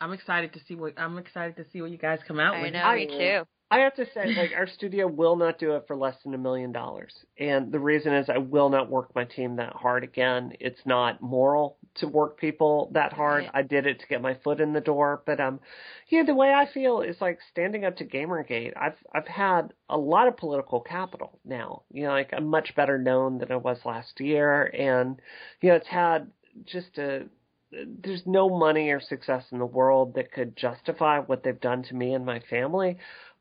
I'm 0.00 0.12
excited 0.12 0.52
to 0.54 0.60
see 0.66 0.74
what 0.74 0.98
I'm 0.98 1.16
excited 1.16 1.56
to 1.56 1.64
see 1.72 1.80
what 1.80 1.90
you 1.92 1.98
guys 1.98 2.18
come 2.26 2.40
out 2.40 2.56
I 2.56 2.62
with. 2.62 2.72
know, 2.72 2.94
me 2.94 3.06
too. 3.06 3.44
I 3.70 3.78
have 3.78 3.94
to 3.96 4.06
say, 4.14 4.26
like, 4.36 4.52
our 4.54 4.68
studio 4.68 5.08
will 5.08 5.36
not 5.36 5.58
do 5.58 5.74
it 5.74 5.84
for 5.88 5.96
less 5.96 6.14
than 6.22 6.34
a 6.34 6.38
million 6.38 6.70
dollars. 6.70 7.12
And 7.38 7.72
the 7.72 7.80
reason 7.80 8.14
is 8.14 8.28
I 8.28 8.38
will 8.38 8.68
not 8.68 8.90
work 8.90 9.12
my 9.14 9.24
team 9.24 9.56
that 9.56 9.72
hard 9.72 10.04
again. 10.04 10.52
It's 10.60 10.84
not 10.84 11.20
moral 11.20 11.78
to 11.96 12.06
work 12.06 12.38
people 12.38 12.90
that 12.92 13.12
hard. 13.12 13.44
I 13.52 13.62
did 13.62 13.86
it 13.86 14.00
to 14.00 14.06
get 14.06 14.22
my 14.22 14.34
foot 14.44 14.60
in 14.60 14.74
the 14.74 14.80
door. 14.80 15.22
But, 15.26 15.40
um, 15.40 15.60
yeah, 16.08 16.22
the 16.24 16.34
way 16.34 16.52
I 16.52 16.66
feel 16.72 17.00
is 17.00 17.16
like 17.20 17.38
standing 17.50 17.84
up 17.84 17.96
to 17.96 18.04
Gamergate. 18.04 18.74
I've, 18.76 18.98
I've 19.12 19.26
had 19.26 19.72
a 19.88 19.96
lot 19.96 20.28
of 20.28 20.36
political 20.36 20.80
capital 20.80 21.40
now. 21.44 21.82
You 21.90 22.04
know, 22.04 22.10
like 22.10 22.30
I'm 22.32 22.46
much 22.46 22.76
better 22.76 22.98
known 22.98 23.38
than 23.38 23.50
I 23.50 23.56
was 23.56 23.78
last 23.84 24.20
year. 24.20 24.66
And, 24.66 25.20
you 25.62 25.70
know, 25.70 25.76
it's 25.76 25.88
had 25.88 26.30
just 26.64 26.98
a, 26.98 27.24
there's 27.72 28.22
no 28.24 28.48
money 28.56 28.90
or 28.90 29.00
success 29.00 29.46
in 29.50 29.58
the 29.58 29.66
world 29.66 30.14
that 30.14 30.30
could 30.30 30.56
justify 30.56 31.18
what 31.18 31.42
they've 31.42 31.60
done 31.60 31.82
to 31.84 31.94
me 31.94 32.14
and 32.14 32.24
my 32.24 32.40
family 32.48 32.98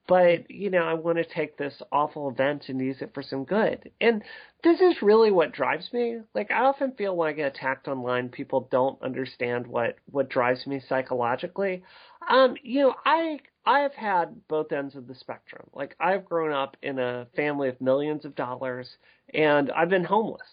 but 0.08 0.50
you 0.50 0.70
know 0.70 0.84
i 0.84 0.94
want 0.94 1.18
to 1.18 1.24
take 1.24 1.58
this 1.58 1.82
awful 1.92 2.30
event 2.30 2.66
and 2.68 2.80
use 2.80 3.02
it 3.02 3.14
for 3.14 3.24
some 3.24 3.46
good. 3.46 3.92
And 4.02 4.24
this 4.64 4.80
is 4.80 5.02
really 5.02 5.32
what 5.32 5.52
drives 5.52 5.92
me. 5.94 6.20
Like 6.34 6.52
i 6.52 6.64
often 6.64 6.92
feel 6.94 7.16
when 7.16 7.30
i 7.30 7.34
get 7.34 7.56
attacked 7.56 7.88
online 7.88 8.30
people 8.30 8.68
don't 8.72 9.02
understand 9.02 9.68
what 9.68 9.96
what 10.12 10.30
drives 10.30 10.68
me 10.68 10.82
psychologically. 10.88 11.84
Um 12.30 12.56
you 12.64 12.82
know 12.82 12.96
i 13.06 13.40
i've 13.66 13.94
had 13.94 14.48
both 14.48 14.72
ends 14.72 14.96
of 14.96 15.08
the 15.08 15.16
spectrum. 15.16 15.70
Like 15.74 15.96
i've 16.00 16.26
grown 16.26 16.52
up 16.52 16.76
in 16.82 17.00
a 17.00 17.28
family 17.36 17.70
of 17.70 17.80
millions 17.80 18.26
of 18.26 18.36
dollars 18.36 18.98
and 19.34 19.72
i've 19.72 19.90
been 19.90 20.04
homeless. 20.04 20.48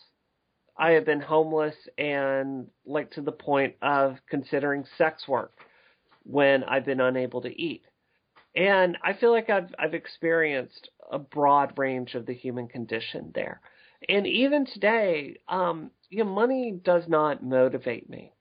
I 0.77 0.93
have 0.93 1.05
been 1.05 1.21
homeless 1.21 1.75
and 1.99 2.69
like 2.87 3.11
to 3.13 3.21
the 3.21 3.33
point 3.33 3.75
of 3.83 4.17
considering 4.29 4.85
sex 4.97 5.27
work 5.29 5.53
when 6.25 6.63
i've 6.65 6.85
been 6.85 7.01
unable 7.01 7.41
to 7.41 7.61
eat 7.61 7.83
and 8.55 8.99
I 9.03 9.13
feel 9.15 9.31
like 9.33 9.51
I've 9.51 9.75
I've 9.79 9.95
experienced 9.95 10.91
a 11.11 11.19
broad 11.19 11.79
range 11.79 12.15
of 12.15 12.27
the 12.27 12.35
human 12.35 12.69
condition 12.69 13.33
there. 13.35 13.61
And 14.09 14.27
even 14.27 14.67
today, 14.67 15.37
um, 15.49 15.91
you 16.09 16.25
know, 16.25 16.31
money 16.31 16.73
does 16.73 17.05
not 17.07 17.43
motivate 17.43 18.09
me. 18.09 18.33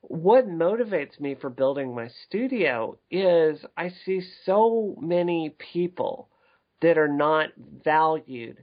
What 0.00 0.46
motivates 0.48 1.18
me 1.20 1.34
for 1.34 1.50
building 1.50 1.94
my 1.94 2.08
studio 2.26 2.98
is 3.10 3.64
I 3.76 3.90
see 4.04 4.22
so 4.44 4.96
many 5.00 5.54
people 5.72 6.28
that 6.82 6.98
are 6.98 7.08
not 7.08 7.50
valued 7.84 8.58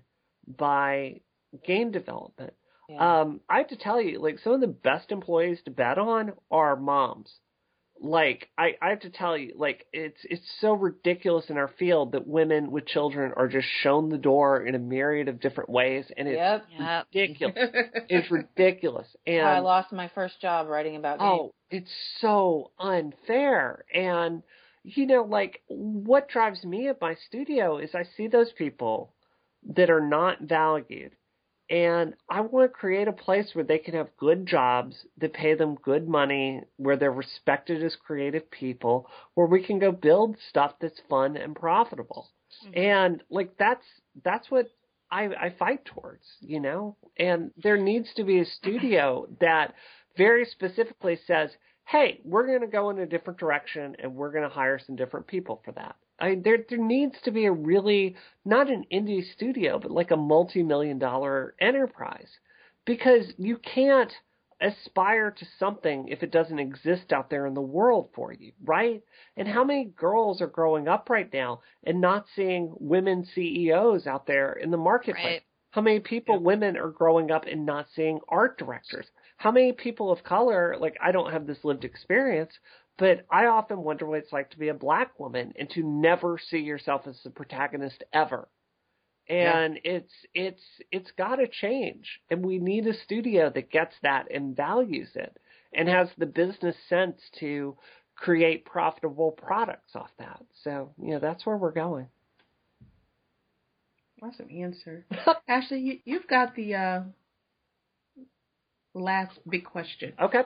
by 0.48 1.22
game 1.66 1.92
development. 1.92 2.54
Yeah. 2.90 3.22
Um, 3.22 3.42
I 3.50 3.60
have 3.60 3.70
to 3.70 3.78
tell 3.78 4.02
you, 4.02 4.20
like 4.20 4.40
some 4.40 4.54
of 4.54 4.62
the 4.62 4.68
best 4.68 5.12
employees 5.12 5.60
to 5.66 5.72
bet 5.72 5.98
on 5.98 6.34
are 6.52 6.76
moms 6.76 7.34
like 8.02 8.50
I, 8.58 8.76
I 8.82 8.90
have 8.90 9.02
to 9.02 9.10
tell 9.12 9.38
you, 9.38 9.54
like 9.56 9.86
it's 9.94 10.20
it's 10.24 10.50
so 10.60 10.74
ridiculous 10.74 11.50
in 11.50 11.58
our 11.58 11.68
field 11.80 12.14
that 12.14 12.28
women 12.28 12.72
with 12.72 12.88
children 12.88 13.32
are 13.38 13.48
just 13.48 13.68
shown 13.82 14.10
the 14.10 14.18
door 14.18 14.66
in 14.66 14.74
a 14.74 14.80
myriad 14.80 15.28
of 15.28 15.40
different 15.40 15.70
ways, 15.70 16.06
and 16.18 16.28
it's 16.28 16.38
Yep. 16.38 16.66
Yep. 16.80 17.08
ridiculous. 17.14 17.56
it's 18.10 18.32
ridiculous, 18.32 19.08
and 19.28 19.48
I 19.48 19.60
lost 19.60 19.92
my 19.92 20.10
first 20.16 20.42
job 20.42 20.68
writing 20.68 20.96
about 20.96 21.20
games. 21.20 21.30
oh, 21.32 21.54
it's 21.70 21.92
so 22.20 22.72
unfair. 22.80 23.86
And 23.94 24.42
you 24.84 25.06
know, 25.06 25.22
like 25.24 25.62
what 25.68 26.28
drives 26.28 26.64
me 26.64 26.88
at 26.88 27.00
my 27.00 27.16
studio 27.28 27.78
is 27.78 27.94
I 27.94 28.04
see 28.18 28.28
those 28.28 28.52
people 28.52 29.14
that 29.76 29.92
are 29.92 30.02
not 30.02 30.42
valued. 30.42 31.16
And 31.72 32.16
I 32.30 32.42
want 32.42 32.70
to 32.70 32.78
create 32.78 33.08
a 33.08 33.14
place 33.14 33.52
where 33.54 33.64
they 33.64 33.78
can 33.78 33.94
have 33.94 34.18
good 34.18 34.46
jobs 34.46 35.06
that 35.20 35.34
pay 35.34 35.56
them 35.56 35.76
good 35.76 36.06
money, 36.06 36.64
where 36.76 36.98
they're 36.98 37.14
respected 37.14 37.82
as 37.82 37.96
creative 37.96 38.52
people, 38.52 39.10
where 39.36 39.48
we 39.48 39.64
can 39.64 39.80
go 39.80 39.94
build 39.94 40.36
stuff 40.50 40.74
that's 40.82 41.00
fun 41.10 41.38
and 41.38 41.56
profitable. 41.56 42.30
Mm-hmm. 42.66 42.78
And 42.78 43.24
like 43.30 43.58
that's 43.58 43.86
that's 44.22 44.52
what 44.52 44.66
I 45.10 45.28
I 45.28 45.56
fight 45.58 45.86
towards, 45.86 46.26
you 46.42 46.60
know? 46.60 46.98
And 47.18 47.52
there 47.56 47.78
needs 47.78 48.10
to 48.16 48.26
be 48.26 48.42
a 48.42 48.46
studio 48.46 49.28
that 49.40 49.74
very 50.18 50.44
specifically 50.44 51.20
says, 51.26 51.52
"Hey, 51.88 52.20
we're 52.26 52.48
going 52.48 52.62
to 52.62 52.68
go 52.68 52.90
in 52.90 53.00
a 53.00 53.06
different 53.06 53.40
direction 53.40 53.96
and 53.98 54.14
we're 54.16 54.34
going 54.34 54.44
to 54.44 54.54
hire 54.54 54.78
some 54.86 54.98
different 54.98 55.26
people 55.26 55.62
for 55.64 55.72
that." 55.72 55.96
I 56.22 56.36
there 56.36 56.60
there 56.70 56.78
needs 56.78 57.16
to 57.24 57.32
be 57.32 57.46
a 57.46 57.52
really 57.52 58.16
not 58.46 58.70
an 58.70 58.86
indie 58.94 59.30
studio, 59.34 59.80
but 59.80 59.92
like 59.92 60.12
a 60.12 60.16
multi-million 60.16 61.00
dollar 61.00 61.56
enterprise 61.60 62.30
because 62.86 63.34
you 63.38 63.58
can't 63.58 64.12
aspire 64.62 65.32
to 65.32 65.46
something 65.58 66.08
if 66.08 66.22
it 66.22 66.32
doesn't 66.32 66.60
exist 66.60 67.12
out 67.12 67.30
there 67.30 67.48
in 67.48 67.56
the 67.56 67.62
world 67.62 68.10
for 68.14 68.32
you, 68.32 68.52
right? 68.64 69.02
And 69.36 69.48
how 69.48 69.64
many 69.64 69.86
girls 69.86 70.42
are 70.42 70.48
growing 70.48 70.88
up 70.88 71.10
right 71.10 71.32
now 71.34 71.62
and 71.84 72.00
not 72.00 72.26
seeing 72.36 72.74
women 72.80 73.26
CEOs 73.26 74.06
out 74.06 74.28
there 74.28 74.54
in 74.54 74.70
the 74.70 74.78
marketplace? 74.78 75.26
Right. 75.26 75.42
How 75.72 75.82
many 75.82 76.02
people, 76.02 76.38
women, 76.38 76.78
are 76.78 76.90
growing 76.90 77.32
up 77.32 77.46
and 77.46 77.66
not 77.66 77.88
seeing 77.96 78.20
art 78.28 78.58
directors? 78.58 79.08
How 79.38 79.52
many 79.52 79.72
people 79.72 80.12
of 80.12 80.24
color, 80.24 80.76
like 80.78 80.98
I 81.02 81.14
don't 81.14 81.32
have 81.32 81.48
this 81.48 81.64
lived 81.64 81.86
experience, 81.86 82.52
but 82.98 83.26
I 83.32 83.46
often 83.46 83.84
wonder 83.84 84.06
what 84.06 84.20
it's 84.20 84.34
like 84.34 84.52
to 84.52 84.60
be 84.60 84.70
a 84.70 84.74
black 84.74 85.20
woman 85.20 85.54
and 85.58 85.70
to 85.72 85.84
never 85.84 86.40
see 86.50 86.60
yourself 86.60 87.08
as 87.08 87.20
the 87.24 87.30
protagonist 87.30 88.04
ever. 88.14 88.48
And 89.28 89.80
it's 89.84 90.12
it's 90.34 90.62
it's 90.92 91.12
got 91.12 91.36
to 91.36 91.48
change, 91.48 92.20
and 92.30 92.46
we 92.46 92.58
need 92.58 92.88
a 92.88 92.94
studio 92.94 93.50
that 93.54 93.72
gets 93.72 93.94
that 94.04 94.28
and 94.34 94.56
values 94.56 95.10
it, 95.16 95.38
and 95.74 95.88
has 95.88 96.10
the 96.18 96.26
business 96.26 96.76
sense 96.90 97.22
to 97.40 97.78
create 98.16 98.66
profitable 98.66 99.32
products 99.32 99.96
off 99.96 100.10
that. 100.20 100.44
So 100.64 100.92
you 101.02 101.12
know 101.12 101.20
that's 101.20 101.46
where 101.46 101.56
we're 101.56 101.72
going. 101.72 102.08
Awesome 104.22 104.50
answer. 104.52 105.06
Ashley, 105.48 105.80
you, 105.80 106.00
you've 106.06 106.28
got 106.28 106.56
the 106.56 106.76
uh, 106.76 107.02
last 108.94 109.40
big 109.50 109.66
question. 109.66 110.14
Okay. 110.22 110.42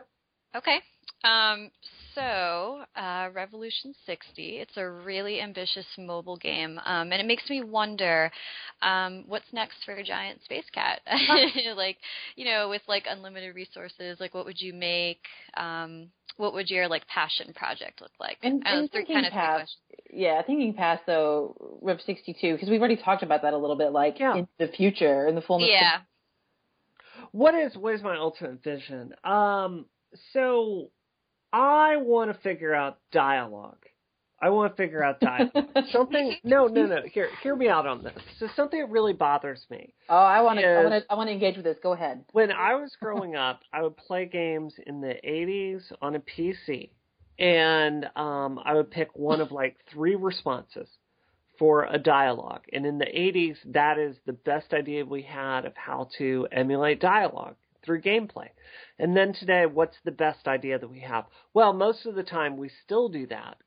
Okay. 0.56 0.78
Um, 1.26 1.72
so, 2.14 2.84
uh, 2.95 3.30
Revolution 3.34 3.93
60, 4.06 4.57
it's 4.60 4.77
a 4.77 4.88
really 4.89 5.41
ambitious 5.41 5.85
mobile 5.97 6.38
game, 6.38 6.80
um, 6.85 7.11
and 7.11 7.19
it 7.22 7.26
makes 7.26 7.49
me 7.49 7.61
wonder 7.61 8.31
um, 8.81 9.26
what's 9.27 9.52
next 9.52 9.84
for 9.84 10.02
Giant 10.02 10.41
Space 10.45 10.64
Cat? 10.73 11.02
like, 11.76 11.97
you 12.38 12.45
know, 12.45 12.69
with 12.69 12.84
like 12.88 13.03
unlimited 13.10 13.53
resources, 13.56 14.18
like 14.22 14.34
what 14.34 14.45
would 14.45 14.61
you 14.61 14.73
make? 14.73 15.19
Um, 15.57 16.07
what 16.38 16.53
would 16.53 16.69
your 16.69 16.88
like 16.88 17.06
passion 17.07 17.53
project 17.53 17.99
look 18.02 18.11
like? 18.19 18.38
And, 18.43 18.61
Uh, 18.65 18.69
and 18.69 18.91
three- 18.91 18.99
thinking 18.99 19.15
kind 19.15 19.26
of 19.26 19.31
three 19.34 19.39
past, 19.39 19.76
yeah, 20.14 20.41
thinking 20.43 20.73
past 20.73 21.03
though, 21.06 21.80
Rev 21.81 21.99
62, 22.06 22.53
because 22.53 22.69
we've 22.69 22.80
already 22.80 22.97
talked 22.97 23.23
about 23.23 23.41
that 23.41 23.53
a 23.53 23.57
little 23.57 23.76
bit, 23.77 23.91
like 23.91 24.19
Yeah. 24.19 24.35
in 24.38 24.47
the 24.57 24.68
future, 24.69 25.27
in 25.27 25.35
the 25.35 25.41
fullness. 25.41 25.68
of- 25.68 25.72
Yeah. 25.72 25.97
what 27.31 27.56
is 27.56 27.76
what 27.76 27.93
is 27.95 28.02
my 28.02 28.15
ultimate 28.18 28.64
vision? 28.64 29.14
Um, 29.26 29.85
so 30.31 30.91
I 31.56 31.95
want 31.95 32.34
to 32.34 32.38
figure 32.41 32.76
out 32.76 32.99
dialogue. 33.14 33.77
I 34.41 34.49
want 34.49 34.76
to 34.76 34.76
figure 34.76 35.02
out 35.02 35.22
dialogue. 35.22 35.69
something. 35.94 36.36
No, 36.44 36.68
no, 36.68 36.86
no. 36.86 36.98
Hear 37.14 37.30
hear 37.41 37.56
me 37.56 37.69
out 37.69 37.88
on 37.88 38.03
this. 38.03 38.22
So 38.40 38.49
something 38.57 38.77
that 38.82 38.90
really 38.90 39.14
bothers 39.14 39.65
me. 39.69 39.94
oh, 40.10 40.18
I 40.18 40.41
want 40.41 40.60
to, 40.60 40.65
I 40.65 40.84
want 40.84 41.03
to, 41.03 41.14
I 41.14 41.15
want 41.15 41.30
to 41.30 41.32
engage 41.32 41.56
with 41.56 41.64
this. 41.64 41.77
Go 41.82 41.94
ahead. 41.94 42.26
When 42.34 42.52
I 42.52 42.76
was 42.76 42.94
growing 42.99 43.36
up, 43.38 43.61
I 43.72 43.84
would 43.84 43.95
play 43.95 44.26
games 44.26 44.73
in 44.86 44.99
the 44.99 45.15
80s 45.26 45.84
on 46.02 46.15
a 46.15 46.19
PC, 46.19 46.90
and 47.40 48.06
um, 48.18 48.60
I 48.65 48.73
would 48.73 48.91
pick 48.91 49.15
one 49.15 49.40
of 49.40 49.53
like 49.53 49.77
three 49.90 50.15
responses 50.15 50.90
for 51.57 51.86
a 51.86 51.98
dialogue. 51.98 52.64
And 52.73 52.86
in 52.86 52.98
the 52.98 53.06
80s, 53.06 53.56
that 53.68 53.98
is 53.98 54.18
the 54.26 54.34
best 54.34 54.73
idea 54.73 55.06
we 55.06 55.22
had 55.22 55.64
of 55.64 55.72
how 55.77 56.10
to 56.18 56.49
emulate 56.52 56.99
dialogue 56.99 57.56
through 57.86 58.02
gameplay. 58.02 58.49
And 58.99 59.16
then 59.16 59.34
today, 59.34 59.66
what's 59.66 59.98
the 60.03 60.12
best 60.12 60.48
idea 60.48 60.80
that 60.80 60.90
we 60.90 61.02
have? 61.02 61.26
Well, 61.53 61.74
most 61.74 62.06
of 62.06 62.16
the 62.16 62.24
time 62.24 62.57
we 62.57 62.70
still 62.84 63.10
do 63.10 63.28
that. 63.28 63.57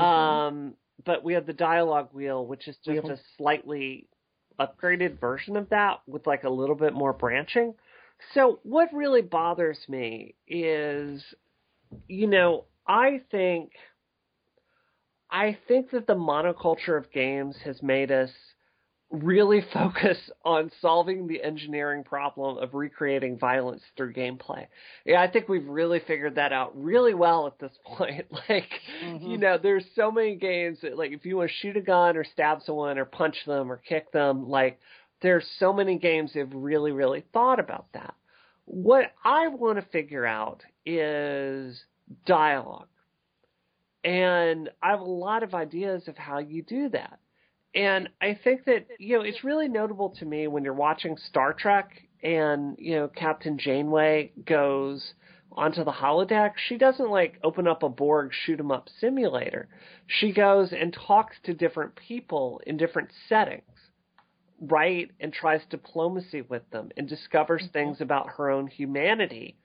Um, 0.00 0.74
but 1.04 1.22
we 1.22 1.34
have 1.34 1.46
the 1.46 1.52
dialogue 1.52 2.08
wheel, 2.12 2.46
which 2.46 2.68
is 2.68 2.76
just 2.84 3.04
Wheel. 3.04 3.12
a 3.12 3.18
slightly 3.36 4.08
upgraded 4.60 5.20
version 5.20 5.56
of 5.56 5.68
that 5.70 6.00
with 6.06 6.26
like 6.26 6.44
a 6.44 6.50
little 6.50 6.74
bit 6.74 6.94
more 6.94 7.12
branching. 7.12 7.74
So 8.34 8.60
what 8.62 8.92
really 8.92 9.22
bothers 9.22 9.78
me 9.88 10.34
is, 10.46 11.22
you 12.08 12.26
know, 12.26 12.64
I 12.86 13.22
think, 13.30 13.72
I 15.30 15.58
think 15.66 15.90
that 15.90 16.06
the 16.06 16.14
monoculture 16.14 16.96
of 16.96 17.10
games 17.12 17.56
has 17.64 17.82
made 17.82 18.12
us 18.12 18.30
really 19.12 19.62
focus 19.72 20.18
on 20.44 20.70
solving 20.80 21.26
the 21.26 21.42
engineering 21.42 22.02
problem 22.02 22.58
of 22.58 22.74
recreating 22.74 23.38
violence 23.38 23.82
through 23.96 24.12
gameplay. 24.12 24.66
Yeah, 25.04 25.20
I 25.20 25.30
think 25.30 25.48
we've 25.48 25.66
really 25.68 26.00
figured 26.00 26.36
that 26.36 26.52
out 26.52 26.72
really 26.74 27.14
well 27.14 27.46
at 27.46 27.58
this 27.58 27.72
point. 27.84 28.26
Like, 28.48 28.70
mm-hmm. 29.04 29.24
you 29.24 29.38
know, 29.38 29.58
there's 29.62 29.84
so 29.94 30.10
many 30.10 30.34
games 30.36 30.78
that 30.82 30.96
like 30.96 31.12
if 31.12 31.24
you 31.24 31.36
want 31.36 31.50
to 31.50 31.56
shoot 31.56 31.76
a 31.76 31.80
gun 31.80 32.16
or 32.16 32.24
stab 32.24 32.62
someone 32.64 32.98
or 32.98 33.04
punch 33.04 33.36
them 33.46 33.70
or 33.70 33.76
kick 33.76 34.10
them, 34.12 34.48
like 34.48 34.80
there's 35.20 35.46
so 35.58 35.72
many 35.72 35.98
games 35.98 36.32
that 36.32 36.40
have 36.40 36.54
really, 36.54 36.90
really 36.90 37.24
thought 37.32 37.60
about 37.60 37.86
that. 37.92 38.14
What 38.64 39.12
I 39.24 39.48
want 39.48 39.78
to 39.78 39.86
figure 39.90 40.26
out 40.26 40.62
is 40.84 41.80
dialogue. 42.26 42.88
And 44.04 44.68
I 44.82 44.90
have 44.90 45.00
a 45.00 45.04
lot 45.04 45.44
of 45.44 45.54
ideas 45.54 46.08
of 46.08 46.16
how 46.16 46.38
you 46.38 46.62
do 46.62 46.88
that. 46.88 47.20
And 47.74 48.08
I 48.20 48.38
think 48.42 48.64
that, 48.66 48.86
you 48.98 49.16
know, 49.16 49.24
it's 49.24 49.44
really 49.44 49.68
notable 49.68 50.10
to 50.18 50.24
me 50.24 50.46
when 50.46 50.62
you're 50.64 50.74
watching 50.74 51.16
Star 51.16 51.54
Trek 51.54 51.90
and, 52.22 52.76
you 52.78 52.96
know, 52.96 53.08
Captain 53.08 53.58
Janeway 53.58 54.32
goes 54.44 55.14
onto 55.50 55.84
the 55.84 55.92
holodeck. 55.92 56.52
She 56.68 56.76
doesn't 56.76 57.10
like 57.10 57.38
open 57.42 57.66
up 57.66 57.82
a 57.82 57.88
Borg 57.88 58.30
shoot 58.32 58.60
'em 58.60 58.70
up 58.70 58.88
simulator. 59.00 59.68
She 60.06 60.32
goes 60.32 60.72
and 60.72 60.92
talks 60.92 61.36
to 61.44 61.54
different 61.54 61.96
people 61.96 62.60
in 62.66 62.76
different 62.76 63.10
settings, 63.28 63.90
right? 64.60 65.10
And 65.20 65.32
tries 65.32 65.64
diplomacy 65.66 66.42
with 66.42 66.68
them 66.70 66.90
and 66.96 67.08
discovers 67.08 67.62
mm-hmm. 67.62 67.72
things 67.72 68.00
about 68.00 68.30
her 68.36 68.50
own 68.50 68.66
humanity 68.66 69.56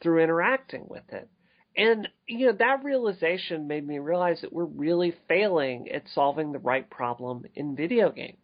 through 0.00 0.22
interacting 0.22 0.86
with 0.88 1.12
it. 1.12 1.28
And, 1.76 2.08
you 2.26 2.46
know, 2.46 2.52
that 2.52 2.84
realization 2.84 3.66
made 3.68 3.86
me 3.86 3.98
realize 3.98 4.40
that 4.40 4.52
we're 4.52 4.64
really 4.64 5.14
failing 5.28 5.90
at 5.90 6.04
solving 6.14 6.52
the 6.52 6.58
right 6.58 6.88
problem 6.88 7.44
in 7.54 7.76
video 7.76 8.10
games. 8.10 8.38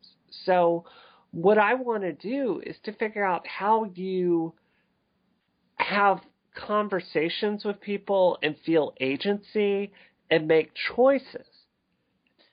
So, 0.45 0.85
what 1.31 1.57
I 1.57 1.75
want 1.75 2.03
to 2.03 2.13
do 2.13 2.61
is 2.65 2.77
to 2.85 2.93
figure 2.93 3.25
out 3.25 3.47
how 3.47 3.85
you 3.85 4.53
have 5.77 6.21
conversations 6.55 7.65
with 7.65 7.81
people 7.81 8.39
and 8.43 8.55
feel 8.67 8.93
agency 9.01 9.93
and 10.31 10.47
make 10.47 10.73
choices 10.95 11.47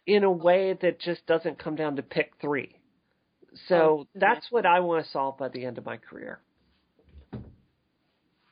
in 0.08 0.24
a 0.24 0.32
way 0.32 0.78
that 0.82 1.00
just 1.00 1.26
doesn't 1.28 1.60
come 1.60 1.76
down 1.76 1.98
to 1.98 2.02
pick 2.02 2.32
three. 2.40 2.76
So, 3.68 3.76
Oh, 3.76 4.08
that's 4.16 4.48
what 4.50 4.66
I 4.66 4.80
want 4.80 5.06
to 5.06 5.12
solve 5.12 5.38
by 5.38 5.50
the 5.50 5.66
end 5.66 5.78
of 5.78 5.86
my 5.86 5.98
career. 5.98 6.40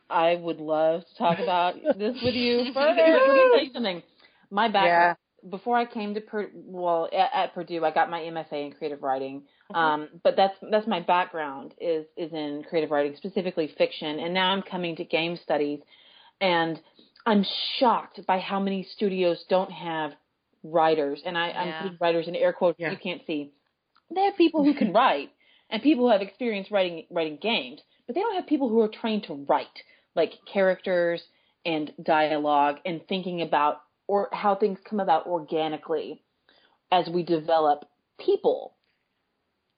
I 0.10 0.36
would 0.36 0.60
love 0.60 1.02
to 1.02 1.18
talk 1.18 1.40
about 1.40 1.76
this 1.98 2.18
with 2.24 2.36
you 2.36 2.66
further. 2.74 2.96
Let 2.96 3.28
me 3.28 3.50
tell 3.52 3.64
you 3.66 3.74
something. 3.74 4.04
My 4.50 4.68
background 4.68 5.18
before 5.50 5.78
I 5.78 5.86
came 5.86 6.14
to 6.16 6.22
Pur- 6.22 6.52
well 6.54 7.08
at, 7.14 7.30
at 7.34 7.54
Purdue, 7.54 7.84
I 7.86 7.92
got 7.92 8.10
my 8.10 8.20
MFA 8.22 8.66
in 8.68 8.72
creative 8.74 9.04
writing. 9.04 9.44
Um, 9.74 10.08
but 10.24 10.36
that's 10.36 10.56
that's 10.72 10.88
my 10.88 11.00
background 11.02 11.74
is 11.80 12.06
is 12.16 12.32
in 12.34 12.64
creative 12.70 12.92
writing, 12.92 13.16
specifically 13.18 13.70
fiction. 13.78 14.20
And 14.20 14.34
now 14.34 14.52
I'm 14.52 14.62
coming 14.62 14.96
to 14.96 15.04
game 15.04 15.38
studies, 15.44 15.80
and 16.42 16.80
I'm 17.26 17.46
shocked 17.80 18.26
by 18.26 18.40
how 18.40 18.60
many 18.60 18.88
studios 18.96 19.44
don't 19.50 19.72
have 19.72 20.12
writers. 20.64 21.22
And 21.26 21.38
I, 21.38 21.50
I'm 21.50 21.84
putting 21.84 21.98
writers 22.00 22.28
in 22.28 22.36
air 22.36 22.54
quotes 22.54 22.80
Yeah. 22.80 22.92
you 22.92 22.98
can't 22.98 23.22
see. 23.28 23.52
They 24.14 24.22
have 24.22 24.38
people 24.38 24.64
who 24.64 24.74
can 24.74 24.94
write 24.94 25.32
and 25.70 25.82
people 25.84 26.06
who 26.06 26.12
have 26.12 26.22
experience 26.22 26.72
writing 26.72 27.06
writing 27.12 27.38
games, 27.42 27.82
but 28.06 28.16
they 28.16 28.22
don't 28.22 28.36
have 28.36 28.48
people 28.48 28.70
who 28.70 28.80
are 28.82 28.88
trained 28.88 29.24
to 29.24 29.34
write 29.50 29.68
like 30.18 30.34
characters 30.52 31.24
and 31.66 31.94
dialogue 32.04 32.78
and 32.86 33.02
thinking 33.08 33.42
about 33.44 33.82
or 34.08 34.30
how 34.34 34.56
things 34.56 34.80
come 34.90 35.00
about 35.02 35.28
organically 35.28 36.24
as 36.92 37.08
we 37.10 37.24
develop 37.24 37.86
people, 38.20 38.76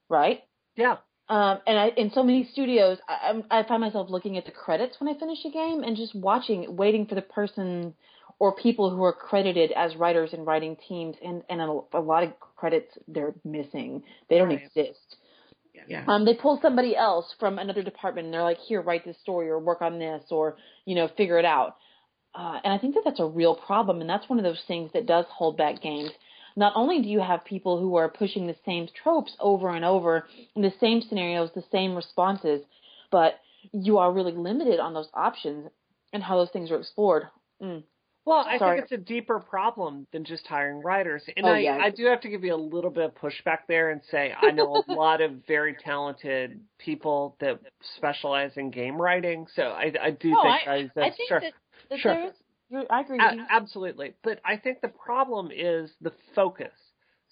right? 0.09 0.41
Yeah. 0.75 0.97
Um, 1.29 1.59
and 1.67 1.77
I, 1.79 1.89
in 1.89 2.11
so 2.11 2.23
many 2.23 2.49
studios, 2.51 2.99
I, 3.07 3.27
I'm- 3.51 3.65
find 3.67 3.81
myself 3.81 4.09
looking 4.09 4.37
at 4.37 4.45
the 4.45 4.51
credits 4.51 4.99
when 4.99 5.13
I 5.13 5.19
finish 5.19 5.45
a 5.45 5.51
game 5.51 5.83
and 5.83 5.95
just 5.97 6.15
watching, 6.15 6.75
waiting 6.75 7.05
for 7.05 7.15
the 7.15 7.21
person 7.21 7.93
or 8.39 8.55
people 8.55 8.89
who 8.89 9.03
are 9.03 9.13
credited 9.13 9.71
as 9.73 9.95
writers 9.97 10.33
and 10.33 10.45
writing 10.47 10.77
teams, 10.87 11.17
and 11.23 11.43
and 11.49 11.61
a, 11.61 11.81
a 11.93 11.99
lot 11.99 12.23
of 12.23 12.39
credits 12.39 12.97
they're 13.07 13.35
missing. 13.43 14.03
They 14.29 14.37
don't 14.37 14.51
Right. 14.51 14.63
exist. 14.63 15.17
Yeah. 15.87 16.03
Um, 16.07 16.25
they 16.25 16.33
pull 16.33 16.59
somebody 16.61 16.95
else 16.95 17.33
from 17.39 17.59
another 17.59 17.83
department, 17.83 18.25
and 18.25 18.33
they're 18.33 18.43
like, 18.43 18.59
"Here, 18.59 18.81
write 18.81 19.05
this 19.05 19.17
story, 19.21 19.49
or 19.49 19.59
work 19.59 19.81
on 19.81 19.99
this, 19.99 20.23
or 20.29 20.57
you 20.85 20.95
know, 20.95 21.07
figure 21.17 21.39
it 21.39 21.45
out." 21.45 21.77
Uh, 22.35 22.59
and 22.63 22.73
I 22.73 22.77
think 22.77 22.95
that 22.95 23.03
that's 23.03 23.19
a 23.19 23.25
real 23.25 23.55
problem, 23.55 24.01
and 24.01 24.09
that's 24.09 24.29
one 24.29 24.39
of 24.39 24.45
those 24.45 24.63
things 24.67 24.91
that 24.93 25.05
does 25.05 25.25
hold 25.29 25.57
back 25.57 25.81
games. 25.81 26.11
Not 26.55 26.73
only 26.75 27.01
do 27.01 27.09
you 27.09 27.21
have 27.21 27.45
people 27.45 27.79
who 27.79 27.95
are 27.95 28.09
pushing 28.09 28.45
the 28.45 28.55
same 28.65 28.87
tropes 29.03 29.35
over 29.39 29.69
and 29.69 29.85
over, 29.85 30.27
the 30.55 30.73
same 30.79 31.01
scenarios, 31.01 31.49
the 31.55 31.63
same 31.71 31.95
responses, 31.95 32.61
but 33.11 33.39
you 33.71 33.97
are 33.97 34.11
really 34.11 34.31
limited 34.31 34.79
on 34.79 34.93
those 34.93 35.09
options 35.13 35.69
and 36.13 36.23
how 36.23 36.37
those 36.37 36.49
things 36.51 36.71
are 36.71 36.79
explored. 36.79 37.27
Mm. 37.61 37.83
Well, 38.29 38.45
I 38.47 38.59
Sorry. 38.59 38.75
think 38.77 38.83
it's 38.83 38.91
a 38.91 39.03
deeper 39.03 39.39
problem 39.39 40.05
than 40.13 40.23
just 40.23 40.45
hiring 40.45 40.83
writers. 40.83 41.23
And 41.35 41.47
Oh, 41.47 41.53
I, 41.53 41.59
yeah. 41.61 41.79
I 41.81 41.89
do 41.89 42.05
have 42.05 42.21
to 42.21 42.29
give 42.29 42.43
you 42.43 42.53
a 42.53 42.55
little 42.55 42.91
bit 42.91 43.05
of 43.05 43.15
pushback 43.15 43.61
there 43.67 43.89
and 43.89 44.01
say 44.11 44.31
I 44.39 44.51
know 44.51 44.85
a 44.87 44.91
lot 44.93 45.19
of 45.21 45.31
very 45.47 45.73
talented 45.73 46.59
people 46.77 47.35
that 47.39 47.59
specialize 47.97 48.51
in 48.55 48.69
game 48.69 49.01
writing. 49.01 49.47
So 49.55 49.63
I, 49.63 49.91
I 49.99 50.11
do 50.11 50.29
No, 50.29 50.43
think 50.43 50.67
I, 50.67 50.71
I, 50.71 50.77
I 50.77 51.09
think 51.09 51.27
sure. 51.27 51.39
that, 51.39 51.53
that 51.89 51.99
Sure. 51.99 52.31
I 52.91 53.01
agree 53.01 53.17
with 53.17 53.39
A- 53.49 53.51
absolutely. 53.51 54.13
But 54.23 54.39
I 54.45 54.57
think 54.57 54.81
the 54.81 54.89
problem 54.89 55.49
is 55.51 55.89
the 55.99 56.13
focus. 56.35 56.73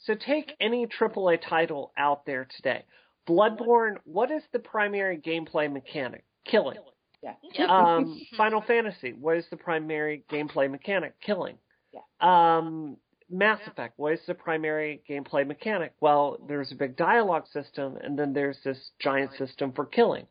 So 0.03 0.15
take 0.15 0.51
any 0.59 0.87
AAA 0.87 1.47
title 1.47 1.91
out 1.95 2.25
there 2.25 2.47
today. 2.55 2.85
Bloodborne, 3.29 3.97
what 4.03 4.31
is 4.31 4.41
the 4.51 4.57
primary 4.59 5.19
gameplay 5.19 5.71
mechanic? 5.71 6.23
Killing. 6.43 6.77
Yeah. 7.21 7.33
Um, 7.67 8.21
Final 8.37 8.61
Fantasy, 8.61 9.13
what 9.13 9.37
is 9.37 9.45
the 9.49 9.57
primary 9.57 10.23
gameplay 10.31 10.69
mechanic? 10.69 11.19
Killing. 11.19 11.57
Yeah. 11.91 12.01
Um, 12.21 12.97
Mass 13.29 13.59
Effect, 13.67 13.93
what 13.97 14.13
is 14.13 14.19
the 14.25 14.33
primary 14.33 15.01
gameplay 15.09 15.45
mechanic? 15.45 15.93
Well, 15.99 16.37
there's 16.47 16.71
a 16.71 16.75
big 16.75 16.95
dialogue 16.95 17.45
system, 17.51 17.97
and 18.01 18.17
then 18.17 18.33
there's 18.33 18.57
this 18.63 18.91
giant 18.99 19.31
system 19.37 19.73
for 19.73 19.85
killing. 19.85 20.27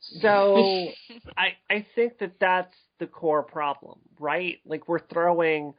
So 0.00 0.56
I 1.36 1.56
I 1.70 1.86
think 1.94 2.18
that 2.18 2.34
that's 2.40 2.74
the 2.98 3.06
core 3.06 3.42
problem, 3.42 3.98
right? 4.18 4.58
Like 4.64 4.88
we're 4.88 5.06
throwing 5.06 5.74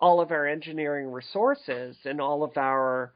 all 0.00 0.20
of 0.20 0.30
our 0.30 0.46
engineering 0.46 1.10
resources 1.10 1.96
and 2.04 2.20
all 2.20 2.42
of 2.42 2.56
our 2.56 3.12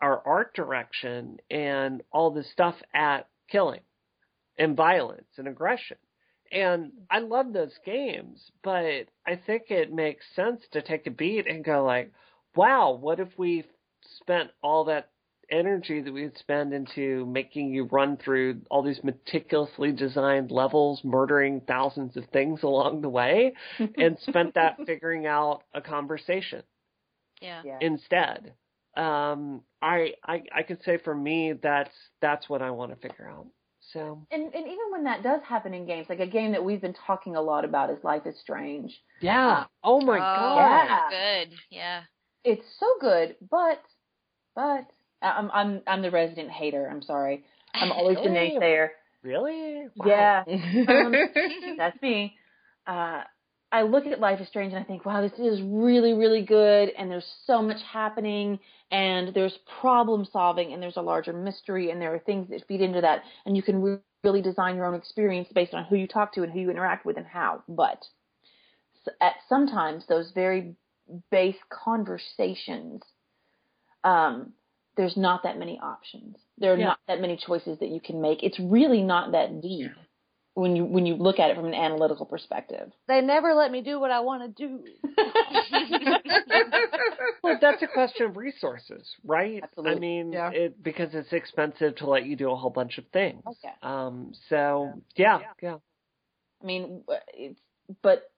our 0.00 0.22
art 0.26 0.54
direction 0.54 1.38
and 1.50 2.02
all 2.10 2.30
this 2.30 2.50
stuff 2.52 2.76
at 2.94 3.28
killing 3.50 3.80
and 4.58 4.76
violence 4.76 5.28
and 5.36 5.48
aggression. 5.48 5.96
And 6.52 6.92
I 7.10 7.18
love 7.20 7.52
those 7.52 7.78
games, 7.84 8.50
but 8.62 9.06
I 9.26 9.36
think 9.46 9.70
it 9.70 9.92
makes 9.92 10.24
sense 10.34 10.62
to 10.72 10.82
take 10.82 11.06
a 11.06 11.10
beat 11.10 11.46
and 11.46 11.64
go 11.64 11.84
like, 11.84 12.12
wow, 12.54 12.92
what 12.92 13.20
if 13.20 13.28
we 13.38 13.64
spent 14.18 14.50
all 14.62 14.84
that 14.84 15.10
energy 15.50 16.00
that 16.00 16.12
we'd 16.12 16.36
spend 16.38 16.72
into 16.72 17.26
making 17.26 17.72
you 17.72 17.84
run 17.84 18.16
through 18.16 18.60
all 18.70 18.82
these 18.82 19.02
meticulously 19.04 19.92
designed 19.92 20.50
levels, 20.50 21.02
murdering 21.04 21.60
thousands 21.62 22.16
of 22.16 22.24
things 22.26 22.62
along 22.64 23.00
the 23.02 23.08
way, 23.08 23.54
and 23.98 24.18
spent 24.20 24.54
that 24.54 24.80
figuring 24.86 25.26
out 25.26 25.62
a 25.74 25.80
conversation 25.80 26.62
Yeah. 27.40 27.62
Yeah. 27.64 27.80
instead. 27.80 28.54
Um, 28.96 29.62
I, 29.82 30.14
I 30.24 30.42
I 30.54 30.62
could 30.62 30.82
say 30.82 30.98
for 30.98 31.14
me 31.14 31.52
that's 31.52 31.94
that's 32.20 32.48
what 32.48 32.62
I 32.62 32.70
want 32.70 32.90
to 32.92 32.96
figure 33.08 33.28
out. 33.28 33.46
So 33.92 34.26
And 34.30 34.54
and 34.54 34.66
even 34.66 34.90
when 34.90 35.04
that 35.04 35.22
does 35.22 35.40
happen 35.42 35.74
in 35.74 35.86
games, 35.86 36.06
like 36.08 36.20
a 36.20 36.26
game 36.26 36.52
that 36.52 36.64
we've 36.64 36.80
been 36.80 36.94
talking 37.06 37.36
a 37.36 37.40
lot 37.40 37.64
about 37.64 37.90
is 37.90 38.02
Life 38.04 38.26
is 38.26 38.38
Strange. 38.40 38.92
yeah. 39.20 39.64
Oh 39.82 40.00
my 40.00 40.18
oh, 40.18 40.18
god. 40.18 40.86
Yeah. 40.86 41.44
Good. 41.44 41.54
Yeah. 41.70 42.00
It's 42.44 42.64
so 42.78 42.86
good, 43.00 43.36
but 43.50 43.82
but 44.54 44.86
I'm 45.22 45.50
I'm 45.52 45.82
I'm 45.86 46.02
the 46.02 46.10
resident 46.10 46.50
hater. 46.50 46.88
I'm 46.90 47.02
sorry. 47.02 47.44
I'm 47.74 47.92
always 47.92 48.16
the 48.16 48.22
naysayer. 48.28 48.88
Really? 49.22 49.86
Wow. 49.96 50.06
Yeah, 50.06 50.44
um, 50.88 51.14
that's 51.76 52.00
me. 52.00 52.34
Uh, 52.86 53.22
I 53.72 53.82
look 53.82 54.06
at 54.06 54.18
Life 54.18 54.40
is 54.40 54.48
Strange 54.48 54.72
and 54.72 54.82
I 54.82 54.86
think, 54.86 55.06
wow, 55.06 55.20
this 55.20 55.38
is 55.38 55.60
really, 55.62 56.12
really 56.12 56.42
good, 56.42 56.90
and 56.98 57.10
there's 57.10 57.30
so 57.46 57.62
much 57.62 57.80
happening, 57.82 58.58
and 58.90 59.32
there's 59.32 59.56
problem 59.80 60.26
solving, 60.32 60.72
and 60.72 60.82
there's 60.82 60.96
a 60.96 61.02
larger 61.02 61.32
mystery, 61.32 61.90
and 61.90 62.00
there 62.00 62.12
are 62.14 62.18
things 62.18 62.48
that 62.50 62.66
feed 62.66 62.80
into 62.80 63.00
that, 63.00 63.22
and 63.46 63.56
you 63.56 63.62
can 63.62 63.80
re- 63.80 63.98
really 64.24 64.42
design 64.42 64.74
your 64.76 64.86
own 64.86 64.94
experience 64.94 65.48
based 65.54 65.72
on 65.72 65.84
who 65.84 65.96
you 65.96 66.08
talk 66.08 66.34
to 66.34 66.42
and 66.42 66.52
who 66.52 66.58
you 66.60 66.70
interact 66.70 67.06
with 67.06 67.16
and 67.16 67.26
how. 67.26 67.62
But 67.68 68.04
at 69.20 69.34
sometimes 69.48 70.04
those 70.08 70.32
very 70.34 70.74
base 71.30 71.56
conversations, 71.70 73.02
um, 74.04 74.52
there's 74.96 75.16
not 75.16 75.44
that 75.44 75.58
many 75.58 75.78
options. 75.80 76.36
There 76.58 76.72
are 76.74 76.76
Yeah. 76.76 76.86
not 76.86 76.98
that 77.06 77.20
many 77.20 77.36
choices 77.36 77.78
that 77.78 77.88
you 77.88 78.00
can 78.00 78.20
make. 78.20 78.42
It's 78.42 78.58
really 78.58 79.02
not 79.02 79.32
that 79.32 79.60
deep 79.62 79.92
when 80.60 80.76
you 80.76 80.84
when 80.84 81.06
you 81.06 81.14
look 81.16 81.38
at 81.38 81.50
it 81.50 81.56
from 81.56 81.66
an 81.66 81.74
analytical 81.74 82.26
perspective. 82.26 82.92
They 83.08 83.20
never 83.20 83.54
let 83.54 83.70
me 83.72 83.80
do 83.82 83.98
what 83.98 84.10
I 84.10 84.20
want 84.20 84.56
to 84.56 84.66
do. 84.66 84.84
Well, 87.42 87.58
that's 87.60 87.82
a 87.82 87.86
question 87.86 88.26
of 88.26 88.36
resources, 88.36 89.08
right? 89.24 89.60
Absolutely. 89.62 89.96
I 89.96 89.98
mean, 89.98 90.32
Yeah. 90.32 90.50
it 90.50 90.82
because 90.82 91.14
it's 91.14 91.32
expensive 91.32 91.96
to 91.96 92.06
let 92.08 92.26
you 92.26 92.36
do 92.36 92.50
a 92.50 92.56
whole 92.56 92.70
bunch 92.70 92.98
of 92.98 93.04
things. 93.12 93.42
Okay. 93.46 93.74
Um. 93.82 94.32
So 94.48 95.02
yeah, 95.16 95.40
yeah. 95.62 95.76
I 96.62 96.66
mean, 96.66 97.02
it's 97.34 97.58
but 98.02 98.30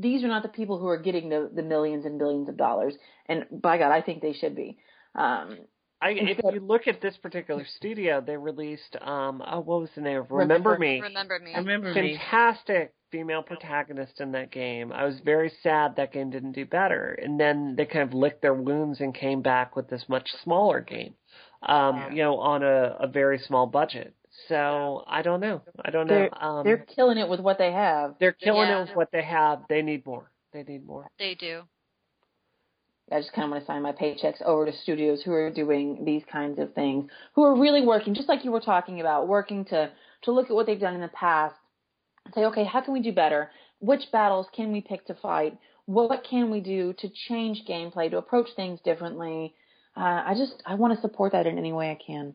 these 0.00 0.24
are 0.24 0.28
not 0.28 0.42
the 0.42 0.48
people 0.48 0.78
who 0.78 0.88
are 0.88 0.98
getting 0.98 1.28
the 1.28 1.50
the 1.54 1.62
millions 1.62 2.04
and 2.04 2.18
billions 2.18 2.48
of 2.48 2.56
dollars. 2.56 2.94
And 3.26 3.44
by 3.50 3.78
God, 3.78 3.92
I 3.92 4.02
think 4.02 4.22
they 4.22 4.32
should 4.32 4.56
be. 4.56 4.78
Um, 5.14 5.58
I, 6.00 6.10
if 6.10 6.38
you 6.52 6.60
look 6.60 6.86
at 6.86 7.00
this 7.00 7.16
particular 7.16 7.64
studio, 7.76 8.20
they 8.24 8.36
released 8.36 8.96
um. 9.00 9.42
Oh, 9.46 9.60
what 9.60 9.80
was 9.80 9.90
the 9.94 10.00
name? 10.00 10.18
of 10.18 10.30
Remember, 10.30 10.70
Remember- 10.70 10.78
Me. 10.78 11.00
Remember 11.00 11.38
me. 11.40 11.54
Remember 11.56 11.92
me. 11.94 12.16
Fantastic 12.16 12.92
female 13.10 13.42
protagonist 13.42 14.20
in 14.20 14.32
that 14.32 14.50
game. 14.52 14.92
I 14.92 15.04
was 15.04 15.18
very 15.24 15.50
sad 15.62 15.96
that 15.96 16.12
game 16.12 16.30
didn't 16.30 16.52
do 16.52 16.66
better. 16.66 17.18
And 17.22 17.40
then 17.40 17.74
they 17.76 17.86
kind 17.86 18.06
of 18.06 18.12
licked 18.14 18.42
their 18.42 18.54
wounds 18.54 19.00
and 19.00 19.14
came 19.14 19.40
back 19.42 19.74
with 19.76 19.88
this 19.88 20.04
much 20.08 20.28
smaller 20.44 20.80
game. 20.80 21.14
Um, 21.62 22.12
you 22.12 22.22
know, 22.22 22.38
on 22.38 22.62
a, 22.62 22.96
a 23.00 23.06
very 23.08 23.38
small 23.38 23.66
budget. 23.66 24.14
So 24.46 25.04
I 25.08 25.22
don't 25.22 25.40
know. 25.40 25.62
I 25.84 25.90
don't 25.90 26.06
know. 26.06 26.14
they're 26.14 26.44
Um, 26.44 26.64
they're 26.64 26.76
killing 26.94 27.18
it 27.18 27.28
with 27.28 27.40
what 27.40 27.58
they 27.58 27.72
have. 27.72 28.14
they're 28.20 28.32
killing 28.32 28.68
Yeah. 28.68 28.78
it 28.78 28.88
with 28.88 28.96
what 28.96 29.10
they 29.10 29.22
have. 29.22 29.62
They 29.68 29.82
need 29.82 30.06
more. 30.06 30.30
They 30.52 30.62
need 30.62 30.86
more. 30.86 31.10
They 31.18 31.34
do. 31.34 31.62
I 33.10 33.20
just 33.20 33.32
kind 33.32 33.44
of 33.44 33.50
want 33.50 33.62
to 33.62 33.66
sign 33.66 33.82
my 33.82 33.92
paychecks 33.92 34.42
over 34.42 34.66
to 34.66 34.72
studios 34.72 35.22
who 35.22 35.32
are 35.32 35.50
doing 35.50 36.04
these 36.04 36.22
kinds 36.30 36.58
of 36.58 36.74
things, 36.74 37.10
who 37.34 37.44
are 37.44 37.58
really 37.58 37.82
working, 37.84 38.14
just 38.14 38.28
like 38.28 38.44
you 38.44 38.52
were 38.52 38.60
talking 38.60 39.00
about, 39.00 39.28
working 39.28 39.64
to 39.66 39.90
to 40.22 40.32
look 40.32 40.50
at 40.50 40.54
what 40.54 40.66
they've 40.66 40.80
done 40.80 40.94
in 40.94 41.00
the 41.00 41.08
past 41.08 41.54
and 42.24 42.34
say, 42.34 42.44
okay, 42.46 42.64
how 42.64 42.80
can 42.80 42.92
we 42.92 43.00
do 43.00 43.12
better? 43.12 43.50
Which 43.80 44.10
battles 44.12 44.46
can 44.54 44.72
we 44.72 44.80
pick 44.80 45.06
to 45.06 45.14
fight? 45.14 45.56
What 45.86 46.24
can 46.28 46.50
we 46.50 46.60
do 46.60 46.92
to 46.98 47.08
change 47.28 47.64
gameplay, 47.66 48.10
to 48.10 48.18
approach 48.18 48.48
things 48.56 48.80
differently? 48.84 49.54
Uh, 49.96 50.22
I 50.26 50.34
just 50.36 50.62
I 50.66 50.74
want 50.74 50.94
to 50.94 51.00
support 51.00 51.32
that 51.32 51.46
in 51.46 51.56
any 51.56 51.72
way 51.72 51.90
I 51.90 51.98
can. 52.04 52.34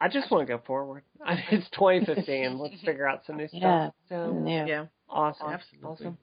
I 0.00 0.08
just 0.08 0.30
want 0.30 0.46
to 0.46 0.52
go 0.52 0.62
forward. 0.66 1.04
I 1.24 1.34
mean, 1.36 1.44
it's 1.50 1.70
2015. 1.70 2.58
Let's 2.58 2.80
figure 2.84 3.08
out 3.08 3.22
some 3.26 3.36
new 3.36 3.48
stuff. 3.48 3.62
Yeah. 3.62 3.90
So 4.08 4.44
Yeah. 4.46 4.66
Yeah. 4.66 4.84
awesome. 5.08 5.48
Absolutely. 5.48 5.90
Awesome. 5.90 6.18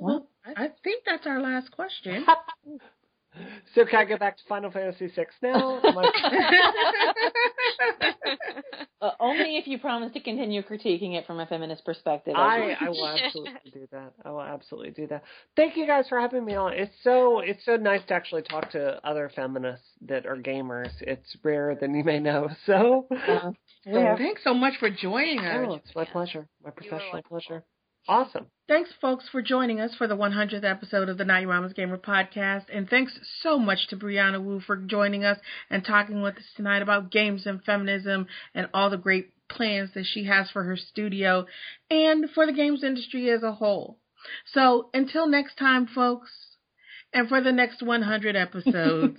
Well, 0.00 0.26
I 0.44 0.68
think 0.82 1.04
that's 1.06 1.26
our 1.26 1.40
last 1.40 1.70
question. 1.72 2.24
So 3.76 3.84
can 3.86 4.00
I 4.00 4.04
go 4.06 4.18
back 4.18 4.36
to 4.38 4.42
Final 4.48 4.72
Fantasy 4.72 5.06
VI 5.06 5.26
now? 5.40 5.80
I- 5.84 6.10
Uh, 9.02 9.12
only 9.18 9.56
if 9.56 9.66
you 9.66 9.78
promise 9.78 10.12
to 10.12 10.20
continue 10.20 10.62
critiquing 10.62 11.14
it 11.14 11.26
from 11.26 11.40
a 11.40 11.46
feminist 11.46 11.82
perspective. 11.86 12.34
I, 12.36 12.76
I 12.78 12.90
will 12.90 13.06
absolutely 13.06 13.52
do 13.72 13.88
that. 13.92 14.12
I 14.26 14.30
will 14.30 14.42
absolutely 14.42 14.90
do 14.90 15.06
that. 15.06 15.22
Thank 15.56 15.74
you 15.78 15.86
guys 15.86 16.06
for 16.08 16.20
having 16.20 16.44
me 16.44 16.54
on. 16.54 16.74
It's 16.74 16.92
so 17.02 17.38
it's 17.40 17.64
so 17.64 17.76
nice 17.76 18.02
to 18.08 18.14
actually 18.14 18.42
talk 18.42 18.70
to 18.72 19.00
other 19.06 19.30
feminists 19.34 19.86
that 20.02 20.26
are 20.26 20.36
gamers. 20.36 20.90
It's 21.00 21.34
rarer 21.42 21.74
than 21.76 21.94
you 21.94 22.04
may 22.04 22.18
know. 22.20 22.50
So, 22.66 23.06
Uh, 23.10 23.52
So 23.84 24.14
thanks 24.18 24.42
so 24.44 24.52
much 24.52 24.74
for 24.78 24.90
joining 24.90 25.38
us. 25.38 25.66
oh, 25.70 25.74
it's 25.76 25.94
my 25.96 26.04
pleasure. 26.04 26.46
My 26.62 26.68
You 26.82 26.90
were 26.90 26.98
professional 26.98 27.12
welcome. 27.14 27.28
pleasure. 27.30 27.64
Awesome. 28.08 28.46
Thanks, 28.66 28.90
folks, 29.00 29.28
for 29.28 29.42
joining 29.42 29.80
us 29.80 29.94
for 29.96 30.06
the 30.06 30.16
100th 30.16 30.64
episode 30.64 31.08
of 31.08 31.18
the 31.18 31.24
Not 31.24 31.42
Your 31.42 31.50
Mama's 31.50 31.72
Gamer 31.72 31.98
podcast. 31.98 32.66
And 32.72 32.88
thanks 32.88 33.18
so 33.42 33.58
much 33.58 33.88
to 33.88 33.96
Brianna 33.96 34.42
Wu 34.42 34.60
for 34.60 34.76
joining 34.76 35.24
us 35.24 35.38
and 35.68 35.84
talking 35.84 36.22
with 36.22 36.36
us 36.36 36.44
tonight 36.56 36.82
about 36.82 37.10
games 37.10 37.46
and 37.46 37.62
feminism 37.64 38.26
and 38.54 38.68
all 38.72 38.90
the 38.90 38.96
great 38.96 39.32
plans 39.48 39.90
that 39.94 40.06
she 40.06 40.24
has 40.24 40.50
for 40.50 40.62
her 40.62 40.76
studio 40.76 41.46
and 41.90 42.30
for 42.30 42.46
the 42.46 42.52
games 42.52 42.84
industry 42.84 43.28
as 43.30 43.42
a 43.42 43.52
whole. 43.52 43.98
So 44.52 44.90
until 44.94 45.26
next 45.26 45.56
time, 45.56 45.86
folks, 45.86 46.30
and 47.12 47.28
for 47.28 47.40
the 47.40 47.52
next 47.52 47.82
100 47.82 48.36
episodes, 48.36 49.16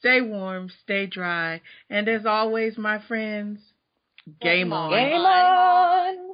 stay 0.00 0.20
warm, 0.20 0.70
stay 0.82 1.06
dry, 1.06 1.60
and 1.88 2.08
as 2.08 2.26
always, 2.26 2.76
my 2.76 2.98
friends, 3.06 3.60
game 4.40 4.72
on. 4.72 4.90
Game 4.90 5.14
on! 5.14 6.27